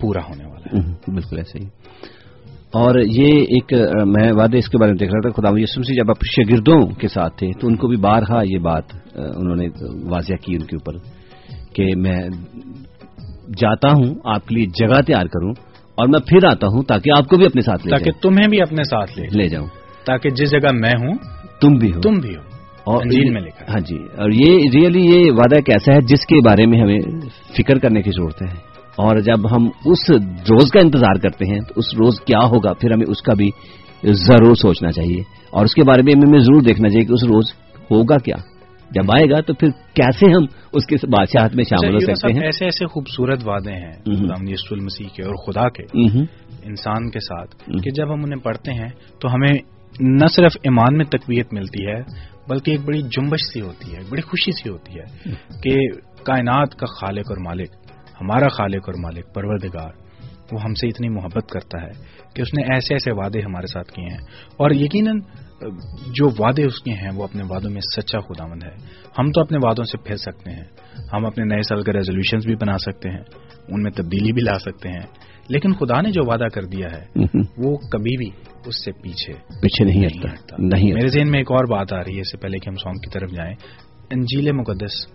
پورا 0.00 0.20
ہونے 0.20 0.46
والا 0.46 0.76
ہے۔ 0.76 0.92
بالکل 1.12 1.38
ایسے 1.38 1.58
ہی۔ 1.58 1.64
اور 2.72 2.98
یہ 2.98 3.26
ایک 3.26 3.72
میں 4.06 4.32
وعدے 4.32 4.58
اس 4.58 4.68
کے 4.68 4.78
بارے 4.78 4.92
میں 4.92 4.98
دیکھ 4.98 5.12
رہا 5.12 5.30
تھا 5.30 5.42
خدا 5.42 5.60
یسم 5.60 5.82
سے 5.82 5.94
جب 5.94 6.10
آپ 6.10 6.24
شاگردوں 6.24 6.86
کے 6.86 7.08
ساتھ 7.08 7.38
تھے 7.38 7.50
تو 7.60 7.66
ان 7.66 7.76
کو 7.76 7.88
بھی 7.88 7.96
بارہا 7.96 8.42
یہ 8.44 8.58
بات 8.58 8.84
انہوں 9.14 9.56
نے 9.56 9.68
واضح 10.10 10.34
کی 10.34 10.54
ان 10.54 10.66
کے 10.66 10.76
اوپر 10.76 10.98
کہ 11.74 11.96
میں 11.96 12.20
جاتا 13.56 13.88
ہوں 13.88 14.14
آپ 14.24 14.46
کے 14.48 14.54
لیے 14.54 14.66
جگہ 14.66 15.00
تیار 15.02 15.26
کروں 15.26 15.52
اور 15.94 16.08
میں 16.08 16.20
پھر 16.20 16.46
آتا 16.46 16.66
ہوں 16.66 16.82
تاکہ 16.82 17.10
آپ 17.18 17.28
کو 17.28 17.36
بھی 17.36 17.46
اپنے 17.46 17.62
ساتھ 17.62 17.86
لے 17.86 17.90
تاکہ 17.90 18.10
تمہیں 18.22 18.48
بھی 18.48 18.62
اپنے 18.62 18.84
ساتھ 18.84 19.18
لے 19.18 19.26
لے 19.36 19.48
جاؤں۔ 19.48 19.66
تاکہ 20.06 20.30
جس 20.30 20.50
جگہ 20.50 20.72
میں 20.72 20.90
ہوں 20.90 21.14
تم 21.60 21.68
بھی 21.68 21.92
ہو۔ 21.92 22.00
تم 22.00 22.14
بھی 22.14 22.36
ہو۔ 22.36 22.40
اور 22.84 23.02
میں 23.04 23.40
لکھا 23.40 23.64
ہاں 23.68 23.80
جی 23.80 23.96
اور 23.96 24.30
یہ 24.30 24.70
ریئلی 24.74 25.00
یہ 25.00 25.30
وعدہ 25.32 25.60
کیسا 25.60 25.92
ہے 25.94 26.00
جس 26.00 26.26
کے 26.26 26.40
بارے 26.44 26.66
میں 26.66 26.80
ہمیں 26.80 26.98
فکر 27.58 27.78
کرنے 27.78 28.02
کی 28.02 28.10
ضرورت 28.10 28.42
ہے۔ 28.42 28.72
اور 28.96 29.18
جب 29.18 29.56
ہم 29.56 29.64
اس 29.64 30.10
روز 30.50 30.70
کا 30.70 30.80
انتظار 30.80 31.14
کرتے 31.14 31.44
ہیں 31.44 31.60
تو 31.60 31.74
اس 31.76 31.84
روز 31.94 32.20
کیا 32.20 32.38
ہوگا؟ 32.38 32.72
پھر 32.72 32.92
ہمیں 32.92 33.06
اس 33.08 33.22
کا 33.22 33.34
بھی 33.34 33.50
ضرور 34.04 34.54
سوچنا 34.54 34.92
چاہیے۔ 34.92 35.20
اور 35.50 35.64
اس 35.64 35.74
کے 35.74 35.82
بارے 35.82 36.02
میں 36.02 36.12
ہمیں 36.28 36.40
ضرور 36.40 36.62
دیکھنا 36.62 36.88
چاہیے 36.88 37.06
کہ 37.06 37.12
اس 37.12 37.24
روز 37.24 37.44
ہوگا 37.90 38.16
کیا۔ 38.16 38.36
جب 38.94 39.10
آئے 39.16 39.30
گا 39.30 39.40
تو 39.40 39.54
پھر 39.54 39.68
کیسے 39.94 40.26
ہم 40.26 40.44
اس 40.72 40.86
کے 40.86 40.96
بادشاہت 41.06 41.54
میں 41.54 41.64
شامل 41.64 41.92
ہو 41.92 41.96
اچھا، 41.96 42.14
سکتے 42.14 42.32
ہیں؟ 42.32 42.44
ایسے 42.44 42.64
ایسے 42.64 42.86
خوبصورت 42.86 43.46
وعدے 43.46 43.72
ہیں 43.72 43.92
یسو 44.48 44.74
المسیح 44.74 45.06
کے 45.16 45.22
اور 45.22 45.34
خدا 45.34 45.68
کے 45.68 45.82
انسان 46.62 47.10
کے 47.10 47.20
ساتھ 47.20 47.56
کہ 47.82 47.90
جب 47.90 48.14
ہم 48.14 48.24
انہیں 48.24 48.40
پڑھتے 48.40 48.72
ہیں 48.72 48.88
تو 49.20 49.34
ہمیں 49.34 49.54
نہ 50.00 50.26
صرف 50.26 50.52
ایمان 50.62 50.96
میں 50.96 51.04
تقویت 51.04 51.52
ملتی 51.52 51.86
ہے 51.86 52.00
بلکہ 52.48 52.70
ایک 52.70 52.80
بڑی 52.80 53.02
جنبش 53.02 53.40
سی 53.52 53.60
ہوتی 53.60 53.92
ہے 53.92 54.00
بڑی 54.10 54.22
خوشی 54.22 54.52
سی 54.52 54.68
ہوتی 54.68 54.92
ہے 54.98 55.30
کہ 55.62 55.88
کائنات 56.24 56.74
کا 56.74 56.86
خالق 56.86 57.30
اور 57.30 57.36
مالک 57.36 57.70
ہمارا 58.20 58.48
خالق 58.48 58.88
اور 58.88 58.94
مالک 59.02 59.34
پروردگار 59.34 59.90
وہ 60.52 60.62
ہم 60.64 60.74
سے 60.74 60.86
اتنی 60.86 61.08
محبت 61.08 61.48
کرتا 61.48 61.82
ہے 61.82 61.90
کہ 62.34 62.42
اس 62.42 62.48
نے 62.58 62.74
ایسے 62.74 62.94
ایسے 62.94 63.12
وعدے 63.12 63.40
ہمارے 63.40 63.66
ساتھ 63.66 63.92
کیے 63.92 64.04
ہیں۔ 64.04 64.18
اور 64.56 64.70
یقیناً 64.70 65.20
جو 66.06 66.44
وعدے 66.44 66.64
اس 66.64 66.82
کے 66.82 66.90
ہیں 66.90 67.10
وہ 67.14 67.24
اپنے 67.24 67.42
وعدوں 67.50 67.70
میں 67.70 67.80
سچا 67.80 68.18
خدا 68.18 68.46
مند 68.46 68.62
ہے۔ 68.64 68.74
ہم 69.18 69.30
تو 69.30 69.40
اپنے 69.40 69.58
وعدوں 69.62 69.84
سے 69.84 69.98
پھر 69.98 70.16
سکتے 70.16 70.50
ہیں۔ 70.50 70.64
ہم 71.12 71.26
اپنے 71.26 71.44
نئے 71.44 71.62
سال 71.62 71.82
کے 71.82 71.92
ریزولوشنز 71.92 72.46
بھی 72.46 72.54
بنا 72.54 72.78
سکتے 72.78 73.10
ہیں۔ 73.10 73.22
ان 73.68 73.82
میں 73.82 73.90
تبدیلی 73.90 74.32
بھی 74.32 74.42
لا 74.42 74.58
سکتے 74.58 74.88
ہیں۔ 74.88 75.32
لیکن 75.48 75.72
خدا 75.72 76.00
نے 76.00 76.10
جو 76.10 76.22
وعدہ 76.24 76.44
کر 76.54 76.62
دیا 76.62 76.88
ہے 76.92 77.20
وہ 77.58 77.76
کبھی 77.76 78.16
بھی 78.16 78.30
اس 78.66 78.84
سے 78.84 78.92
پیچھے 78.92 79.32
پیچھے 79.32 79.84
نہیں 79.84 80.06
ہٹتا 80.06 80.56
نہیں 80.58 80.94
میرے 80.94 81.08
ذہن 81.08 81.30
میں 81.30 81.40
ایک 81.40 81.52
اور 81.52 81.64
بات 81.64 81.92
آ 81.92 81.98
رہی 81.98 82.16
ہے 82.16 82.20
اس 82.20 82.30
سے 82.30 82.36
پہلے 82.36 82.58
کہ 82.58 82.68
ہم 82.68 82.74
سانگ 82.74 82.94
کی 82.94 83.10
طرف 83.10 83.30
جائیں۔ 83.30 83.54
انجیل 84.10 84.52
مقدس 84.52 85.06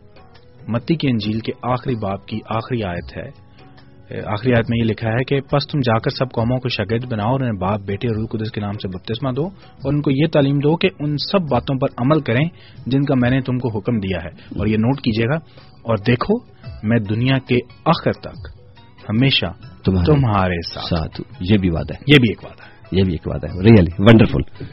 متی 0.67 0.95
کی 0.95 1.07
انجیل 1.09 1.39
کے 1.39 1.51
آخری 1.63 1.95
باپ 1.95 2.25
کی 2.25 2.39
آخری 2.49 2.83
آیت 2.83 3.17
ہے۔ 3.17 3.46
آخری 4.11 4.51
آیت 4.51 4.69
میں 4.69 4.77
یہ 4.79 4.83
لکھا 4.83 5.09
ہے 5.09 5.23
کہ 5.23 5.41
پس 5.41 5.67
تم 5.67 5.79
جا 5.79 5.97
کر 5.97 6.09
سب 6.09 6.31
قوموں 6.31 6.57
کو 6.57 6.69
شگید 6.69 7.05
بناؤ 7.11 7.31
اور 7.31 7.39
انہیں 7.39 7.59
باپ 7.61 7.79
بیٹے 7.79 8.07
اور 8.07 8.25
قدس 8.25 8.51
کے 8.51 8.61
نام 8.61 8.73
سے 8.73 8.87
بپتسمہ 8.87 9.31
دو 9.31 9.45
اور 9.45 9.93
ان 9.93 10.01
کو 10.01 10.11
یہ 10.11 10.27
تعلیم 10.33 10.59
دو 10.59 10.75
کہ 10.75 10.89
ان 10.99 11.17
سب 11.17 11.41
باتوں 11.51 11.75
پر 11.75 11.87
عمل 11.97 12.21
کریں 12.21 12.49
جن 12.85 13.03
کا 13.03 13.15
میں 13.15 13.29
نے 13.29 13.41
تم 13.41 13.57
کو 13.57 13.77
حکم 13.77 13.99
دیا 13.99 14.17
ہے 14.23 14.59
اور 14.59 14.67
یہ 14.67 14.77
نوٹ 14.77 15.01
کیجیے 15.01 15.25
گا 15.25 15.35
اور 15.83 15.97
دیکھو 15.97 16.43
میں 16.83 16.99
دنیا 16.99 17.37
کے 17.37 17.55
آخر 17.85 18.11
تک 18.11 18.47
ہمیشہ 19.09 19.45
تمہارے 19.85 20.61
ساتھ 20.61 21.21
یہ 21.39 21.57
بھی 21.57 21.69
وعدہ 21.69 21.93
ہے۔ 21.93 22.03
یہ 22.07 22.15
بھی 22.21 22.29
ایک 22.29 22.43
وعدہ 22.43 22.63
ہے۔ 22.63 22.77
یہ 22.91 23.03
بھی 23.03 23.13
ایک 23.13 23.27
وعدہ 23.27 23.47
ہے۔ 23.47 23.59
ریئلی 23.61 23.91
ونڈرفل 23.99 24.63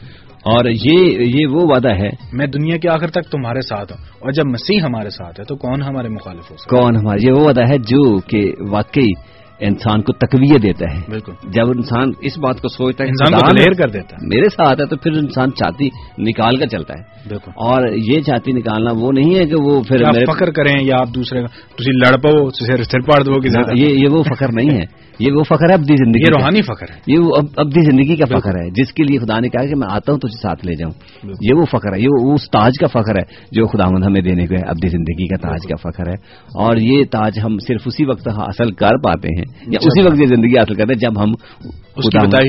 اور 0.45 0.65
یہ 0.65 0.99
یہ 1.19 1.47
وہ 1.47 1.61
وعدہ 1.63 1.89
ہے۔ 1.89 2.09
میں 2.33 2.47
دنیا 2.47 2.77
کے 2.77 2.89
آخر 2.89 3.07
تک 3.07 3.31
تمہارے 3.31 3.61
ساتھ 3.61 3.91
ہوں 3.93 4.03
اور 4.19 4.31
جب 4.31 4.45
مسیح 4.45 4.79
ہمارے 4.81 5.09
ساتھ 5.09 5.39
ہے 5.39 5.45
تو 5.45 5.55
کون 5.55 5.81
ہمارے 5.81 6.09
مخالف 6.09 6.51
ہو 6.51 6.55
کون 6.55 6.95
ہمارے 6.95 7.27
یہ 7.27 7.31
وہ 7.31 7.45
وعدہ 7.45 7.61
ہے 7.69 7.77
جو 7.77 8.19
کہ 8.19 8.51
واقعی 8.69 9.34
انسان 9.59 10.01
کو 10.01 10.13
تقویت 10.13 10.63
دیتا 10.63 10.85
ہے۔ 10.93 11.01
بالکل۔ 11.09 11.31
جب 11.51 11.67
انسان 11.67 12.11
اس 12.21 12.37
بات 12.37 12.61
کو 12.61 12.67
سوچتا 12.67 13.03
ہے 13.03 13.09
انسان 13.09 13.39
کو 13.39 13.55
دلیر 13.55 13.73
کر 13.73 13.89
دیتا 13.89 14.15
ہے۔ 14.15 14.27
میرے 14.27 14.49
ساتھ 14.49 14.81
ہے 14.81 14.85
تو 14.85 14.97
پھر 14.97 15.11
انسان 15.11 15.51
چاہتی 15.51 15.89
نکال 16.17 16.57
کر 16.57 16.65
چلتا 16.65 16.93
ہے۔ 16.93 17.29
بالکل۔ 17.29 17.51
اور 17.55 17.87
یہ 17.93 18.21
چاہتی 18.21 18.51
نکالنا 18.51 18.91
وہ 18.95 19.11
نہیں 19.11 19.35
ہے 19.35 19.45
کہ 19.45 19.55
وہ 19.61 19.81
پھر 19.81 19.97
فخر 20.11 20.51
کریں 20.51 20.85
یا 20.85 20.95
آپ 20.99 21.07
دوسرے 21.15 21.41
لڑ 21.87 22.17
پاؤ 22.17 22.49
سر 22.49 22.99
پاڑ 22.99 23.23
دو 23.23 23.31
یہ 23.75 24.07
وہ 24.11 24.23
فخر 24.23 24.51
نہیں 24.53 24.69
ہے۔ 24.69 25.05
یہ 25.19 25.31
وہ 25.31 25.43
فخر 25.43 25.69
ہے 25.69 25.73
ابدی 25.73 25.95
زندگی 26.05 26.19
یہ 26.19 26.33
روحانی 26.37 26.61
فخر 26.61 26.85
ہے۔ 26.89 26.99
یہ 27.07 27.19
وہ 27.19 27.31
ابدی 27.57 27.91
زندگی 27.91 28.15
کا 28.15 28.39
فخر 28.39 28.49
ہے۔ 28.49 28.69
جس 28.69 28.93
کے 28.93 29.03
لیے 29.03 29.19
خدا 29.19 29.39
نے 29.39 29.49
کہا 29.49 29.65
کہ 29.65 29.75
میں 29.75 29.87
آتا 29.91 30.11
ہوں 30.11 30.19
تجھے 30.19 30.41
ساتھ 30.41 30.65
لے 30.65 30.73
جاؤں۔ 30.75 30.91
یہ 31.23 31.57
وہ 31.57 31.65
فخر 31.65 31.95
ہے۔ 31.95 32.01
یہ 32.01 32.33
اس 32.33 32.41
تاج 32.51 32.71
کا 32.79 32.87
فخر 32.87 33.15
ہے 33.15 33.47
جو 33.51 33.67
خدا 33.67 33.89
مند 33.89 34.03
ہمیں 34.03 34.21
دینے 34.21 34.47
کو 34.47 34.55
ہے۔ 34.55 34.69
ابدی 34.69 34.87
زندگی 34.87 35.27
کا 35.27 35.47
تاج 35.47 35.67
کا 35.67 35.89
فخر 35.89 36.07
ہے۔ 36.07 36.15
اور 36.45 36.77
یہ 36.77 37.03
تاج 37.11 37.39
ہم 37.43 37.57
صرف 37.57 37.81
اسی 37.85 38.05
وقت 38.05 38.27
حاصل 38.27 38.71
کر 38.71 38.97
پاتے 38.97 39.27
ہیں 39.27 39.44
یا 39.45 39.79
اسی 39.81 40.01
وقت 40.07 40.21
یہ 40.21 40.25
زندگی 40.25 40.57
حاصل 40.59 40.73
کرتے 40.73 40.93
ہیں 40.93 40.99
جب 40.99 41.23
ہم 41.23 41.31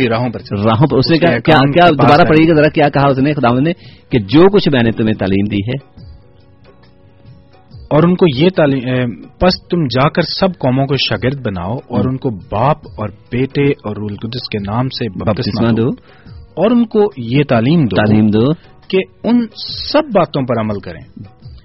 راہوں 0.08 0.30
پر 0.30 0.40
راہوں 0.64 0.86
پر 0.86 0.98
اس 0.98 1.10
نے 1.10 1.18
کیا 1.18 1.88
دوبارہ 1.88 2.28
پڑھیے 2.28 2.50
گا 2.50 2.54
ذرا 2.54 2.68
کیا 2.68 2.88
کہا 2.88 3.08
اس 3.08 3.18
نے 3.18 3.32
خدا 3.32 3.58
نے؟ 3.60 3.72
کہ 4.10 4.18
جو 4.18 4.52
کچھ 4.52 4.68
میں 4.72 4.82
نے 4.82 4.90
تمہیں 4.90 5.14
تعلیم 5.14 5.44
دی 5.50 5.56
ہے۔ 5.56 6.06
اور 7.90 8.02
ان 8.02 8.16
کو 8.16 8.26
یہ 8.36 8.48
تعلیم 8.56 9.08
پس 9.20 9.68
تم 9.70 9.84
جا 9.84 10.08
کر 10.08 10.22
سب 10.22 10.48
قوموں 10.58 10.86
کو 10.86 10.94
شاگرد 10.96 11.46
بناؤ 11.46 11.74
اور 11.74 12.04
ان 12.08 12.16
کو 12.16 12.30
باپ 12.30 12.76
اور 12.98 13.08
بیٹے 13.32 13.62
اور 13.62 13.96
رول 13.96 14.16
قدس 14.16 14.48
کے 14.48 14.58
نام 14.58 14.88
سے 14.88 15.08
دو۔ 15.72 15.88
اور 16.34 16.70
ان 16.70 16.86
کو 16.86 17.00
یہ 17.16 17.42
تعلیم 17.48 17.84
دو 17.84 17.96
تعلیم 17.96 18.26
دو۔ 18.26 18.52
کہ 18.88 18.98
ان 19.24 19.40
سب 19.92 20.04
باتوں 20.14 20.42
پر 20.42 20.60
عمل 20.60 20.80
کریں۔ 20.80 21.18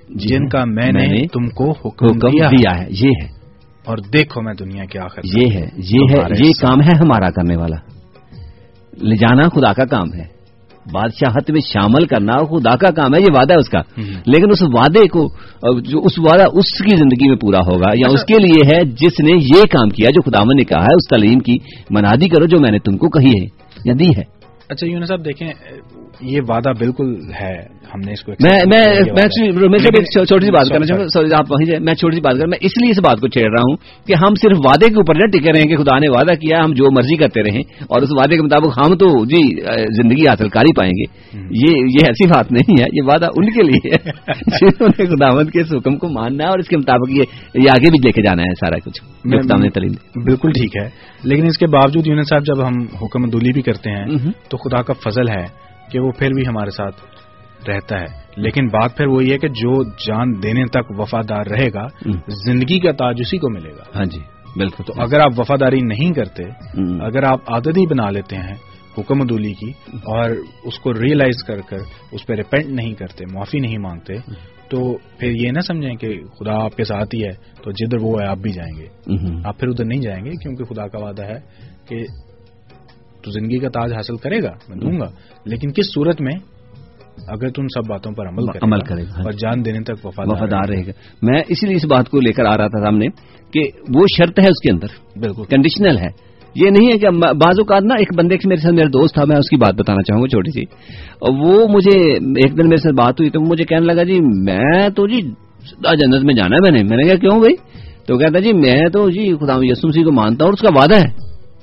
جی 0.10 0.28
جن 0.28 0.50
کا 0.50 0.66
میں 0.66 0.92
نے 0.92 1.28
تم 1.28 1.50
کو 1.50 1.72
حکم 1.72 2.28
دیا 2.50 2.80
ہے۔ 2.80 2.88
یہ 2.90 3.10
ہے۔ 3.24 3.41
اور 3.92 3.98
دیکھو 3.98 4.42
میں 4.42 4.54
دنیا 4.60 4.86
کے 4.86 5.00
آخر 5.00 5.22
یہ 5.26 5.54
ہے 5.54 5.70
یہ 5.78 6.00
ہے 6.12 6.46
یہ 6.46 6.52
کام 6.62 6.82
ہے 6.82 6.98
ہمارا 6.98 7.30
کرنے 7.32 7.56
والا۔ 7.56 7.76
لے 9.02 9.16
جانا 9.16 9.44
خدا 9.44 9.74
کا 9.74 9.86
کام 9.86 10.14
ہے۔ 10.14 10.42
بادشاہت 10.94 11.52
میں 11.52 11.62
شامل 11.74 12.08
کرنا 12.08 12.34
خدا 12.34 12.76
کا 12.76 12.92
کام 12.92 13.16
ہے 13.16 13.20
یہ 13.20 13.26
وعدہ 13.30 13.54
ہے 13.54 13.60
اس 13.60 13.70
کا۔ 13.70 13.82
لیکن 14.26 14.50
اس 14.50 14.62
وعدے 14.62 15.08
کو 15.08 15.28
جو 15.82 16.00
اس 16.00 16.20
وعدہ 16.20 16.44
اس 16.54 16.84
کی 16.84 16.96
زندگی 16.96 17.30
میں 17.30 17.38
پورا 17.38 17.58
ہوگا 17.58 17.92
یا 17.94 18.08
اس 18.14 18.26
کے 18.26 18.34
لیے 18.34 18.68
ہے 18.68 18.84
جس 18.86 19.20
نے 19.20 19.32
یہ 19.44 19.62
کام 19.62 19.90
کیا 19.90 20.10
جو 20.10 20.32
خدا 20.32 20.44
نے 20.44 20.64
کہا 20.64 20.82
ہے 20.82 20.94
اس 20.94 21.10
تعلیم 21.10 21.40
کی 21.40 21.58
منادی 21.90 22.30
کرو 22.30 22.46
جو 22.46 22.58
میں 22.60 22.72
نے 22.72 22.80
تم 22.80 22.98
کو 22.98 23.10
کہی 23.10 23.30
ہے 23.30 23.46
یا 23.86 23.94
دی 24.00 24.08
ہے۔ 24.08 24.41
اچھا 24.72 24.88
یونس 24.88 25.08
صاحب 25.08 25.26
دیکھیں 25.26 25.48
یہ 26.22 26.42
وعدہ 26.50 26.72
بالکل 26.80 27.16
ہے 27.42 27.56
ہم 27.94 28.00
نے 28.00 28.14
اس 28.14 28.24
کو 28.24 28.32
میں 28.42 29.80
چھوٹی 30.26 30.46
سی 30.46 30.52
بات 30.52 30.70
کرنا 30.70 30.86
چاہوں 30.86 31.08
سوری۔ 31.08 31.34
آپ 31.34 31.46
وہیں 31.50 31.80
میں 31.80 31.94
چھوٹی 31.94 32.16
سی 32.16 32.22
بات 32.22 32.36
کر 32.40 32.48
میں 32.48 32.58
اس 32.62 32.72
لیے 32.82 32.92
اس 32.92 33.00
بات 33.00 33.20
کو 33.22 33.28
چھیڑ 33.28 33.52
رہا 33.52 33.62
ہوں 33.62 33.76
کہ 34.08 34.14
ہم 34.14 34.36
صرف 34.42 34.58
وعدے 34.66 34.90
کے 34.90 34.96
اوپر 34.96 35.16
نہ 35.16 35.26
ٹکے 35.26 35.52
رہے 35.52 35.62
کہ 35.62 35.78
خدا 35.78 36.00
نے 36.00 36.10
وعدہ 36.10 36.34
کیا 36.34 36.58
ہم 36.66 36.74
جو 36.74 36.92
مرضی 36.92 37.16
کرتے 37.16 37.42
رہیں 37.42 37.62
اور 37.90 38.02
اس 38.02 38.10
وعدے 38.12 38.36
کے 38.36 38.42
مطابق 38.42 38.78
ہم 38.78 38.96
تو 38.96 39.26
جی 39.26 39.42
زندگی 40.02 40.28
حاصل 40.28 40.50
کاری 40.50 40.74
پائیں 40.74 40.92
گے۔ 40.92 41.06
یہ 41.38 41.76
یہ 41.76 42.08
ایسی 42.08 42.28
بات 42.28 42.52
نہیں 42.52 42.76
ہے 42.80 42.86
یہ 42.94 43.02
وعدہ 43.02 43.26
ان 43.26 43.50
کے 43.52 43.64
لیے 43.64 43.90
جنہوں 44.62 44.88
نے 44.88 45.06
خداوت 45.06 45.52
کے 45.52 45.62
اس 45.62 45.74
حکم 45.74 45.98
کو 45.98 46.10
ماننا 46.10 46.44
ہے 46.44 46.50
اور 46.50 46.60
اس 46.60 46.68
کے 46.68 46.78
مطابق 46.78 47.12
یہ 47.12 47.70
آگے 47.70 47.90
بھی 47.90 48.00
لے 48.06 48.12
کے 48.12 48.22
جانا 48.22 48.42
ہے 48.42 48.54
سارا 48.54 48.90
کچھ 48.90 49.02
تعلیم 49.48 49.92
بالکل 50.24 50.52
ٹھیک 50.52 50.78
ہے۔ 50.84 51.11
لیکن 51.24 51.46
اس 51.48 51.58
کے 51.58 51.68
باوجود 51.68 52.08
یونس 52.08 52.30
صاحب 52.30 52.46
جب 52.46 52.68
ہم 52.68 52.82
حکم 53.02 53.30
دولی 53.30 53.54
بھی 53.54 53.62
کرتے 53.62 53.90
ہیں 53.92 54.06
تو 54.50 54.58
خدا 54.58 54.82
کا 54.82 54.94
فضل 54.94 55.30
ہے 55.30 55.46
کہ 55.92 56.00
وہ 56.00 56.12
پھر 56.12 56.30
بھی 56.36 56.44
ہمارے 56.48 56.70
ساتھ 56.70 56.96
رہتا 57.70 58.00
ہے۔ 58.00 58.06
لیکن 58.38 58.68
بات 58.68 58.98
پھر 58.98 59.08
وہی 59.08 59.32
ہے 59.32 59.38
کہ 59.38 59.48
جو 59.48 59.84
جان 59.84 60.44
دینے 60.44 60.66
تک 60.66 61.00
وفادار 61.00 61.46
رہے 61.46 61.68
گا 61.74 61.88
زندگی 62.28 62.80
کا 62.80 62.92
تاج 62.92 63.16
اسی 63.20 63.38
کو 63.38 63.50
ملے 63.50 63.70
گا۔ 63.70 63.84
ہاں 63.96 64.06
جی 64.06 64.20
بالکل۔ 64.56 64.84
تو 64.84 64.94
اگر 64.98 65.20
آپ 65.20 65.40
وفاداری 65.40 65.80
نہیں 65.82 66.14
کرتے 66.14 66.44
اگر 67.06 67.24
آپ 67.24 67.52
عادت 67.52 67.78
ہی 67.78 67.88
بنا 67.88 68.10
لیتے 68.10 68.36
ہیں 68.36 68.56
حکم 68.98 69.20
دولی 69.28 69.54
کی 69.54 69.70
اور 69.94 70.30
اس 70.64 70.80
کو 70.80 70.94
ریئلائز 70.94 71.44
کر 71.44 71.62
کر 71.62 71.78
اس 72.12 72.26
پہ 72.26 72.34
ریپینٹ 72.34 72.66
نہیں 72.66 72.94
کرتے 72.94 73.26
معافی 73.34 73.60
نہیں 73.60 73.78
مانگتے 73.78 74.14
تو 74.72 74.98
پھر 75.18 75.30
یہ 75.30 75.52
نہ 75.52 75.60
سمجھیں 75.60 75.96
کہ 75.96 76.24
خدا 76.24 76.64
آپ 76.64 76.76
کے 76.76 76.84
ساتھ 76.84 77.16
ہی 77.16 77.24
ہے 77.24 77.32
تو 77.64 77.72
جدھر 77.72 77.98
وہ 78.02 78.22
ہے 78.22 78.28
آپ 78.28 78.38
بھی 78.38 78.52
جائیں 78.52 78.82
گے۔ 78.82 78.88
آپ 79.46 79.60
پھر 79.60 79.68
ادھر 79.68 79.86
نہیں 79.86 80.02
جائیں 80.02 80.26
گے 80.26 80.30
کیونکہ 80.30 80.64
خدا 80.64 80.88
کا 80.88 81.00
وعدہ 81.00 81.24
ہے 81.24 81.40
کہ 81.88 82.06
تو 83.24 83.32
زندگی 83.32 83.60
کا 83.60 83.70
تاج 83.70 83.94
حاصل 83.94 84.18
کرے 84.18 84.44
گا 84.44 84.52
میں 84.70 84.78
دوں 84.78 85.00
گا۔ 85.00 85.12
لیکن 85.46 85.72
کس 85.72 85.94
صورت 85.94 86.22
میں؟ 86.22 86.36
اگر 87.28 87.50
تم 87.50 87.64
سب 87.64 87.90
باتوں 87.90 88.12
پر 88.12 88.28
عمل 88.28 88.44
عمل 88.62 88.80
کرے 88.80 89.04
گا 89.04 89.24
اور 89.24 89.32
جان 89.32 89.66
دینے 89.66 89.80
تک 89.80 90.06
وفادار 90.06 90.68
رہے 90.70 90.88
گا۔ 90.88 90.92
میں 91.22 91.42
اسی 91.48 91.68
لیے 91.68 91.76
اس 91.76 91.86
بات 91.86 92.10
کو 92.10 92.20
لے 92.20 92.34
کر 92.34 92.46
آ 92.46 92.58
رہا 92.58 92.68
تھا 92.68 92.84
سامنے 92.84 93.06
کہ 93.54 93.62
وہ 93.96 94.06
شرط 94.18 94.40
ہے 94.40 94.48
اس 94.48 94.62
کے 94.62 94.72
اندر۔ 94.72 95.20
بالکل۔ 95.20 95.44
کنڈیشنل 95.44 95.98
ہے۔ 95.98 96.31
یہ 96.56 96.70
نہیں 96.70 96.94
ہے 96.94 96.98
کہ 96.98 97.10
بعض 97.10 97.60
اوقات 97.60 97.84
نا 97.84 97.96
ایک 97.96 98.18
بندے 98.18 98.38
کے 98.38 98.50
میرے 98.50 98.62
ساتھ 98.62 98.74
میرا 98.74 98.88
دوست 98.88 99.14
تھا، 99.14 99.26
میں 99.26 99.36
اس 99.36 99.50
کی 99.50 99.56
بات 99.56 99.74
بتانا 99.74 100.02
چاہوں 100.02 100.24
گا، 100.24 100.28
چھوٹی 100.28 100.52
سی۔ 100.52 100.64
وہ 101.22 101.68
مجھے 101.68 102.14
ایک 102.14 102.52
دن 102.58 102.70
میرے 102.70 102.78
ساتھ 102.78 102.96
بات 102.96 103.14
ہوئی 103.20 103.30
تو 103.30 103.42
مجھے 103.42 103.64
کہنے 103.64 103.86
لگا 103.86 104.04
جی 104.04 104.20
میں 104.22 104.90
تو 104.90 105.08
جی 105.08 105.22
جنت 106.02 106.24
میں 106.24 106.34
جانا 106.34 106.56
ہے 106.56 106.72
میں 106.72 106.72
نے۔ 106.72 106.88
میں 106.90 106.98
نے 106.98 107.04
کہا، 107.04 107.16
کیوں 107.16 107.40
بھائی؟ 107.40 107.56
تو 108.08 108.18
کہتا 108.18 108.40
جی 108.40 108.54
میں 108.54 108.90
تو 108.94 109.10
جی 109.10 109.36
خدا 109.38 109.54
یسم 109.62 109.92
سی 109.92 110.04
کو 110.04 110.12
مانتا 110.12 110.46
ہوں 110.46 110.52
اور 110.52 110.54
اس 110.54 110.62
کا 110.62 110.70
وعدہ 110.76 110.96
ہے 110.96 111.14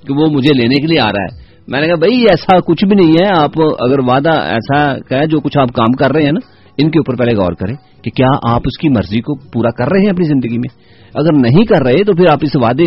کہ 0.07 0.15
وہ 0.15 0.27
مجھے 0.27 0.55
لینے 0.55 0.75
کے 0.75 0.87
لیے 0.87 1.01
آ 1.01 1.07
رہا 1.07 1.23
ہے۔ 1.23 1.49
میں 1.69 1.81
نے 1.81 1.87
کہا، 1.87 1.97
بھائی، 1.97 2.21
ایسا 2.21 2.61
کچھ 2.61 2.85
بھی 2.85 2.97
نہیں 2.97 3.13
ہے۔ 3.13 3.41
آپ 3.41 3.51
اگر 3.81 3.99
وعدہ 3.99 4.41
ایسا 4.41 4.95
ہے 4.95 5.27
جو 5.27 5.41
کچھ 5.41 5.59
آپ 5.59 5.69
کام 5.73 5.93
کر 5.93 6.13
رہے 6.13 6.23
ہیں 6.23 6.33
نا 6.33 6.41
ان 6.79 6.91
کے 6.91 6.99
اوپر 6.99 7.17
پہلے 7.17 7.37
غور 7.37 7.53
کریں 7.53 7.75
کہ 8.03 8.11
کیا 8.11 8.29
آپ 8.49 8.61
اس 8.65 8.79
کی 8.79 8.89
مرضی 8.89 9.21
کو 9.21 9.35
پورا 9.53 9.71
کر 9.71 9.89
رہے 9.93 10.01
ہیں 10.01 10.11
اپنی 10.11 10.27
زندگی 10.27 10.59
میں؟ 10.59 10.99
اگر 11.15 11.33
نہیں 11.33 11.65
کر 11.65 11.83
رہے 11.83 12.05
تو 12.05 12.13
پھر 12.13 12.27
آپ 12.33 12.39
اس 12.43 12.57
وعدے 12.57 12.85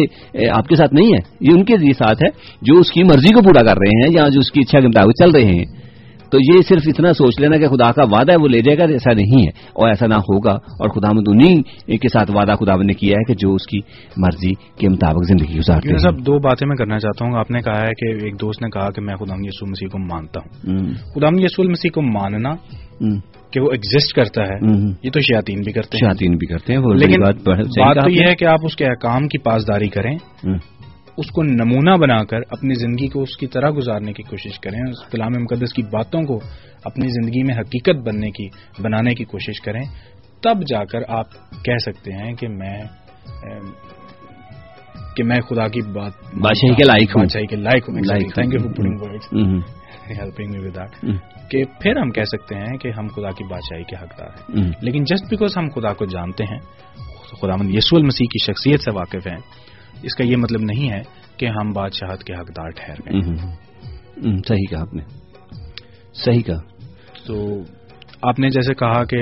آپ 0.49 0.67
کے 0.67 0.75
ساتھ 0.75 0.93
نہیں 0.93 1.13
ہے 1.13 1.35
یہ 1.41 1.49
ان 1.55 1.65
کے 1.65 1.93
ساتھ 1.93 2.23
ہے 2.23 2.29
جو 2.61 2.73
اس 2.79 2.91
کی 2.91 3.03
مرضی 3.03 3.33
کو 3.33 3.41
پورا 3.41 3.59
کر 3.59 3.77
رہے 3.77 4.07
ہیں 4.07 4.13
یا 4.13 4.29
جو 4.29 4.39
اس 4.39 4.51
کی 4.51 4.59
اچھا 4.59 4.79
کے 4.79 4.87
مطابق 4.87 5.23
چل 5.23 5.31
رہے 5.31 5.45
ہیں۔ 5.45 5.65
تو 6.31 6.37
یہ 6.37 6.61
صرف 6.69 6.81
اتنا 6.85 7.13
سوچ 7.13 7.39
لینا 7.39 7.57
کہ 7.57 7.67
خدا 7.67 7.91
کا 7.91 8.01
وعدہ 8.11 8.31
ہے 8.31 8.37
وہ 8.41 8.47
لے 8.47 8.61
جائے 8.61 8.77
گا 8.77 8.83
ایسا 8.83 9.13
نہیں 9.13 9.41
ہے۔ 9.41 9.47
اور 9.47 9.87
ایسا 9.87 10.07
نہ 10.07 10.13
ہوگا۔ 10.13 10.51
اور 10.51 10.89
خدا 10.89 11.11
مد 11.11 11.23
انہیں 11.27 11.61
کے 11.97 12.07
ساتھ 12.07 12.31
وعدہ 12.31 12.53
خدا 12.59 12.75
نے 12.75 12.93
کیا 12.93 13.15
ہے 13.17 13.23
کہ 13.23 13.33
جو 13.33 13.53
اس 13.53 13.67
کی 13.67 13.79
مرضی 14.17 14.53
کے 14.77 14.89
مطابق 14.89 15.23
زندگی 15.27 15.57
گزارتے 15.57 15.89
ہیں 15.89 15.97
صاحب 15.97 16.19
دو 16.25 16.39
باتیں 16.39 16.67
میں 16.67 16.75
کرنا 16.75 16.99
چاہتا 16.99 17.25
ہوں۔ 17.25 17.39
آپ 17.39 17.51
نے 17.51 17.61
کہا 17.61 17.81
ہے 17.81 17.89
کہ 17.89 18.25
ایک 18.25 18.41
دوست 18.41 18.61
نے 18.61 18.69
کہا 18.69 18.89
کہ 18.89 19.01
میں 19.01 19.15
خدا 19.15 19.33
یسو 19.39 19.65
مسیح 19.65 19.87
کو 19.87 19.97
مانتا 19.99 20.39
ہوں۔ 20.39 20.77
خدا 21.15 21.27
یسول 21.39 21.67
مسیح 21.67 21.91
کو 21.93 22.01
ماننا 22.01 22.49
کہ 23.51 23.61
وہ 23.61 23.71
ایگزٹ 23.71 24.13
کرتا 24.13 24.41
ہے 24.43 24.55
یہ 25.03 25.11
تو 25.11 25.19
شیاتین 25.19 25.61
بھی 25.61 25.71
کرتے 25.71 25.97
ہیں۔ 25.97 26.09
شیاتین 26.09 26.37
بھی 26.37 26.47
کرتے 26.47 26.73
ہیں 26.73 26.79
لیکن 26.79 27.21
بات 27.21 27.95
تو 28.03 28.09
یہ 28.09 28.27
ہے 28.29 28.35
کہ 28.35 28.45
آپ 28.45 28.59
اس 28.63 28.75
کے 28.75 28.85
احکام 28.85 29.27
کی 29.27 29.37
پاسداری 29.37 29.87
کریں 29.87 30.15
اس 31.17 31.31
کو 31.31 31.43
نمونہ 31.43 31.97
بنا 31.97 32.23
کر 32.23 32.37
اپنی 32.37 32.73
زندگی 32.73 33.07
کو 33.07 33.21
اس 33.21 33.37
کی 33.37 33.47
طرح 33.47 33.71
گزارنے 33.77 34.13
کی 34.13 34.23
کوشش 34.23 34.59
کریں 34.59 34.79
اس 34.79 35.11
کلام 35.11 35.31
مقدس 35.41 35.73
کی 35.73 35.81
باتوں 35.81 36.21
کو 36.21 36.39
اپنی 36.83 37.07
زندگی 37.07 37.43
میں 37.43 37.55
حقیقت 37.55 38.07
بننے 38.07 38.31
کی 38.31 38.47
بنانے 38.81 39.13
کی 39.13 39.25
کوشش 39.25 39.61
کریں 39.61 39.83
تب 40.43 40.61
جا 40.69 40.85
کر 40.85 40.99
آپ 41.07 41.25
کہہ 41.65 41.77
سکتے 41.77 42.13
ہیں 42.13 42.33
کہ 42.33 42.47
میں 42.47 42.81
کہ 45.15 45.23
میں 45.23 45.37
خدا 45.49 45.67
کی 45.67 45.81
بات 45.81 46.11
بادشاہی 46.35 46.75
کے 46.75 46.83
لائق 46.83 47.09
ہوں۔ 47.09 47.23
بادشاہی 47.23 47.45
کے 47.45 47.55
لائق 47.55 47.89
ہوں۔ 47.89 47.95
Thank 48.33 48.53
you 48.53 48.59
for 48.59 49.09
helping 50.17 50.51
me 50.51 50.67
with 50.67 50.75
that 50.75 51.15
کہ 51.51 51.63
پھر 51.65 51.97
ہم 51.97 52.11
کہہ 52.11 52.23
سکتے 52.23 52.55
ہیں 52.55 52.77
کہ 52.77 52.91
ہم 52.97 53.07
خدا 53.07 53.29
کی 53.31 53.43
بادشاہی 53.43 53.83
کے 53.83 53.95
حقدار 53.95 54.27
ہیں۔ 54.27 54.71
لیکن 54.81 55.03
جسٹ 55.03 55.29
بیکاز 55.29 55.57
ہم 55.57 55.69
خدا 55.75 55.93
کو 55.93 56.05
جانتے 56.05 56.43
ہیں 56.43 56.59
خدا 57.41 57.55
مند 57.55 57.75
یسو 57.75 57.97
المسیح 57.97 58.25
کی 58.25 58.43
شخصیت 58.43 58.79
سے 58.81 58.91
واقف 58.91 59.27
ہیں 59.27 59.37
اس 60.03 60.15
کا 60.15 60.23
یہ 60.23 60.37
مطلب 60.37 60.61
نہیں 60.61 60.91
ہے 60.91 61.01
کہ 61.37 61.45
ہم 61.45 61.71
بادشاہت 61.73 62.23
کے 62.23 62.33
حقدار 62.33 62.69
ٹھہر 62.69 62.95
گئے۔ 63.05 63.21
صحیح 64.47 64.65
کہا 64.69 64.81
آپ 64.81 64.93
نے۔ 64.93 65.03
صحیح 66.13 66.41
کہا۔ 66.41 66.61
تو 67.25 67.59
آپ 68.21 68.39
نے 68.39 68.49
جیسے 68.49 68.73
کہا 68.73 69.03
کہ 69.03 69.17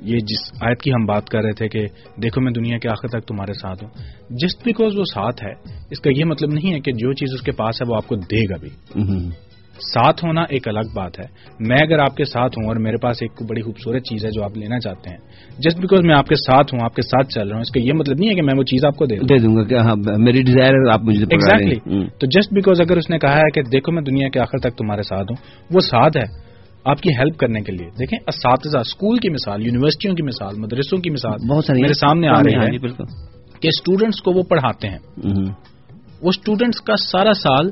یہ 0.00 0.18
جس 0.18 0.62
آیت 0.62 0.82
کی 0.82 0.90
ہم 0.92 1.04
بات 1.04 1.28
کر 1.28 1.42
رہے 1.42 1.52
تھے 1.52 1.68
کہ 1.68 1.86
دیکھو 2.22 2.40
میں 2.40 2.52
دنیا 2.52 2.78
کے 2.78 2.88
آخر 2.88 3.08
تک 3.08 3.26
تمہارے 3.28 3.52
ساتھ 3.52 3.84
ہوں 3.84 3.90
جسٹ 4.30 4.64
بیکاز 4.64 4.98
وہ 4.98 5.04
ساتھ 5.04 5.44
ہے 5.44 5.52
اس 5.90 6.00
کا 6.00 6.10
یہ 6.16 6.24
مطلب 6.24 6.50
نہیں 6.52 6.72
ہے 6.72 6.80
کہ 6.80 6.92
جو 6.92 7.12
چیز 7.12 7.34
اس 7.34 7.40
کے 7.40 7.52
پاس 7.52 7.82
ہے 7.82 7.90
وہ 7.90 7.96
آپ 7.96 8.06
کو 8.08 8.16
دے 8.16 8.50
گا 8.50 8.56
بھی۔ 8.60 9.00
ساتھ 9.80 10.24
ہونا 10.24 10.42
ایک 10.48 10.68
الگ 10.68 10.88
بات 10.94 11.18
ہے۔ 11.18 11.24
میں 11.60 11.76
اگر 11.82 11.98
آپ 11.98 12.16
کے 12.16 12.24
ساتھ 12.24 12.58
ہوں 12.58 12.66
اور 12.68 12.76
میرے 12.76 12.96
پاس 12.96 13.16
ایک 13.20 13.42
بڑی 13.48 13.62
خوبصورت 13.62 14.02
چیز 14.02 14.24
ہے 14.24 14.30
جو 14.30 14.44
آپ 14.44 14.56
لینا 14.56 14.78
چاہتے 14.78 15.10
ہیں 15.10 15.16
جسٹ 15.58 15.78
بیکاز 15.78 16.00
میں 16.04 16.14
آپ 16.14 16.26
کے 16.26 16.34
ساتھ 16.34 16.74
ہوں 16.74 16.84
آپ 16.84 16.94
کے 16.94 17.02
ساتھ 17.02 17.28
چل 17.28 17.48
رہا 17.48 17.54
ہوں 17.54 17.60
اس 17.60 17.70
کا 17.70 17.80
یہ 17.80 17.92
مطلب 17.92 18.18
نہیں 18.18 18.30
ہے 18.30 18.34
کہ 18.34 18.42
میں 18.42 18.54
وہ 18.58 18.62
چیز 18.62 18.84
آپ 18.84 18.96
کو 18.96 19.06
دے 19.06 19.16
دوں۔ 19.16 19.56
گا 19.70 19.80
ہاں، 19.80 19.96
میری 20.18 20.42
ڈیزائر 20.42 20.88
آپ 20.92 21.02
مجھے 21.02 21.24
ایگزیکٹلی 21.30 22.04
تو 22.20 22.26
جسٹ 22.26 22.52
بیکاز 22.52 22.80
اگر 22.80 22.96
اس 22.96 23.10
نے 23.10 23.18
کہا 23.18 23.36
ہے 23.36 23.50
کہ 23.50 23.62
دیکھو 23.62 23.92
میں 23.92 24.02
دنیا 24.02 24.28
کے 24.28 24.40
آخر 24.40 24.58
تک 24.58 24.76
تمہارے 24.76 25.02
ساتھ 25.02 25.32
ہوں 25.32 25.36
وہ 25.70 25.80
ساتھ 25.80 26.16
ہے 26.16 26.24
آپ 26.84 27.00
کی 27.00 27.10
ہیلپ 27.10 27.36
کرنے 27.36 27.60
کے 27.60 27.72
لیے۔ 27.72 27.88
دیکھیں 27.90 28.18
اساتذہ 28.26 28.78
اسکول 28.78 29.18
کی 29.18 29.28
مثال 29.28 29.66
یونیورسٹیوں 29.66 30.14
کی 30.14 30.22
مثال 30.22 30.58
مدرسوں 30.58 30.98
کی 30.98 31.10
مثال 31.10 31.46
بہت 31.50 31.64
ساری 31.64 31.80
میرے 31.82 31.92
سامنے 31.92 32.28
آ 32.28 32.42
رہی 32.42 32.54
ہے 32.54 32.58
ہاں 32.58 32.70
جی، 32.70 32.78
کہ 33.60 33.68
اسٹوڈینٹس 33.68 34.22
کو 34.22 34.32
وہ 34.32 34.42
پڑھاتے 34.42 34.88
ہیں۔ 34.88 34.98
وہ 36.22 36.28
اسٹوڈینٹس 36.28 36.80
کا 36.80 36.96
سارا 36.96 37.32
سال 37.32 37.70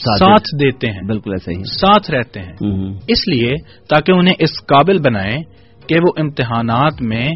ساتھ 0.00 0.44
دیتے 0.60 0.90
ہیں۔ 0.90 1.00
بالکل 1.06 1.32
ایسا 1.32 1.50
ہی 1.50 1.64
ساتھ 1.64 2.10
رہتے 2.10 2.40
ہیں۔ 2.40 2.52
اس 3.08 3.28
لیے 3.28 3.54
تاکہ 3.88 4.12
انہیں 4.12 4.34
اس 4.38 4.50
قابل 4.66 4.98
بنائیں 4.98 5.42
کہ 5.88 5.96
وہ 6.02 6.12
امتحانات 6.16 7.02
میں 7.02 7.28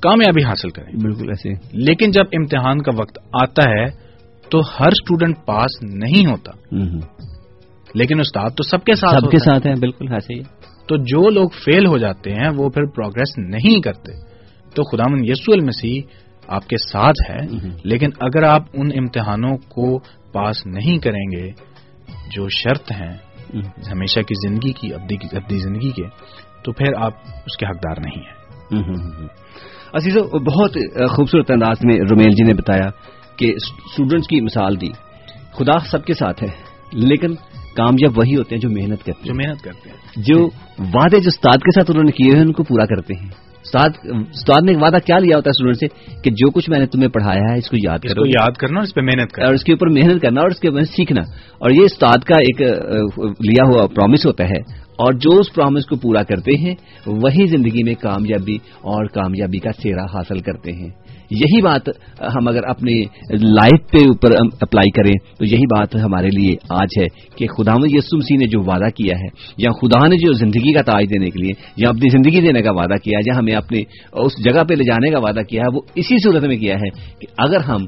کامیابی 0.00 0.44
حاصل 0.44 0.70
کریں۔ 0.70 0.92
بالکل 1.02 1.28
ایسے 1.28 1.48
لیکن 1.72 2.10
جب 2.10 2.24
امتحان 2.32 2.82
کا 2.82 2.92
وقت 2.98 3.18
آتا 3.42 3.70
ہے 3.70 3.84
تو 4.50 4.60
ہر 4.60 4.88
اسٹوڈنٹ 4.88 5.36
پاس 5.46 5.82
نہیں 5.82 6.26
ہوتا۔ 6.26 6.52
لیکن 7.94 8.20
استاد 8.20 8.50
تو 8.56 8.62
سب 8.62 8.84
کے 8.84 8.94
ساتھ 8.94 9.24
سب 9.24 9.30
کے 9.30 9.38
ساتھ 9.38 9.66
ہیں 9.66 9.74
بالکل 9.74 10.12
ایسے 10.12 10.34
ہی۔ 10.34 10.40
تو 10.88 10.96
جو 10.96 11.30
لوگ 11.30 11.48
فیل 11.48 11.86
ہو 11.86 11.98
جاتے 11.98 12.30
ہیں 12.30 12.48
وہ 12.56 12.68
پھر 12.68 12.84
پروگرس 12.84 13.38
نہیں 13.38 13.80
کرتے۔ 13.80 14.12
تو 14.74 14.84
خدا 14.84 15.04
من 15.10 15.24
یسو 15.24 15.52
المسیح 15.52 16.02
آپ 16.48 16.66
کے 16.68 16.76
ساتھ 16.76 17.30
ہے۔ 17.30 17.56
لیکن 17.84 18.08
اگر 18.20 18.42
آپ 18.42 18.62
ان 18.72 18.90
امتحانوں 18.98 19.56
کو 19.56 19.98
پاس 20.32 20.66
نہیں 20.66 20.98
کریں 20.98 21.30
گے 21.32 21.50
جو 22.30 22.48
شرط 22.48 22.92
ہیں 22.92 23.18
ہمیشہ 23.92 24.20
کی 24.20 24.48
زندگی 24.48 24.72
کی 24.72 24.94
ابدی 24.94 25.58
زندگی 25.58 25.90
کے 25.90 26.02
تو 26.64 26.72
پھر 26.72 26.94
آپ 26.96 27.12
اس 27.46 27.56
کے 27.56 27.66
حقدار 27.66 27.96
نہیں 28.00 28.22
ہیں۔ 28.22 28.40
عزیز 29.92 30.16
بہت 30.32 30.72
خوبصورت 31.10 31.50
انداز 31.50 31.76
میں 31.84 31.96
رومیل 32.10 32.30
جی 32.30 32.44
نے 32.44 32.54
بتایا 32.54 32.90
کہ 33.36 33.54
اسٹوڈنٹس 33.56 34.28
کی 34.28 34.40
مثال 34.40 34.80
دی۔ 34.80 34.88
خدا 35.52 35.78
سب 35.78 36.04
کے 36.04 36.14
ساتھ 36.14 36.42
ہے 36.42 36.48
لیکن 36.92 37.34
کامیاب 37.76 38.18
وہی 38.18 38.36
ہوتے 38.36 38.54
ہیں 38.54 38.60
جو 38.60 38.70
محنت 38.70 38.98
کرتے 39.04 39.12
ہیں۔ 39.12 39.24
جو 39.24 39.34
محنت 39.34 39.62
کرتے 39.62 39.90
ہیں۔ 39.90 39.96
جو 40.16 40.46
وعدے 40.78 41.20
جو 41.20 41.28
استاد 41.28 41.58
کے 41.58 41.80
ساتھ 41.80 41.90
انہوں 41.90 42.04
نے 42.04 42.12
کیے 42.12 42.32
ہیں 42.32 42.40
ان 42.40 42.52
کو 42.52 42.62
پورا 42.62 42.86
کرتے 42.86 43.14
ہیں۔ 43.14 43.49
استاد 43.60 44.62
نے 44.64 44.72
ایک 44.72 44.82
وعدہ 44.82 44.96
کیا 45.06 45.18
لیا 45.18 45.36
ہوتا 45.36 45.48
ہے 45.48 45.50
اسٹوڈنٹ 45.50 45.76
سے 45.76 45.86
کہ 46.22 46.30
جو 46.30 46.50
کچھ 46.50 46.70
میں 46.70 46.78
نے 46.78 46.86
تمہیں 46.86 47.08
پڑھایا 47.08 47.52
ہے 47.52 47.58
اس 47.58 47.70
کو 47.70 47.76
یاد 47.84 47.98
کرو۔ 47.98 48.26
یاد 48.26 48.52
کرنا 48.58 48.80
اس 48.80 48.94
پہ 48.94 49.00
محنت 49.00 49.32
کرنا۔ 49.32 49.46
اور 49.46 49.54
اس 49.54 49.64
کے 49.64 49.72
اوپر 49.72 49.86
محنت 49.86 50.22
کرنا 50.22 50.40
اور 50.40 50.50
اس 50.50 50.60
کے 50.60 50.68
اوپر 50.68 50.82
سیکھنا۔ 50.82 51.20
اور 51.58 51.70
یہ 51.70 51.80
استاد 51.80 52.18
کا 52.18 52.36
ایک 52.36 52.60
لیا 53.24 53.64
ہوا 53.64 53.86
پرومس 53.86 54.26
ہوتا 54.26 54.44
ہے۔ 54.44 54.90
اور 54.90 55.12
جو 55.12 55.30
اس 55.38 55.54
پرومس 55.54 55.86
کو 55.86 55.96
پورا 55.96 56.22
کرتے 56.22 56.58
ہیں 56.58 56.74
وہی 57.06 57.46
زندگی 57.46 57.82
میں 57.82 57.94
کامیابی 57.94 58.54
اور 58.80 59.04
کامیابی 59.04 59.58
کا 59.58 59.72
چہرہ 59.72 60.04
حاصل 60.14 60.38
کرتے 60.38 60.72
ہیں۔ 60.72 60.88
یہی 61.30 61.60
بات 61.62 61.88
ہم 62.34 62.48
اگر 62.48 62.64
اپنی 62.64 62.94
لائف 63.30 63.90
پہ 63.90 63.98
اوپر 63.98 64.30
اپلائی 64.60 64.90
کریں 64.90 65.12
تو 65.38 65.44
یہی 65.44 65.66
بات 65.66 65.94
ہمارے 65.94 66.28
لیے 66.30 66.54
آج 66.68 66.98
ہے 66.98 67.06
کہ 67.36 67.46
خدا 67.46 67.74
یسم 67.86 68.20
سی 68.20 68.36
نے 68.36 68.46
جو 68.46 68.60
وعدہ 68.60 68.88
کیا 68.96 69.14
ہے، 69.20 69.28
یا 69.56 69.70
خدا 69.70 70.06
نے 70.06 70.16
جو 70.16 70.32
زندگی 70.32 70.72
کا 70.72 70.82
تاج 70.82 71.04
دینے 71.10 71.30
کے 71.30 71.42
لیے، 71.42 71.52
یا 71.76 71.88
اپنی 71.88 72.08
زندگی 72.08 72.40
دینے 72.40 72.62
کا 72.62 72.70
وعدہ 72.70 72.96
کیا 73.04 73.18
ہے، 73.18 73.22
یا 73.26 73.38
ہمیں 73.38 73.54
اپنے 73.54 73.82
اس 74.12 74.32
جگہ 74.44 74.64
پہ 74.64 74.74
لے 74.74 74.84
جانے 74.84 75.10
کا 75.10 75.18
وعدہ 75.18 75.42
کیا 75.48 75.62
ہے، 75.62 75.74
وہ 75.74 75.80
اسی 75.94 76.18
صورت 76.18 76.44
میں 76.44 76.56
کیا 76.56 76.74
ہے 76.74 76.90
کہ 77.20 77.26
اگر 77.38 77.60
ہم 77.60 77.84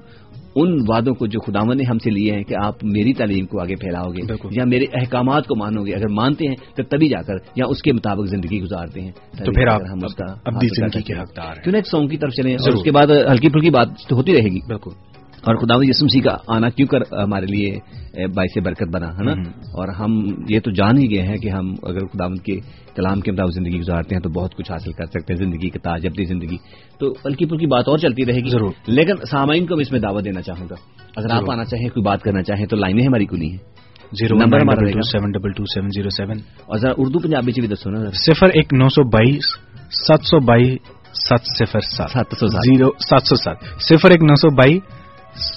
ان 0.56 0.78
وعدوں 0.88 1.14
کو 1.14 1.26
جو 1.26 1.40
خداون 1.40 1.76
نے 1.76 1.84
ہم 1.84 1.98
سے 1.98 2.10
لیے 2.10 2.32
ہیں 2.32 2.42
کہ 2.42 2.54
آپ 2.64 2.84
میری 2.84 3.12
تعلیم 3.12 3.46
کو 3.46 3.60
آگے 3.60 3.74
پھیلاؤ 3.74 4.10
گے 4.10 4.20
یا 4.50 4.64
میرے 4.64 4.84
احکامات 4.92 5.46
کو 5.46 5.56
مانو 5.56 5.84
گے 5.86 5.92
اگر 5.92 6.08
مانتے 6.08 6.48
ہیں 6.48 6.54
تو 6.76 6.82
تبھی 6.82 7.08
جا 7.08 7.22
کر 7.22 7.34
یا 7.56 7.64
اس 7.68 7.82
کے 7.82 7.92
مطابق 7.92 8.26
زندگی 8.26 8.60
گزارتے 8.60 9.00
ہیں۔ 9.00 9.10
تو 9.44 9.52
پھر 9.52 9.66
آپ 9.66 9.80
ہم 9.92 9.98
اس 10.04 10.14
کا 10.14 10.26
زندگی 10.76 11.02
کے 11.02 11.12
حقدار 11.14 11.54
کیوں 11.54 11.74
ایک 11.74 11.86
سونگ 11.86 12.08
کی 12.08 12.16
طرف 12.16 12.32
چلیں 12.32 12.54
اور 12.54 12.72
اس 12.72 12.84
کے 12.84 12.90
بعد 12.90 13.06
ہلکی 13.32 13.48
پھلکی 13.48 13.70
بات 13.70 13.88
تو 14.08 14.16
ہوتی 14.16 14.32
رہے 14.32 14.44
گی۔ 14.44 14.58
بالکل۔ 14.66 14.90
اور 15.42 15.54
خدا 15.56 15.74
یسم 15.82 16.06
سی 16.06 16.20
کا 16.20 16.36
آنا 16.48 16.68
کیوں 16.68 16.88
کر 16.88 17.22
ہمارے 17.22 17.46
لیے 17.46 17.76
باعث 18.26 18.58
برکت 18.64 18.88
بنا 18.92 19.08
ہے 19.08 19.24
نا؟ 19.24 19.32
اور 19.50 19.88
ہم 19.88 20.24
یہ 20.48 20.60
تو 20.60 20.70
جان 20.70 20.98
ہی 20.98 21.10
گئے 21.10 21.22
ہیں 21.22 21.36
کہ 21.36 21.48
ہم 21.48 21.74
اگر 21.82 21.98
خدا 21.98 22.28
کے 22.28 22.56
کلام 22.96 23.20
کے 23.20 23.32
مطابق 23.32 23.50
زندگی 23.50 23.78
گزارتے 23.78 24.14
ہیں 24.14 24.22
تو 24.22 24.28
بہت 24.28 24.54
کچھ 24.54 24.72
حاصل 24.72 24.92
کر 24.92 25.04
سکتے 25.04 25.32
ہیں 25.32 25.38
زندگی 25.38 25.70
کے 25.70 25.78
تاج 25.78 26.06
اپنی 26.06 26.24
زندگی۔ 26.24 26.56
تو 26.98 27.12
ہلکی 27.26 27.46
پھلکی 27.46 27.66
بات 27.66 27.88
اور 27.88 27.98
چلتی 27.98 28.26
رہے 28.26 28.40
گی۔ 28.40 28.50
ضرور۔ 28.50 28.72
لیکن 28.86 29.16
سامعین 29.30 29.66
کو 29.66 29.76
میں 29.76 29.82
اس 29.82 29.92
میں 29.92 30.00
دعوت 30.00 30.24
دینا 30.24 30.42
چاہوں 30.42 30.68
گا۔ 30.70 30.74
اگر 31.16 31.30
آپ 31.30 31.50
آنا 31.50 31.64
چاہیں 31.64 31.88
کوئی 31.88 32.02
بات 32.02 32.22
کرنا 32.22 32.42
چاہیں 32.42 32.66
تو 32.66 32.76
لائنیں 32.76 33.06
ہماری 33.06 33.26
کھلی 33.26 33.50
ہیں۔ 33.50 33.58
زیرو 34.12 34.36
نمبر 34.36 34.60
ہمارا 34.60 35.02
seven 35.02 35.30
double 35.30 35.52
two 35.52 35.64
seven 35.64 35.88
zero 35.88 36.10
seven. 36.10 36.38
اور 36.66 36.78
ذرا 36.78 36.92
اردو 36.98 37.18
پنجابی 37.18 37.60
بھی 37.60 37.68
دسو 37.68 37.90
نا۔ 37.90 38.10
صفر 38.10 38.46
ایک 38.46 38.74
نو 38.74 38.88
سو 38.88 39.08
بائیس 39.08 39.44
سات 39.90 40.20
سو 40.22 40.40
بائیس 40.40 40.78
سات 41.28 41.40
صفر 41.44 41.80
سات۔ 41.80 42.10
سو 42.40 42.46
زیرو 42.46 42.88
سات 42.98 43.22
سو 43.22 43.36
سات۔ 43.36 43.82
صفر 43.82 44.10
ایک 44.10 44.22
نو 44.22 44.34
سو 44.34 44.54
بائیس 44.54 44.82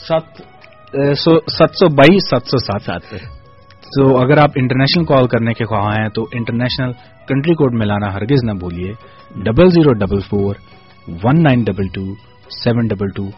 سات 0.07 0.41
سات 1.49 1.69
سو 1.73 1.89
بائیس 1.89 2.29
سات 2.29 2.41
سو 2.47 2.57
سات۔ 2.57 2.81
سات 2.81 3.34
تو 3.95 4.17
اگر 4.17 4.38
آپ 4.38 4.49
انٹرنیشنل 4.55 5.05
کال 5.05 5.27
کرنے 5.27 5.53
کے 5.53 5.65
خواہاں 5.65 5.91
ہیں 6.01 6.09
تو 6.09 6.23
انٹرنیشنل 6.34 6.91
کنٹری 7.27 7.53
کوڈ 7.53 7.73
میں 7.73 7.85
لانا 7.85 8.13
ہرگز 8.13 8.43
نہ 8.43 8.51
بولیے 8.51 8.91
double 9.43 9.69
zero 9.69 9.93
double 9.93 10.19
four 10.19 10.55
one 11.23 11.43
nine 11.43 11.63
double 11.63 11.88
two 11.88 12.15
seven 12.63 12.88
double 12.88 13.07
two 13.09 13.30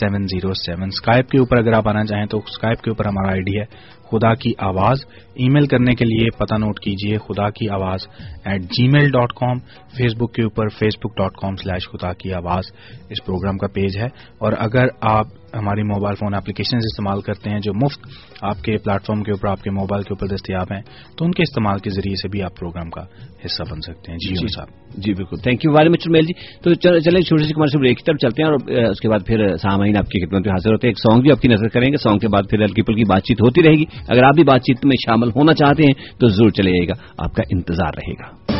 seven 0.00 0.22
zero 0.22 0.54
seven 0.54 0.82
Skype 0.82 1.28
کے 1.28 1.38
اوپر 1.38 1.58
اگر 1.58 1.72
آپ 1.72 1.88
آنا 1.88 2.04
چاہیں 2.04 2.26
تو 2.26 2.38
اسکائپ 2.38 2.82
کے 2.82 2.90
اوپر 2.90 3.06
ہمارا 3.06 3.30
آئی 3.32 3.40
ڈی 3.40 3.58
ہے۔ 3.58 3.64
خدا 4.10 4.34
کی 4.34 4.52
آواز۔ 4.58 4.98
ای 5.34 5.48
میل 5.48 5.66
کرنے 5.66 5.94
کے 5.94 6.04
لیے 6.04 6.30
پتہ 6.30 6.54
نوٹ 6.54 6.80
کیجیے 6.80 7.18
خدا 7.18 7.50
کی 7.50 7.68
آواز 7.68 8.00
at 8.44 8.62
Gmail 8.88 9.10
dot 9.10 9.32
com 9.32 9.58
Facebook 10.16 10.34
کے 10.34 10.42
اوپر 10.42 10.68
فیس 10.68 10.92
بک 11.04 11.16
ڈاٹ 11.16 11.32
کام 11.32 11.56
سلیش 11.56 11.88
خدا 11.88 12.12
کی 12.12 12.32
آواز۔ 12.32 12.64
اس 13.10 13.24
پروگرام 13.26 13.58
کا 13.58 13.66
پیج 13.66 13.98
ہے۔ 13.98 14.06
اور 14.38 14.52
اگر 14.58 14.84
آپ 15.00 15.26
ہماری 15.54 15.82
موبائل 15.82 16.14
فون 16.14 16.34
اپلیکیشن 16.34 16.76
استعمال 16.76 17.20
کرتے 17.20 17.50
ہیں 17.50 17.60
جو 17.60 17.72
مفت 17.74 18.00
آپ 18.42 18.62
کے 18.62 18.76
پلیٹ 18.78 19.06
فارم 19.06 19.22
کے 19.22 19.30
اوپر 19.30 19.48
آپ 19.48 19.62
کے 19.62 19.70
موبائل 19.70 20.02
کے 20.02 20.14
اوپر 20.14 20.26
دستیاب 20.34 20.72
ہیں 20.72 20.82
تو 21.16 21.24
ان 21.24 21.30
کے 21.30 21.42
استعمال 21.42 21.78
کے 21.78 21.90
ذریعے 21.90 22.14
سے 22.14 22.28
بھی 22.28 22.42
آپ 22.42 22.56
پروگرام 22.56 22.90
کا 22.90 23.02
حصہ 23.46 23.62
بن 23.70 23.80
سکتے 23.80 24.12
ہیں۔ 24.12 24.18
جی 24.18 24.34
جی 24.34 24.46
صاحب۔ 24.46 24.68
جی 24.94 25.14
بالکل۔ 25.14 25.36
Thank 25.36 25.64
you 25.64 25.72
very 25.72 25.88
much 25.88 26.08
Mel 26.08 26.26
ji. 26.26 26.32
تو 26.62 26.74
چلیں 26.74 27.20
چھوٹی 27.20 27.44
سی 27.44 27.52
کمرشل 27.52 27.78
بریک 27.78 27.98
کی 27.98 28.04
طرف 28.06 28.16
چلتے 28.16 28.42
ہیں 28.42 28.50
اور 28.50 28.90
اس 28.90 29.00
کے 29.00 29.08
بعد 29.08 29.18
پھر 29.26 29.56
سامعین 29.56 29.96
آپ 29.96 30.06
کی 30.06 30.26
خدمت 30.26 30.46
میں 30.46 30.52
حاضر 30.52 30.72
ہوتے 30.72 30.86
ہیں۔ 30.86 30.90
ایک 30.90 30.98
سانگ 30.98 31.22
بھی 31.22 31.30
آپ 31.32 31.40
کی 31.40 31.48
نظر 31.48 31.68
کریں 31.68 31.88
گے۔ 31.88 31.96
سانگ 31.96 32.18
کے 32.18 32.28
بعد 32.28 32.42
پھر 32.50 32.62
ہلکی 32.62 32.82
پھلکی 32.82 33.04
بات 33.04 33.22
چیت 33.22 33.40
ہوتی 33.40 33.62
رہے 33.62 33.72
گی۔ 33.72 33.84
اگر 34.08 34.22
آپ 34.22 34.34
بھی 34.34 34.44
بات 34.44 34.60
چیت 34.60 34.84
میں 34.84 34.96
شامل 35.06 35.28
ہونا 35.28 35.54
چاہتے 35.54 35.82
ہیں 35.82 36.18
تو 36.20 36.28
ضرور 36.28 36.50
چلے 36.50 36.88
گا۔ 36.88 36.92
آپ 37.18 37.34
کا 37.34 37.42
انتظار 37.50 37.90
رہے 37.96 38.12
گا۔ 38.12 38.59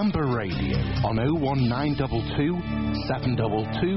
Amber 0.00 0.24
Radio 0.24 0.78
on 1.04 1.18
01922 1.18 2.52
722 3.00 3.96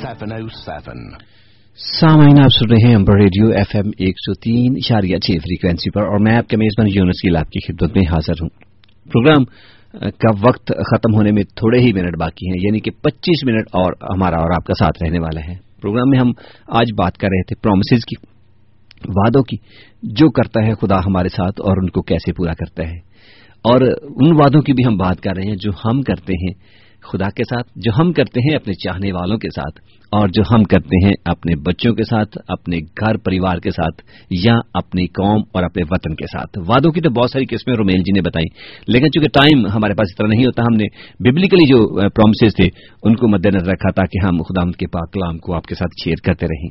707. 0.00 1.02
سامعین 1.78 2.38
آپ 2.40 2.52
سن 2.52 2.70
رہے 2.70 2.88
ہیں 2.88 2.94
امبر 2.94 3.18
ریڈیو 3.18 3.48
ایف 3.50 3.74
ایم 3.74 3.90
ایک 3.98 4.14
سو 4.18 4.34
تین 4.34 4.74
اشاریہ 4.76 5.18
چھ 5.18 5.38
فریکوینسی 5.38 5.90
پر 5.90 6.02
اور 6.02 6.20
میں 6.20 6.36
آپ 6.36 6.48
کے 6.48 6.56
میزبان 6.56 6.88
یونس 6.88 7.20
کی 7.22 7.36
آپ 7.36 7.50
کی 7.50 7.60
خدمت 7.66 7.96
میں 7.96 8.06
حاضر 8.10 8.42
ہوں 8.42 8.48
پروگرام 9.06 9.44
کا 10.18 10.32
وقت 10.42 10.72
ختم 10.90 11.14
ہونے 11.14 11.32
میں 11.32 11.44
تھوڑے 11.56 11.80
ہی 11.80 11.92
منٹ 11.92 12.18
باقی 12.18 12.50
ہیں 12.50 12.60
یعنی 12.62 12.80
کہ 12.80 12.90
پچیس 13.02 13.44
منٹ 13.46 13.68
اور 13.72 13.92
ہمارا 14.14 14.36
اور 14.36 14.56
آپ 14.56 14.64
کا 14.64 14.74
ساتھ 14.74 15.02
رہنے 15.02 15.18
والا 15.18 15.46
ہے 15.48 15.56
پروگرام 15.82 16.10
میں 16.10 16.18
ہم 16.18 16.30
آج 16.80 16.92
بات 16.98 17.18
کر 17.18 17.28
رہے 17.28 17.42
تھے 17.42 17.60
پرومسز 17.62 18.04
کی، 18.04 18.16
وعدوں 19.08 19.42
کی، 19.42 19.56
جو 20.02 20.30
کرتا 20.30 20.66
ہے 20.66 20.74
خدا 20.74 20.98
ہمارے 21.06 21.28
ساتھ 21.28 21.60
اور 21.60 21.82
ان 21.82 21.88
کو 21.90 22.02
کیسے 22.02 22.32
پورا 22.32 22.54
کرتا 22.54 22.82
ہے. 22.82 23.11
اور 23.64 23.80
ان 23.80 24.32
وعدوں 24.40 24.60
کی 24.62 24.72
بھی 24.72 24.86
ہم 24.86 24.96
بات 24.96 25.20
کر 25.20 25.36
رہے 25.36 25.48
ہیں 25.48 25.56
جو 25.56 25.70
ہم 25.84 26.02
کرتے 26.02 26.32
ہیں 26.32 26.52
خدا 27.02 27.28
کے 27.36 27.44
ساتھ، 27.44 27.70
جو 27.76 27.90
ہم 27.98 28.12
کرتے 28.12 28.40
ہیں 28.40 28.54
اپنے 28.56 28.72
چاہنے 28.72 29.12
والوں 29.12 29.38
کے 29.38 29.48
ساتھ، 29.48 29.80
اور 30.12 30.28
جو 30.28 30.42
ہم 30.50 30.64
کرتے 30.64 30.96
ہیں 31.06 31.12
اپنے 31.24 31.54
بچوں 31.56 31.94
کے 31.94 32.04
ساتھ، 32.04 32.38
اپنے 32.48 32.78
گھر 33.00 33.16
پریوار 33.16 33.58
کے 33.58 33.70
ساتھ، 33.70 34.02
یا 34.44 34.54
اپنی 34.74 35.06
قوم 35.06 35.42
اور 35.52 35.62
اپنے 35.62 35.82
وطن 35.90 36.14
کے 36.14 36.26
ساتھ۔ 36.26 36.58
وعدوں 36.58 36.92
کی 36.92 37.00
تو 37.00 37.10
بہت 37.10 37.30
ساری 37.30 37.44
قسمیں 37.44 37.74
رومیل 37.76 38.02
جی 38.02 38.12
نے 38.12 38.20
بتائی 38.20 38.46
لیکن 38.86 39.10
چونکہ 39.10 39.28
ٹائم 39.34 39.66
ہمارے 39.66 39.94
پاس 39.94 40.12
اتنا 40.12 40.28
نہیں 40.28 40.46
ہوتا، 40.46 40.62
ہم 40.62 40.76
نے 40.76 40.86
ببلیکلی 41.20 41.66
جو 41.66 42.08
پرومسز 42.10 42.56
تھے، 42.56 42.68
ان 43.02 43.16
کو 43.16 43.28
مد 43.28 43.46
نظر 43.46 43.70
رکھا 43.70 43.90
تاکہ 43.90 44.26
ہم 44.26 44.42
خدا 44.42 44.70
کے 44.70 44.86
پاک 44.86 45.12
کلام 45.12 45.38
کو 45.38 45.54
آپ 45.54 45.64
کے 45.64 45.74
ساتھ 45.74 46.02
شیئر 46.04 46.24
کرتے 46.24 46.46
رہیں۔ 46.46 46.68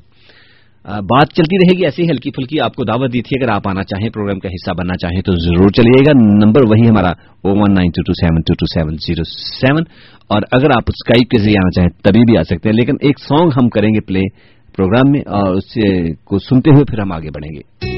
بات 0.86 1.34
چلتی 1.38 1.58
رہے 1.58 1.78
گی 1.78 1.86
ایسی 1.86 2.03
ہلکی 2.03 2.32
پھلکی 2.32 2.60
آپ 2.60 2.76
کو 2.76 2.84
دعوت 2.84 3.14
دی 3.14 3.22
تھی، 3.22 3.38
اگر 3.40 3.49
آپ 3.53 3.68
آنا 3.70 3.84
چاہیں، 3.84 4.10
پروگرام 4.10 4.40
کا 4.40 4.49
حصہ 4.49 4.74
بننا 4.78 4.98
چاہیں 4.98 5.22
تو 5.22 5.34
ضرور 5.38 5.70
چلیے 5.78 6.02
گا۔ 6.08 6.14
نمبر 6.18 6.66
وہی 6.70 6.90
ہمارا 6.90 7.12
او 7.44 7.53
one 7.60 7.74
nine 7.74 7.91
two 7.95 8.02
two 8.02 8.14
seven 8.22 8.41
two 8.48 8.53
two 8.53 8.66
seven 8.74 8.95
zero 9.06 9.24
seven 9.60 9.84
اور 10.30 10.41
اگر 10.52 10.76
آپ 10.78 10.90
اسکائپ 10.94 11.30
کے 11.30 11.40
ذریعے 11.40 11.62
آنا 11.64 11.72
چاہیں 11.76 11.90
تبھی 12.02 12.24
بھی 12.26 12.38
آ 12.38 12.44
سکتے 12.44 12.70
ہیں، 12.70 12.76
لیکن 12.76 12.95
ایک 13.02 13.20
سانگ 13.20 13.49
ہم 13.62 13.70
کریں 13.70 13.90
گے 13.90 14.02
پلے 14.08 14.28
پروگرام 14.76 15.12
میں 15.12 15.22
اور 15.38 15.56
اس 15.56 15.78
کو 16.26 16.40
سنتے 16.49 16.74
ہوئے 16.74 16.86
پھر 16.86 16.99
ہم 16.99 17.12
آگے 17.12 17.30
بڑھیں 17.30 17.52
گے۔ 17.56 17.91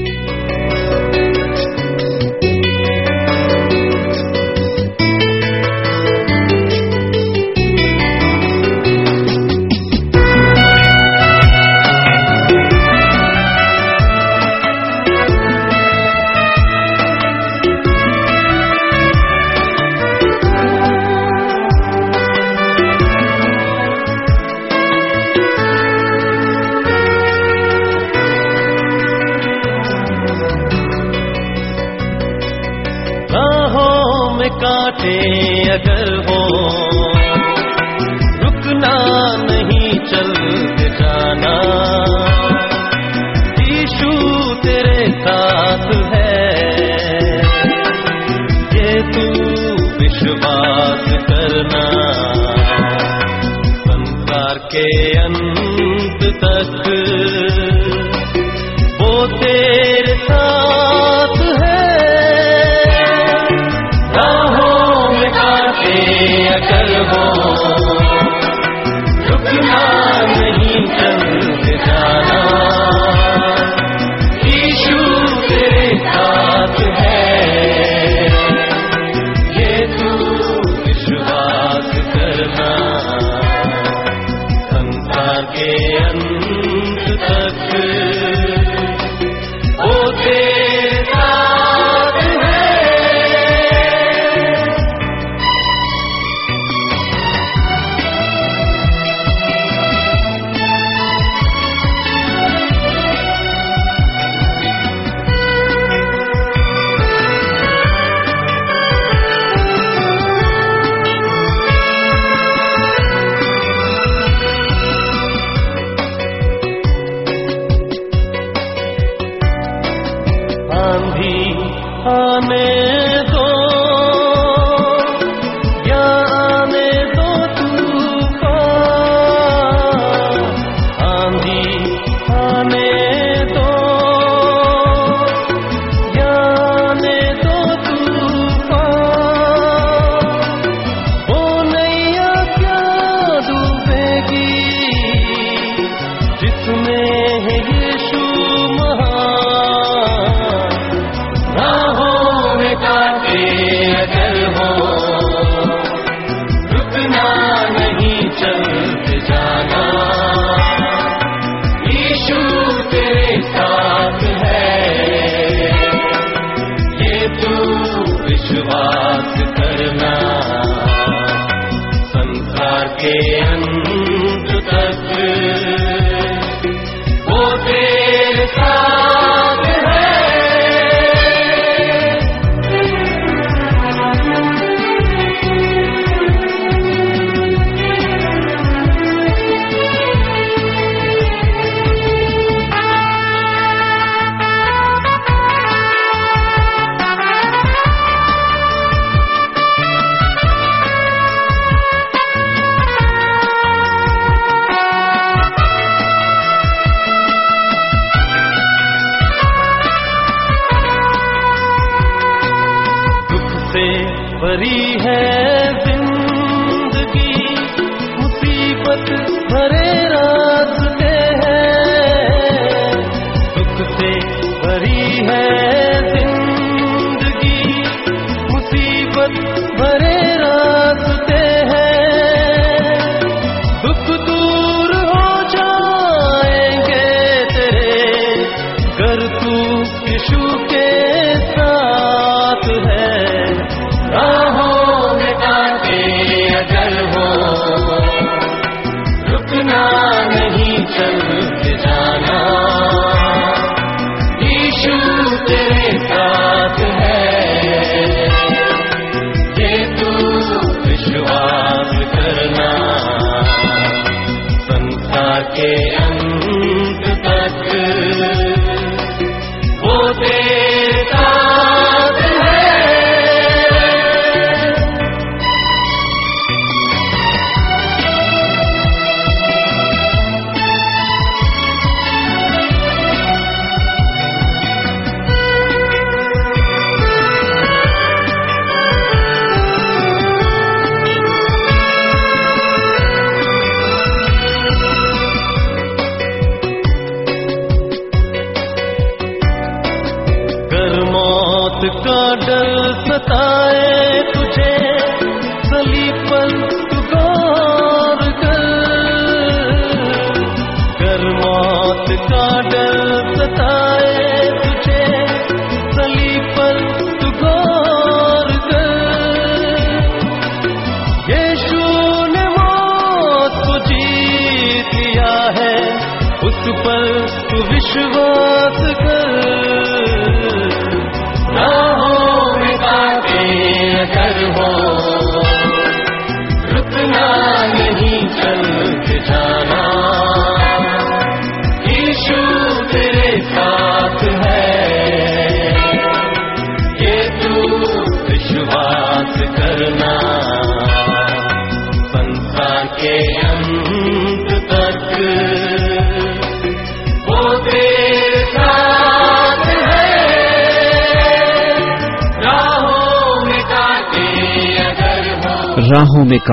اگر 35.72 36.16
ہو، 36.16 36.46
رکنا 38.46 38.96
نہیں 39.36 40.06
چل 40.06 40.32
جانا۔ 40.98 41.56
ایشو 43.58 44.54
تیرے 44.62 45.06
ساتھ 45.24 46.16
ہے، 46.16 46.50
یہ 48.72 49.00
تو 49.12 49.30
وشواس 50.00 51.04
کرنا۔ 51.28 51.84
سنسار 53.84 54.56
کے 54.56 55.18
انت 55.20 55.53
سنسار 85.52 86.63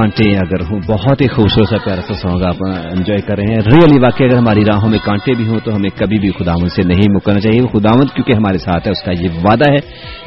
کانٹے 0.01 0.37
اگر 0.37 0.61
ہوں، 0.61 0.79
بہت 0.87 1.21
ہی 1.21 1.27
خوبصورت 1.27 1.69
سا 1.69 1.75
پیارا 1.85 2.01
سا 2.01 2.13
سانگ 2.13 2.41
آپ 2.43 2.55
انجوائے 2.69 3.21
کر 3.21 3.35
رہے 3.37 3.53
ہیں۔ 3.53 3.59
ریئلی 3.71 3.99
واقعی 3.99 4.25
اگر 4.25 4.37
ہماری 4.37 4.65
راہوں 4.65 4.89
میں 4.89 4.97
کانٹے 5.05 5.33
بھی 5.33 5.47
ہوں 5.47 5.59
تو 5.63 5.75
ہمیں 5.75 5.89
کبھی 5.99 6.19
بھی 6.19 6.31
خداوند 6.31 6.67
سے 6.67 6.81
نہیں 6.83 7.11
مکرنا 7.11 7.39
چاہیے۔ 7.39 7.59
خداوند 7.59 8.09
کیونکہ 8.15 8.33
ہمارے 8.33 8.57
ساتھ 8.57 8.87
ہے، 8.87 8.91
اس 8.91 9.03
کا 9.03 9.11
یہ 9.11 9.29
وعدہ 9.43 9.71
ہے 9.71 9.77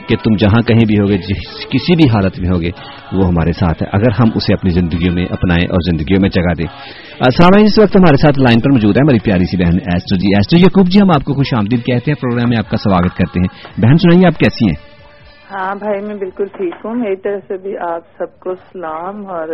کہ 0.09 0.17
تم 0.17 0.37
جہاں 0.37 0.63
کہیں 0.63 0.87
بھی 0.87 0.95
ہوگے، 0.95 1.19
جس 1.19 1.67
کسی 1.71 1.97
بھی 1.97 2.05
حالت 2.05 2.39
میں 2.39 2.49
ہوگے، 2.49 2.71
وہ 3.13 3.27
ہمارے 3.27 3.53
ساتھ 3.53 3.83
ہے۔ 3.83 3.89
اگر 3.93 4.11
ہم 4.19 4.29
اسے 4.35 4.55
اپنی 4.55 4.71
زندگیوں 4.71 5.15
میں 5.15 5.27
اپنائیں 5.31 5.67
اور 5.71 5.93
زندگیوں 5.93 6.19
میں 6.21 6.29
جگہ 6.29 6.55
دیں۔ 6.55 6.67
سامعین، 7.31 7.65
اس 7.65 7.79
وقت 7.79 7.97
ہمارے 7.97 8.17
ساتھ 8.17 8.39
لائن 8.39 8.61
پر 8.61 8.71
موجود 8.71 8.97
ہے 8.97 9.05
ہماری 9.05 9.19
پیاری 9.19 9.45
سی 9.45 9.57
بہن 9.57 9.75
ایسٹو 9.75 10.17
جی۔ 10.17 10.29
ایسٹو 10.29 10.57
جی، 10.57 10.63
یقوب 10.67 10.89
جی 10.89 10.99
ہم 11.03 11.11
آپ 11.11 11.25
کو 11.25 11.35
خوش 11.35 11.55
آمدید 11.59 11.85
کہتے 11.85 12.11
ہیں۔ 12.11 12.23
پروگرام 12.23 12.49
میں 12.49 12.59
آپ 12.59 12.71
کا 12.71 12.77
سواگت 12.77 13.17
کرتے 13.17 13.41
ہیں۔ 13.41 13.81
بہن، 13.81 13.97
سنائیے 13.97 14.27
آپ 14.27 14.39
کیسی 14.39 14.65
ہیں؟ 14.67 14.84
ہاں 15.55 15.75
بھائی 15.75 16.01
میں 16.03 16.15
بالکل 16.15 16.47
ٹھیک 16.47 16.75
ہوں۔ 16.85 16.95
میری 16.95 17.17
طرف 17.17 17.43
سے 17.49 17.57
بھی 17.57 17.77
آپ 17.89 18.07
سب 18.19 18.39
کو 18.41 18.55
سلام۔ 18.55 19.27
اور 19.27 19.49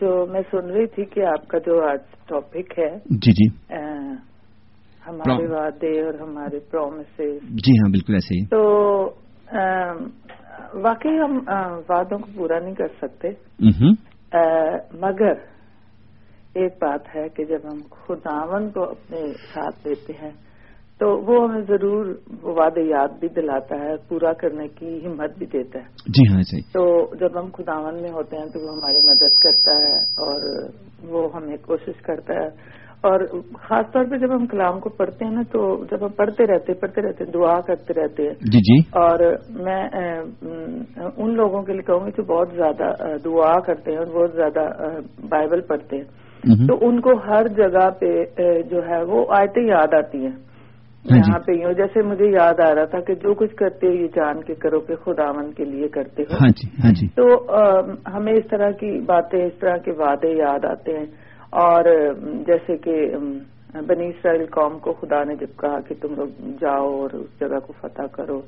جو 0.00 0.26
میں 0.26 0.40
سن 0.50 0.70
رہی 0.70 0.86
تھی 0.86 1.04
کہ 1.04 1.24
آپ 1.24 1.48
کا 1.48 1.58
جو 1.58 1.82
آج 1.88 1.98
ٹاپک 2.28 2.78
ہے 2.78 2.90
جی 3.24 3.32
جی۔ 3.32 3.46
ہمارے 5.06 5.46
وعدے 5.46 5.90
اور 6.02 6.14
ہمارے 6.20 6.58
پرومسز 6.70 7.42
جی 7.64 7.76
ہاں 7.78 7.90
بالکل 7.90 8.14
ایسے 8.14 8.38
ہی۔ 8.40 8.46
تو 8.46 8.62
واقعی 10.74 11.18
ہم 11.18 11.38
وعدوں 11.88 12.18
کو 12.18 12.26
پورا 12.36 12.58
نہیں 12.58 12.74
کر 12.74 12.88
سکتے۔ 13.02 13.28
مگر 15.00 15.44
ایک 16.54 16.72
بات 16.80 17.14
ہے 17.16 17.28
کہ 17.28 17.44
جب 17.44 17.58
ہم 17.64 17.78
خداون 17.90 18.70
کو 18.70 18.82
اپنے 18.82 19.20
ساتھ 19.54 19.86
لیتے 19.88 20.12
ہیں 20.22 20.30
تو 21.00 21.18
وہ 21.18 21.48
ہمیں 21.48 21.62
ضرور 21.62 22.06
وہ 22.42 22.54
وعدے 22.54 22.82
یاد 22.82 23.08
بھی 23.20 23.28
دلاتا 23.28 23.80
ہے 23.80 23.96
پورا 24.08 24.32
کرنے 24.32 24.68
کی 24.68 25.06
ہمت 25.06 25.38
بھی 25.38 25.46
دیتا 25.46 25.78
ہے۔ 25.78 25.84
جی 26.06 26.32
ہاں 26.32 26.40
ہی 26.52 26.60
تو 26.60 27.14
جب 27.20 27.40
ہم 27.40 27.50
خداون 27.54 28.02
میں 28.02 28.10
ہوتے 28.10 28.36
ہیں 28.36 28.44
تو 28.44 28.60
وہ 28.60 28.68
ہماری 28.68 28.98
مدد 29.04 29.38
کرتا 29.38 29.78
ہے 29.78 29.94
اور 29.94 30.40
وہ 31.08 31.28
ہمیں 31.34 31.56
کوشش 31.56 32.02
کرتا 32.02 32.34
ہے۔ 32.34 32.76
اور 33.00 33.20
خاص 33.54 33.92
طور 33.92 34.04
پہ 34.04 34.16
جب 34.16 34.34
ہم 34.34 34.46
کلام 34.46 34.80
کو 34.80 34.88
پڑھتے 34.88 35.24
ہیں 35.24 35.32
نا 35.32 35.42
تو 35.52 35.84
جب 35.84 36.04
ہم 36.04 36.08
پڑھتے 36.08 36.46
رہتے 36.46 36.72
پڑھتے 36.72 37.02
رہتے 37.02 37.24
ہیں 37.24 37.32
دعا 37.32 37.60
کرتے 37.60 38.00
رہتے 38.00 38.22
ہیں۔ 38.22 38.34
جی 38.40 38.58
جی۔ 38.58 38.78
اور 38.78 39.18
میں 39.50 39.88
ان 41.16 41.34
لوگوں 41.34 41.62
کے 41.62 41.72
لیے 41.72 41.82
کہوں 41.82 42.06
گی 42.06 42.10
جو 42.16 42.22
بہت 42.22 42.48
زیادہ 42.54 42.92
دعا 43.24 43.60
کرتے 43.60 43.90
ہیں 43.90 43.98
اور 43.98 44.06
بہت 44.06 44.32
زیادہ 44.34 44.68
بائبل 45.28 45.60
پڑھتے 45.60 45.96
ہیں۔ 45.96 46.04
تو 46.66 46.88
ان 46.88 47.00
کو 47.00 47.10
ہر 47.28 47.48
جگہ 47.48 47.90
پہ 47.90 48.24
جو 48.62 48.86
ہے 48.86 49.02
وہ 49.02 49.26
آیتیں 49.28 49.62
یاد 49.62 49.94
آتی 49.94 50.18
ہیں۔ 50.18 50.32
جی۔ 50.32 50.55
یہاں 51.14 51.38
پہ 51.38 51.52
یوں 51.52 51.72
جیسے 51.72 52.02
مجھے 52.02 52.30
یاد 52.30 52.60
آ 52.60 52.74
رہا 52.74 52.84
تھا 52.84 53.00
کہ 53.00 53.14
جو 53.14 53.34
کچھ 53.34 53.54
کرتے 53.54 53.86
ہو 53.86 53.92
یہ 53.92 54.06
جان 54.06 54.42
کے 54.42 54.54
کرو 54.54 54.80
کہ 54.80 54.94
خداون 54.94 55.52
کے 55.52 55.64
لیے 55.64 55.88
کرتے 55.88 56.22
ہو۔ 56.22 56.34
ہاں 56.34 56.48
جی 56.48 56.68
ہاں 56.84 56.92
جی۔ 56.92 57.06
تو 57.06 57.46
ہمیں 58.16 58.32
اس 58.32 58.46
طرح 58.50 58.70
کی 58.70 59.00
باتیں 59.00 59.46
اس 59.46 59.58
طرح 59.60 59.76
کے 59.76 59.90
وعدے 59.90 60.28
یاد 60.28 60.64
آتے 60.64 60.98
ہیں۔ 60.98 61.06
اور 61.50 61.84
جیسے 62.46 62.76
کہ 62.76 63.14
بنی 63.86 64.06
اسرائیل 64.06 64.44
قوم 64.46 64.78
کو 64.78 64.92
خدا 64.92 65.24
نے 65.24 65.34
جب 65.34 65.58
کہا 65.58 65.80
کہ 65.80 65.94
تم 66.00 66.14
لوگ 66.14 66.26
جاؤ 66.60 66.88
اور 66.88 67.10
اس 67.12 67.40
جگہ 67.40 67.58
کو 67.58 67.72
فتح 67.80 68.02
کرو۔ 68.12 68.40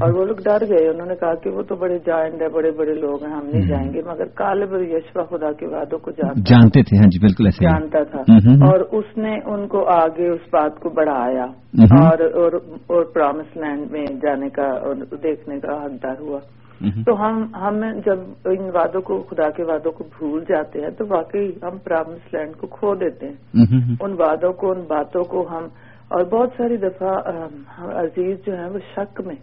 اور 0.00 0.10
وہ 0.14 0.24
لوگ 0.24 0.36
ڈر 0.36 0.66
گئے۔ 0.68 0.88
انہوں 0.88 1.06
نے 1.06 1.14
کہا 1.14 1.34
کہ 1.34 1.50
وہ 1.50 1.62
تو 1.62 1.74
بڑے 1.76 1.98
جائنٹ 2.06 2.42
ہے 2.42 2.48
بڑے 2.48 2.70
بڑے 2.70 2.94
لوگ 2.94 3.24
ہیں 3.24 3.32
ہم 3.32 3.46
نہیں 3.46 3.68
جائیں 3.68 3.92
گے۔ 3.94 4.02
مگر 4.06 4.24
کالب 4.24 4.72
اور 4.72 4.80
یشوا 4.80 5.24
خدا 5.24 5.52
کے 5.52 5.66
وعدوں 5.66 5.98
کو 5.98 6.10
جانتے 6.10 6.82
تھے 6.82 6.96
ہاں 6.96 7.10
جی 7.10 7.18
بالکل 7.18 7.46
ایسے۔ 7.46 7.64
جانتا 7.64 8.02
تھا۔ 8.02 8.20
اور 8.66 8.80
اس 8.80 9.18
نے 9.18 9.34
ان 9.44 9.68
کو 9.68 9.88
آگے 9.88 10.28
اس 10.28 10.40
بات 10.52 10.80
کو 10.80 10.88
بڑھایا۔ 10.88 11.44
اور 11.80 12.18
اور 12.34 12.52
اور 12.86 13.04
پرامس 13.04 13.56
لینڈ 13.56 13.90
میں 13.90 14.04
جانے 14.22 14.48
کا 14.48 14.62
اور 14.62 14.94
دیکھنے 15.22 15.60
کا 15.60 15.84
حقدار 15.84 16.20
ہوا۔ 16.20 16.38
تو 16.80 17.14
ہم 17.20 17.54
ہم 17.54 17.80
جب 18.06 18.18
ان 18.44 18.70
وعدوں 18.74 19.00
کو 19.00 19.22
خدا 19.30 19.50
کے 19.50 19.64
وعدوں 19.64 19.92
کو 19.92 20.04
بھول 20.18 20.44
جاتے 20.48 20.80
ہیں 20.80 20.90
تو 20.90 21.04
واقعی 21.08 21.50
ہم 21.62 21.78
پرامس 21.78 22.34
لینڈ 22.34 22.56
کو 22.56 22.66
کھو 22.66 22.94
دیتے 22.94 23.26
ہیں۔ 23.26 23.34
مہم، 23.54 23.94
ان 24.00 24.12
وعدوں 24.18 24.52
کو 24.52 24.70
ان 24.72 24.80
باتوں 24.88 25.24
کو 25.24 25.48
ہم 25.50 25.66
اور 26.08 26.24
بہت 26.24 26.50
ساری 26.56 26.76
دفعہ 26.76 27.12
عزیز 27.78 28.36
جو 28.46 28.56
ہیں 28.56 28.68
وہ 28.68 28.78
شک 28.94 29.20
میں 29.20 29.34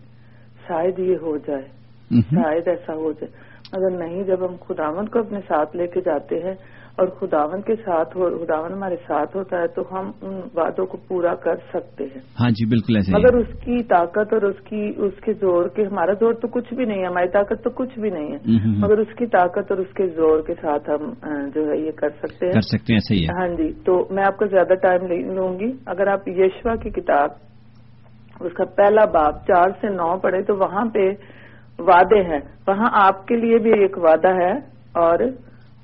شاید 0.68 1.00
یہ 1.00 1.16
ہو 1.22 1.38
جائے۔ 1.38 1.68
مہم، 2.12 2.42
شاید 2.42 2.68
ایسا 2.68 2.94
ہو 2.94 3.12
جائے۔ 3.12 3.32
اگر 3.72 3.98
نہیں 3.98 4.24
جب 4.24 4.46
ہم 4.46 4.56
خداون 4.68 5.08
کو 5.08 5.20
اپنے 5.20 5.40
ساتھ 5.48 5.76
لے 5.76 5.88
کے 5.88 6.02
جاتے 6.02 6.40
ہیں 6.44 6.56
اور 6.98 7.08
خداون 7.08 7.62
کے 7.62 7.76
ساتھ 7.76 8.18
ہو 8.18 8.46
خداون 8.46 8.74
ہمارے 8.74 8.96
ساتھ 9.08 9.38
ہوتا 9.38 9.62
ہے 9.62 9.68
تو 9.68 9.82
ہم 9.92 10.12
ان 10.22 10.42
وعدوں 10.56 10.86
کو 10.86 10.98
پورا 11.08 11.36
کر 11.36 11.56
سکتے 11.74 12.04
ہیں۔ 12.04 12.22
ہاں 12.40 12.50
جی 12.50 12.66
بالکل 12.66 12.96
ایسے 12.96 13.12
مگر 13.12 13.36
اس 13.38 13.48
کی 13.66 13.84
طاقت 13.84 14.34
اور 14.34 14.42
اس 14.42 14.62
کی 14.64 14.94
اس 14.98 15.20
کے 15.22 15.34
زور 15.34 15.68
کے 15.68 15.84
ہمارا 15.84 16.14
زور 16.14 16.34
تو 16.34 16.48
کچھ 16.48 16.74
بھی 16.74 16.86
نہیں 16.86 17.02
ہے 17.02 17.06
ہماری 17.06 17.28
طاقت 17.28 17.64
تو 17.64 17.70
کچھ 17.70 18.00
بھی 18.00 18.10
نہیں 18.10 18.32
ہے۔ 18.32 18.38
مگر 18.78 18.98
اس 18.98 19.16
کی 19.18 19.26
طاقت 19.26 19.72
اور 19.72 19.78
اس 19.78 19.94
کے 19.94 20.08
زور 20.08 20.42
کے 20.42 20.54
ساتھ 20.54 20.90
ہم 20.90 21.14
جو 21.56 21.70
ہے 21.70 21.78
یہ 21.78 21.92
کر 21.92 22.10
سکتے 22.10 22.46
ہیں۔ 22.46 22.54
کر 22.54 22.62
سکتے 22.62 22.94
ہیں 22.94 23.00
صحیح 23.00 23.26
ہے۔ 23.26 23.40
ہاں 23.40 23.48
جی 23.56 23.74
تو 23.86 24.08
میں 24.10 24.24
آپ 24.24 24.38
کو 24.38 24.46
زیادہ 24.46 24.76
ٹائم 24.76 25.06
لوں 25.34 25.60
گی۔ 25.60 25.72
اگر 25.86 26.08
آپ 26.08 26.28
یشوا 26.28 26.76
کی 26.76 26.90
کتاب 26.90 27.30
اس 28.40 28.54
کا 28.54 28.66
پہلا 28.66 29.06
باب 29.06 29.34
چار 29.48 29.70
سے 29.82 29.90
نو 29.90 30.18
پڑھے 30.18 30.42
تو 30.42 30.56
وہاں 30.56 30.86
پہ 30.86 31.10
وعدے 31.80 32.22
ہیں۔ 32.22 32.40
وہاں 32.68 32.90
آپ 32.94 33.28
کے 33.28 33.36
لیے 33.36 33.58
بھی 33.58 33.72
ایک 33.80 33.98
وعدہ 33.98 34.34
ہے 34.42 34.54
اور 34.94 35.20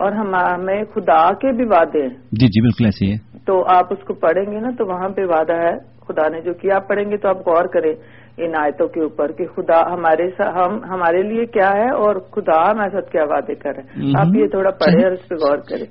اور 0.04 0.12
ہمیں 0.12 0.84
خدا 0.96 1.34
کے 1.34 1.52
بھی 1.52 1.66
وعدے 1.66 2.02
ہیں۔ 2.02 2.16
جی 2.32 2.48
جی 2.48 2.62
بالکل 2.62 2.86
ایسے 2.86 3.06
ہی 3.06 3.12
ہے۔ 3.12 3.38
تو 3.46 3.64
آپ 3.78 3.94
اس 3.94 4.04
کو 4.08 4.14
پڑھیں 4.14 4.52
گے 4.52 4.60
نا 4.60 4.70
تو 4.78 4.86
وہاں 4.86 5.10
پہ 5.10 5.22
وعدہ 5.26 5.54
ہے 5.54 5.94
خدا 6.08 6.28
نے 6.28 6.42
جو 6.42 6.54
کیا 6.54 6.76
آپ 6.76 6.88
پڑھیں 6.88 7.12
گے 7.12 7.18
تو 7.18 7.30
آپ 7.30 7.38
غور 7.38 7.66
کریں 7.66 7.94
ان 8.38 8.52
آیتوں 8.58 8.88
کے 8.88 9.02
اوپر 9.02 9.32
کہ 9.32 9.46
خدا 9.56 9.80
ہمارے 9.94 10.26
ہم 10.40 10.84
ہمارے 10.84 11.22
لیے 11.22 11.46
کیا 11.46 11.70
ہے 11.70 11.90
اور 11.90 12.16
خدا 12.16 12.72
ہمارے 12.72 12.90
ساتھ 12.90 13.12
کیا 13.12 13.24
وعدے 13.24 13.56
کر 13.56 13.70
رہے 13.76 13.84
ہیں۔ 13.84 14.14
آپ 14.20 14.36
یہ 14.36 14.48
تھوڑا 14.48 14.72
پڑھیں 14.72 15.04
اور 15.04 15.12
اس 15.12 15.30
پہ 15.30 15.36
غور 15.36 15.58
کریں۔ 15.58 15.86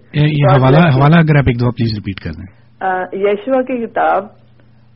حوالہ 0.96 1.18
اگر 1.18 1.36
آپ 1.36 1.44
ایک 1.46 1.60
دو 1.60 1.70
پلیز 1.70 1.92
ریپیٹ 1.98 2.20
کر 2.24 2.30
دیں۔ 2.30 2.46
یشوا 3.12 3.62
کی 3.62 3.86
کتاب 3.86 4.24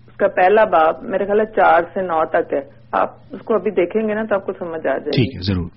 اس 0.07 0.17
کا 0.17 0.29
پہلا 0.29 0.65
باب 0.65 1.03
میرے 1.03 1.25
خیال 1.27 1.41
ہے 1.41 1.47
چار 1.47 1.83
سے 1.95 2.03
نو 2.03 2.25
تک 2.25 2.53
ہے۔ 2.53 2.77
آپ 3.01 3.09
اس 3.33 3.41
کو 3.43 3.55
ابھی 3.55 3.71
دیکھیں 3.71 4.09
گے 4.09 4.15
نا 4.15 4.23
تو 4.25 4.35
آپ 4.35 4.47
کو 4.47 4.53
سمجھ 4.53 4.87
آ 4.87 4.99
جائے 4.99 5.11
ٹھیک 5.11 5.37
ہے 5.37 5.41
ضرور۔ 5.41 5.69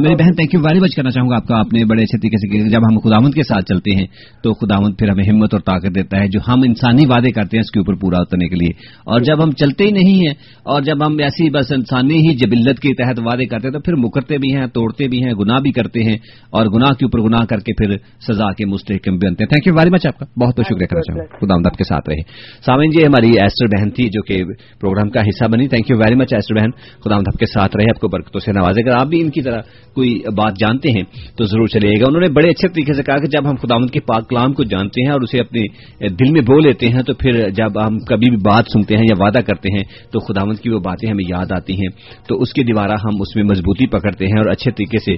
میری 0.00 0.14
بہن 0.14 0.32
تھینک 0.32 0.54
یو 0.54 0.60
ویری 0.60 0.80
مچ 0.80 0.96
کرنا 0.96 1.10
چاہوں 1.10 1.30
گا 1.30 1.36
آپ 1.36 1.46
کا۔ 1.46 1.58
آپ 1.58 1.74
نے 1.74 1.84
بڑے 1.84 2.02
اچھے 2.02 2.18
طریقے 2.18 2.36
سے 2.36 2.68
جب 2.68 2.78
ہم 2.78 2.98
خداوند 2.98 3.34
کے 3.34 3.42
ساتھ 3.42 3.64
چلتے 3.64 3.94
ہیں 3.94 4.06
تو 4.42 4.52
خداوند 4.52 4.94
پھر 4.98 5.08
ہمیں 5.08 5.24
ہمت 5.28 5.54
اور 5.54 5.60
طاقت 5.60 5.94
دیتا 5.94 6.20
ہے 6.20 6.28
جو 6.28 6.40
ہم 6.48 6.60
انسانی 6.66 7.06
وعدے 7.08 7.30
کرتے 7.30 7.56
ہیں 7.56 7.60
اس 7.60 7.70
کے 7.70 7.78
اوپر 7.80 7.94
پورا 7.94 8.16
اترنے 8.20 8.48
کے 8.48 8.54
لیے۔ 8.54 8.70
اور 9.06 9.20
جب 9.20 9.44
ہم 9.44 9.50
چلتے 9.50 9.84
ہی 9.84 9.90
نہیں 9.90 10.14
ہیں 10.14 10.34
اور 10.64 10.82
جب 10.82 11.06
ہم 11.06 11.16
ایسی 11.18 11.50
بس 11.50 11.72
انسانی 11.72 12.14
ہی 12.14 12.34
جبلت 12.34 12.80
کے 12.80 12.94
تحت 12.94 13.20
وعدے 13.26 13.44
کرتے 13.44 13.68
ہیں 13.68 13.72
تو 13.72 13.80
پھر 13.80 13.94
مکرتے 13.96 14.38
بھی 14.38 14.56
ہیں 14.56 14.66
توڑتے 14.66 15.08
بھی 15.08 15.24
ہیں 15.24 15.32
گناہ 15.32 15.58
بھی 15.58 15.72
کرتے 15.72 16.00
ہیں۔ 16.02 16.16
اور 16.50 16.66
گناہ 16.66 16.92
کے 16.92 17.04
اوپر 17.04 17.20
گناہ 17.20 17.44
کر 17.44 17.58
کے 17.58 17.72
پھر 17.72 17.96
سزا 18.32 18.52
کے 18.52 18.66
مستحکم 18.66 19.16
بھی 19.16 19.28
بنتے 19.28 19.44
ہیں۔ 19.44 19.48
تھینک 19.48 19.66
یو 19.66 19.74
ویری 19.74 19.90
مچ 19.90 20.06
آپ 20.06 20.18
کا۔ 20.18 20.26
بہت 20.44 20.56
بہت 20.56 20.66
شکریہ 20.66 20.86
کرنا 20.86 21.00
چاہوں 21.00 21.20
گا۔ 21.20 21.46
خدا 21.46 21.70
کے 21.70 21.84
ساتھ 21.84 22.10
رہے۔ 22.10 22.20
سامن 22.66 22.90
جی 22.90 23.06
ہماری 23.06 23.30
ایسٹر 23.30 23.76
بہن 23.76 23.90
تھی 23.90 24.08
جو 24.08 24.22
کہ 24.22 24.42
پروگرام 24.80 25.10
کا 25.10 25.20
حصہ 25.20 25.44
بنی۔ 25.48 25.68
Thank 25.68 25.90
you 25.90 25.96
very 25.96 26.14
much 26.14 26.34
Esther 26.34 26.54
بہن۔ 26.54 26.70
خدا 27.04 27.18
کے 27.18 27.46
ساتھ 27.46 27.76
رہے۔ 27.76 27.84
آپ 27.84 28.00
کو 28.00 28.08
برکتوں 28.08 28.40
سے 28.40 28.52
نوازے۔ 28.52 28.80
اگر 28.80 28.96
آپ 28.96 29.06
بھی 29.06 29.20
ان 29.20 29.30
کی 29.30 29.42
طرح 29.42 29.60
کوئی 29.94 30.22
بات 30.36 30.52
جانتے 30.58 30.90
ہیں، 30.90 31.02
تو 31.36 31.44
ضرور 31.44 31.66
چلے 31.66 31.90
گا۔ 32.00 32.04
انہوں 32.08 32.20
نے 32.20 32.28
بڑے 32.28 32.48
اچھے 32.48 32.68
طریقے 32.68 32.92
سے 32.92 33.02
کہا 33.02 33.16
کہ 33.16 33.26
جب 33.26 33.50
ہم 33.50 33.54
خداوند 33.54 33.90
کے 33.90 34.00
پاک 34.00 34.28
کلام 34.28 34.52
کو 34.52 34.62
جانتے 34.64 35.04
ہیں 35.04 35.12
اور 35.12 35.20
اسے 35.20 35.38
اپنے 35.38 35.62
دل 36.08 36.32
میں 36.32 36.40
بو 36.40 36.58
لیتے 36.58 36.88
ہیں، 36.88 37.02
تو 37.02 37.14
پھر 37.14 37.50
جب 37.50 37.86
ہم 37.86 37.98
کبھی 37.98 38.30
بھی 38.30 38.36
بات 38.36 38.64
سنتے 38.72 38.96
ہیں 38.96 39.04
یا 39.04 39.24
وعدہ 39.24 39.38
کرتے 39.38 39.72
ہیں، 39.72 40.10
تو 40.12 40.20
خداوند 40.20 40.58
کی 40.58 40.70
وہ 40.70 40.78
باتیں 40.78 41.10
ہمیں 41.10 41.24
یاد 41.28 41.52
آتی 41.52 41.72
ہیں۔ 41.72 41.88
تو 42.28 42.40
اس 42.40 42.52
کے 42.52 42.62
دوبارہ 42.62 42.92
ہم 43.04 43.20
اس 43.20 43.36
میں 43.36 43.44
مضبوطی 43.44 43.86
پکڑتے 43.86 44.26
ہیں 44.26 44.38
اور 44.38 44.50
اچھے 44.50 44.70
طریقے 44.70 44.98
سے 44.98 45.12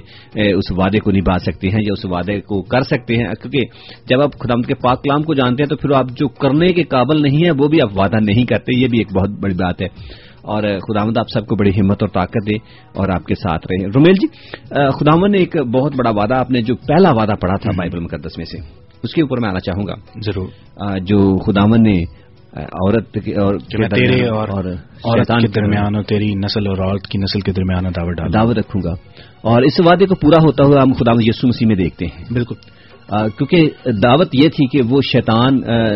اس 0.53 0.71
وعدے 0.71 0.99
کو 0.99 1.11
نبھا 1.11 1.39
سکتے 1.39 1.67
ہیں 1.67 1.79
یا 1.79 1.93
اس 1.93 2.05
وعدے 2.05 2.41
کو 2.41 2.61
کر 2.61 2.81
سکتے 2.81 3.15
ہیں۔ 3.15 3.25
کیونکہ 3.41 3.59
جب 4.09 4.21
آپ 4.21 4.39
خداوند 4.39 4.65
کے 4.65 4.75
پاک 4.75 5.03
کلام 5.03 5.21
کو 5.21 5.33
جانتے 5.33 5.63
ہیں، 5.63 5.69
تو 5.69 5.75
پھر 5.75 5.91
آپ 5.91 6.05
جو 6.17 6.27
کرنے 6.27 6.67
کے 6.67 6.83
قابل 6.83 7.21
نہیں 7.21 7.43
ہیں، 7.43 7.51
وہ 7.57 7.67
بھی 7.67 7.81
آپ 7.81 7.99
وعدہ 7.99 8.15
نہیں 8.15 8.45
کرتے۔ 8.45 8.79
یہ 8.79 8.87
بھی 8.87 8.97
ایک 8.97 9.07
بہت 9.13 9.29
بڑی 9.43 9.53
بات 9.53 9.81
ہے۔ 9.81 9.87
اور 10.41 10.63
خداوند 10.63 11.17
آپ 11.17 11.25
سب 11.33 11.47
کو 11.47 11.55
بڑی 11.55 11.69
ہمت 11.69 12.03
اور 12.03 12.09
طاقت 12.09 12.49
دے 12.49 12.55
اور 12.95 13.09
آپ 13.09 13.25
کے 13.25 13.35
ساتھ 13.35 13.67
رہے۔ 13.71 13.87
رومیل 13.95 14.13
جی 14.13 14.27
خداوند 14.69 15.31
نے 15.31 15.37
ایک 15.37 15.57
بہت 15.57 15.95
بڑا 15.95 16.09
وعدہ 16.09 16.33
آپ 16.33 16.51
نے 16.51 16.61
جو 16.61 16.75
پہلا 16.75 17.09
وعدہ 17.11 17.33
پڑھا 17.41 17.55
تھا 17.55 17.71
بائبل 17.77 17.99
مقدس 17.99 18.37
میں 18.37 18.45
سے 18.45 18.57
اس 19.03 19.13
کے 19.13 19.21
اوپر 19.21 19.37
میں 19.39 19.49
آنا 19.49 19.59
چاہوں 19.59 19.87
گا۔ 19.87 19.93
ضرور۔ 20.25 20.47
جو 20.97 21.37
خداون 21.37 21.83
نے 21.83 22.23
عورت 22.57 23.17
اور 24.27 24.65
عورت 25.03 25.27
کے 25.27 25.47
درمیان 25.47 25.95
اور 25.95 26.03
تیری 26.03 26.35
نسل 26.35 26.67
اور 26.67 26.77
عورت 26.77 27.07
کی 27.07 27.17
نسل 27.17 27.39
کے 27.39 27.51
درمیان 27.51 27.83
دعوت 27.83 28.33
دعوت 28.33 28.57
رکھوں 28.57 28.81
گا۔ 28.83 28.91
اور 29.41 29.61
اس 29.61 29.79
وعدے 29.79 30.05
کو 30.05 30.15
پورا 30.15 30.43
ہوتا 30.43 30.63
ہوا 30.63 30.83
ہم 30.83 30.93
خدا 30.93 31.11
یسو 31.17 31.47
مسیح 31.47 31.67
میں 31.67 31.75
دیکھتے 31.75 32.05
ہیں۔ 32.05 32.25
بالکل۔ 32.31 32.55
کیونکہ 33.37 33.69
دعوت 33.85 34.27
یہ 34.33 34.49
تھی 34.49 34.67
کہ 34.67 34.81
وہ 34.89 35.01
شیطان 35.11 35.55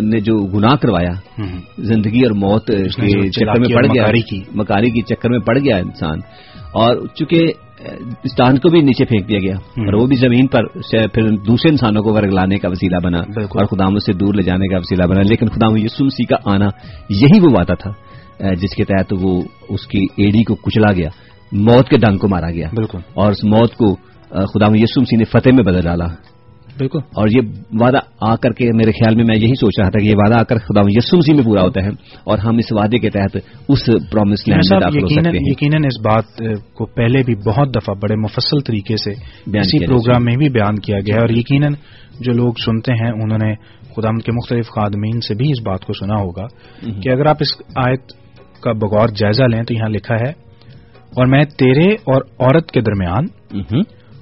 نے 0.10 0.20
جو 0.20 0.38
گناہ 0.38 0.76
کروایا 0.76 1.42
زندگی 1.78 2.20
اور 2.20 2.32
موت 2.32 2.68
کے 2.68 2.84
چکر 3.30 3.60
میں 3.60 3.76
پڑ 3.76 3.86
گیا۔ 3.94 4.04
مکاری 4.56 4.90
کی۔ 4.90 5.02
چکر 5.02 5.30
میں 5.30 5.40
پڑ 5.40 5.58
گیا 5.58 5.78
انسان۔ 5.78 6.18
اور 6.74 6.96
چونکہ 7.16 7.52
اسٹان 8.24 8.58
کو 8.58 8.70
بھی 8.70 8.82
نیچے 8.82 9.06
پھینک 9.06 9.30
دیا 9.30 9.40
گیا 9.40 9.56
اور 9.56 9.94
وہ 9.94 10.08
بھی 10.08 10.16
زمین 10.16 10.48
پر 10.48 10.66
پھر 11.14 11.30
دوسرے 11.30 11.70
انسانوں 11.70 12.04
کو 12.04 12.14
ورگ 12.14 12.34
لانے 12.34 12.58
کا 12.58 12.70
وسیلہ 12.70 12.98
بنا 13.04 13.18
اور 13.18 13.66
خدام 13.66 13.98
سے 13.98 14.14
دور 14.14 14.34
لے 14.34 14.42
جانے 14.42 14.68
کا 14.68 14.78
وسیلہ 14.78 15.04
بنا۔ 15.04 15.22
لیکن 15.22 15.46
خدام 15.46 15.78
یسوسی 15.78 16.26
کا 16.26 16.36
آنا 16.46 16.66
یہی 17.10 17.40
وہ 17.40 17.50
وعدہ 17.52 17.74
تھا 17.80 17.92
جس 18.54 18.76
کے 18.76 18.84
تحت 18.84 19.14
وہ 19.22 19.42
اس 19.70 19.88
کی 19.88 20.00
ایڈی 20.18 20.44
کو 20.44 20.56
کچلا 20.56 20.94
گیا 20.94 21.10
موت 21.52 21.90
کے 21.90 21.98
ڈنگ 21.98 22.18
کو 22.18 22.28
مارا 22.28 22.52
گیا۔ 22.52 22.68
بالکل۔ 22.76 22.98
اور 23.14 23.32
اس 23.32 23.44
موت 23.44 23.74
کو 23.76 23.96
خدام 24.30 24.76
یسومسی 24.76 25.16
نے 25.16 25.24
فتح 25.24 25.50
میں 25.50 25.64
بدل 25.64 25.82
ڈالا۔ 25.82 26.06
بالکل۔ 26.78 26.98
اور 26.98 27.28
یہ 27.28 27.42
وعدہ 27.80 27.98
آ 28.22 28.36
کر 28.36 28.52
کے 28.52 28.66
میرے 28.74 28.92
خیال 28.92 29.16
میں 29.16 29.24
میں 29.28 29.36
یہی 29.36 29.56
سوچ 29.56 29.80
رہا 29.80 29.90
تھا 29.90 30.00
کہ 30.00 30.08
یہ 30.08 30.14
وعدہ 30.16 30.40
آ 30.40 30.44
کر 30.44 30.58
خدا 30.58 30.82
یسم 30.82 31.20
سی 31.20 31.34
میں 31.34 31.44
پورا 31.44 31.62
ہوتا 31.62 31.84
ہے 31.84 31.90
اور 32.24 32.38
ہم 32.38 32.58
اس 32.58 32.72
وعدے 32.72 32.98
کے 33.00 33.10
تحت 33.10 33.38
اس 33.70 33.86
پرومس 34.12 34.48
لینڈ 34.48 34.62
میں 34.72 34.80
داخل 34.80 35.04
ہو 35.04 35.08
سکتے 35.08 35.38
ہیں۔ 35.38 35.46
یقیناً 35.52 35.82
اس 35.86 36.00
بات 36.00 36.42
کو 36.74 36.86
پہلے 36.86 37.24
بھی 37.24 37.36
بہت 37.36 37.76
دفعہ 37.76 37.96
بڑے 37.96 38.16
مفصل 38.16 38.60
طریقے 38.60 38.96
سے 38.98 39.12
اسی 39.60 39.78
پروگرام 39.88 40.24
میں 40.26 40.36
بھی 40.38 40.50
بیان 40.50 40.76
کیا 40.80 40.98
گیا 41.00 41.16
اور 41.20 41.30
یقیناً 41.30 41.74
جو 42.20 42.34
لوگ 42.34 42.54
سنتے 42.66 42.94
ہیں 42.94 43.12
انہوں 43.12 43.38
نے 43.38 43.54
خدا 43.96 44.10
کے 44.26 44.32
مختلف 44.32 44.68
خادمین 44.68 45.22
سے 45.22 45.36
بھی 45.36 45.52
اس 45.52 45.62
بات 45.66 45.86
کو 45.86 45.94
سنا 45.94 46.16
ہوگا 46.16 46.48
کہ 47.02 47.10
اگر 47.10 47.26
آپ 47.26 47.38
اس 47.40 47.62
آیت 47.76 48.02
کا 48.62 48.72
بغور 48.72 49.08
جائزہ 49.08 49.44
لیں 49.44 49.64
تو 49.64 49.74
یہاں 49.74 49.90
لکھا 49.90 50.16
ہے 50.16 50.30
اور 51.16 51.26
میں 51.26 51.44
تیرے 51.44 51.94
اور 51.94 52.22
عورت 52.40 52.72
کے 52.72 52.82
درمیان 52.82 53.26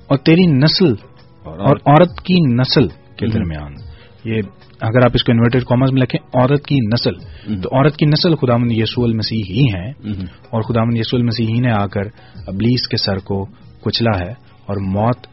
اور 0.08 0.18
تیری 0.18 0.46
نسل 0.46 0.94
اور 1.48 1.76
عورت 1.86 2.22
کی 2.24 2.36
نسل 2.54 2.88
کے 2.88 3.28
درمیان۔ 3.28 3.74
یہ 4.24 4.42
اگر 4.82 5.06
آپ 5.06 5.12
اس 5.14 5.24
کو 5.24 5.32
انورٹیڈ 5.32 5.64
کامرس 5.64 5.92
میں 5.92 6.02
لکھیں 6.02 6.40
عورت 6.40 6.66
کی 6.66 6.76
نسل 6.76 7.14
تو 7.62 7.78
عورت 7.78 7.98
کی 7.98 8.06
نسل 8.06 8.36
خدا 8.36 8.58
من 8.58 8.72
یسو 8.72 9.04
المسیح 9.04 9.44
ہی 9.50 9.64
ہیں۔ 9.76 9.92
اور 10.50 10.62
خدا 10.62 10.84
من 10.84 10.98
یسو 10.98 11.18
المسیح 11.18 11.46
ہی 11.46 11.60
نے 11.60 11.72
آ 11.72 11.88
کر 11.88 12.02
ابلیس 12.48 12.88
کے 12.88 12.98
سر 12.98 13.18
کو 13.18 13.46
کچلا 13.82 14.26
ہے 14.26 14.32
اور 14.66 14.78
موت 14.78 15.28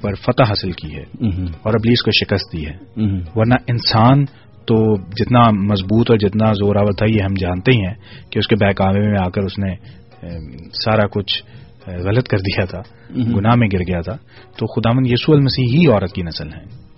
پر 0.00 0.14
فتح 0.14 0.42
حاصل 0.42 0.72
کی 0.72 0.96
ہے 0.96 1.02
اور 1.62 1.74
ابلیس 1.74 2.02
کو 2.02 2.10
شکست 2.10 2.56
دی 2.56 2.66
ہے۔ 2.66 3.00
ورنہ 3.34 3.54
انسان 3.66 4.24
تو 4.66 4.96
جتنا 4.96 5.50
مضبوط 5.50 6.10
اور 6.10 6.18
جتنا 6.18 6.52
زور 6.52 6.76
آور 6.76 6.92
تھا 6.92 7.06
یہ 7.06 7.22
ہم 7.22 7.34
جانتے 7.40 7.72
ہی 7.72 7.86
ہیں 7.86 7.94
کہ 8.30 8.38
اس 8.38 8.46
کے 8.46 8.56
بہکاوے 8.56 9.08
میں 9.10 9.18
آ 9.20 9.28
کر 9.28 9.42
اس 9.42 9.58
نے 9.58 9.74
سارا 10.84 11.06
کچھ 11.06 11.42
غلط 11.96 12.28
کر 12.28 12.36
دیا 12.36 12.64
تھا 12.64 12.80
گناہ 13.36 13.54
میں 13.54 13.68
گر 13.72 13.78
گیا 13.78 14.00
تھا 14.00 14.16
تو 14.58 14.66
خدامن 14.66 15.06
یسو 15.06 15.32
المسیح 15.32 15.78
ہی 15.78 15.86
عورت 15.86 16.12
کی 16.12 16.22
نسل 16.22 16.46
ہے۔ 16.46 16.88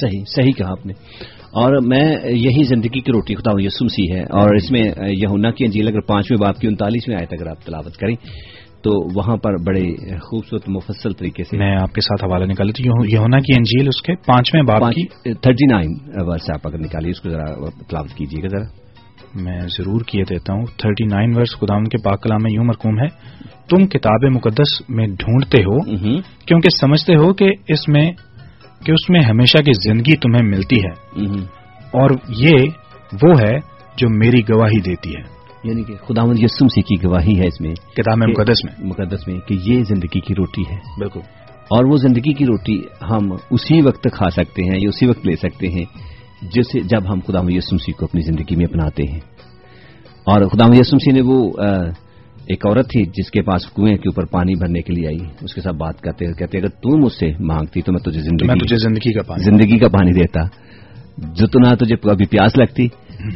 صحیح 0.00 0.22
صحیح 0.36 0.52
کہا 0.52 0.70
آپ 0.70 0.86
نے۔ 0.86 0.92
اور 1.32 1.82
میں 1.86 2.16
یہی 2.24 2.64
زندگی 2.64 3.00
کی 3.00 3.12
روٹی 3.12 3.34
خدا 3.34 3.50
یسو 3.58 3.84
مسیح 3.84 4.14
ہے 4.14 4.22
اور 4.22 4.54
اس 4.54 4.70
میں 4.70 4.82
یہونا 5.08 5.50
کی 5.50 5.64
انجیل 5.64 5.88
اگر 5.88 6.00
پانچویں 6.00 6.38
باپ 6.38 6.58
کی 6.58 6.68
انتالیسویں 6.68 7.16
آئے 7.16 7.34
اگر 7.34 7.46
آپ 7.46 7.66
تلاوت 7.66 7.96
کریں 7.96 8.16
تو 8.82 9.18
وہاں 9.18 9.36
پر 9.36 9.54
بڑے 9.66 9.82
خوبصورت 10.18 10.68
مفصل 10.68 11.12
طریقے 11.12 11.44
سے 11.44 11.56
میں 11.56 11.76
آپ 11.76 11.94
کے 11.94 12.00
ساتھ 12.00 12.24
حوالہ 12.24 12.44
نکالی 12.44 12.72
تھی 12.72 12.84
یہونا 13.12 13.38
کی 13.38 13.52
انجیل 13.56 13.88
اس 13.88 14.02
کے 14.02 14.14
پانچویں 14.14 14.62
باپ 14.62 14.80
کی۔ 14.92 15.06
تھرٹی 15.34 15.66
نائن 15.72 15.90
ورس 16.14 16.50
آپ 16.54 16.66
اگر 16.68 16.78
نکالیے 16.78 17.10
اس 17.10 17.20
کو 17.20 17.30
ذرا 17.30 17.54
تلاوت 17.88 18.10
کیجیے 18.10 18.42
گا 18.42 18.48
ذرا۔ 18.48 18.82
میں 19.34 19.60
ضرور 19.60 20.00
کیے 20.00 20.24
دیتا 20.30 20.52
ہوں 20.52 20.64
تھرٹی 20.64 21.04
نائن 21.04 21.36
ورس 21.36 21.50
خدام 21.60 21.84
کے 21.84 22.02
پاک 22.02 22.22
کلام 22.22 22.38
میں 22.42 22.52
یوں 22.52 22.64
مرکوم 22.64 22.98
ہے 22.98 23.06
تم 23.70 23.86
کتاب 23.86 24.24
مقدس 24.24 24.82
میں 24.88 25.06
ڈھونڈتے 25.06 25.62
ہو 25.62 25.84
کیونکہ 26.46 26.68
سمجھتے 26.80 27.14
ہو 27.14 27.32
کہ 27.34 27.50
اس 27.68 27.88
میں 27.88 28.12
کہ 28.84 28.92
اس 28.92 29.10
میں 29.10 29.20
ہمیشہ 29.20 29.58
کی 29.58 29.92
زندگی 29.92 30.16
تمہیں 30.16 30.42
ملتی 30.42 30.76
ہے۔ 30.76 31.22
اور 31.92 32.10
یہ 32.28 32.56
وہ 33.22 33.40
ہے 33.40 33.54
جو 33.96 34.08
میری 34.08 34.40
گواہی 34.40 34.80
دیتی 34.80 35.10
ہے۔ 35.10 35.22
یعنی 35.64 35.84
کہ 35.84 35.94
خدا 35.94 36.22
یسم 36.38 36.68
سی 36.68 36.82
کی 36.82 37.06
گواہی 37.06 37.40
ہے 37.40 37.46
اس 37.46 37.60
میں 37.60 37.74
کتاب 37.74 38.18
مقدس 38.28 38.64
میں۔ 38.64 38.86
مقدس 38.86 39.28
میں 39.28 39.38
کہ 39.48 39.54
یہ 39.54 39.84
زندگی 39.84 40.20
کی 40.20 40.34
روٹی 40.34 40.62
ہے۔ 40.70 40.76
بالکل۔ 40.98 41.20
اور 41.62 41.84
وہ 41.84 41.96
زندگی 41.96 42.32
کی 42.32 42.44
روٹی 42.44 42.78
ہم 43.10 43.32
اسی 43.50 43.86
وقت 43.86 44.08
کھا 44.12 44.30
سکتے 44.30 44.62
ہیں 44.64 44.80
یا 44.80 44.88
اسی 44.88 45.06
وقت 45.06 45.26
لے 45.26 45.36
سکتے 45.36 45.68
ہیں 45.68 45.84
جسے 46.42 46.80
جب 46.80 47.12
ہم 47.12 47.20
خدا 47.26 47.40
یسم 47.48 47.76
سی 47.76 47.92
کو 47.92 48.04
اپنی 48.04 48.20
زندگی 48.20 48.56
میں 48.56 48.64
اپناتے 48.64 49.02
ہیں۔ 49.02 49.20
اور 50.26 50.42
خدا 50.48 50.64
یسم 50.64 50.98
سی 50.98 51.12
نے 51.12 51.20
وہ 51.20 51.52
ایک 52.46 52.66
عورت 52.66 52.90
تھی 52.90 53.04
جس 53.04 53.30
کے 53.30 53.42
پاس 53.42 53.66
کنویں 53.66 53.96
کے 53.96 54.08
اوپر 54.08 54.24
پانی 54.24 54.54
بھرنے 54.54 54.82
کے 54.82 54.92
لیے 54.92 55.06
آئی۔ 55.06 55.18
اس 55.40 55.54
کے 55.54 55.60
ساتھ 55.60 55.76
بات 55.76 56.00
کرتے 56.00 56.32
کہتے 56.32 56.58
اگر 56.58 56.68
تو 56.68 56.98
مجھ 56.98 57.12
سے 57.12 57.32
مانگتی 57.40 57.82
تو 57.82 57.92
میں 57.92 58.00
تجھے 58.00 58.20
زندگی 58.20 58.46
میں 58.46 58.54
تجھے 58.54 58.76
زندگی 58.76 59.12
کا 59.12 59.22
پانی 59.22 59.42
زندگی 59.42 59.78
کا 59.78 59.88
پانی 59.88 60.10
دیتا۔ 60.12 60.40
جتنا 61.18 61.74
تجھے 61.74 62.10
ابھی 62.10 62.26
پیاس 62.26 62.58
لگتی 62.58 62.86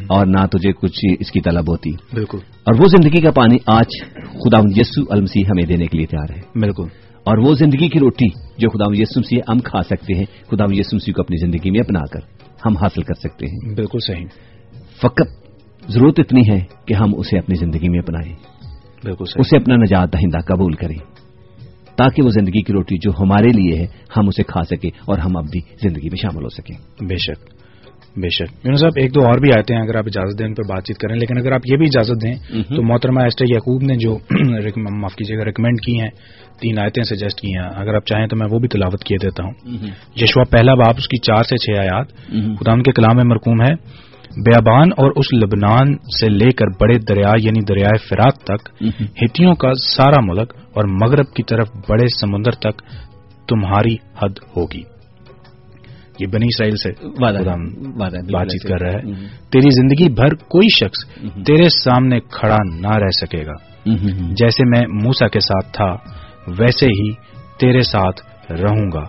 اور 0.08 0.26
نہ 0.26 0.46
تجھے 0.46 0.72
کچھ 0.72 1.00
اس 1.20 1.30
کی 1.30 1.40
طلب 1.40 1.70
ہوتی۔ 1.70 1.90
بالکل۔ 1.90 2.38
اور 2.38 2.80
وہ 2.80 2.84
زندگی 2.88 3.20
کا 3.20 3.30
پانی 3.30 3.56
آج 3.66 4.04
خدا 4.22 4.58
یسو 4.76 5.02
المسیح 5.10 5.42
ہمیں 5.46 5.66
دینے 5.66 5.86
کے 5.86 5.98
لیے 5.98 6.06
تیار 6.06 6.36
ہے۔ 6.36 6.58
بالکل۔ 6.60 6.84
اور 7.24 7.38
وہ 7.38 7.54
زندگی 7.54 7.88
کی 7.88 7.98
روٹی 8.00 8.28
جو 8.58 8.68
خدا 8.68 9.02
یسو 9.02 9.20
مسیح 9.20 9.40
ہم 9.48 9.58
کھا 9.58 9.82
سکتے 9.82 10.14
ہیں 10.14 10.24
خدا 10.50 10.64
یسو 10.70 10.96
مسیح 10.96 11.14
کو 11.14 11.22
اپنی 11.22 11.36
زندگی 11.36 11.70
میں 11.70 11.80
اپنا 11.80 12.00
کر 12.12 12.20
ہم 12.66 12.76
حاصل 12.76 13.02
کر 13.02 13.14
سکتے 13.14 13.46
ہیں۔ 13.46 13.74
بالکل 13.74 13.98
صحیح۔ 14.06 14.26
فقط 15.02 15.28
ضرورت 15.88 16.14
اتنی 16.18 16.40
ہے 16.50 16.60
کہ 16.86 16.94
ہم 16.94 17.10
اسے 17.16 17.38
اپنی 17.38 17.54
زندگی 17.54 17.88
میں 17.88 17.98
اپنائیں۔ 17.98 18.55
اسے 19.38 19.56
اپنا 19.56 19.76
نجات 19.76 20.12
دہندہ 20.12 20.38
قبول 20.38 20.72
کریں۔ 20.72 20.98
تاکہ 21.96 22.22
وہ 22.22 22.30
زندگی 22.30 22.62
کی 22.62 22.72
روٹی 22.72 22.96
جو 22.98 23.10
ہمارے 23.10 23.48
لیے 23.48 23.78
ہے 23.78 23.86
ہم 24.16 24.28
اسے 24.28 24.42
کھا 24.42 24.62
سکیں 24.62 24.90
اور 25.06 25.18
ہم 25.18 25.36
اب 25.36 25.44
بھی 25.52 25.60
زندگی 25.82 26.08
میں 26.08 26.16
شامل 26.16 26.42
ہو 26.42 26.48
سکیں۔ 26.48 27.04
بے 27.06 27.16
شک 27.16 27.56
بے 28.18 28.28
شک۔ 28.28 28.66
یونس 28.66 28.80
صاحب 28.80 28.92
ایک 28.96 29.14
دو 29.14 29.20
اور 29.20 29.38
بھی 29.40 29.48
آتے 29.58 29.74
ہیں 29.74 29.82
اگر 29.82 29.96
آپ 29.96 30.04
اجازت 30.06 30.38
دیں 30.38 30.46
ان 30.46 30.54
پر 30.54 30.62
بات 30.68 30.84
چیت 30.84 30.98
کریں 30.98 31.16
لیکن 31.16 31.38
اگر 31.38 31.52
آپ 31.52 31.60
یہ 31.72 31.76
بھی 31.76 31.86
اجازت 31.86 32.22
دیں 32.22 32.34
تو 32.76 32.82
محترمہ 32.82 33.20
ایسٹر 33.20 33.44
یعقوب 33.48 33.82
نے 33.82 33.94
جو 33.94 34.18
معاف 34.76 35.14
کیجیے 35.14 35.38
گا 35.38 35.44
ریکمینڈ 35.44 35.80
کی 35.80 36.00
ہیں 36.00 36.10
تین 36.60 36.78
آیتیں 36.78 37.02
سجیسٹ 37.02 37.40
کی 37.40 37.48
ہیں۔ 37.48 37.70
اگر 37.74 37.94
آپ 37.94 38.06
چاہیں 38.06 38.26
تو 38.26 38.36
میں 38.36 38.46
وہ 38.50 38.58
بھی 38.58 38.68
تلاوت 38.68 39.04
کیے 39.04 39.18
دیتا 39.22 39.44
ہوں۔ 39.44 39.52
یشوا 40.16 40.44
پہلا 40.50 40.74
باپ 40.74 40.94
اس 40.98 41.08
کی 41.08 41.16
چار 41.16 41.42
سے 41.42 41.56
چھ 41.56 41.80
آیات۔ 41.80 42.06
خدا 42.60 42.72
ان 42.72 42.82
کے 42.82 42.92
کلام 42.92 43.16
میں 43.16 43.24
مرکوم 43.24 43.62
ہے۔ 43.62 44.05
بیابان 44.36 44.88
اور 44.96 45.10
اس 45.16 45.34
لبنان 45.34 45.96
سے 45.96 46.28
لے 46.28 46.52
کر 46.52 46.66
بڑے 46.66 46.98
دریا 46.98 47.32
یعنی 47.38 47.64
دریائے 47.64 47.98
فرات 47.98 48.34
تک 48.44 48.82
ہتھیوں 49.22 49.54
کا 49.54 49.72
سارا 49.74 50.20
ملک 50.22 50.52
اور 50.74 50.84
مغرب 50.84 51.34
کی 51.34 51.42
طرف 51.42 51.68
بڑے 51.88 52.06
سمندر 52.20 52.50
تک 52.50 52.82
تمہاری 53.48 53.94
حد 53.94 54.38
ہوگی۔ 54.56 54.82
یہ 56.20 56.26
بنی 56.26 56.46
اسرائیل 56.46 56.76
سے 56.76 56.90
بات 58.32 58.46
چیت 58.48 58.62
کر 58.62 58.80
رہا 58.80 58.92
ہے۔ 58.92 59.00
تیری 59.52 59.70
زندگی 59.70 60.12
بھر 60.12 60.34
کوئی 60.34 60.68
شخص 60.68 61.14
تیرے 61.46 61.68
سامنے 61.68 62.20
کھڑا 62.20 62.56
نہ 62.80 62.96
رہ 62.96 63.10
سکے 63.20 63.46
گا۔ 63.46 63.54
جیسے 64.34 64.64
میں 64.68 64.86
موسا 64.88 65.28
کے 65.28 65.40
ساتھ 65.40 65.72
تھا 65.72 65.94
ویسے 66.58 66.86
ہی 66.86 67.12
تیرے 67.60 67.80
ساتھ 67.80 68.20
رہوں 68.52 68.92
گا۔ 68.92 69.02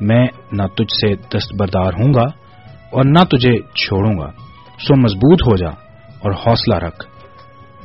میں 0.00 0.26
نہ 0.52 0.62
تجھ 0.62 0.94
سے 0.94 1.36
دستبردار 1.36 1.92
ہوں 1.92 2.14
گا 2.14 2.24
اور 2.92 3.02
نہ 3.04 3.24
تجھے 3.24 3.58
چھوڑوں 3.58 4.18
گا۔ 4.18 4.45
سو 4.78 4.94
مضبوط 4.96 5.42
ہو 5.42 5.56
جا 5.56 5.70
اور 6.18 6.32
حوصلہ 6.32 6.74
رکھ 6.74 7.06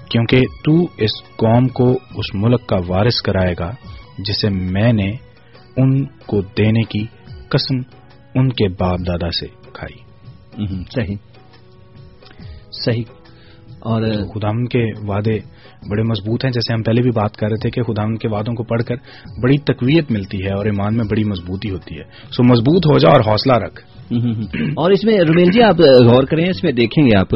کیونکہ 0.10 0.40
تو 0.66 0.84
اس 0.98 1.24
قوم 1.24 1.68
کو 1.68 1.92
اس 1.92 2.36
ملک 2.36 2.68
کا 2.68 2.78
وارث 2.88 3.22
کرائے 3.22 3.56
گا 3.60 3.72
جسے 4.18 4.50
میں 4.50 4.94
نے 4.94 5.12
ان 5.78 6.06
کو 6.06 6.42
دینے 6.42 6.82
کی 6.82 7.06
قسم 7.50 7.76
ان 8.36 8.50
کے 8.50 8.70
باپ 8.70 9.00
دادا 9.08 9.32
سے 9.32 9.48
کھائی۔ 9.74 10.00
صحیح۔ 10.96 11.16
صحیح۔ 12.72 13.04
اور 13.80 14.02
خدا 14.12 14.50
کے 14.52 14.92
وعدے 15.08 15.40
بڑے 15.90 16.04
مضبوط 16.04 16.46
ہیں 16.46 16.52
جیسے 16.52 16.74
ہم 16.74 16.84
پہلے 16.84 17.02
بھی 17.02 17.12
بات 17.12 17.38
کر 17.38 17.48
رہے 17.48 17.60
تھے 17.62 17.70
کہ 17.70 17.84
خدا 17.84 18.16
کے 18.16 18.28
وعدوں 18.28 18.54
کو 18.54 18.64
پڑھ 18.64 18.84
کر 18.84 18.96
بڑی 19.44 19.58
تقویت 19.58 20.12
ملتی 20.12 20.38
ہے 20.38 20.54
اور 20.54 20.66
ایمان 20.66 20.98
میں 20.98 21.06
بڑی 21.06 21.24
مضبوطی 21.24 21.72
ہوتی 21.72 21.98
ہے۔ 21.98 22.04
سو 22.32 22.44
مضبوط 22.44 22.86
ہو 22.86 22.98
جا 22.98 23.10
اور 23.10 23.22
حوصلہ 23.22 23.54
رکھ۔ 23.54 24.01
اور 24.76 24.92
اس 24.92 25.04
میں 25.04 25.14
رومیل 25.14 25.52
جی 25.52 25.62
آپ 25.62 25.80
غور 25.80 26.24
کریں 26.24 26.46
اس 26.46 26.64
میں 26.64 26.72
دیکھیں 26.72 27.04
گے 27.04 27.18
آپ 27.18 27.36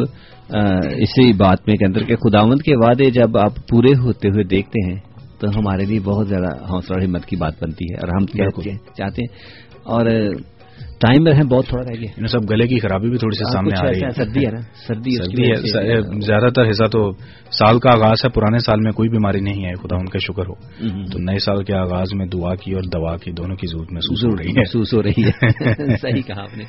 اسی 0.96 1.32
بات 1.32 1.58
میں 1.66 1.76
کے 1.76 1.86
اندر 1.86 2.02
کہ 2.02 2.16
خداوند 2.16 2.62
کے 2.62 2.76
وعدے 2.76 3.10
جب 3.10 3.38
آپ 3.38 3.52
پورے 3.68 3.92
ہوتے 3.98 4.28
ہوئے 4.28 4.44
دیکھتے 4.44 4.92
ہیں 4.92 5.00
تو 5.40 5.48
ہمارے 5.48 5.84
لیے 5.84 6.00
بہت 6.00 6.28
زیادہ 6.28 6.64
حوصلہ 6.70 7.04
ہمت 7.04 7.26
کی 7.26 7.36
بات 7.36 7.62
بنتی 7.62 7.84
ہے 7.84 7.96
اور 7.96 8.08
ہم 8.08 8.26
چاہتے 8.98 9.22
ہیں۔ 9.22 9.38
اور 9.84 10.06
ٹائم 10.98 11.24
میں 11.24 11.32
بہت 11.32 11.66
تھوڑا 11.66 11.84
رہ 11.90 12.00
گیا۔ 12.00 12.26
سب 12.26 12.38
گلے 12.50 12.66
کی 12.66 12.78
خرابی 12.78 13.08
بھی 13.10 13.18
تھوڑی 13.18 13.36
سی 13.36 13.52
سامنے 13.52 13.78
آ 13.78 13.90
رہی 13.90 14.00
ہے۔ 14.04 14.10
سردی 14.10 14.46
ہے 14.46 14.50
نا 14.50 14.60
سردی 14.86 15.10
ہے 15.14 16.20
زیادہ 16.20 16.46
تر 16.54 16.70
حصہ 16.70 16.84
تو 16.84 17.12
سال 17.50 17.78
کا 17.78 17.90
آغاز 17.92 18.24
ہے 18.24 18.28
پرانے 18.28 18.58
سال 18.58 18.80
میں 18.80 18.92
کوئی 18.92 19.08
بیماری 19.08 19.40
نہیں 19.40 19.64
ہے 19.64 19.74
خدا 19.74 19.96
ان 19.96 20.06
کا 20.06 20.18
شکر 20.18 20.42
ہو۔ 20.48 20.54
تو 21.12 21.18
نئے 21.18 21.38
سال 21.38 21.64
کے 21.64 21.74
آغاز 21.74 22.14
میں 22.14 22.26
دعا 22.26 22.54
کی 22.54 22.72
اور 22.72 22.82
دوا 22.82 23.16
کی 23.16 23.32
دونوں 23.32 23.56
کی 23.56 23.66
ضرورت 23.66 23.92
محسوس 23.92 24.24
ہو 24.24 24.36
رہی 24.36 24.48
ہے۔ 24.48 24.52
محسوس 24.56 24.94
ہو 24.94 25.02
رہی 25.02 25.24
ہے۔ 25.24 25.48
صحیح 25.96 26.22
کہا 26.22 26.42
آپ 26.42 26.58
نے۔ 26.58 26.64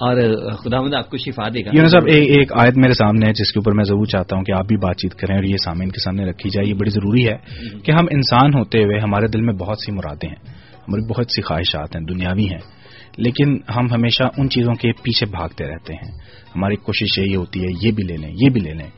اور 0.00 0.50
خدا 0.52 0.80
مند 0.80 0.94
آپ 0.94 1.10
کو 1.10 1.16
شفا 1.16 1.48
دے 1.54 1.60
گا۔ 1.60 1.88
صاحب 1.88 2.02
ایک 2.06 2.52
آیت 2.52 2.76
میرے 2.76 2.92
سامنے 2.92 3.26
ہے 3.26 3.32
جس 3.32 3.52
کے 3.52 3.58
اوپر 3.58 3.72
میں 3.72 3.84
ضرور 3.84 4.04
چاہتا 4.04 4.36
ہوں 4.36 4.44
کہ 4.44 4.52
آپ 4.52 4.66
بھی 4.66 4.76
بات 4.76 4.96
چیت 4.96 5.14
کریں 5.14 5.34
اور 5.34 5.44
یہ 5.44 5.56
سامعین 5.64 5.88
کے 5.88 6.00
سامنے 6.04 6.24
رکھی 6.24 6.50
جائے۔ 6.50 6.68
یہ 6.68 6.74
بڑی 6.74 6.90
ضروری 6.90 7.28
ہے 7.28 7.36
کہ 7.84 7.92
ہم 7.92 8.04
انسان 8.10 8.50
ہوتے 8.54 8.78
ہوئے 8.78 9.00
ہمارے 9.00 9.26
دل 9.26 9.40
میں 9.40 9.54
بہت 9.54 9.76
سی 9.78 9.92
مرادیں 9.92 10.28
ہیں۔ 10.28 10.54
ہماری 10.88 11.12
بہت 11.12 11.26
سی 11.30 11.42
خواہشات 11.42 11.96
ہیں 11.96 12.02
دنیاوی 12.04 12.44
ہیں۔ 12.44 12.75
لیکن 13.16 13.58
ہم 13.76 13.86
ہمیشہ 13.92 14.22
ان 14.36 14.48
چیزوں 14.48 14.74
کے 14.74 14.92
پیچھے 14.92 15.26
بھاگتے 15.26 15.64
رہتے 15.64 15.94
ہیں۔ 15.94 16.18
ہماری 16.56 16.76
کوشش 16.76 17.18
یہی 17.18 17.36
ہوتی 17.36 17.64
ہے 17.64 17.68
یہ 17.82 17.92
بھی 17.92 18.04
لے 18.04 18.16
لیں 18.16 18.30
یہ 18.30 18.50
بھی 18.50 18.60
لے 18.60 18.74
لیں۔ 18.74 18.90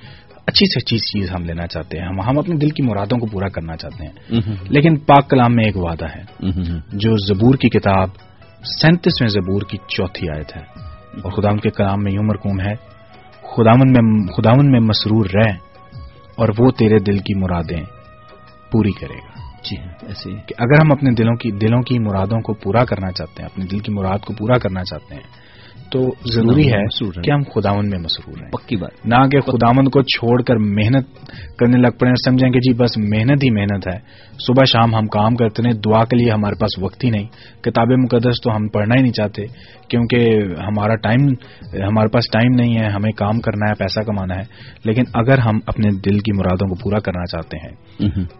اچھی 0.46 0.66
سے 0.66 0.80
اچھی 0.80 0.98
چیز 0.98 1.30
ہم 1.30 1.44
لینا 1.44 1.66
چاہتے 1.66 1.98
ہیں۔ 1.98 2.06
ہم 2.06 2.38
اپنے 2.38 2.56
دل 2.56 2.70
کی 2.70 2.82
مرادوں 2.82 3.18
کو 3.18 3.26
پورا 3.26 3.48
کرنا 3.48 3.76
چاہتے 3.76 4.06
ہیں۔ 4.06 4.12
لیکن 4.68 4.96
پاک 4.96 5.30
کلام 5.30 5.54
میں 5.54 5.64
ایک 5.64 5.76
وعدہ 5.76 6.04
ہے۔ 6.04 6.22
جو 6.92 7.16
زبور 7.26 7.54
کی 7.54 7.68
کتاب 7.68 8.08
سینتیسویں 8.80 9.28
زبور 9.28 9.62
کی 9.62 9.76
چوتھی 9.88 10.30
آیت 10.30 10.56
ہے۔ 10.56 10.62
اور 11.22 11.32
خدا 11.32 11.56
کے 11.56 11.70
کلام 11.70 12.02
میں 12.02 12.12
یوں 12.12 12.22
مرکوم 12.22 12.60
ہے؟ 12.60 12.74
خداون 13.56 13.92
میں 13.92 14.26
خداون 14.36 14.70
میں 14.70 14.80
مسرور 14.80 15.26
رہ 15.34 15.52
اور 16.36 16.48
وہ 16.58 16.70
تیرے 16.70 16.98
دل 16.98 17.18
کی 17.18 17.38
مرادیں 17.38 17.84
پوری 18.72 18.92
کرے 18.92 19.18
گا۔ 19.18 19.27
جی 19.70 19.76
ہاں 19.76 19.92
ایسے 20.08 20.30
کہ 20.30 20.54
اگر 20.58 20.80
ہم 20.80 20.92
اپنے 20.92 21.10
دلوں 21.10 21.34
کی 21.34 21.50
دلوں 21.50 21.82
کی 21.82 21.98
مرادوں 21.98 22.40
کو 22.40 22.54
پورا 22.54 22.84
کرنا 22.84 23.12
چاہتے 23.12 23.42
ہیں 23.42 23.48
اپنے 23.52 23.64
دل 23.64 23.78
کی 23.78 23.92
مراد 23.92 24.18
کو 24.18 24.34
پورا 24.34 24.58
کرنا 24.58 24.84
چاہتے 24.84 25.14
ہیں 25.14 25.48
تو 25.92 26.00
ضروری 26.34 26.72
ہے 26.72 26.82
کہ 27.22 27.30
ہم 27.30 27.42
خداون 27.42 27.88
میں 27.88 27.98
مسرور 27.98 28.38
ہیں۔ 28.42 28.50
پکی 28.50 28.76
بات۔ 28.76 29.06
نہ 29.06 29.28
کہ 29.28 29.40
خداون 29.40 29.88
کو 29.88 30.02
چھوڑ 30.02 30.42
کر 30.42 30.56
محنت 30.56 31.06
کرنے 31.58 31.78
لگ 31.78 31.96
پڑے 31.98 32.10
سمجھیں 32.24 32.50
کہ 32.50 32.58
جی 32.58 32.74
بس 32.74 32.98
محنت 32.98 33.44
ہی 33.44 33.50
محنت 33.50 33.86
ہے۔ 33.94 33.98
صبح 34.46 34.64
شام 34.64 34.94
ہم 34.94 35.06
کام 35.06 35.34
کرتے 35.34 35.62
ہیں 35.62 35.72
دعا 35.72 36.04
کے 36.04 36.16
لیے 36.16 36.30
ہمارے 36.30 36.54
پاس 36.54 36.82
وقت 36.82 37.04
ہی 37.04 37.10
نہیں۔ 37.10 37.26
کتاب 37.62 37.86
مقدس 37.88 38.40
تو 38.44 38.56
ہم 38.56 38.68
پڑھنا 38.68 38.94
ہی 38.98 39.02
نہیں 39.02 39.12
چاہتے 39.12 39.42
کیونکہ 39.88 40.28
ہمارا 40.60 40.96
ٹائم 40.96 41.26
ہمارے 41.88 42.08
پاس 42.08 42.30
ٹائم 42.32 42.52
نہیں 42.52 42.78
ہے 42.78 42.86
ہمیں 42.88 43.12
کام 43.12 43.40
کرنا 43.40 43.70
ہے 43.70 43.74
پیسہ 43.74 44.00
کمانا 44.00 44.34
ہے۔ 44.34 44.44
لیکن 44.84 45.02
اگر 45.14 45.38
ہم 45.38 45.58
اپنے 45.66 45.90
دل 45.90 46.18
کی 46.18 46.38
مرادوں 46.38 46.68
کو 46.68 46.74
پورا 46.74 46.98
کرنا 46.98 47.24
چاہتے 47.24 47.56
ہیں 47.56 47.74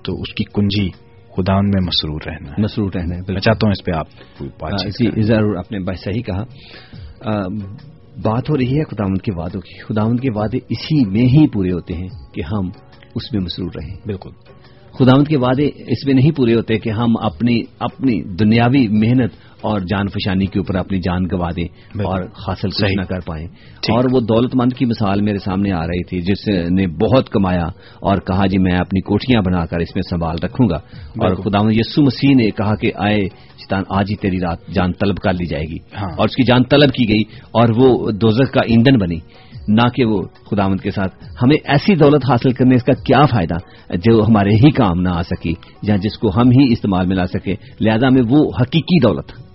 تو 0.05 0.21
اس 0.21 0.35
کی 0.35 0.45
کنجی 0.45 1.08
خدا 1.39 1.61
میں 1.61 1.81
مسرور 1.81 2.21
رہنا 2.27 2.53
مسرور 2.59 2.91
رہنا 2.95 3.17
میں 3.29 3.41
چاہتا 3.41 3.67
ہوں 3.67 3.71
اس 3.71 3.85
پہ 3.85 3.93
آپ 3.93 4.07
جی 4.87 5.23
ضرور 5.23 5.57
آپ 5.57 5.73
نے 5.73 5.79
صحیح 5.95 6.23
کہا۔ 6.23 6.43
بات 8.23 8.51
ہو 8.51 8.57
رہی 8.57 8.79
ہے 8.79 8.85
خداوند 8.85 9.19
کے 9.19 9.33
وعدوں 9.37 9.61
کی۔ 9.61 9.79
خداوند 9.83 10.21
کے 10.21 10.29
وعدے 10.35 10.59
اسی 10.69 11.11
میں 11.11 11.23
ہی 11.23 11.49
پورے 11.49 11.73
ہوتے 11.73 11.95
ہیں 11.95 12.09
کہ 12.35 12.43
ہم 12.53 12.69
اس 13.15 13.33
میں 13.33 13.41
مسرور 13.41 13.71
رہیں۔ 13.77 13.97
بالکل۔ 14.07 14.31
خداوند 14.93 15.29
کے 15.29 15.37
وعدے 15.39 15.67
اس 15.67 16.07
میں 16.07 16.15
نہیں 16.15 16.31
پورے 16.31 16.55
ہوتے 16.55 16.79
کہ 16.79 16.91
ہم 16.91 17.17
اپنی 17.23 17.63
اپنی 17.79 18.23
دنیاوی 18.23 18.89
محنت 18.89 19.33
اور 19.61 19.81
جان 19.81 20.09
فشانی 20.09 20.47
کے 20.47 20.59
اوپر 20.59 20.75
اپنی 20.75 20.99
جان 20.99 21.25
گوا 21.25 21.49
دیں 21.57 21.65
اور 22.05 22.23
حاصل 22.23 22.71
کچھ 22.71 22.99
نہ 22.99 23.05
کر 23.05 23.21
پائیں۔ 23.27 23.47
اور 23.93 24.05
وہ 24.13 24.21
دولت 24.21 24.55
مند 24.55 24.73
کی 24.73 24.85
مثال 24.85 25.21
میرے 25.21 25.39
سامنے 25.39 25.73
آ 25.73 25.87
رہی 25.87 26.05
تھی 26.05 26.21
جس 26.21 26.49
نے 26.49 26.87
بہت 26.87 27.31
کمایا 27.31 27.67
اور 28.01 28.17
کہا 28.17 28.47
جی 28.47 28.59
میں 28.59 28.73
اپنی 28.73 29.01
کوٹیاں 29.01 29.43
بنا 29.43 29.67
کر 29.67 29.79
اس 29.79 29.95
میں 29.95 30.03
سنبھال 30.11 30.37
رکھوں 30.43 30.69
گا۔ 30.69 30.77
اور 30.99 31.35
خدا 31.35 31.59
یسو 31.71 32.03
مسیح 32.03 32.35
نے 32.37 32.51
کہا 32.51 32.75
کہ 32.75 32.93
آئے 32.97 33.17
شیطان 33.59 33.83
آج 33.89 34.07
ہی 34.11 34.17
تیری 34.17 34.41
رات 34.41 34.59
جان 34.75 34.93
طلب 34.93 35.17
کر 35.17 35.33
لی 35.33 35.47
جائے 35.47 35.65
گی۔ 35.65 35.77
ہاں۔ 35.77 36.11
اور 36.17 36.25
اس 36.25 36.37
کی 36.37 36.43
جان 36.43 36.63
طلب 36.63 36.93
کی 36.93 37.09
گئی 37.09 37.23
اور 37.51 37.69
وہ 37.77 38.11
دوزخ 38.11 38.53
کا 38.53 38.61
ایندھن 38.67 38.99
بنی۔ 38.99 39.19
نہ 39.69 39.89
کہ 39.95 40.05
وہ 40.05 40.23
خداوند 40.51 40.81
کے 40.81 40.91
ساتھ۔ 40.91 41.15
ہمیں 41.43 41.57
ایسی 41.65 41.95
دولت 41.95 42.31
حاصل 42.31 42.53
کرنے 42.53 42.75
اس 42.75 42.85
کا 42.85 42.93
کیا 42.93 43.27
فائدہ 43.27 43.55
جو 43.97 44.23
ہمارے 44.23 44.51
ہی 44.51 44.71
کام 44.71 45.01
نہ 45.01 45.09
آ 45.09 45.23
سکی 45.23 45.55
یا 45.83 45.97
جس 45.97 46.19
کو 46.19 46.29
ہم 46.29 46.51
ہی 46.51 46.73
استعمال 46.73 47.07
میں 47.07 47.17
لا 47.17 47.27
سکے 47.27 47.55
لہذا 47.81 48.09
ہمیں 48.09 48.23
وہ 48.29 48.51
حقیقی 48.61 49.01
دولت 49.03 49.48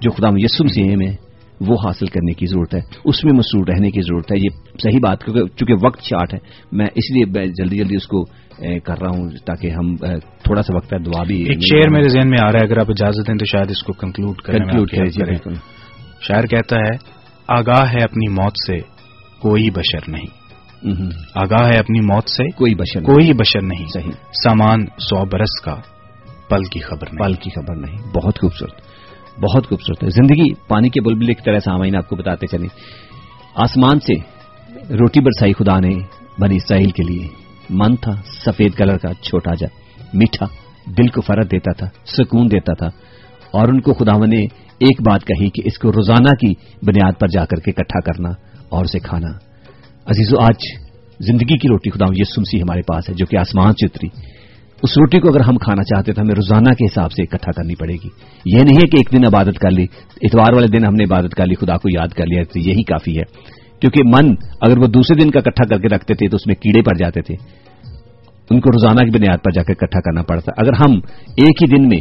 جو 0.00 0.10
خدا 0.10 0.28
یسم 0.36 0.66
سے 0.66 0.96
میں 0.96 1.12
وہ 1.60 1.74
حاصل 1.74 2.06
کرنے 2.06 2.32
کی 2.32 2.46
ضرورت 2.46 2.74
ہے 2.74 2.80
اس 3.04 3.24
میں 3.24 3.32
مصروف 3.32 3.68
رہنے 3.68 3.90
کی 3.90 4.00
ضرورت 4.00 4.32
ہے۔ 4.32 4.36
یہ 4.38 4.78
صحیح 4.82 4.98
بات 5.02 5.24
کیونکہ 5.24 5.56
چونکہ 5.56 5.86
وقت 5.86 6.02
شارٹ 6.02 6.34
ہے 6.34 6.38
میں 6.72 6.86
اس 6.86 7.10
لیے 7.10 7.48
جلدی 7.48 7.76
جلدی 7.76 7.96
اس 7.96 8.06
کو 8.06 8.24
کر 8.84 9.00
رہا 9.00 9.08
ہوں 9.08 9.28
تاکہ 9.46 9.70
ہم 9.70 9.96
تھوڑا 10.42 10.62
سا 10.62 10.76
وقت 10.76 10.92
ہے 10.92 10.98
دعا 10.98 11.22
بھی 11.22 11.38
ایک 11.42 11.58
شعر 11.72 11.90
میرے 11.90 12.08
ذہن 12.08 12.28
میں 12.28 12.38
آ 12.42 12.52
رہا 12.52 12.58
ہے 12.62 12.66
اگر 12.66 12.78
آپ 12.78 12.86
اجازت 12.88 13.30
ہیں 13.30 13.36
تو 13.36 13.44
شاید 13.44 13.70
اس 13.70 13.82
کو 13.82 13.92
کنکلوڈ 13.92 14.36
کریں 14.42 14.58
شاعر 16.20 16.42
کہتا 16.42 16.76
ہے 16.76 16.96
آگاہ 17.48 17.84
ہے 17.90 18.04
اپنی 18.04 18.32
موت 18.32 18.52
سے 18.66 18.76
کوئی 19.40 19.70
بشر 19.70 20.10
نہیں۔ 20.10 20.26
آگاہ 21.34 21.66
ہے 21.66 21.78
اپنی 21.78 22.00
موت 22.00 22.30
سے 22.30 22.50
کوئی 22.50 22.74
بشر 22.74 23.00
کوئی 23.02 23.32
بشر 23.32 23.62
نہیں۔ 23.62 23.86
صحیح۔ 23.94 24.10
سامان 24.32 24.86
سو 24.98 25.24
برس 25.24 25.60
کا 25.64 25.76
پل 26.50 26.62
کی 26.62 26.80
خبر 26.80 27.06
پل 27.06 27.34
کی 27.34 27.50
خبر 27.50 27.76
نہیں۔ 27.76 27.96
بہت 28.14 28.40
خوبصورت۔ 28.40 28.85
بہت 29.40 29.68
خوبصورت 29.68 30.04
ہے۔ 30.04 30.08
زندگی 30.08 30.54
پانی 30.68 30.88
کے 30.88 31.00
بلبلے 31.00 31.34
کی 31.34 31.42
طرح 31.44 31.58
سامعین 31.58 31.96
آپ 31.96 32.08
کو 32.08 32.16
بتاتے 32.16 32.46
چلیں۔ 32.46 32.68
آسمان 33.54 34.00
سے 34.00 34.14
روٹی 34.94 35.20
برسائی 35.20 35.52
خدا 35.52 35.80
نے 35.80 35.94
بنی 36.38 36.56
اسرائیل 36.56 36.90
کے 36.90 37.02
لیے۔ 37.02 37.28
من 37.70 37.96
تھا، 37.96 38.12
سفید 38.46 38.74
کلر 38.74 38.98
کا، 38.98 39.14
چھوٹا 39.14 39.54
جا، 39.54 39.66
میٹھا، 40.14 40.46
دل 40.98 41.08
کو 41.08 41.20
فرق 41.20 41.44
دیتا 41.44 41.72
تھا، 41.72 41.86
سکون 42.04 42.46
دیتا 42.46 42.74
تھا۔ 42.74 42.86
اور 43.50 43.68
ان 43.68 43.80
کو 43.80 43.94
خدا 43.94 44.26
نے 44.26 44.40
ایک 44.78 45.00
بات 45.00 45.20
کہی 45.26 45.50
کہ 45.50 45.62
اس 45.64 45.78
کو 45.78 45.92
روزانہ 45.92 46.28
کی 46.28 46.54
بنیاد 46.82 47.12
پر 47.20 47.28
جا 47.28 47.44
کر 47.44 47.56
کے 47.56 47.70
اکٹھا 47.70 48.00
کرنا 48.00 48.28
اور 48.68 48.84
اسے 48.84 48.98
کھانا۔ 48.98 49.28
عزیزو، 50.06 50.40
آج 50.40 50.82
زندگی 51.20 51.58
کی 51.58 51.68
روٹی 51.68 51.90
خدا 51.90 52.04
یہ 52.04 52.24
سمسی 52.24 52.62
ہمارے 52.62 52.80
پاس 52.82 53.08
ہے، 53.08 53.14
جو 53.14 53.26
کہ 53.26 53.36
آسمان 53.36 53.72
سے 53.72 53.86
اتری۔ 53.86 54.35
اس 54.82 54.90
روٹی 54.98 55.20
کو 55.20 55.28
اگر 55.28 55.40
ہم 55.40 55.56
کھانا 55.56 55.82
چاہتے 55.82 56.12
تو 56.12 56.22
ہمیں 56.22 56.34
روزانہ 56.34 56.68
کے 56.68 56.84
حساب 56.84 57.12
سے 57.12 57.22
اکٹھا 57.22 57.50
کرنی 57.50 57.74
پڑے 57.74 57.94
گی۔ 57.94 58.08
یہ 58.44 58.62
نہیں 58.64 58.76
ہے 58.76 58.88
کہ 58.88 58.96
ایک 58.96 59.12
دن 59.12 59.24
عبادت 59.26 59.58
کر 59.58 59.70
لی، 59.70 59.86
اتوار 60.22 60.54
والے 60.54 60.66
دن 60.66 60.84
ہم 60.86 60.94
نے 60.94 61.04
عبادت 61.04 61.34
کر 61.34 61.46
لی، 61.46 61.54
خدا 61.54 61.76
کو 61.76 61.88
یاد 61.88 62.08
کر 62.08 62.24
لیا، 62.26 62.42
تو 62.52 62.58
یہی 62.58 62.82
کافی 62.82 63.18
ہے۔ 63.18 63.22
کیونکہ 63.80 64.02
من 64.04 64.34
اگر 64.60 64.78
وہ 64.78 64.86
دوسرے 64.86 65.24
دن 65.24 65.30
کا 65.30 65.38
اکٹھا 65.38 65.68
کر 65.68 65.80
کے 65.80 65.88
رکھتے 65.88 66.14
تھے، 66.14 66.28
تو 66.28 66.36
اس 66.36 66.46
میں 66.46 66.54
کیڑے 66.54 66.82
پڑ 66.82 66.98
جاتے 66.98 67.20
تھے۔ 67.20 67.34
ان 68.50 68.60
کو 68.60 68.70
روزانہ 68.70 69.10
کی 69.10 69.18
بنیاد 69.18 69.38
پر 69.44 69.50
جا 69.50 69.62
کے 69.62 69.72
اکٹھا 69.72 70.00
کرنا 70.00 70.22
پڑتا۔ 70.22 70.52
اگر 70.56 70.72
ہم 70.72 70.92
ایک 71.36 71.62
ہی 71.62 71.76
دن 71.76 71.88
میں 71.88 71.98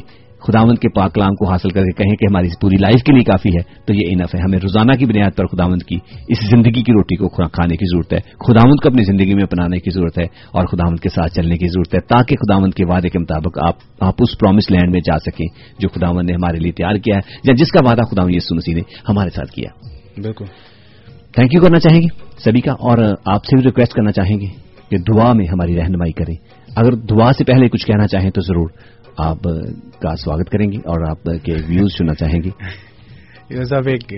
خداوند 0.47 0.77
کے 0.77 0.89
پاک 0.89 1.13
کلام 1.13 1.35
کو 1.35 1.49
حاصل 1.49 1.69
کر 1.69 1.83
کے 1.83 2.03
کہیں 2.03 2.15
کہ 2.15 2.25
ہماری 2.29 2.47
پوری 2.61 2.77
لائف 2.81 3.03
کے 3.03 3.13
لیے 3.13 3.23
کافی 3.23 3.49
ہے 3.49 3.61
تو 3.85 3.93
یہ 3.93 4.07
انف 4.11 4.35
ہے۔ 4.35 4.39
ہمیں 4.39 4.59
روزانہ 4.59 4.91
کی 4.91 5.05
بنیاد 5.05 5.37
پر 5.37 5.45
خداوند 5.45 5.83
کی 5.83 5.97
اس 6.27 6.37
زندگی 6.49 6.81
کی 6.81 6.91
روٹی 6.91 7.15
کو 7.15 7.27
کھانے 7.27 7.75
کی 7.77 7.85
ضرورت 7.91 8.13
ہے۔ 8.13 8.19
خداوند 8.47 8.79
کو 8.83 8.89
اپنی 8.89 9.03
زندگی 9.03 9.33
میں 9.33 9.43
اپنانے 9.43 9.77
کی 9.77 9.91
ضرورت 9.93 10.19
ہے 10.19 10.25
اور 10.51 10.65
خداوند 10.65 10.99
کے 10.99 11.09
ساتھ 11.09 11.33
چلنے 11.33 11.57
کی 11.57 11.67
ضرورت 11.67 11.93
ہے 11.93 11.99
تاکہ 11.99 12.35
خداوند 12.35 12.73
کے 12.73 12.85
وعدے 12.85 13.09
کے 13.09 13.19
مطابق 13.19 13.57
آپ 13.67 13.75
آپ 13.99 14.13
اس 14.19 14.37
پرومس 14.39 14.71
لینڈ 14.71 14.91
میں 14.91 14.99
جا 14.99 15.17
سکیں 15.19 15.47
جو 15.79 15.89
خداوند 15.89 16.29
نے 16.29 16.35
ہمارے 16.35 16.57
لیے 16.57 16.71
تیار 16.71 16.95
کیا 16.95 17.15
ہے 17.15 17.37
یا 17.43 17.53
جس 17.53 17.71
کا 17.71 17.89
وعدہ 17.89 18.01
خداوند 18.01 18.35
یسو 18.35 18.55
مسیح 18.55 18.75
نے 18.75 18.81
ہمارے 19.09 19.29
ساتھ 19.29 19.51
کیا 19.51 19.69
بالکل۔ 20.21 20.45
تھینک 21.33 21.53
یو 21.53 21.61
کرنا 21.61 21.79
چاہیں 21.79 22.01
گے 22.01 22.07
سبھی 22.43 22.61
کا 22.61 22.71
اور 22.71 22.97
آپ 23.25 23.45
سے 23.45 23.55
بھی 23.55 23.63
ریکویسٹ 23.63 23.93
کرنا 23.93 24.11
چاہیں 24.11 24.39
گے 24.39 24.47
کہ 24.89 24.97
دعا 24.97 25.33
میں 25.33 25.45
ہماری 25.45 25.75
رہنمائی 25.75 26.11
کریں۔ 26.11 26.35
اگر 26.75 26.93
دعا 26.93 27.31
سے 27.33 27.43
پہلے 27.43 27.69
کچھ 27.69 27.85
کہنا 27.87 28.07
چاہیں 28.07 28.29
تو 28.29 28.41
ضرور 28.41 28.69
آپ 29.17 29.37
کا 30.01 30.15
سواگت 30.15 30.49
کریں 30.49 30.71
گے 30.71 30.77
اور 30.77 31.09
آپ 31.09 31.23
کے 31.23 31.53
ویوز 31.67 31.97
سننا 31.97 32.13
چاہیں 32.13 32.43
گے 32.43 32.49
صاحب 33.63 33.87
ایک 33.87 34.13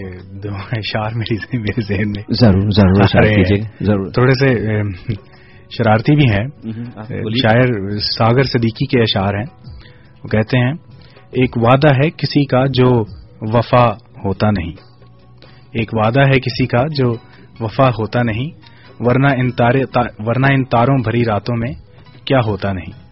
اشار 0.72 1.15
میری 1.15 1.57
میرے 1.57 1.82
ذہن 1.82 2.10
میں۔ 2.10 2.24
ضرور 2.30 2.69
ضرور 2.69 3.03
ضرور۔ 3.84 4.11
تھوڑے 4.11 4.34
سے 4.34 4.82
شرارتی 5.69 6.15
بھی 6.15 6.24
ہیں۔ 6.24 6.48
شاعر 7.41 7.98
ساگر 7.98 8.44
صدیقی 8.44 8.86
کے 8.86 9.02
اشعار 9.02 9.34
ہیں۔ 9.34 9.45
وہ 10.24 10.28
کہتے 10.28 10.57
ہیں 10.57 10.74
ایک 11.32 11.57
وعدہ 11.57 11.94
ہے 11.95 12.10
کسی 12.10 12.45
کا 12.45 12.65
جو 12.65 13.02
وفا 13.41 13.86
ہوتا 14.26 14.52
نہیں۔ 14.52 14.72
ایک 15.72 15.90
وعدہ 15.94 16.19
ہے 16.19 16.40
کسی 16.40 16.65
کا 16.65 16.84
جو 16.95 17.11
وفا 17.60 17.90
ہوتا 17.90 18.24
نہیں۔ 18.24 18.49
ورنہ 18.99 20.48
ان 20.52 20.64
تاروں 20.64 20.98
بھری 21.03 21.26
راتوں 21.26 21.57
میں 21.57 21.72
کیا 22.26 22.40
ہوتا 22.45 22.74
نہیں۔ 22.74 23.06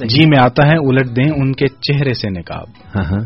جی 0.00 0.26
میں 0.26 0.38
آتا 0.42 0.66
ہے 0.66 0.76
الٹ 0.76 1.16
دیں 1.16 1.32
ان 1.36 1.52
کے 1.52 1.66
چہرے 1.68 2.14
سے 2.14 2.30
نکاب 2.30 2.64
ہاں، 2.94 3.04
ہاں۔ 3.04 3.20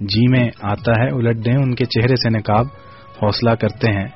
جی 0.00 0.28
میں 0.30 0.50
آتا 0.62 0.92
ہے 1.02 1.08
الٹ 1.08 1.44
دیں 1.44 1.52
ان 1.52 1.74
کے 1.74 1.84
چہرے 1.84 2.16
سے 2.16 2.30
نکاب 2.30 2.66
حوصلہ 3.22 3.50
کرتے 3.50 3.92
ہیں 3.92 4.08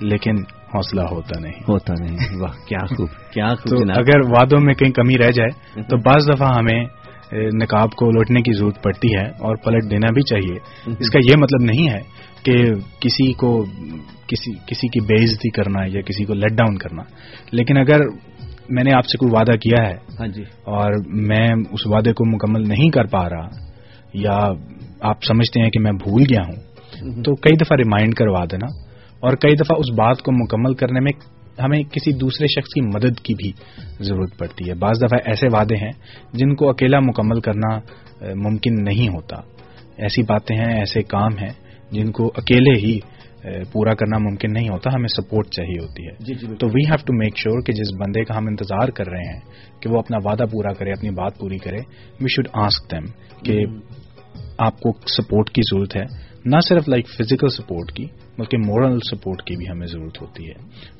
لیکن 0.00 0.36
حوصلہ 0.74 1.00
ہوتا 1.00 1.40
نہیں۔ 1.40 1.52
ہوتا 1.52 1.94
نہیں۔ 2.00 2.16
واہ 2.40 2.66
کیا 2.68 2.86
خوب 2.86 3.08
کیا 3.32 3.54
خوب 3.54 3.90
اگر 3.90 4.20
وادوں 4.20 4.60
میں 4.60 4.74
کہیں 4.74 4.90
کمی 4.90 5.18
رہ 5.18 5.30
جائے 5.30 5.82
تو 5.82 5.96
بعض 5.96 6.28
دفعہ 6.34 6.54
ہمیں 6.58 6.84
نکاب 7.32 7.90
کو 7.90 8.10
لوٹنے 8.10 8.42
کی 8.42 8.52
ضرورت 8.52 8.82
پڑتی 8.82 9.08
ہے 9.08 9.24
اور 9.24 9.56
پلٹ 9.56 9.90
دینا 9.90 10.06
بھی 10.14 10.22
چاہیے۔ 10.22 10.58
اس 10.98 11.10
کا 11.10 11.18
یہ 11.18 11.36
مطلب 11.38 11.64
نہیں 11.64 11.90
ہے 11.90 12.00
کہ 12.42 12.74
کسی 13.00 13.32
کو 13.32 13.64
کسی 14.26 14.52
کسی 14.66 14.88
کی 14.88 15.00
بےزتی 15.00 15.50
کرنا 15.50 15.80
یا 15.86 16.00
کسی 16.00 16.24
کو 16.24 16.34
لیٹ 16.34 16.52
ڈاؤن 16.52 16.78
کرنا۔ 16.78 17.02
لیکن 17.52 17.76
اگر 17.76 18.00
میں 18.68 18.84
نے 18.84 18.92
آپ 18.92 19.06
سے 19.06 19.18
کوئی 19.18 19.32
وعدہ 19.32 19.56
کیا 19.56 19.82
ہے 19.88 19.94
ہاں 20.20 20.26
جی۔ 20.26 20.42
اور 20.64 20.92
میں 21.28 21.46
اس 21.70 21.86
وعدے 21.86 22.12
کو 22.12 22.24
مکمل 22.24 22.68
نہیں 22.68 22.90
کر 22.90 23.06
پا 23.06 23.28
رہا 23.28 23.48
یا 24.14 24.38
آپ 25.00 25.24
سمجھتے 25.24 25.60
ہیں 25.60 25.70
کہ 25.70 25.80
میں 25.80 25.92
بھول 25.92 26.22
گیا 26.30 26.42
ہوں 26.42 27.22
تو 27.22 27.34
کئی 27.34 27.56
دفعہ 27.56 27.76
ریمائنڈ 27.76 28.14
کروا 28.14 28.44
دینا 28.44 28.66
اور 29.20 29.32
کئی 29.32 29.54
دفعہ 29.54 29.76
اس 29.78 29.90
بات 29.90 30.22
کو 30.22 30.32
مکمل 30.32 30.74
کرنے 30.74 31.00
میں 31.00 31.12
ہمیں 31.62 31.82
کسی 31.82 32.12
دوسرے 32.12 32.46
شخص 32.46 32.74
کی 32.74 32.80
مدد 32.80 33.20
کی 33.20 33.34
بھی 33.34 33.50
ضرورت 34.00 34.38
پڑتی 34.38 34.68
ہے۔ 34.68 34.74
بعض 34.74 35.02
دفعہ 35.02 35.18
ایسے 35.24 35.46
وعدے 35.52 35.76
ہیں 35.76 35.92
جن 36.32 36.54
کو 36.54 36.68
اکیلا 36.70 37.00
مکمل 37.00 37.40
کرنا 37.40 37.78
ممکن 38.34 38.84
نہیں 38.84 39.08
ہوتا۔ 39.08 39.36
ایسی 39.96 40.22
باتیں 40.22 40.56
ہیں 40.56 40.78
ایسے 40.78 41.02
کام 41.02 41.38
ہیں 41.38 41.52
جن 41.90 42.12
کو 42.12 42.26
اکیلے 42.36 42.78
ہی 42.78 42.98
پورا 43.44 43.94
کرنا 43.94 44.18
ممکن 44.18 44.52
نہیں 44.52 44.68
ہوتا 44.68 44.90
ہمیں 44.94 45.08
سپورٹ 45.08 45.48
چاہیے 45.48 45.82
ہوتی 45.82 46.06
ہے۔ 46.06 46.12
جی 46.18 46.34
جی 46.34 46.46
تو 46.46 46.66
we 46.66 46.84
have 46.86 46.96
to 47.06 47.12
make 47.12 47.36
sure 47.36 47.60
کہ 47.60 47.72
جس 47.72 47.94
بندے 48.00 48.24
کا 48.24 48.38
ہم 48.38 48.46
انتظار 48.46 48.88
کر 48.88 49.08
رہے 49.08 49.32
ہیں 49.32 49.40
کہ 49.80 49.88
وہ 49.88 49.98
اپنا 49.98 50.18
وعدہ 50.24 50.44
پورا 50.52 50.72
کرے 50.72 50.90
اپنی 50.90 51.10
بات 51.10 51.38
پوری 51.38 51.58
کرے 51.58 51.78
وی 52.20 52.28
شوڈ 52.28 52.48
آسک 52.52 52.90
دیم 52.90 53.04
کہ 53.44 53.64
آپ 54.58 54.80
کو 54.80 54.92
سپورٹ 55.06 55.50
کی 55.50 55.60
ضرورت 55.62 55.96
ہے 55.96 56.04
نہ 56.44 56.56
صرف 56.68 56.88
لائک 56.88 57.08
فزیکل 57.08 57.48
سپورٹ 57.48 57.92
کی 57.92 58.06
بلکہ 58.38 58.58
مورل 58.58 58.98
سپورٹ 59.10 59.42
کی 59.42 59.56
بھی 59.56 59.68
ہمیں 59.68 59.86
ضرورت 59.86 60.22
ہوتی 60.22 60.48
ہے۔ 60.48 60.54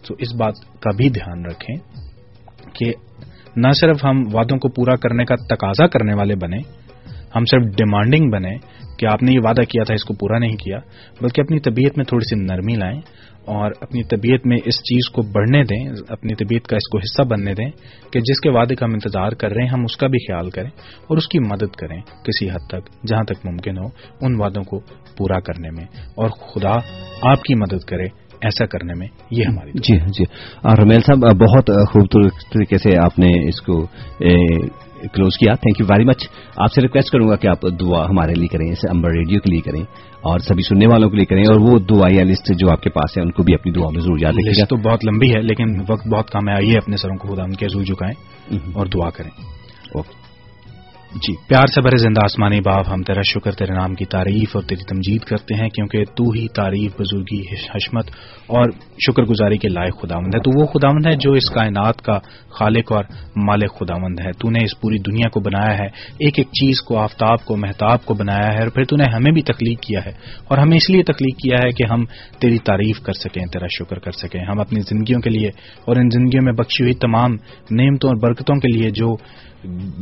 تو 0.06 0.14
اس 0.18 0.34
بات 0.34 0.80
کا 0.80 0.90
بھی 0.96 1.08
دھیان 1.08 1.44
رکھیں 1.44 1.76
کہ 2.74 2.92
نہ 3.56 3.68
صرف 3.80 4.04
ہم 4.04 4.22
وعدوں 4.34 4.58
کو 4.58 4.68
پورا 4.68 4.96
کرنے 4.96 5.24
کا 5.24 5.34
تقاضا 5.34 5.86
کرنے 5.86 6.14
والے 6.14 6.34
بنے 6.34 6.58
ہم 7.36 7.44
صرف 7.44 7.62
ڈیمانڈنگ 7.76 8.30
بنے 8.30 8.56
کہ 8.98 9.06
آپ 9.06 9.22
نے 9.22 9.32
یہ 9.32 9.40
وعدہ 9.44 9.62
کیا 9.62 9.82
تھا، 9.84 9.94
اس 9.94 10.04
کو 10.04 10.14
پورا 10.14 10.38
نہیں 10.38 10.56
کیا، 10.56 10.78
بلکہ 11.20 11.40
اپنی 11.40 11.58
طبیعت 11.60 11.96
میں 11.96 12.04
تھوڑی 12.04 12.24
سی 12.28 12.40
نرمی 12.42 12.74
لائیں 12.74 13.00
اور 13.46 13.72
اپنی 13.80 14.02
طبیعت 14.02 14.46
میں 14.46 14.56
اس 14.64 14.78
چیز 14.82 15.08
کو 15.10 15.22
بڑھنے 15.32 15.62
دیں، 15.64 15.82
اپنی 16.08 16.34
طبیعت 16.34 16.66
کا 16.66 16.76
اس 16.76 16.88
کو 16.92 16.98
حصہ 16.98 17.22
بننے 17.28 17.54
دیں 17.54 17.70
کہ 18.12 18.20
جس 18.20 18.40
کے 18.40 18.50
وعدے 18.50 18.74
کا 18.74 18.86
ہم 18.86 18.92
انتظار 18.92 19.32
کر 19.32 19.52
رہے 19.52 19.62
ہیں، 19.62 19.70
ہم 19.70 19.84
اس 19.84 19.96
کا 19.96 20.06
بھی 20.06 20.18
خیال 20.26 20.50
کریں 20.50 20.70
اور 21.06 21.16
اس 21.16 21.28
کی 21.28 21.38
مدد 21.38 21.76
کریں 21.76 22.00
کسی 22.24 22.50
حد 22.50 22.68
تک، 22.68 22.90
جہاں 23.06 23.24
تک 23.24 23.46
ممکن 23.46 23.78
ہو، 23.78 23.86
ان 24.20 24.40
وعدوں 24.40 24.62
کو 24.62 24.80
پورا 25.16 25.40
کرنے 25.40 25.70
میں 25.70 25.84
اور 26.14 26.30
خدا 26.46 26.74
آپ 27.30 27.42
کی 27.42 27.54
مدد 27.54 27.84
کرے 27.84 28.06
ایسا 28.42 28.66
کرنے 28.66 28.94
میں، 28.94 29.06
یہ 29.30 29.44
ہماری 29.44 29.70
جی 29.74 29.96
جی۔ 30.18 30.24
اور 30.62 30.76
رمیل 30.76 31.00
صاحب، 31.00 31.24
بہت 31.38 31.70
خوبصورت 31.92 32.44
طریقے 32.52 32.78
سے 32.78 32.90
آپ 33.04 33.18
نے 33.18 33.30
اس 33.48 33.60
کو 33.60 33.82
کلوز 35.12 35.38
کیا. 35.38 35.54
تھینک 35.54 35.80
یو 35.80 35.86
ویری 35.90 36.04
مچ 36.04 36.28
آپ 36.56 36.72
سے 36.72 36.80
ریکویسٹ 36.82 37.10
کروں 37.10 37.28
گا 37.28 37.36
کہ 37.36 37.46
آپ 37.46 37.62
دعا 37.80 38.04
ہمارے 38.08 38.34
لیے 38.34 38.48
کریں 38.48 38.72
اسے 38.72 38.88
امبر 38.90 39.10
ریڈیو 39.10 39.40
کے 39.40 39.50
لیے 39.50 39.60
کریں 39.60 39.82
اور 40.20 40.38
سبھی 40.38 40.62
سننے 40.62 40.86
والوں 40.86 41.10
کے 41.10 41.16
لیے 41.16 41.24
کریں 41.24 41.42
اور 41.42 41.60
وہ 41.60 41.78
دعا 41.78 42.08
یا 42.10 42.22
لسٹ 42.24 42.52
جو 42.58 42.70
آپ 42.70 42.82
کے 42.82 42.90
پاس 42.90 43.18
ہے 43.18 43.22
ان 43.22 43.30
کو 43.30 43.42
بھی 43.42 43.54
اپنی 43.54 43.72
دعا 43.72 43.90
میں 43.90 44.00
ضرور 44.00 44.18
یاد 44.20 44.32
رکھیں 44.32 44.64
تو 44.64 44.76
بہت 44.76 45.04
لمبی 45.04 45.34
ہے 45.34 45.42
لیکن 45.42 45.80
وقت 45.88 46.08
بہت 46.08 46.30
کم 46.30 46.48
ہے۔ 46.48 46.54
آئیے 46.54 46.74
اپنے 46.76 46.96
سروں 46.96 47.16
کو 47.16 47.34
خدا 47.34 47.42
ان 47.42 47.52
کے 47.52 47.68
زور 47.68 47.82
جھکائیں 47.82 48.58
اور 48.74 48.86
دعا 48.86 49.10
کریں۔ 49.10 49.30
اوکے 49.94 50.17
جی 51.14 51.34
پیار 51.48 51.66
سے 51.66 51.80
بھرے 51.80 51.96
زندہ 51.96 52.20
آسمانی 52.24 52.60
باپ، 52.60 52.84
ہم 52.92 53.02
تیرا 53.02 53.20
شکر، 53.22 53.50
تیرے 53.52 53.72
نام 53.72 53.94
کی 53.94 54.04
تعریف 54.04 54.56
اور 54.56 54.62
تیری 54.62 54.84
تمجید 54.88 55.20
کرتے 55.20 55.54
ہیں 55.54 55.68
کیونکہ 55.68 56.04
تو 56.04 56.30
ہی 56.30 56.46
تعریف، 56.48 56.92
بزرگی 57.00 57.40
حشمت 57.74 58.06
اور 58.46 58.70
شکر 59.06 59.22
گزاری 59.22 59.58
کے 59.58 59.68
لائق 59.68 60.00
خداوند 60.02 60.34
ہے۔ 60.34 60.40
تو 60.40 60.60
وہ 60.60 60.66
خداوند 60.66 61.06
ہے 61.06 61.12
جو 61.12 61.32
اس 61.32 61.50
کائنات 61.50 62.02
کا 62.02 62.18
خالق 62.50 62.92
اور 62.92 63.04
مالک 63.36 63.74
خداوند 63.74 64.20
ہے۔ 64.20 64.32
تو 64.32 64.50
نے 64.50 64.64
اس 64.64 64.80
پوری 64.80 64.98
دنیا 64.98 65.28
کو 65.28 65.40
بنایا 65.40 65.78
ہے، 65.78 65.86
ایک 66.18 66.34
ایک 66.36 66.46
چیز 66.46 66.80
کو، 66.80 66.98
آفتاب 66.98 67.44
کو 67.44 67.56
محتاب 67.56 68.04
کو 68.04 68.14
بنایا 68.14 68.52
ہے 68.52 68.58
اور 68.58 68.68
پھر 68.68 68.84
تو 68.84 68.96
نے 68.96 69.04
ہمیں 69.04 69.32
بھی 69.32 69.42
تخلیق 69.42 69.80
کیا 69.80 70.00
ہے۔ 70.06 70.12
اور 70.44 70.58
ہمیں 70.58 70.76
اس 70.76 70.90
لیے 70.90 71.02
تخلیق 71.02 71.36
کیا 71.36 71.58
ہے 71.64 71.70
کہ 71.70 71.84
ہم 71.90 72.04
تیری 72.40 72.58
تعریف 72.58 73.00
کر 73.00 73.12
سکیں، 73.12 73.46
تیرا 73.46 73.66
شکر 73.78 73.98
کر 73.98 74.10
سکیں۔ 74.10 74.40
ہم 74.40 74.60
اپنی 74.60 74.80
زندگیوں 74.80 75.20
کے 75.20 75.30
لیے 75.30 75.48
اور 75.86 75.96
ان 75.96 76.10
زندگیوں 76.10 76.44
میں 76.44 76.52
بخشی 76.52 76.82
ہوئی 76.82 76.94
تمام 76.94 77.30
نعمتوں 77.70 78.10
اور 78.10 78.28
برکتوں 78.28 78.56
کے 78.56 78.78
لیے 78.78 78.90
جو 78.90 79.16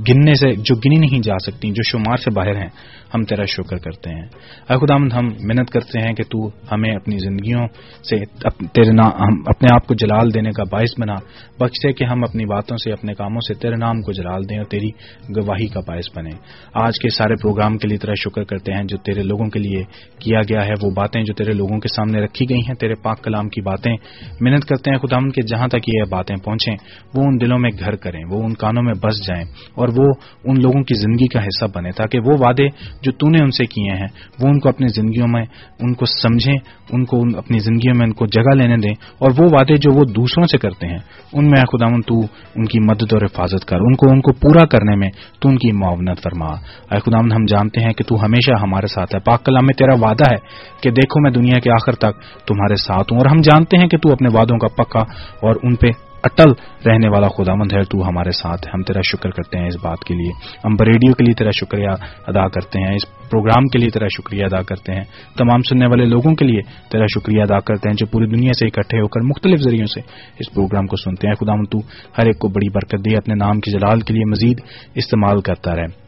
گننے 0.09 0.35
سے 0.35 0.55
جو 0.57 0.75
گنی 0.77 0.97
نہیں 0.97 1.21
جا 1.21 1.39
سکتی 1.39 1.71
جو 1.71 1.83
شمار 1.83 2.17
سے 2.17 2.31
باہر 2.31 2.57
ہیں 2.57 2.69
ہم 3.15 3.25
تیرا 3.25 3.45
شکر 3.45 3.77
کرتے 3.77 4.11
ہیں۔ 4.11 4.27
اے 4.71 4.87
خدا 4.87 4.97
ہم 4.97 5.27
محنت 5.27 5.71
کرتے 5.71 5.99
ہیں 5.99 6.13
کہ 6.13 6.23
تو 6.23 6.49
ہمیں 6.73 6.97
اپنی 6.97 7.19
زندگیوں 7.19 7.67
سے 8.11 8.25
تیرے 8.67 8.93
نام 8.93 9.11
اپنے 9.47 9.75
آپ 9.75 9.87
کو 9.87 9.95
جلال 9.95 10.35
دینے 10.35 10.51
کا 10.51 10.63
باعث 10.73 11.01
بنا۔ 11.01 11.15
بخشے 11.59 11.93
کہ 11.93 12.05
ہم 12.05 12.25
اپنی 12.25 12.45
باتوں 12.45 12.77
سے، 12.77 12.93
اپنے 12.93 13.15
کاموں 13.15 13.41
سے 13.41 13.55
تیرے 13.55 13.77
نام 13.77 14.01
کو 14.01 14.13
جلال 14.13 14.49
دیں 14.49 14.57
اور 14.57 14.67
تیری 14.67 14.89
گواہی 15.37 15.67
کا 15.67 15.81
باعث 15.89 16.19
بنے۔ 16.19 16.31
آج 16.75 16.93
کے 17.03 17.09
سارے 17.09 17.35
پروگرام 17.35 17.79
کے 17.79 17.89
لیے 17.89 17.99
تیرا 17.99 18.15
شکر 18.15 18.45
کرتے 18.45 18.73
ہیں، 18.73 18.85
جو 18.85 18.97
تیرے 18.97 19.23
لوگوں 19.23 19.47
کے 19.47 19.59
لیے 19.59 19.83
کیا 20.19 20.41
گیا 20.41 20.67
ہے، 20.67 20.73
وہ 20.83 20.91
باتیں 20.91 21.23
جو 21.23 21.35
تیرے 21.35 21.53
لوگوں 21.53 21.81
کے 21.81 21.89
سامنے 21.97 22.21
رکھی 22.21 22.47
گئی 22.51 22.59
ہیں، 22.59 22.75
تیرے 22.75 22.95
پاک 22.95 23.25
کلام 23.25 23.49
کی 23.49 23.61
باتیں۔ 23.61 23.97
محنت 24.41 24.65
کرتے 24.65 24.91
ہیں 24.91 24.99
خدا 24.99 25.17
کے 25.17 25.43
جہاں 25.43 25.69
تک 25.69 25.89
یہ 25.89 26.03
باتیں 26.11 26.37
پہنچیں، 26.37 26.75
وہ 27.15 27.23
ان 27.25 27.41
دلوں 27.41 27.59
میں 27.59 27.71
گھر 27.79 27.97
کریں، 27.97 28.21
وہ 28.31 28.43
ان 28.43 28.55
کانوں 28.55 28.83
میں 28.83 28.95
بس 28.95 29.27
جائیں 29.27 29.45
اور 29.75 29.89
وہ 29.97 30.13
ان 30.45 30.63
لوگوں 30.63 30.83
کی 30.83 30.95
زندگی 30.95 31.27
کا 31.27 31.41
حصہ 31.45 31.65
بنے 31.75 31.91
تاکہ 31.91 32.19
وہ 32.27 32.33
وعدے 32.39 32.69
جو 33.03 33.13
تو 33.13 33.29
نے 33.29 33.39
ان 33.43 33.51
سے 33.51 33.65
کیے 33.65 33.93
ہیں، 33.93 34.07
وہ 34.43 34.49
ان 34.49 34.59
کو 34.59 34.69
اپنی 34.69 34.87
زندگیوں 34.89 35.29
میں، 35.29 35.43
ان 35.81 35.95
کو 35.95 36.07
سمجھیں، 36.07 36.55
ان 36.91 37.05
کو 37.05 37.39
اپنی 37.39 37.59
زندگیوں 37.59 37.95
میں 37.99 38.07
ان 38.07 38.13
کو 38.13 38.27
جگہ 38.27 38.55
لینے 38.55 38.77
دیں۔ 38.77 38.95
اور 39.19 39.31
وہ 39.39 39.49
وعدے 39.53 39.77
جو 39.77 39.91
وہ 39.95 40.05
دوسروں 40.05 40.47
سے 40.47 40.59
کرتے 40.59 40.87
ہیں، 40.87 40.99
ان 41.33 41.45
میں 41.45 41.57
خدا 41.57 41.87
تو 41.87 42.21
ان 42.55 42.65
کی 42.65 42.81
مدد 42.81 43.13
اور 43.13 43.21
حفاظت 43.23 43.65
کر، 43.65 43.77
ان 43.77 43.95
کو 43.97 44.11
ان 44.11 44.21
کو 44.21 44.33
پورا 44.33 44.67
کرنے 44.67 44.97
میں 44.97 45.11
تو 45.41 45.49
ان 45.49 45.59
کی 45.59 45.73
معاونت 45.73 46.23
فرما۔ 46.23 46.47
اے 46.95 46.99
خدا 46.99 47.19
ہم 47.19 47.45
جانتے 47.49 47.81
ہیں 47.81 47.93
کہ 47.93 48.05
تو 48.09 48.25
ہمیشہ 48.25 48.61
ہمارے 48.63 48.87
ساتھ 48.87 49.15
ہے۔ 49.15 49.21
پاک 49.21 49.45
کلام 49.45 49.67
میں 49.67 49.75
تیرا 49.79 50.09
وعدہ 50.09 50.25
ہے 50.33 50.37
کہ 50.83 50.91
دیکھو 50.91 51.21
میں 51.21 51.31
دنیا 51.31 51.59
کے 51.59 51.71
آخر 51.71 51.93
تک 51.93 52.21
تمہارے 52.47 52.77
ساتھ 52.77 53.13
ہوں۔ 53.13 53.19
اور 53.19 53.27
ہم 53.27 53.41
جانتے 53.41 53.79
ہیں 53.79 53.89
کہ 53.89 53.99
تو 53.99 54.13
اپنے 54.13 54.29
وعدوں 54.29 54.59
کا 54.59 54.69
پکا 54.69 55.01
اور 55.43 55.55
ان 55.63 55.75
پہ 55.75 55.87
اٹل 56.27 56.51
رہنے 56.87 57.09
والا 57.09 57.29
خداوند 57.29 57.73
ہے، 57.73 57.83
تو 57.83 58.09
ہمارے 58.09 58.31
ساتھ 58.31 58.69
ہم 58.75 58.83
تیرا 58.83 59.01
شکر 59.13 59.31
کرتے 59.31 59.59
ہیں 59.59 59.67
اس 59.67 59.77
بات 59.83 60.05
کے 60.05 60.15
لیے۔ 60.15 60.33
ہم 60.65 60.73
ریڈیو 60.85 61.13
کے 61.13 61.25
لیے 61.25 61.35
تیرا 61.35 61.51
شکریہ 61.51 61.89
ادا 62.27 62.49
کرتے 62.49 62.79
ہیں، 62.79 62.95
اس 62.95 63.05
پروگرام 63.31 63.65
کے 63.65 63.79
لیے 63.79 63.91
تیرا 63.91 64.07
شکریہ 64.17 64.45
ادا 64.45 64.63
کرتے 64.63 64.93
ہیں۔ 64.93 65.05
تمام 65.39 65.63
سننے 65.63 65.87
والے 65.87 66.05
لوگوں 66.05 66.35
کے 66.35 66.45
لیے 66.45 66.61
تیرا 66.91 67.07
شکریہ 67.15 67.43
ادا 67.43 67.59
کرتے 67.59 67.89
ہیں 67.89 67.97
جو 67.97 68.07
پوری 68.07 68.27
دنیا 68.27 68.53
سے 68.53 68.67
اکٹھے 68.67 69.01
ہو 69.01 69.09
کر 69.09 69.21
مختلف 69.21 69.61
ذریعوں 69.61 69.87
سے 69.87 70.01
اس 70.39 70.55
پروگرام 70.55 70.87
کو 70.87 70.97
سنتے 70.97 71.29
ہیں۔ 71.29 71.35
خدا 71.35 71.65
تو 71.65 71.79
ہر 72.19 72.27
ایک 72.27 72.39
کو 72.39 72.49
بڑی 72.49 72.69
برکت 72.71 73.05
دے، 73.05 73.17
اپنے 73.17 73.35
نام 73.35 73.61
کی 73.61 73.71
جلال 73.71 74.01
کے 74.01 74.15
لیے 74.15 74.25
مزید 74.31 74.61
استعمال 74.95 75.41
کرتا 75.41 75.77
رہے۔ 75.77 76.07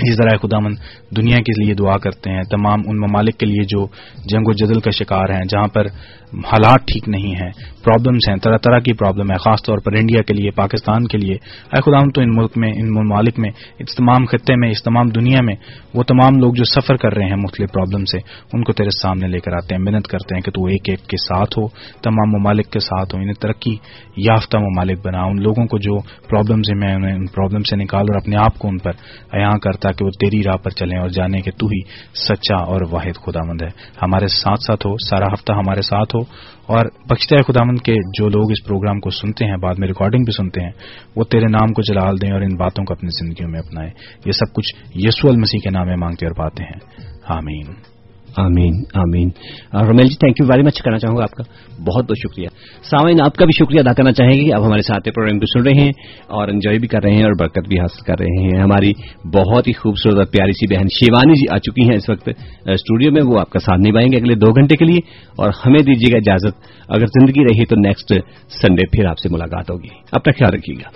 اسی 0.00 0.16
طرح 0.16 0.36
خدا 0.42 0.58
من 0.58 0.72
دنیا 1.16 1.36
کے 1.36 1.64
لیے 1.64 1.74
دعا 1.74 1.96
کرتے 1.98 2.30
ہیں، 2.30 2.42
تمام 2.42 2.78
ان 2.86 2.96
ممالک 2.96 3.38
کے 3.38 3.46
لیے 3.46 3.64
جو 3.64 3.86
جنگ 4.24 4.42
و 4.46 4.52
جدل 4.52 4.80
کا 4.80 4.90
شکار 4.90 5.30
ہیں، 5.30 5.44
جہاں 5.48 5.66
پر 5.66 5.86
حالات 6.32 6.80
ٹھیک 6.80 7.08
نہیں 7.08 7.34
ہیں 7.34 7.50
پرابلمس 7.84 8.28
ہیں، 8.28 8.36
طرح 8.36 8.56
طرح 8.56 8.78
کی 8.78 8.92
پرابلم 8.92 9.30
ہے 9.30 9.36
خاص 9.36 9.62
طور 9.66 9.78
پر 9.78 9.92
انڈیا 9.92 10.22
کے 10.22 10.34
لیے 10.34 10.50
پاکستان 10.50 11.06
کے 11.06 11.18
لیے۔ 11.18 11.34
اے 11.34 11.80
خدا 11.80 12.10
تو 12.14 12.20
ان 12.20 12.28
ملک 12.36 12.50
میں، 12.56 12.72
ان 12.76 12.90
ممالک 12.90 13.38
میں، 13.38 13.50
اس 13.78 13.94
تمام 13.96 14.24
خطے 14.24 14.54
میں، 14.56 14.70
اس 14.70 14.82
تمام 14.82 15.08
دنیا 15.08 15.38
میں، 15.42 15.54
وہ 15.94 16.02
تمام 16.02 16.38
لوگ 16.38 16.54
جو 16.54 16.64
سفر 16.64 16.96
کر 16.96 17.14
رہے 17.14 17.24
ہیں 17.24 17.36
مختلف 17.36 17.72
پرابلم 17.72 18.04
سے، 18.04 18.18
ان 18.52 18.64
کو 18.64 18.72
تیرے 18.72 18.90
سامنے 19.02 19.28
لے 19.28 19.40
کر 19.40 19.52
آتے 19.52 19.74
ہیں، 19.74 19.82
محنت 19.82 20.06
کرتے 20.06 20.34
ہیں 20.34 20.42
کہ 20.42 20.50
تو 20.50 20.64
ایک 20.64 20.88
ایک 20.88 21.00
کے 21.00 21.16
ساتھ 21.16 21.58
ہو، 21.58 21.68
تمام 22.02 22.38
ممالک 22.38 22.70
کے 22.70 22.80
ساتھ 22.80 23.14
ہو، 23.14 23.20
انہیں 23.20 23.40
ترقی، 23.40 23.76
یافتہ 24.16 24.58
ممالک 24.58 25.06
بنا، 25.06 25.22
ان 25.22 25.42
لوگوں 25.42 25.66
کو 25.66 25.78
جو 25.78 25.98
پرابلم 26.28 26.62
سے 26.62 26.74
میں 26.74 26.94
انہیں 26.94 27.14
ان 27.14 27.26
پرابلم 27.26 27.60
سے 27.60 27.76
نکال 27.76 28.00
اور 28.00 28.16
اپنے 28.16 28.36
آپ 28.36 28.58
کو 28.58 28.68
ان 28.68 28.78
پر 28.78 28.90
عیاں 29.32 29.58
کرتا 29.58 29.92
کہ 29.92 30.04
وہ 30.04 30.10
تیری 30.10 30.42
راہ 30.42 30.56
پر 30.56 30.70
چلیں 30.70 30.98
اور 30.98 31.08
جانے 31.08 31.40
کہ 31.40 31.50
تو 31.50 31.66
ہی 31.66 31.80
سچا 32.14 32.56
اور 32.56 32.80
واحد 32.90 33.16
خدا 33.26 33.40
مند 33.46 33.62
ہے۔ 33.62 33.68
ہمارے 34.02 34.26
ساتھ 34.26 34.60
ساتھ 34.66 34.86
ہو، 34.86 34.96
سارا 35.10 35.26
ہفتہ 35.26 35.52
ہمارے 35.52 35.82
ساتھ 35.82 36.16
ہو 36.16 36.19
اور 36.66 36.86
بخشتہ 37.08 37.34
خدا 37.46 37.64
مند 37.64 37.78
کے 37.78 37.92
جو 37.92 38.28
لوگ 38.28 38.50
اس 38.50 38.64
پروگرام 38.64 39.00
کو 39.00 39.10
سنتے 39.10 39.44
ہیں، 39.44 39.56
بعد 39.56 39.74
میں 39.78 39.88
ریکارڈنگ 39.88 40.24
بھی 40.24 40.32
سنتے 40.36 40.60
ہیں، 40.60 40.70
وہ 41.16 41.24
تیرے 41.24 41.46
نام 41.46 41.72
کو 41.72 41.82
جلال 41.82 42.20
دیں 42.22 42.32
اور 42.32 42.40
ان 42.40 42.56
باتوں 42.56 42.84
کو 42.84 42.94
اپنی 42.94 43.24
زندگیوں 43.24 43.50
میں 43.50 43.60
اپنائیں۔ 43.60 43.90
یہ 44.26 44.32
سب 44.32 44.54
کچھ 44.54 44.74
یسو 44.94 45.28
المسیح 45.28 45.60
کے 45.60 45.70
نام 45.70 45.86
میں 45.86 45.96
مانگتے 45.96 46.26
اور 46.26 46.34
پاتے 46.34 46.64
ہیں۔ 46.64 47.08
آمین۔ 47.28 47.89
آمین 48.36 48.82
آمین۔ 48.94 49.28
Romail 49.72 50.06
ji 50.06 50.14
thank 50.14 50.40
you 50.40 50.46
very 50.46 50.62
much 50.62 50.82
کرنا 50.82 50.98
چاہوں 50.98 51.16
گا 51.16 51.22
آپ 51.22 51.30
کا۔ 51.30 51.42
بہت 51.82 52.04
بہت 52.04 52.18
شکریہ۔ 52.18 52.48
سامعین، 52.82 53.20
آپ 53.20 53.34
کا 53.34 53.44
بھی 53.44 53.64
شکریہ 53.64 53.80
ادا 53.80 53.92
کرنا 53.92 54.12
چاہیں 54.12 54.40
گے۔ 54.40 54.54
اب 54.54 54.66
ہمارے 54.66 54.82
ساتھ 54.82 55.08
پروگرام 55.14 55.38
بھی 55.38 55.46
سن 55.46 55.68
رہے 55.68 55.80
ہیں 55.80 55.90
اور 56.26 56.48
انجوائے 56.48 56.78
بھی 56.78 56.88
کر 56.88 57.02
رہے 57.02 57.12
ہیں 57.12 57.24
اور 57.24 57.32
برکت 57.38 57.68
بھی 57.68 57.80
حاصل 57.80 58.02
کر 58.04 58.14
رہے 58.20 58.42
ہیں۔ 58.42 58.62
ہماری 58.62 58.92
بہت 59.24 59.68
ہی 59.68 59.72
خوبصورت 59.72 60.16
اور 60.16 60.24
پیاری 60.24 60.52
سی 60.52 60.74
بہن 60.74 60.86
شیوانی 60.88 61.32
جی 61.32 61.54
آ 61.54 61.58
چکی 61.58 61.82
ہیں 61.82 61.96
اس 61.96 62.10
وقت 62.10 62.28
اسٹوڈیو 62.66 63.12
میں۔ 63.12 63.22
وہ 63.26 63.40
آپ 63.40 63.50
کا 63.50 63.58
ساتھ 63.58 63.80
نبھائیں 63.88 64.12
گے 64.12 64.16
اگلے 64.16 64.34
دو 64.34 64.52
گھنٹے 64.52 64.76
کے 64.76 64.84
لیے۔ 64.84 64.98
اور 65.36 65.50
ہمیں 65.66 65.78
دیجیے 65.78 66.12
گا 66.12 66.16
اجازت۔ 66.16 66.56
اگر 66.88 67.06
زندگی 67.06 67.44
رہی 67.44 67.64
تو 67.64 67.76
نیکسٹ 67.76 68.12
سنڈے 68.50 68.82
پھر 68.86 69.06
آپ 69.06 69.18
سے 69.18 69.28
ملاقات 69.28 69.70
ہوگی۔ 69.70 69.88
اپنا 70.12 70.32
خیال 70.38 70.54
رکھیے 70.54 70.76
گا۔ 70.76 70.88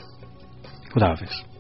خدا 0.95 1.07
حافظ۔ 1.07 1.54